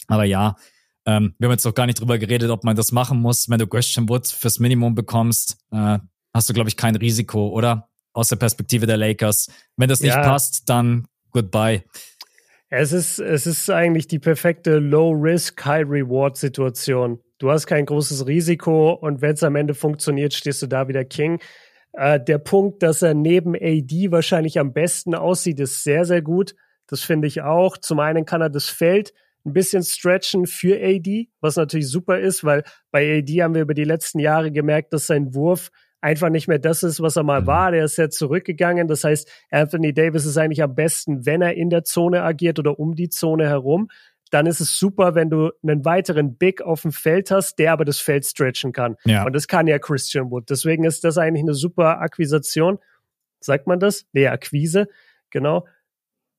Aber 0.08 0.24
ja, 0.24 0.56
ähm, 1.06 1.34
wir 1.38 1.46
haben 1.46 1.52
jetzt 1.52 1.64
noch 1.64 1.74
gar 1.74 1.86
nicht 1.86 2.00
drüber 2.00 2.18
geredet, 2.18 2.50
ob 2.50 2.64
man 2.64 2.76
das 2.76 2.92
machen 2.92 3.20
muss. 3.20 3.48
Wenn 3.48 3.58
du 3.58 3.66
Christian 3.66 4.08
Wood 4.08 4.26
fürs 4.28 4.58
Minimum 4.58 4.94
bekommst, 4.94 5.58
äh, 5.72 5.98
hast 6.32 6.48
du, 6.48 6.52
glaube 6.52 6.68
ich, 6.68 6.76
kein 6.76 6.96
Risiko, 6.96 7.48
oder? 7.48 7.88
Aus 8.12 8.28
der 8.28 8.36
Perspektive 8.36 8.86
der 8.86 8.96
Lakers. 8.98 9.48
Wenn 9.76 9.88
das 9.88 10.00
nicht 10.00 10.14
ja. 10.14 10.22
passt, 10.22 10.68
dann 10.68 11.06
goodbye. 11.30 11.82
Es 12.68 12.92
ist, 12.92 13.18
es 13.18 13.46
ist 13.46 13.68
eigentlich 13.68 14.06
die 14.06 14.18
perfekte 14.18 14.78
Low-Risk, 14.78 15.64
High-Reward-Situation. 15.64 17.20
Du 17.38 17.50
hast 17.50 17.66
kein 17.66 17.84
großes 17.84 18.26
Risiko 18.26 18.92
und 18.92 19.20
wenn 19.20 19.34
es 19.34 19.42
am 19.42 19.56
Ende 19.56 19.74
funktioniert, 19.74 20.32
stehst 20.32 20.62
du 20.62 20.66
da 20.66 20.88
wieder 20.88 21.04
King. 21.04 21.40
Äh, 21.92 22.20
der 22.20 22.38
Punkt, 22.38 22.82
dass 22.82 23.02
er 23.02 23.14
neben 23.14 23.54
AD 23.54 24.10
wahrscheinlich 24.10 24.58
am 24.58 24.72
besten 24.72 25.14
aussieht, 25.14 25.60
ist 25.60 25.82
sehr, 25.82 26.04
sehr 26.04 26.22
gut. 26.22 26.54
Das 26.86 27.02
finde 27.02 27.28
ich 27.28 27.42
auch. 27.42 27.76
Zum 27.76 28.00
einen 28.00 28.24
kann 28.24 28.40
er 28.40 28.50
das 28.50 28.68
Feld 28.68 29.12
ein 29.44 29.52
bisschen 29.52 29.82
stretchen 29.82 30.46
für 30.46 30.76
AD, 30.80 31.28
was 31.40 31.56
natürlich 31.56 31.88
super 31.88 32.18
ist, 32.18 32.44
weil 32.44 32.62
bei 32.90 33.18
AD 33.18 33.42
haben 33.42 33.54
wir 33.54 33.62
über 33.62 33.74
die 33.74 33.84
letzten 33.84 34.18
Jahre 34.18 34.52
gemerkt, 34.52 34.92
dass 34.92 35.06
sein 35.06 35.34
Wurf 35.34 35.70
einfach 36.02 36.28
nicht 36.28 36.48
mehr 36.48 36.58
das 36.58 36.82
ist, 36.82 37.00
was 37.00 37.16
er 37.16 37.22
mal 37.22 37.42
mhm. 37.42 37.46
war. 37.46 37.70
Der 37.70 37.84
ist 37.84 37.96
ja 37.96 38.10
zurückgegangen. 38.10 38.88
Das 38.88 39.04
heißt, 39.04 39.30
Anthony 39.50 39.94
Davis 39.94 40.26
ist 40.26 40.36
eigentlich 40.36 40.62
am 40.62 40.74
besten, 40.74 41.24
wenn 41.24 41.42
er 41.42 41.54
in 41.54 41.70
der 41.70 41.84
Zone 41.84 42.22
agiert 42.22 42.58
oder 42.58 42.78
um 42.78 42.94
die 42.94 43.08
Zone 43.08 43.48
herum. 43.48 43.88
Dann 44.30 44.46
ist 44.46 44.60
es 44.60 44.78
super, 44.78 45.14
wenn 45.14 45.30
du 45.30 45.50
einen 45.62 45.84
weiteren 45.84 46.36
Big 46.36 46.62
auf 46.62 46.82
dem 46.82 46.92
Feld 46.92 47.30
hast, 47.30 47.58
der 47.58 47.72
aber 47.72 47.84
das 47.84 47.98
Feld 47.98 48.26
stretchen 48.26 48.72
kann. 48.72 48.96
Ja. 49.04 49.24
Und 49.24 49.34
das 49.34 49.46
kann 49.46 49.66
ja 49.66 49.78
Christian 49.78 50.30
Wood. 50.30 50.48
Deswegen 50.50 50.84
ist 50.84 51.04
das 51.04 51.18
eigentlich 51.18 51.42
eine 51.42 51.54
super 51.54 52.00
Akquisition. 52.00 52.78
Sagt 53.40 53.66
man 53.66 53.78
das? 53.78 54.04
Nee, 54.12 54.28
Akquise. 54.28 54.88
Genau. 55.30 55.66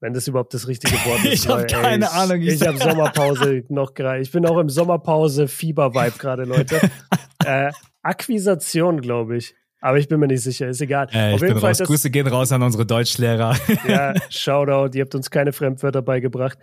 Wenn 0.03 0.13
das 0.13 0.27
überhaupt 0.27 0.53
das 0.53 0.67
richtige 0.67 0.95
Wort 1.05 1.23
ist. 1.23 1.45
ich 1.45 1.47
habe 1.47 1.65
keine 1.65 2.03
ich, 2.03 2.11
Ahnung. 2.11 2.41
Ich, 2.41 2.55
ich 2.55 2.67
habe 2.67 2.77
Sommerpause 2.77 3.63
noch 3.69 3.93
gerade. 3.93 4.19
Ich 4.19 4.29
bin 4.33 4.45
auch 4.45 4.57
im 4.57 4.67
Sommerpause 4.67 5.47
Fieber-Vibe 5.47 6.17
gerade, 6.17 6.43
Leute. 6.43 6.81
äh, 7.45 7.71
Akquisition, 8.01 8.99
glaube 8.99 9.37
ich. 9.37 9.55
Aber 9.79 9.97
ich 9.97 10.09
bin 10.09 10.19
mir 10.19 10.27
nicht 10.27 10.43
sicher, 10.43 10.67
ist 10.67 10.81
egal. 10.81 11.07
Äh, 11.13 11.33
Auf 11.33 11.41
jeden 11.41 11.57
Fall. 11.57 11.71
Das, 11.71 11.87
Grüße 11.87 12.09
gehen 12.09 12.27
raus 12.27 12.51
an 12.51 12.61
unsere 12.63 12.85
Deutschlehrer. 12.85 13.55
ja, 13.87 14.13
Shoutout, 14.29 14.93
ihr 14.93 15.03
habt 15.03 15.15
uns 15.15 15.31
keine 15.31 15.53
Fremdwörter 15.53 16.01
beigebracht. 16.01 16.57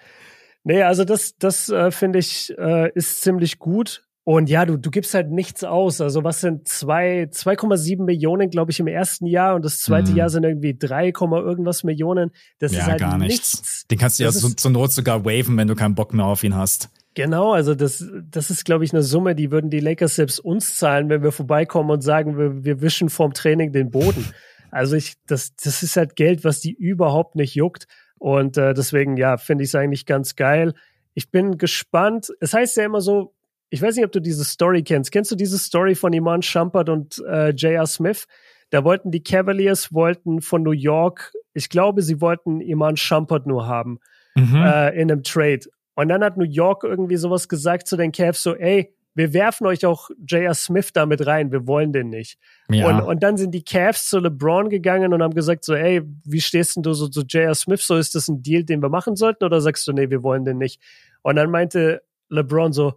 Nee, 0.63 0.83
also 0.83 1.05
das, 1.05 1.39
das 1.39 1.71
äh, 1.71 1.91
finde 1.91 2.19
ich, 2.19 2.53
äh, 2.59 2.91
ist 2.93 3.23
ziemlich 3.23 3.59
gut. 3.59 4.05
Und 4.25 4.51
ja, 4.51 4.67
du, 4.67 4.77
du 4.77 4.91
gibst 4.91 5.15
halt 5.15 5.31
nichts 5.31 5.65
aus. 5.65 6.01
Also 6.01 6.23
was 6.25 6.41
sind 6.41 6.69
zwei, 6.69 7.25
2,7 7.25 8.05
Millionen, 8.05 8.51
glaube 8.51 8.71
ich, 8.71 8.79
im 8.79 8.87
ersten 8.87 9.27
Jahr 9.27 9.55
und 9.55 9.65
das 9.65 9.81
zweite 9.81 10.11
hm. 10.11 10.17
Jahr 10.17 10.29
sind 10.29 10.45
irgendwie 10.45 10.77
3, 10.77 11.07
irgendwas 11.09 11.85
Millionen. 11.85 12.31
Das 12.59 12.73
ja, 12.73 12.81
ist 12.81 12.87
halt 12.87 13.01
gar 13.01 13.19
nichts. 13.19 13.55
nichts. 13.55 13.87
Den 13.91 13.99
kannst 13.99 14.21
du 14.21 14.25
das 14.25 14.35
ja 14.35 14.41
so, 14.41 14.55
zur 14.55 14.71
Not 14.71 14.93
sogar 14.93 15.25
waven, 15.25 15.57
wenn 15.57 15.69
du 15.69 15.75
keinen 15.75 15.95
Bock 15.95 16.13
mehr 16.13 16.27
auf 16.27 16.45
ihn 16.45 16.55
hast. 16.55 16.91
Genau, 17.15 17.53
also 17.53 17.75
das, 17.75 18.05
das 18.31 18.51
ist, 18.51 18.65
glaube 18.65 18.85
ich, 18.85 18.93
eine 18.93 19.03
Summe, 19.03 19.35
die 19.35 19.51
würden 19.51 19.69
die 19.69 19.81
Lakers 19.81 20.15
selbst 20.17 20.39
uns 20.39 20.77
zahlen, 20.77 21.09
wenn 21.09 21.23
wir 21.23 21.33
vorbeikommen 21.33 21.91
und 21.91 22.03
sagen, 22.03 22.39
wir, 22.39 22.65
wir 22.65 22.81
wischen 22.83 23.09
vorm 23.09 23.33
Training 23.33 23.73
den 23.73 23.91
Boden. 23.91 24.25
Also 24.71 24.95
ich, 24.95 25.15
das, 25.27 25.57
das 25.57 25.83
ist 25.83 25.97
halt 25.97 26.15
Geld, 26.15 26.45
was 26.45 26.61
die 26.61 26.73
überhaupt 26.73 27.35
nicht 27.35 27.55
juckt. 27.55 27.87
Und 28.19 28.57
äh, 28.59 28.75
deswegen, 28.75 29.17
ja, 29.17 29.39
finde 29.39 29.65
ich 29.65 29.71
es 29.71 29.75
eigentlich 29.75 30.07
ganz 30.07 30.37
geil. 30.37 30.75
Ich 31.15 31.31
bin 31.31 31.59
gespannt. 31.59 32.29
Es 32.39 32.55
heißt 32.55 32.77
ja 32.77 32.85
immer 32.85 33.01
so, 33.01 33.35
ich 33.71 33.81
weiß 33.81 33.97
nicht, 33.97 34.05
ob 34.05 34.13
du 34.13 34.21
diese 34.21 34.45
Story 34.45 34.83
kennst. 34.83 35.13
Kennst 35.13 35.31
du 35.31 35.37
diese 35.37 35.59
Story 35.59 35.95
von 35.95 36.13
Iman 36.13 36.43
Shumpert 36.43 36.89
und 36.89 37.23
äh, 37.27 37.51
J.R. 37.51 37.87
Smith? 37.87 38.27
Da 38.71 38.85
wollten 38.85 39.11
die 39.11 39.23
Cavaliers 39.23 39.93
wollten 39.93 40.43
von 40.43 40.63
New 40.63 40.73
York, 40.73 41.33
ich 41.55 41.69
glaube, 41.69 42.03
sie 42.03 42.21
wollten 42.21 42.61
Iman 42.61 42.97
Shumpert 42.97 43.47
nur 43.47 43.67
haben 43.67 43.99
mhm. 44.35 44.57
äh, 44.57 44.91
in 44.91 45.11
einem 45.11 45.23
Trade. 45.23 45.61
Und 45.95 46.09
dann 46.09 46.23
hat 46.23 46.37
New 46.37 46.45
York 46.45 46.85
irgendwie 46.85 47.17
sowas 47.17 47.49
gesagt 47.49 47.87
zu 47.87 47.97
den 47.97 48.13
Cavs, 48.13 48.43
so, 48.43 48.55
ey, 48.55 48.95
wir 49.15 49.35
werfen 49.35 49.67
euch 49.67 49.85
auch 49.85 50.09
J.R. 50.25 50.55
Smith 50.55 50.93
damit 50.93 51.27
rein, 51.27 51.51
wir 51.51 51.67
wollen 51.67 51.93
den 51.93 52.11
nicht. 52.11 52.39
Ja. 52.71 52.89
Und, 52.89 53.03
und 53.03 53.23
dann 53.23 53.37
sind 53.37 53.53
die 53.53 53.65
Cavs 53.65 54.09
zu 54.09 54.21
LeBron 54.21 54.69
gegangen 54.69 55.13
und 55.13 55.23
haben 55.23 55.35
gesagt 55.35 55.65
so, 55.65 55.75
ey, 55.75 56.03
wie 56.25 56.41
stehst 56.41 56.77
denn 56.77 56.85
du 56.85 56.93
so 56.93 57.09
zu 57.09 57.23
J.R. 57.23 57.55
Smith? 57.55 57.85
So, 57.85 57.97
ist 57.97 58.15
das 58.15 58.29
ein 58.29 58.43
Deal, 58.43 58.65
den 58.65 58.83
wir 58.83 58.89
machen 58.89 59.17
sollten? 59.17 59.45
Oder 59.45 59.61
sagst 59.61 59.87
du, 59.87 59.93
nee, 59.93 60.11
wir 60.11 60.23
wollen 60.23 60.45
den 60.45 60.59
nicht? 60.59 60.81
Und 61.23 61.37
dann 61.37 61.51
meinte 61.51 62.03
LeBron 62.29 62.73
so, 62.73 62.95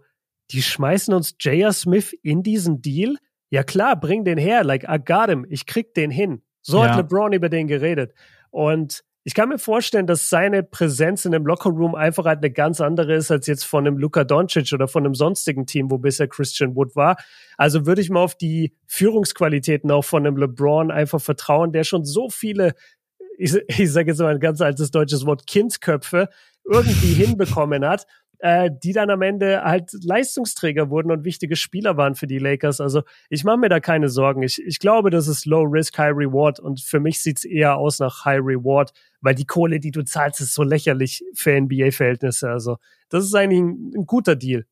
die 0.50 0.62
schmeißen 0.62 1.14
uns 1.14 1.34
J.R. 1.40 1.72
Smith 1.72 2.12
in 2.22 2.42
diesen 2.42 2.82
Deal? 2.82 3.16
Ja 3.50 3.62
klar, 3.62 3.98
bring 3.98 4.24
den 4.24 4.38
her, 4.38 4.64
like, 4.64 4.84
I 4.84 4.98
got 4.98 5.28
him, 5.28 5.46
ich 5.48 5.66
krieg 5.66 5.94
den 5.94 6.10
hin. 6.10 6.42
So 6.62 6.78
ja. 6.78 6.90
hat 6.90 6.96
LeBron 6.96 7.32
über 7.32 7.48
den 7.48 7.68
geredet. 7.68 8.14
Und 8.50 9.04
ich 9.26 9.34
kann 9.34 9.48
mir 9.48 9.58
vorstellen, 9.58 10.06
dass 10.06 10.28
seine 10.28 10.62
Präsenz 10.62 11.24
in 11.24 11.32
dem 11.32 11.46
Lockerroom 11.46 11.94
einfach 11.94 12.26
halt 12.26 12.38
eine 12.38 12.50
ganz 12.50 12.82
andere 12.82 13.14
ist 13.14 13.30
als 13.30 13.46
jetzt 13.46 13.64
von 13.64 13.86
einem 13.86 13.96
Luka 13.96 14.22
Doncic 14.22 14.70
oder 14.74 14.86
von 14.86 15.04
einem 15.04 15.14
sonstigen 15.14 15.64
Team, 15.66 15.90
wo 15.90 15.96
bisher 15.96 16.28
Christian 16.28 16.76
Wood 16.76 16.94
war. 16.94 17.16
Also 17.56 17.86
würde 17.86 18.02
ich 18.02 18.10
mal 18.10 18.20
auf 18.20 18.34
die 18.34 18.74
Führungsqualitäten 18.86 19.90
auch 19.90 20.04
von 20.04 20.26
einem 20.26 20.36
LeBron 20.36 20.90
einfach 20.90 21.22
vertrauen, 21.22 21.72
der 21.72 21.84
schon 21.84 22.04
so 22.04 22.28
viele, 22.28 22.74
ich, 23.38 23.54
ich 23.66 23.90
sage 23.90 24.10
jetzt 24.10 24.20
mal 24.20 24.34
ein 24.34 24.40
ganz 24.40 24.60
altes 24.60 24.90
deutsches 24.90 25.24
Wort, 25.24 25.46
Kindsköpfe 25.46 26.28
irgendwie 26.64 27.14
hinbekommen 27.14 27.84
hat 27.84 28.06
äh, 28.44 28.70
die 28.70 28.92
dann 28.92 29.08
am 29.08 29.22
Ende 29.22 29.62
halt 29.62 29.90
Leistungsträger 30.04 30.90
wurden 30.90 31.10
und 31.10 31.24
wichtige 31.24 31.56
Spieler 31.56 31.96
waren 31.96 32.14
für 32.14 32.26
die 32.26 32.36
Lakers. 32.36 32.78
Also 32.78 33.00
ich 33.30 33.42
mache 33.42 33.56
mir 33.56 33.70
da 33.70 33.80
keine 33.80 34.10
Sorgen. 34.10 34.42
Ich, 34.42 34.62
ich 34.62 34.80
glaube, 34.80 35.08
das 35.08 35.28
ist 35.28 35.46
Low 35.46 35.62
Risk, 35.62 35.96
High 35.96 36.12
Reward 36.14 36.60
und 36.60 36.82
für 36.82 37.00
mich 37.00 37.22
sieht's 37.22 37.46
eher 37.46 37.78
aus 37.78 38.00
nach 38.00 38.26
High 38.26 38.42
Reward, 38.42 38.92
weil 39.22 39.34
die 39.34 39.46
Kohle, 39.46 39.80
die 39.80 39.92
du 39.92 40.04
zahlst, 40.04 40.42
ist 40.42 40.52
so 40.52 40.62
lächerlich 40.62 41.24
für 41.34 41.58
NBA-Verhältnisse. 41.58 42.50
Also 42.50 42.76
das 43.08 43.24
ist 43.24 43.34
eigentlich 43.34 43.60
ein, 43.60 43.92
ein 43.96 44.04
guter 44.04 44.36
Deal. 44.36 44.66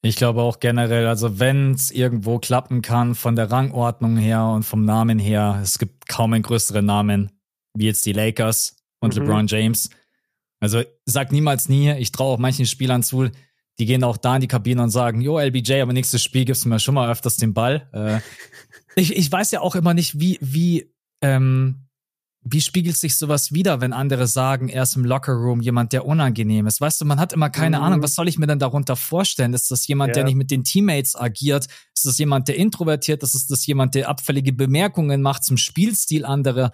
Ich 0.00 0.14
glaube 0.14 0.42
auch 0.42 0.60
generell, 0.60 1.08
also 1.08 1.40
wenn 1.40 1.72
es 1.72 1.90
irgendwo 1.90 2.38
klappen 2.38 2.80
kann 2.80 3.16
von 3.16 3.34
der 3.34 3.50
Rangordnung 3.50 4.16
her 4.16 4.44
und 4.44 4.62
vom 4.62 4.84
Namen 4.84 5.18
her, 5.18 5.58
es 5.60 5.80
gibt 5.80 6.08
kaum 6.08 6.32
einen 6.32 6.44
größeren 6.44 6.86
Namen 6.86 7.32
wie 7.74 7.86
jetzt 7.86 8.06
die 8.06 8.12
Lakers 8.12 8.76
und 9.00 9.16
mhm. 9.16 9.22
LeBron 9.22 9.46
James. 9.48 9.90
Also 10.62 10.84
sag 11.06 11.32
niemals 11.32 11.68
nie, 11.68 11.92
ich 11.94 12.12
traue 12.12 12.34
auch 12.34 12.38
manchen 12.38 12.66
Spielern 12.66 13.02
zu, 13.02 13.28
die 13.80 13.84
gehen 13.84 14.04
auch 14.04 14.16
da 14.16 14.36
in 14.36 14.42
die 14.42 14.48
Kabine 14.48 14.80
und 14.84 14.90
sagen, 14.90 15.20
jo, 15.20 15.40
LBJ, 15.40 15.80
aber 15.80 15.92
nächstes 15.92 16.22
Spiel 16.22 16.44
gibst 16.44 16.64
du 16.64 16.68
mir 16.68 16.78
schon 16.78 16.94
mal 16.94 17.10
öfters 17.10 17.36
den 17.36 17.52
Ball. 17.52 17.88
Äh, 17.92 18.20
ich, 19.00 19.16
ich 19.16 19.32
weiß 19.32 19.50
ja 19.50 19.60
auch 19.60 19.74
immer 19.74 19.92
nicht, 19.92 20.20
wie, 20.20 20.38
wie, 20.40 20.94
ähm, 21.20 21.88
wie 22.44 22.60
spiegelt 22.60 22.96
sich 22.96 23.16
sowas 23.16 23.52
wieder, 23.52 23.80
wenn 23.80 23.92
andere 23.92 24.28
sagen, 24.28 24.68
er 24.68 24.84
ist 24.84 24.94
im 24.94 25.04
Lockerroom 25.04 25.62
jemand, 25.62 25.92
der 25.92 26.06
unangenehm 26.06 26.68
ist? 26.68 26.80
Weißt 26.80 27.00
du, 27.00 27.06
man 27.06 27.18
hat 27.18 27.32
immer 27.32 27.50
keine 27.50 27.78
mhm. 27.78 27.82
Ahnung, 27.82 28.02
was 28.04 28.14
soll 28.14 28.28
ich 28.28 28.38
mir 28.38 28.46
denn 28.46 28.60
darunter 28.60 28.94
vorstellen? 28.94 29.54
Ist 29.54 29.68
das 29.72 29.88
jemand, 29.88 30.10
ja. 30.10 30.14
der 30.14 30.24
nicht 30.24 30.36
mit 30.36 30.52
den 30.52 30.62
Teammates 30.62 31.16
agiert? 31.16 31.66
Ist 31.92 32.06
das 32.06 32.18
jemand, 32.18 32.46
der 32.46 32.56
introvertiert 32.56 33.24
ist? 33.24 33.34
Ist 33.34 33.50
das 33.50 33.66
jemand, 33.66 33.96
der 33.96 34.08
abfällige 34.08 34.52
Bemerkungen 34.52 35.22
macht 35.22 35.42
zum 35.42 35.56
Spielstil 35.56 36.24
anderer? 36.24 36.70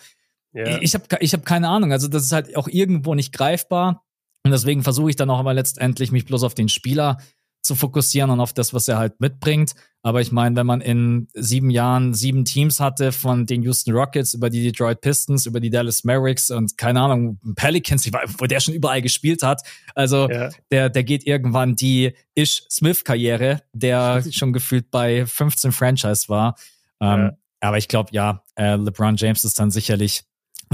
Yeah. 0.55 0.79
Ich 0.81 0.95
habe 0.95 1.05
ich 1.21 1.33
hab 1.35 1.45
keine 1.45 1.69
Ahnung. 1.69 1.93
Also 1.93 2.09
das 2.09 2.25
ist 2.25 2.33
halt 2.33 2.57
auch 2.57 2.69
irgendwo 2.69 3.15
nicht 3.15 3.33
greifbar. 3.33 4.05
Und 4.45 4.53
deswegen 4.53 4.83
versuche 4.83 5.11
ich 5.11 5.17
dann 5.17 5.31
auch 5.31 5.41
immer 5.41 5.55
letztendlich 5.55 6.13
mich 6.13 6.25
bloß 6.25 6.43
auf 6.43 6.55
den 6.55 6.69
Spieler 6.69 7.19
zu 7.61 7.75
fokussieren 7.75 8.31
und 8.31 8.41
auf 8.41 8.53
das, 8.53 8.73
was 8.73 8.89
er 8.89 8.99
halt 8.99 9.21
mitbringt. 9.21 9.75
Aber 10.03 10.21
ich 10.21 10.33
meine, 10.33 10.57
wenn 10.57 10.67
man 10.67 10.81
in 10.81 11.29
sieben 11.35 11.71
Jahren 11.71 12.15
sieben 12.15 12.45
Teams 12.45 12.81
hatte, 12.81 13.13
von 13.13 13.47
den 13.47 13.63
Houston 13.63 13.93
Rockets 13.93 14.33
über 14.33 14.49
die 14.49 14.63
Detroit 14.63 15.01
Pistons, 15.01 15.45
über 15.45 15.61
die 15.61 15.71
Dallas 15.71 16.05
Mavericks 16.05 16.51
und 16.51 16.79
keine 16.79 17.01
Ahnung, 17.01 17.39
Pelicans, 17.57 18.09
wo 18.39 18.47
der 18.47 18.61
schon 18.61 18.75
überall 18.75 19.03
gespielt 19.03 19.43
hat. 19.43 19.63
Also 19.95 20.31
ja. 20.31 20.51
der, 20.71 20.89
der 20.89 21.05
geht 21.05 21.27
irgendwann 21.27 21.75
die 21.75 22.15
Ish 22.35 22.63
Smith-Karriere, 22.71 23.63
der 23.73 24.25
schon 24.31 24.53
gefühlt 24.53 24.91
bei 24.91 25.27
15 25.27 25.73
Franchise 25.73 26.29
war. 26.29 26.57
Ja. 27.01 27.15
Ähm, 27.15 27.33
aber 27.61 27.77
ich 27.77 27.89
glaube, 27.89 28.11
ja, 28.13 28.45
äh, 28.55 28.77
LeBron 28.77 29.17
James 29.17 29.45
ist 29.45 29.59
dann 29.59 29.73
sicherlich 29.73 30.23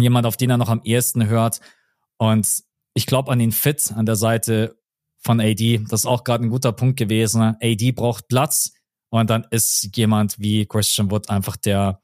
jemand, 0.02 0.26
auf 0.26 0.36
den 0.36 0.50
er 0.50 0.58
noch 0.58 0.68
am 0.68 0.82
ehesten 0.82 1.26
hört. 1.26 1.60
Und 2.18 2.62
ich 2.94 3.06
glaube 3.06 3.30
an 3.30 3.38
den 3.38 3.52
Fit 3.52 3.92
an 3.94 4.06
der 4.06 4.16
Seite 4.16 4.78
von 5.18 5.40
AD. 5.40 5.84
Das 5.88 6.00
ist 6.00 6.06
auch 6.06 6.24
gerade 6.24 6.44
ein 6.44 6.50
guter 6.50 6.72
Punkt 6.72 6.98
gewesen. 6.98 7.40
AD 7.40 7.92
braucht 7.92 8.28
Platz 8.28 8.72
und 9.10 9.30
dann 9.30 9.46
ist 9.50 9.96
jemand 9.96 10.38
wie 10.38 10.66
Christian 10.66 11.10
Wood 11.10 11.30
einfach 11.30 11.56
der, 11.56 12.02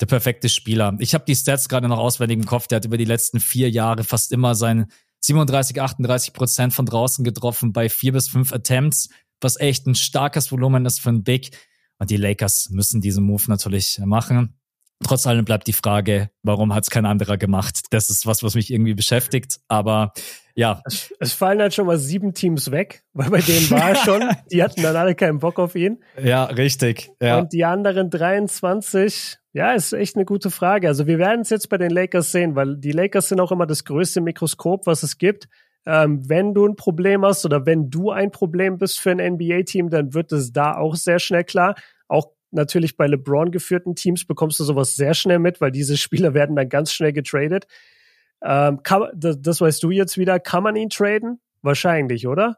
der 0.00 0.06
perfekte 0.06 0.48
Spieler. 0.48 0.96
Ich 0.98 1.14
habe 1.14 1.24
die 1.26 1.36
Stats 1.36 1.68
gerade 1.68 1.88
noch 1.88 1.98
auswendig 1.98 2.38
im 2.38 2.46
Kopf. 2.46 2.66
Der 2.66 2.76
hat 2.76 2.84
über 2.84 2.96
die 2.96 3.04
letzten 3.04 3.40
vier 3.40 3.70
Jahre 3.70 4.04
fast 4.04 4.32
immer 4.32 4.54
sein 4.54 4.90
37, 5.20 5.80
38 5.80 6.32
Prozent 6.32 6.72
von 6.72 6.86
draußen 6.86 7.24
getroffen 7.24 7.72
bei 7.72 7.88
vier 7.88 8.12
bis 8.12 8.28
fünf 8.28 8.52
Attempts, 8.52 9.08
was 9.40 9.58
echt 9.60 9.86
ein 9.86 9.94
starkes 9.94 10.50
Volumen 10.50 10.84
ist 10.86 11.00
für 11.00 11.10
ein 11.10 11.22
Big. 11.22 11.56
Und 11.98 12.10
die 12.10 12.16
Lakers 12.16 12.70
müssen 12.70 13.00
diesen 13.00 13.24
Move 13.24 13.44
natürlich 13.46 14.00
machen. 14.04 14.58
Trotz 15.02 15.26
allem 15.26 15.44
bleibt 15.44 15.66
die 15.66 15.72
Frage, 15.72 16.30
warum 16.42 16.74
hat 16.74 16.84
es 16.84 16.90
kein 16.90 17.06
anderer 17.06 17.36
gemacht? 17.36 17.86
Das 17.90 18.10
ist 18.10 18.26
was, 18.26 18.42
was 18.42 18.54
mich 18.54 18.72
irgendwie 18.72 18.94
beschäftigt. 18.94 19.60
Aber 19.68 20.12
ja. 20.54 20.82
Es, 20.84 21.12
es, 21.18 21.32
fallen 21.32 21.60
halt 21.60 21.74
schon 21.74 21.86
mal 21.86 21.98
sieben 21.98 22.34
Teams 22.34 22.70
weg, 22.70 23.02
weil 23.12 23.30
bei 23.30 23.40
denen 23.40 23.70
war 23.70 23.90
er 23.90 23.96
schon. 23.96 24.22
die 24.52 24.62
hatten 24.62 24.82
dann 24.82 24.96
alle 24.96 25.14
keinen 25.14 25.38
Bock 25.38 25.58
auf 25.58 25.74
ihn. 25.74 26.02
Ja, 26.22 26.44
richtig. 26.44 27.10
Ja. 27.20 27.38
Und 27.38 27.52
die 27.52 27.64
anderen 27.64 28.10
23, 28.10 29.38
ja, 29.52 29.72
ist 29.72 29.92
echt 29.92 30.16
eine 30.16 30.24
gute 30.24 30.50
Frage. 30.50 30.88
Also 30.88 31.06
wir 31.06 31.18
werden 31.18 31.40
es 31.40 31.50
jetzt 31.50 31.68
bei 31.68 31.78
den 31.78 31.90
Lakers 31.90 32.32
sehen, 32.32 32.54
weil 32.54 32.76
die 32.76 32.92
Lakers 32.92 33.28
sind 33.28 33.40
auch 33.40 33.52
immer 33.52 33.66
das 33.66 33.84
größte 33.84 34.20
Mikroskop, 34.20 34.86
was 34.86 35.02
es 35.02 35.18
gibt. 35.18 35.48
Ähm, 35.84 36.28
wenn 36.28 36.54
du 36.54 36.66
ein 36.66 36.76
Problem 36.76 37.24
hast 37.24 37.44
oder 37.44 37.66
wenn 37.66 37.90
du 37.90 38.10
ein 38.10 38.30
Problem 38.30 38.78
bist 38.78 39.00
für 39.00 39.10
ein 39.10 39.34
NBA-Team, 39.34 39.90
dann 39.90 40.14
wird 40.14 40.30
es 40.30 40.52
da 40.52 40.76
auch 40.76 40.94
sehr 40.94 41.18
schnell 41.18 41.44
klar. 41.44 41.74
Natürlich 42.52 42.96
bei 42.96 43.06
LeBron 43.06 43.50
geführten 43.50 43.94
Teams 43.94 44.24
bekommst 44.26 44.60
du 44.60 44.64
sowas 44.64 44.94
sehr 44.94 45.14
schnell 45.14 45.38
mit, 45.38 45.60
weil 45.60 45.72
diese 45.72 45.96
Spieler 45.98 46.34
werden 46.34 46.56
dann 46.56 46.68
ganz 46.68 46.92
schnell 46.92 47.12
getradet. 47.12 47.66
Ähm, 48.44 48.82
kann, 48.82 49.04
das, 49.14 49.40
das 49.40 49.60
weißt 49.60 49.82
du 49.82 49.90
jetzt 49.90 50.18
wieder. 50.18 50.38
Kann 50.40 50.62
man 50.62 50.76
ihn 50.76 50.90
traden? 50.90 51.40
Wahrscheinlich, 51.62 52.26
oder? 52.26 52.56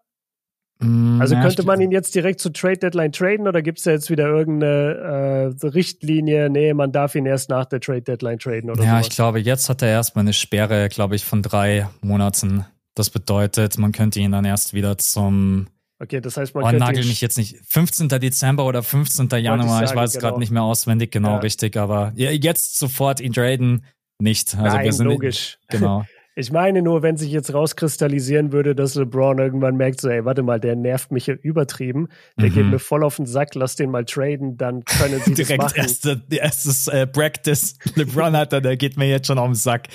Mm, 0.81 1.21
also 1.21 1.37
könnte 1.37 1.63
man 1.63 1.81
ihn 1.81 1.93
jetzt 1.93 2.15
direkt 2.15 2.41
zu 2.41 2.51
Trade 2.51 2.79
Deadline 2.79 3.13
traden 3.13 3.47
oder 3.47 3.63
gibt 3.63 3.79
es 3.79 3.85
da 3.85 3.93
jetzt 3.93 4.11
wieder 4.11 4.27
irgendeine 4.27 5.53
äh, 5.63 5.67
Richtlinie? 5.67 6.51
Nee, 6.51 6.75
man 6.75 6.91
darf 6.91 7.15
ihn 7.15 7.27
erst 7.27 7.51
nach 7.51 7.67
der 7.67 7.81
Trade 7.81 8.03
Deadline 8.03 8.39
traden 8.39 8.71
oder 8.71 8.83
Ja, 8.83 8.93
sowas. 8.93 9.07
ich 9.09 9.15
glaube, 9.15 9.41
jetzt 9.41 9.69
hat 9.69 9.83
er 9.83 9.89
erstmal 9.89 10.25
eine 10.25 10.33
Sperre, 10.33 10.89
glaube 10.89 11.15
ich, 11.17 11.25
von 11.25 11.43
drei 11.43 11.89
Monaten. 12.01 12.65
Das 12.95 13.11
bedeutet, 13.11 13.79
man 13.79 13.93
könnte 13.93 14.21
ihn 14.21 14.33
dann 14.33 14.45
erst 14.45 14.73
wieder 14.75 14.99
zum 14.99 15.67
Okay, 16.01 16.21
das 16.21 16.37
heißt, 16.37 16.55
man 16.55 16.65
oh, 16.65 16.79
nagel 16.79 17.05
mich 17.05 17.21
jetzt 17.21 17.39
nicht. 17.39 17.57
15. 17.69 18.09
Dezember 18.09 18.67
oder 18.67 18.83
15. 18.83 19.29
Januar, 19.39 19.83
ich, 19.83 19.91
ich 19.91 19.97
weiß 19.97 20.11
es 20.11 20.17
genau. 20.17 20.29
gerade 20.29 20.41
nicht 20.41 20.51
mehr 20.51 20.63
auswendig 20.63 21.13
genau 21.13 21.35
ja. 21.35 21.39
richtig, 21.39 21.77
aber 21.77 22.13
jetzt 22.17 22.79
sofort 22.79 23.21
ihn 23.21 23.33
traden, 23.33 23.85
nicht. 24.19 24.55
Also 24.57 24.77
Nein, 24.77 24.85
wir 24.85 24.93
sind 24.93 25.07
logisch. 25.07 25.59
Genau. 25.69 26.05
Ich 26.37 26.51
meine 26.51 26.83
nur, 26.83 27.03
wenn 27.03 27.17
sich 27.17 27.31
jetzt 27.31 27.55
rauskristallisieren 27.55 28.51
würde, 28.51 28.75
dass 28.75 28.97
LeBron 28.97 29.39
irgendwann 29.39 29.77
merkt, 29.77 30.01
so, 30.01 30.09
ey, 30.09 30.25
warte 30.25 30.43
mal, 30.43 30.59
der 30.59 30.75
nervt 30.75 31.13
mich 31.13 31.27
hier 31.27 31.39
übertrieben, 31.41 32.09
der 32.37 32.51
mhm. 32.51 32.55
geht 32.55 32.67
mir 32.67 32.79
voll 32.81 33.05
auf 33.05 33.17
den 33.17 33.27
Sack, 33.27 33.55
lass 33.55 33.77
den 33.77 33.93
mal 33.93 34.05
traden, 34.05 34.57
dann 34.57 34.85
können 34.85 35.21
sie 35.25 35.35
Direkt 35.35 35.63
das 35.63 35.77
machen. 35.77 35.81
Erste, 35.81 36.23
erstes 36.31 36.89
äh, 36.89 37.07
Practice. 37.07 37.79
LeBron 37.95 38.37
hat, 38.37 38.51
der 38.51 38.77
geht 38.77 38.97
mir 38.97 39.09
jetzt 39.09 39.29
schon 39.29 39.39
auf 39.39 39.47
den 39.47 39.55
Sack. 39.55 39.87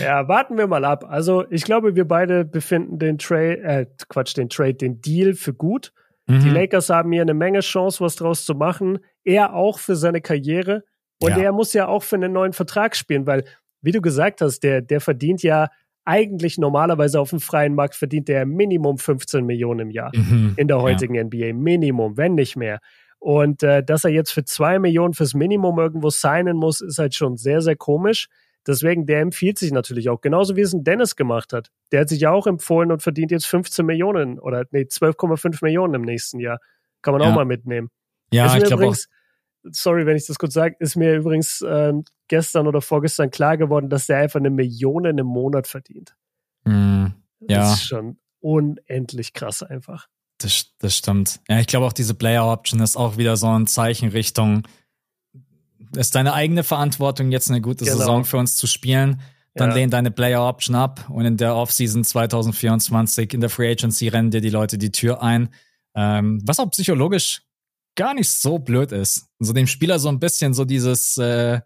Ja, 0.00 0.28
warten 0.28 0.56
wir 0.56 0.66
mal 0.66 0.84
ab. 0.84 1.04
Also, 1.08 1.44
ich 1.50 1.64
glaube, 1.64 1.96
wir 1.96 2.06
beide 2.06 2.44
befinden 2.44 2.98
den 2.98 3.18
Trade, 3.18 3.62
äh, 3.62 3.86
Quatsch, 4.08 4.36
den 4.36 4.48
Trade, 4.48 4.74
den 4.74 5.00
Deal 5.00 5.34
für 5.34 5.54
gut. 5.54 5.92
Mhm. 6.26 6.40
Die 6.40 6.50
Lakers 6.50 6.90
haben 6.90 7.12
hier 7.12 7.22
eine 7.22 7.34
Menge 7.34 7.60
Chance, 7.60 8.02
was 8.02 8.16
draus 8.16 8.44
zu 8.44 8.54
machen. 8.54 8.98
Er 9.24 9.54
auch 9.54 9.78
für 9.78 9.96
seine 9.96 10.20
Karriere. 10.20 10.84
Und 11.20 11.30
ja. 11.30 11.38
er 11.38 11.52
muss 11.52 11.72
ja 11.72 11.88
auch 11.88 12.02
für 12.02 12.16
einen 12.16 12.32
neuen 12.32 12.52
Vertrag 12.52 12.96
spielen, 12.96 13.26
weil, 13.26 13.44
wie 13.82 13.92
du 13.92 14.00
gesagt 14.00 14.40
hast, 14.40 14.60
der, 14.60 14.82
der 14.82 15.00
verdient 15.00 15.42
ja 15.42 15.68
eigentlich 16.04 16.58
normalerweise 16.58 17.18
auf 17.18 17.30
dem 17.30 17.40
freien 17.40 17.74
Markt 17.74 17.94
verdient 17.94 18.28
der 18.28 18.44
Minimum 18.44 18.98
15 18.98 19.44
Millionen 19.44 19.80
im 19.80 19.90
Jahr 19.90 20.12
mhm. 20.14 20.54
in 20.56 20.68
der 20.68 20.82
heutigen 20.82 21.14
ja. 21.14 21.24
NBA. 21.24 21.54
Minimum, 21.54 22.16
wenn 22.16 22.34
nicht 22.34 22.56
mehr. 22.56 22.80
Und 23.18 23.62
äh, 23.62 23.82
dass 23.82 24.04
er 24.04 24.10
jetzt 24.10 24.32
für 24.32 24.44
zwei 24.44 24.78
Millionen 24.78 25.14
fürs 25.14 25.32
Minimum 25.32 25.78
irgendwo 25.78 26.10
signen 26.10 26.58
muss, 26.58 26.82
ist 26.82 26.98
halt 26.98 27.14
schon 27.14 27.38
sehr, 27.38 27.62
sehr 27.62 27.76
komisch. 27.76 28.28
Deswegen, 28.66 29.06
der 29.06 29.20
empfiehlt 29.20 29.58
sich 29.58 29.72
natürlich 29.72 30.08
auch. 30.08 30.20
Genauso 30.20 30.56
wie 30.56 30.62
es 30.62 30.72
ein 30.72 30.84
Dennis 30.84 31.16
gemacht 31.16 31.52
hat. 31.52 31.70
Der 31.92 32.00
hat 32.00 32.08
sich 32.08 32.20
ja 32.20 32.30
auch 32.30 32.46
empfohlen 32.46 32.90
und 32.90 33.02
verdient 33.02 33.30
jetzt 33.30 33.46
15 33.46 33.84
Millionen 33.84 34.38
oder 34.38 34.64
nee, 34.70 34.82
12,5 34.82 35.58
Millionen 35.62 35.94
im 35.94 36.02
nächsten 36.02 36.40
Jahr. 36.40 36.58
Kann 37.02 37.12
man 37.12 37.22
ja. 37.22 37.30
auch 37.30 37.34
mal 37.34 37.44
mitnehmen. 37.44 37.90
Ja, 38.32 38.56
ich 38.56 38.64
glaube 38.64 38.88
auch. 38.88 38.96
Sorry, 39.70 40.04
wenn 40.04 40.16
ich 40.16 40.26
das 40.26 40.38
kurz 40.38 40.52
sage, 40.52 40.76
ist 40.78 40.94
mir 40.94 41.14
übrigens 41.14 41.62
äh, 41.62 41.94
gestern 42.28 42.66
oder 42.66 42.82
vorgestern 42.82 43.30
klar 43.30 43.56
geworden, 43.56 43.88
dass 43.88 44.06
der 44.06 44.18
einfach 44.18 44.40
eine 44.40 44.50
Million 44.50 45.04
im 45.06 45.26
Monat 45.26 45.66
verdient. 45.66 46.14
Mm, 46.64 47.06
ja. 47.40 47.60
Das 47.60 47.74
ist 47.74 47.86
schon 47.86 48.18
unendlich 48.40 49.32
krass 49.32 49.62
einfach. 49.62 50.08
Das, 50.38 50.66
das 50.78 50.96
stimmt. 50.96 51.40
Ja, 51.48 51.60
ich 51.60 51.66
glaube 51.66 51.86
auch 51.86 51.94
diese 51.94 52.14
Player 52.14 52.46
Option 52.46 52.80
ist 52.80 52.96
auch 52.96 53.16
wieder 53.16 53.36
so 53.36 53.46
ein 53.46 53.66
Zeichen 53.66 54.10
Richtung 54.10 54.64
ist 55.96 56.14
deine 56.14 56.34
eigene 56.34 56.64
Verantwortung, 56.64 57.30
jetzt 57.30 57.50
eine 57.50 57.60
gute 57.60 57.84
genau. 57.84 57.96
Saison 57.96 58.24
für 58.24 58.38
uns 58.38 58.56
zu 58.56 58.66
spielen. 58.66 59.20
Dann 59.54 59.70
ja. 59.70 59.76
lehn 59.76 59.90
deine 59.90 60.10
Player 60.10 60.42
Option 60.42 60.74
ab 60.74 61.08
und 61.08 61.24
in 61.24 61.36
der 61.36 61.54
Offseason 61.54 62.02
2024 62.02 63.34
in 63.34 63.40
der 63.40 63.50
Free 63.50 63.70
Agency 63.70 64.08
rennen 64.08 64.32
dir 64.32 64.40
die 64.40 64.50
Leute 64.50 64.78
die 64.78 64.90
Tür 64.90 65.22
ein. 65.22 65.48
Ähm, 65.94 66.42
was 66.44 66.58
auch 66.58 66.70
psychologisch 66.70 67.42
gar 67.94 68.14
nicht 68.14 68.28
so 68.28 68.58
blöd 68.58 68.90
ist. 68.90 69.28
So 69.38 69.52
dem 69.52 69.68
Spieler 69.68 70.00
so 70.00 70.08
ein 70.08 70.18
bisschen 70.18 70.54
so 70.54 70.64
dieses, 70.64 71.16
äh, 71.18 71.60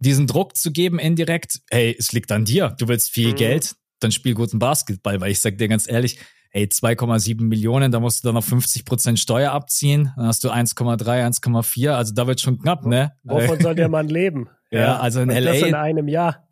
diesen 0.00 0.26
Druck 0.26 0.56
zu 0.56 0.72
geben 0.72 0.98
indirekt. 0.98 1.60
Hey, 1.70 1.94
es 1.96 2.12
liegt 2.12 2.32
an 2.32 2.44
dir. 2.44 2.74
Du 2.78 2.88
willst 2.88 3.10
viel 3.10 3.32
mhm. 3.32 3.36
Geld, 3.36 3.76
dann 4.00 4.10
spiel 4.10 4.34
guten 4.34 4.58
Basketball, 4.58 5.20
weil 5.20 5.30
ich 5.30 5.40
sag 5.40 5.58
dir 5.58 5.68
ganz 5.68 5.88
ehrlich, 5.88 6.18
ey, 6.50 6.64
2,7 6.64 7.42
Millionen, 7.42 7.92
da 7.92 8.00
musst 8.00 8.22
du 8.22 8.28
dann 8.28 8.34
noch 8.34 8.44
50 8.44 8.84
Prozent 8.84 9.18
Steuer 9.18 9.52
abziehen, 9.52 10.12
dann 10.16 10.26
hast 10.26 10.44
du 10.44 10.50
1,3, 10.50 11.04
1,4, 11.04 11.90
also 11.90 12.14
da 12.14 12.26
wird 12.26 12.40
schon 12.40 12.58
knapp, 12.58 12.86
ne? 12.86 13.12
Wovon 13.24 13.60
soll 13.60 13.74
der 13.74 13.88
Mann 13.88 14.08
leben? 14.08 14.48
Ja, 14.70 14.80
ja 14.80 14.98
also 14.98 15.20
in 15.20 15.30
LA. 15.30 15.52
Das 15.52 15.62
in 15.62 15.74
einem 15.74 16.08
Jahr. 16.08 16.46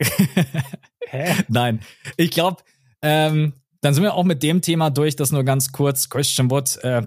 Hä? 1.11 1.35
Nein, 1.49 1.81
ich 2.17 2.31
glaube, 2.31 2.63
ähm, 3.03 3.55
dann 3.81 3.95
sind 3.95 4.03
wir 4.03 4.15
auch 4.15 4.25
mit 4.25 4.43
dem 4.43 4.61
Thema 4.61 4.91
durch, 4.91 5.17
das 5.17 5.33
nur 5.33 5.45
ganz 5.45 5.73
kurz. 5.73 6.09
Christian 6.09 6.51
Wood, 6.51 6.79
äh, 6.83 7.03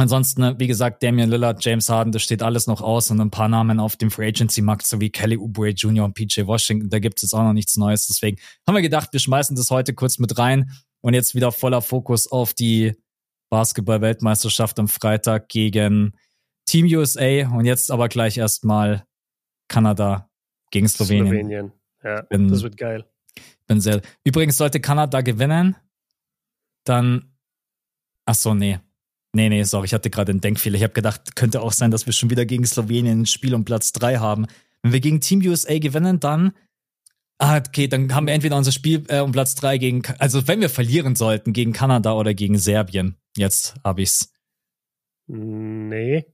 Ansonsten, 0.00 0.58
wie 0.58 0.66
gesagt, 0.66 1.02
Damian 1.02 1.28
Lillard, 1.28 1.62
James 1.62 1.90
Harden, 1.90 2.10
das 2.10 2.22
steht 2.22 2.42
alles 2.42 2.66
noch 2.66 2.80
aus 2.80 3.10
und 3.10 3.20
ein 3.20 3.30
paar 3.30 3.48
Namen 3.48 3.78
auf 3.78 3.96
dem 3.96 4.10
Free 4.10 4.28
Agency 4.28 4.62
Markt, 4.62 4.86
so 4.86 4.98
wie 4.98 5.10
Kelly 5.10 5.36
Oubre 5.36 5.68
Jr. 5.68 6.06
und 6.06 6.14
PJ 6.14 6.46
Washington. 6.46 6.88
Da 6.88 7.00
gibt 7.00 7.18
es 7.18 7.22
jetzt 7.22 7.34
auch 7.34 7.42
noch 7.42 7.52
nichts 7.52 7.76
Neues. 7.76 8.06
Deswegen 8.06 8.38
haben 8.66 8.74
wir 8.74 8.80
gedacht, 8.80 9.10
wir 9.12 9.20
schmeißen 9.20 9.54
das 9.56 9.70
heute 9.70 9.92
kurz 9.92 10.18
mit 10.18 10.38
rein. 10.38 10.70
Und 11.02 11.14
jetzt 11.14 11.34
wieder 11.34 11.52
voller 11.52 11.82
Fokus 11.82 12.30
auf 12.30 12.52
die 12.54 12.94
Basketball-Weltmeisterschaft 13.50 14.78
am 14.78 14.88
Freitag 14.88 15.48
gegen 15.48 16.14
Team 16.66 16.86
USA 16.86 17.48
und 17.48 17.64
jetzt 17.64 17.90
aber 17.90 18.08
gleich 18.08 18.38
erstmal 18.38 19.04
Kanada 19.68 20.30
gegen 20.70 20.88
Slowenien. 20.88 21.26
Slowenien, 21.26 21.72
ja, 22.04 22.22
bin, 22.22 22.48
das 22.48 22.62
wird 22.62 22.76
geil. 22.76 23.04
Bin 23.66 23.80
sehr. 23.80 24.02
Übrigens 24.24 24.56
sollte 24.56 24.80
Kanada 24.80 25.20
gewinnen, 25.20 25.76
dann. 26.84 27.34
Ach 28.26 28.34
so, 28.34 28.54
nee. 28.54 28.78
Nee, 29.32 29.48
nee, 29.48 29.62
sorry, 29.62 29.86
ich 29.86 29.94
hatte 29.94 30.10
gerade 30.10 30.30
einen 30.30 30.40
Denkfehler. 30.40 30.76
Ich 30.76 30.82
habe 30.82 30.92
gedacht, 30.92 31.36
könnte 31.36 31.62
auch 31.62 31.72
sein, 31.72 31.90
dass 31.90 32.06
wir 32.06 32.12
schon 32.12 32.30
wieder 32.30 32.46
gegen 32.46 32.66
Slowenien 32.66 33.22
ein 33.22 33.26
Spiel 33.26 33.54
um 33.54 33.64
Platz 33.64 33.92
3 33.92 34.18
haben. 34.18 34.46
Wenn 34.82 34.92
wir 34.92 35.00
gegen 35.00 35.20
Team 35.20 35.40
USA 35.40 35.78
gewinnen, 35.78 36.20
dann 36.20 36.52
ah, 37.40 37.56
okay, 37.56 37.88
dann 37.88 38.14
haben 38.14 38.26
wir 38.26 38.34
entweder 38.34 38.56
unser 38.56 38.72
Spiel 38.72 39.04
äh, 39.08 39.20
um 39.20 39.32
Platz 39.32 39.54
drei 39.54 39.78
gegen, 39.78 40.02
also 40.18 40.46
wenn 40.46 40.60
wir 40.60 40.68
verlieren 40.68 41.16
sollten, 41.16 41.52
gegen 41.52 41.72
Kanada 41.72 42.12
oder 42.12 42.34
gegen 42.34 42.58
Serbien. 42.58 43.16
Jetzt 43.36 43.74
habe 43.82 44.02
ich's. 44.02 44.32
Nee. 45.26 46.26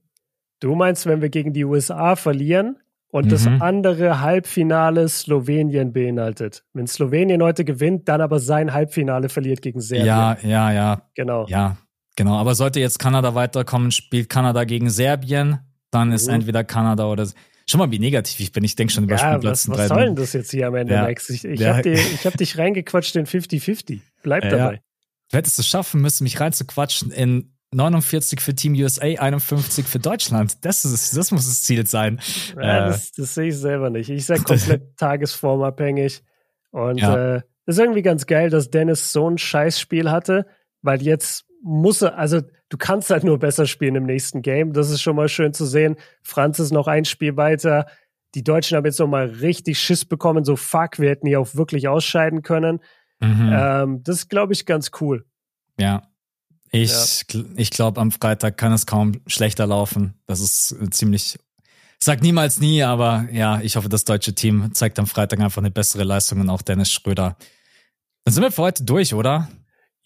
Du 0.59 0.75
meinst, 0.75 1.05
wenn 1.05 1.21
wir 1.21 1.29
gegen 1.29 1.53
die 1.53 1.65
USA 1.65 2.15
verlieren 2.15 2.77
und 3.09 3.25
mhm. 3.25 3.29
das 3.29 3.47
andere 3.47 4.21
Halbfinale 4.21 5.07
Slowenien 5.07 5.93
beinhaltet. 5.93 6.63
Wenn 6.73 6.87
Slowenien 6.87 7.41
heute 7.41 7.63
gewinnt, 7.63 8.07
dann 8.09 8.21
aber 8.21 8.39
sein 8.39 8.73
Halbfinale 8.73 9.29
verliert 9.29 9.61
gegen 9.61 9.79
Serbien. 9.79 10.07
Ja, 10.07 10.37
ja, 10.43 10.71
ja. 10.71 11.01
Genau. 11.15 11.45
Ja, 11.47 11.77
genau. 12.15 12.35
Aber 12.35 12.55
sollte 12.55 12.79
jetzt 12.79 12.99
Kanada 12.99 13.35
weiterkommen, 13.35 13.91
spielt 13.91 14.29
Kanada 14.29 14.63
gegen 14.65 14.89
Serbien, 14.89 15.59
dann 15.91 16.11
ist 16.11 16.27
mhm. 16.27 16.35
entweder 16.35 16.63
Kanada 16.63 17.05
oder 17.05 17.27
Schon 17.69 17.79
mal, 17.79 17.91
wie 17.91 17.99
negativ 17.99 18.39
ich 18.39 18.51
bin. 18.53 18.63
Ich 18.63 18.75
denke 18.75 18.93
schon 18.93 19.03
über 19.03 19.15
ja, 19.15 19.19
Spielplatz. 19.19 19.67
Was, 19.67 19.77
was 19.77 19.87
soll 19.89 20.05
denn 20.05 20.15
das 20.15 20.33
jetzt 20.33 20.51
hier 20.51 20.67
am 20.67 20.75
Ende, 20.75 20.93
Ja. 20.93 21.01
Max? 21.03 21.29
Ich, 21.29 21.43
ich 21.43 21.59
Ja. 21.59 21.75
habe 21.77 21.89
hab 22.23 22.37
dich 22.37 22.57
reingequatscht 22.57 23.15
in 23.17 23.25
50-50. 23.25 23.99
Bleib 24.23 24.45
Ja, 24.45 24.49
dabei. 24.51 24.81
Du 25.31 25.37
hättest 25.37 25.59
es 25.59 25.67
schaffen 25.67 26.01
müssen, 26.01 26.23
mich 26.23 26.39
reinzuquatschen 26.39 27.11
in 27.11 27.53
49 27.73 28.39
für 28.39 28.55
Team 28.55 28.73
USA, 28.75 29.01
51 29.03 29.85
für 29.85 29.99
Deutschland. 29.99 30.63
Das, 30.63 30.85
ist, 30.85 31.17
das 31.17 31.31
muss 31.31 31.45
das 31.47 31.63
Ziel 31.63 31.85
sein. 31.85 32.21
Ja, 32.55 32.85
Äh, 32.85 32.87
das, 32.87 33.11
das 33.11 33.35
sehe 33.35 33.49
ich 33.49 33.57
selber 33.57 33.89
nicht. 33.89 34.09
Ich 34.09 34.25
sag 34.25 34.45
komplett 34.45 34.95
tagesformabhängig. 34.97 36.23
Und 36.71 36.99
Ja. 36.99 37.35
äh, 37.37 37.41
ist 37.65 37.79
irgendwie 37.79 38.01
ganz 38.01 38.25
geil, 38.27 38.49
dass 38.49 38.69
Dennis 38.69 39.11
so 39.11 39.29
ein 39.29 39.37
Scheißspiel 39.37 40.09
hatte, 40.09 40.45
weil 40.81 41.01
jetzt 41.01 41.45
muss 41.61 42.01
er, 42.01 42.17
also 42.17 42.41
du 42.69 42.77
kannst 42.77 43.09
halt 43.09 43.23
nur 43.23 43.39
besser 43.39 43.65
spielen 43.65 43.95
im 43.95 44.05
nächsten 44.05 44.41
Game. 44.41 44.73
Das 44.73 44.89
ist 44.89 45.01
schon 45.01 45.15
mal 45.15 45.29
schön 45.29 45.53
zu 45.53 45.65
sehen. 45.65 45.95
Franz 46.21 46.59
ist 46.59 46.71
noch 46.71 46.87
ein 46.87 47.05
Spiel 47.05 47.37
weiter. 47.37 47.87
Die 48.35 48.43
Deutschen 48.43 48.75
haben 48.77 48.85
jetzt 48.85 48.99
noch 48.99 49.07
mal 49.07 49.25
richtig 49.25 49.79
Schiss 49.79 50.05
bekommen. 50.05 50.43
So 50.43 50.55
fuck, 50.55 50.99
wir 50.99 51.09
hätten 51.09 51.27
hier 51.27 51.39
auch 51.39 51.55
wirklich 51.55 51.87
ausscheiden 51.87 52.41
können. 52.41 52.79
mhm. 53.19 53.49
Ähm, 53.53 54.03
das 54.03 54.17
ist, 54.17 54.29
glaube 54.29 54.53
ich, 54.53 54.65
ganz 54.65 54.91
cool. 55.01 55.25
Ja. 55.79 56.07
Ich, 56.69 56.91
gl- 56.91 57.47
ich 57.55 57.69
glaube, 57.69 58.01
am 58.01 58.11
Freitag 58.11 58.57
kann 58.57 58.73
es 58.73 58.85
kaum 58.85 59.13
schlechter 59.25 59.65
laufen. 59.65 60.15
Das 60.25 60.41
ist 60.41 60.73
äh, 60.73 60.89
ziemlich. 60.89 61.39
Ich 61.99 62.05
sag 62.05 62.21
niemals 62.21 62.59
nie, 62.59 62.83
aber 62.83 63.27
ja, 63.31 63.61
ich 63.61 63.75
hoffe, 63.77 63.89
das 63.89 64.03
deutsche 64.03 64.35
Team 64.35 64.71
zeigt 64.73 64.99
am 64.99 65.07
Freitag 65.07 65.39
einfach 65.39 65.61
eine 65.61 65.71
bessere 65.71 66.03
Leistung 66.03 66.41
und 66.41 66.49
auch 66.49 66.61
Dennis 66.61 66.91
Schröder. 66.91 67.37
Dann 68.25 68.33
sind 68.33 68.43
wir 68.43 68.51
für 68.51 68.63
heute 68.63 68.83
durch, 68.83 69.13
oder? 69.13 69.47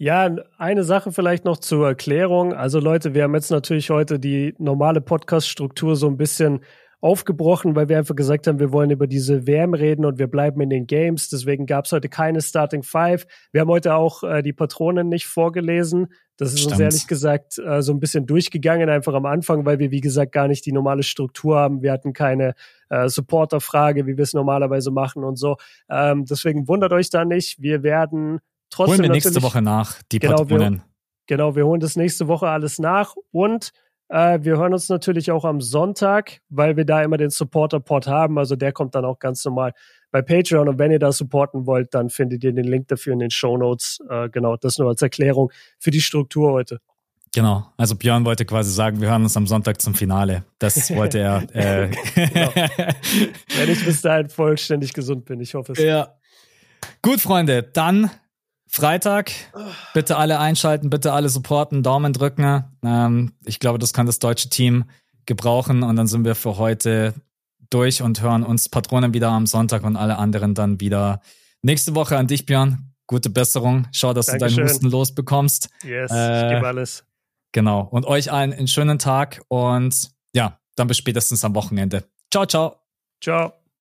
Ja, 0.01 0.35
eine 0.57 0.83
Sache 0.83 1.11
vielleicht 1.11 1.45
noch 1.45 1.57
zur 1.57 1.89
Erklärung. 1.89 2.53
Also 2.53 2.79
Leute, 2.79 3.13
wir 3.13 3.21
haben 3.21 3.35
jetzt 3.35 3.51
natürlich 3.51 3.91
heute 3.91 4.17
die 4.17 4.55
normale 4.57 4.99
Podcast-Struktur 4.99 5.95
so 5.95 6.07
ein 6.07 6.17
bisschen 6.17 6.61
aufgebrochen, 7.01 7.75
weil 7.75 7.87
wir 7.87 7.99
einfach 7.99 8.15
gesagt 8.15 8.47
haben, 8.47 8.57
wir 8.57 8.71
wollen 8.71 8.89
über 8.89 9.05
diese 9.05 9.45
WM 9.45 9.75
reden 9.75 10.03
und 10.03 10.17
wir 10.17 10.25
bleiben 10.25 10.59
in 10.61 10.71
den 10.71 10.87
Games. 10.87 11.29
Deswegen 11.29 11.67
gab 11.67 11.85
es 11.85 11.91
heute 11.91 12.09
keine 12.09 12.41
Starting 12.41 12.81
Five. 12.81 13.27
Wir 13.51 13.61
haben 13.61 13.69
heute 13.69 13.93
auch 13.93 14.23
äh, 14.23 14.41
die 14.41 14.53
Patronen 14.53 15.07
nicht 15.07 15.27
vorgelesen. 15.27 16.07
Das 16.35 16.49
ist 16.49 16.63
uns 16.63 16.73
Stimmt. 16.73 16.81
ehrlich 16.81 17.05
gesagt 17.05 17.59
äh, 17.59 17.83
so 17.83 17.93
ein 17.93 17.99
bisschen 17.99 18.25
durchgegangen, 18.25 18.89
einfach 18.89 19.13
am 19.13 19.27
Anfang, 19.27 19.67
weil 19.67 19.77
wir, 19.77 19.91
wie 19.91 20.01
gesagt, 20.01 20.31
gar 20.31 20.47
nicht 20.47 20.65
die 20.65 20.71
normale 20.71 21.03
Struktur 21.03 21.59
haben. 21.59 21.83
Wir 21.83 21.91
hatten 21.91 22.13
keine 22.13 22.55
äh, 22.89 23.07
Supporter-Frage, 23.07 24.07
wie 24.07 24.17
wir 24.17 24.23
es 24.23 24.33
normalerweise 24.33 24.89
machen 24.89 25.23
und 25.23 25.35
so. 25.35 25.57
Ähm, 25.91 26.25
deswegen 26.25 26.67
wundert 26.67 26.91
euch 26.91 27.11
da 27.11 27.23
nicht. 27.23 27.61
Wir 27.61 27.83
werden 27.83 28.39
trotzdem 28.71 28.93
Holen 28.93 29.03
wir 29.03 29.09
nächste 29.11 29.43
Woche 29.43 29.61
nach, 29.61 30.01
die 30.11 30.17
Genau, 30.19 30.49
wir- 30.49 30.57
Patronen. 30.57 30.81
Genau, 31.27 31.55
wir 31.55 31.65
holen 31.65 31.79
das 31.79 31.95
nächste 31.95 32.27
Woche 32.27 32.47
alles 32.49 32.79
nach 32.79 33.13
und 33.31 33.71
äh, 34.09 34.39
wir 34.41 34.57
hören 34.57 34.73
uns 34.73 34.89
natürlich 34.89 35.31
auch 35.31 35.45
am 35.45 35.61
Sonntag, 35.61 36.41
weil 36.49 36.75
wir 36.75 36.83
da 36.83 37.01
immer 37.03 37.15
den 37.15 37.29
Supporter-Pod 37.29 38.07
haben. 38.07 38.37
Also 38.37 38.57
der 38.57 38.73
kommt 38.73 38.95
dann 38.95 39.05
auch 39.05 39.19
ganz 39.19 39.45
normal 39.45 39.71
bei 40.11 40.21
Patreon. 40.21 40.67
Und 40.67 40.77
wenn 40.79 40.91
ihr 40.91 40.99
da 40.99 41.13
supporten 41.13 41.65
wollt, 41.67 41.93
dann 41.93 42.09
findet 42.09 42.43
ihr 42.43 42.51
den 42.51 42.65
Link 42.65 42.89
dafür 42.89 43.13
in 43.13 43.19
den 43.19 43.31
Show 43.31 43.55
Notes. 43.55 43.99
Äh, 44.09 44.27
genau, 44.29 44.57
das 44.57 44.77
nur 44.79 44.89
als 44.89 45.01
Erklärung 45.01 45.51
für 45.79 45.91
die 45.91 46.01
Struktur 46.01 46.51
heute. 46.51 46.79
Genau. 47.33 47.65
Also 47.77 47.95
Björn 47.95 48.25
wollte 48.25 48.43
quasi 48.43 48.71
sagen, 48.73 48.99
wir 48.99 49.07
hören 49.09 49.23
uns 49.23 49.37
am 49.37 49.47
Sonntag 49.47 49.79
zum 49.79 49.95
Finale. 49.95 50.43
Das 50.59 50.89
wollte 50.95 51.19
er. 51.19 51.43
Äh, 51.55 51.91
Wenn 53.57 53.69
ich 53.69 53.85
bis 53.85 54.01
dahin 54.01 54.27
vollständig 54.27 54.91
gesund 54.91 55.23
bin, 55.23 55.39
ich 55.39 55.53
hoffe 55.53 55.71
es. 55.71 55.79
Ja. 55.79 56.15
Gut, 57.01 57.21
Freunde, 57.21 57.63
dann 57.63 58.11
Freitag. 58.71 59.31
Bitte 59.93 60.15
alle 60.15 60.39
einschalten, 60.39 60.89
bitte 60.89 61.11
alle 61.11 61.27
supporten, 61.27 61.83
Daumen 61.83 62.13
drücken. 62.13 62.63
Ähm, 62.83 63.33
ich 63.45 63.59
glaube, 63.59 63.79
das 63.79 63.91
kann 63.91 64.05
das 64.05 64.19
deutsche 64.19 64.49
Team 64.49 64.85
gebrauchen 65.25 65.83
und 65.83 65.97
dann 65.97 66.07
sind 66.07 66.23
wir 66.23 66.35
für 66.35 66.57
heute 66.57 67.13
durch 67.69 68.01
und 68.01 68.21
hören 68.21 68.43
uns 68.43 68.69
Patronen 68.69 69.13
wieder 69.13 69.29
am 69.29 69.45
Sonntag 69.45 69.83
und 69.83 69.97
alle 69.97 70.17
anderen 70.17 70.53
dann 70.53 70.79
wieder 70.79 71.19
nächste 71.61 71.95
Woche 71.95 72.17
an 72.17 72.27
dich, 72.27 72.45
Björn. 72.45 72.93
Gute 73.07 73.29
Besserung. 73.29 73.87
Schau, 73.91 74.13
dass 74.13 74.27
du 74.27 74.37
Dankeschön. 74.37 74.57
deinen 74.59 74.69
Husten 74.69 74.89
losbekommst. 74.89 75.69
Yes, 75.83 76.09
Äh, 76.11 76.47
ich 76.47 76.55
gebe 76.55 76.67
alles. 76.67 77.03
Genau. 77.51 77.81
Und 77.81 78.05
euch 78.05 78.31
allen 78.31 78.53
einen 78.53 78.69
schönen 78.69 78.99
Tag 78.99 79.41
und 79.49 80.11
ja, 80.33 80.59
dann 80.77 80.87
bis 80.87 80.97
spätestens 80.97 81.43
am 81.43 81.53
Wochenende. 81.55 82.05
Ciao, 82.31 82.45
ciao. 82.45 82.77
Ciao. 83.21 83.60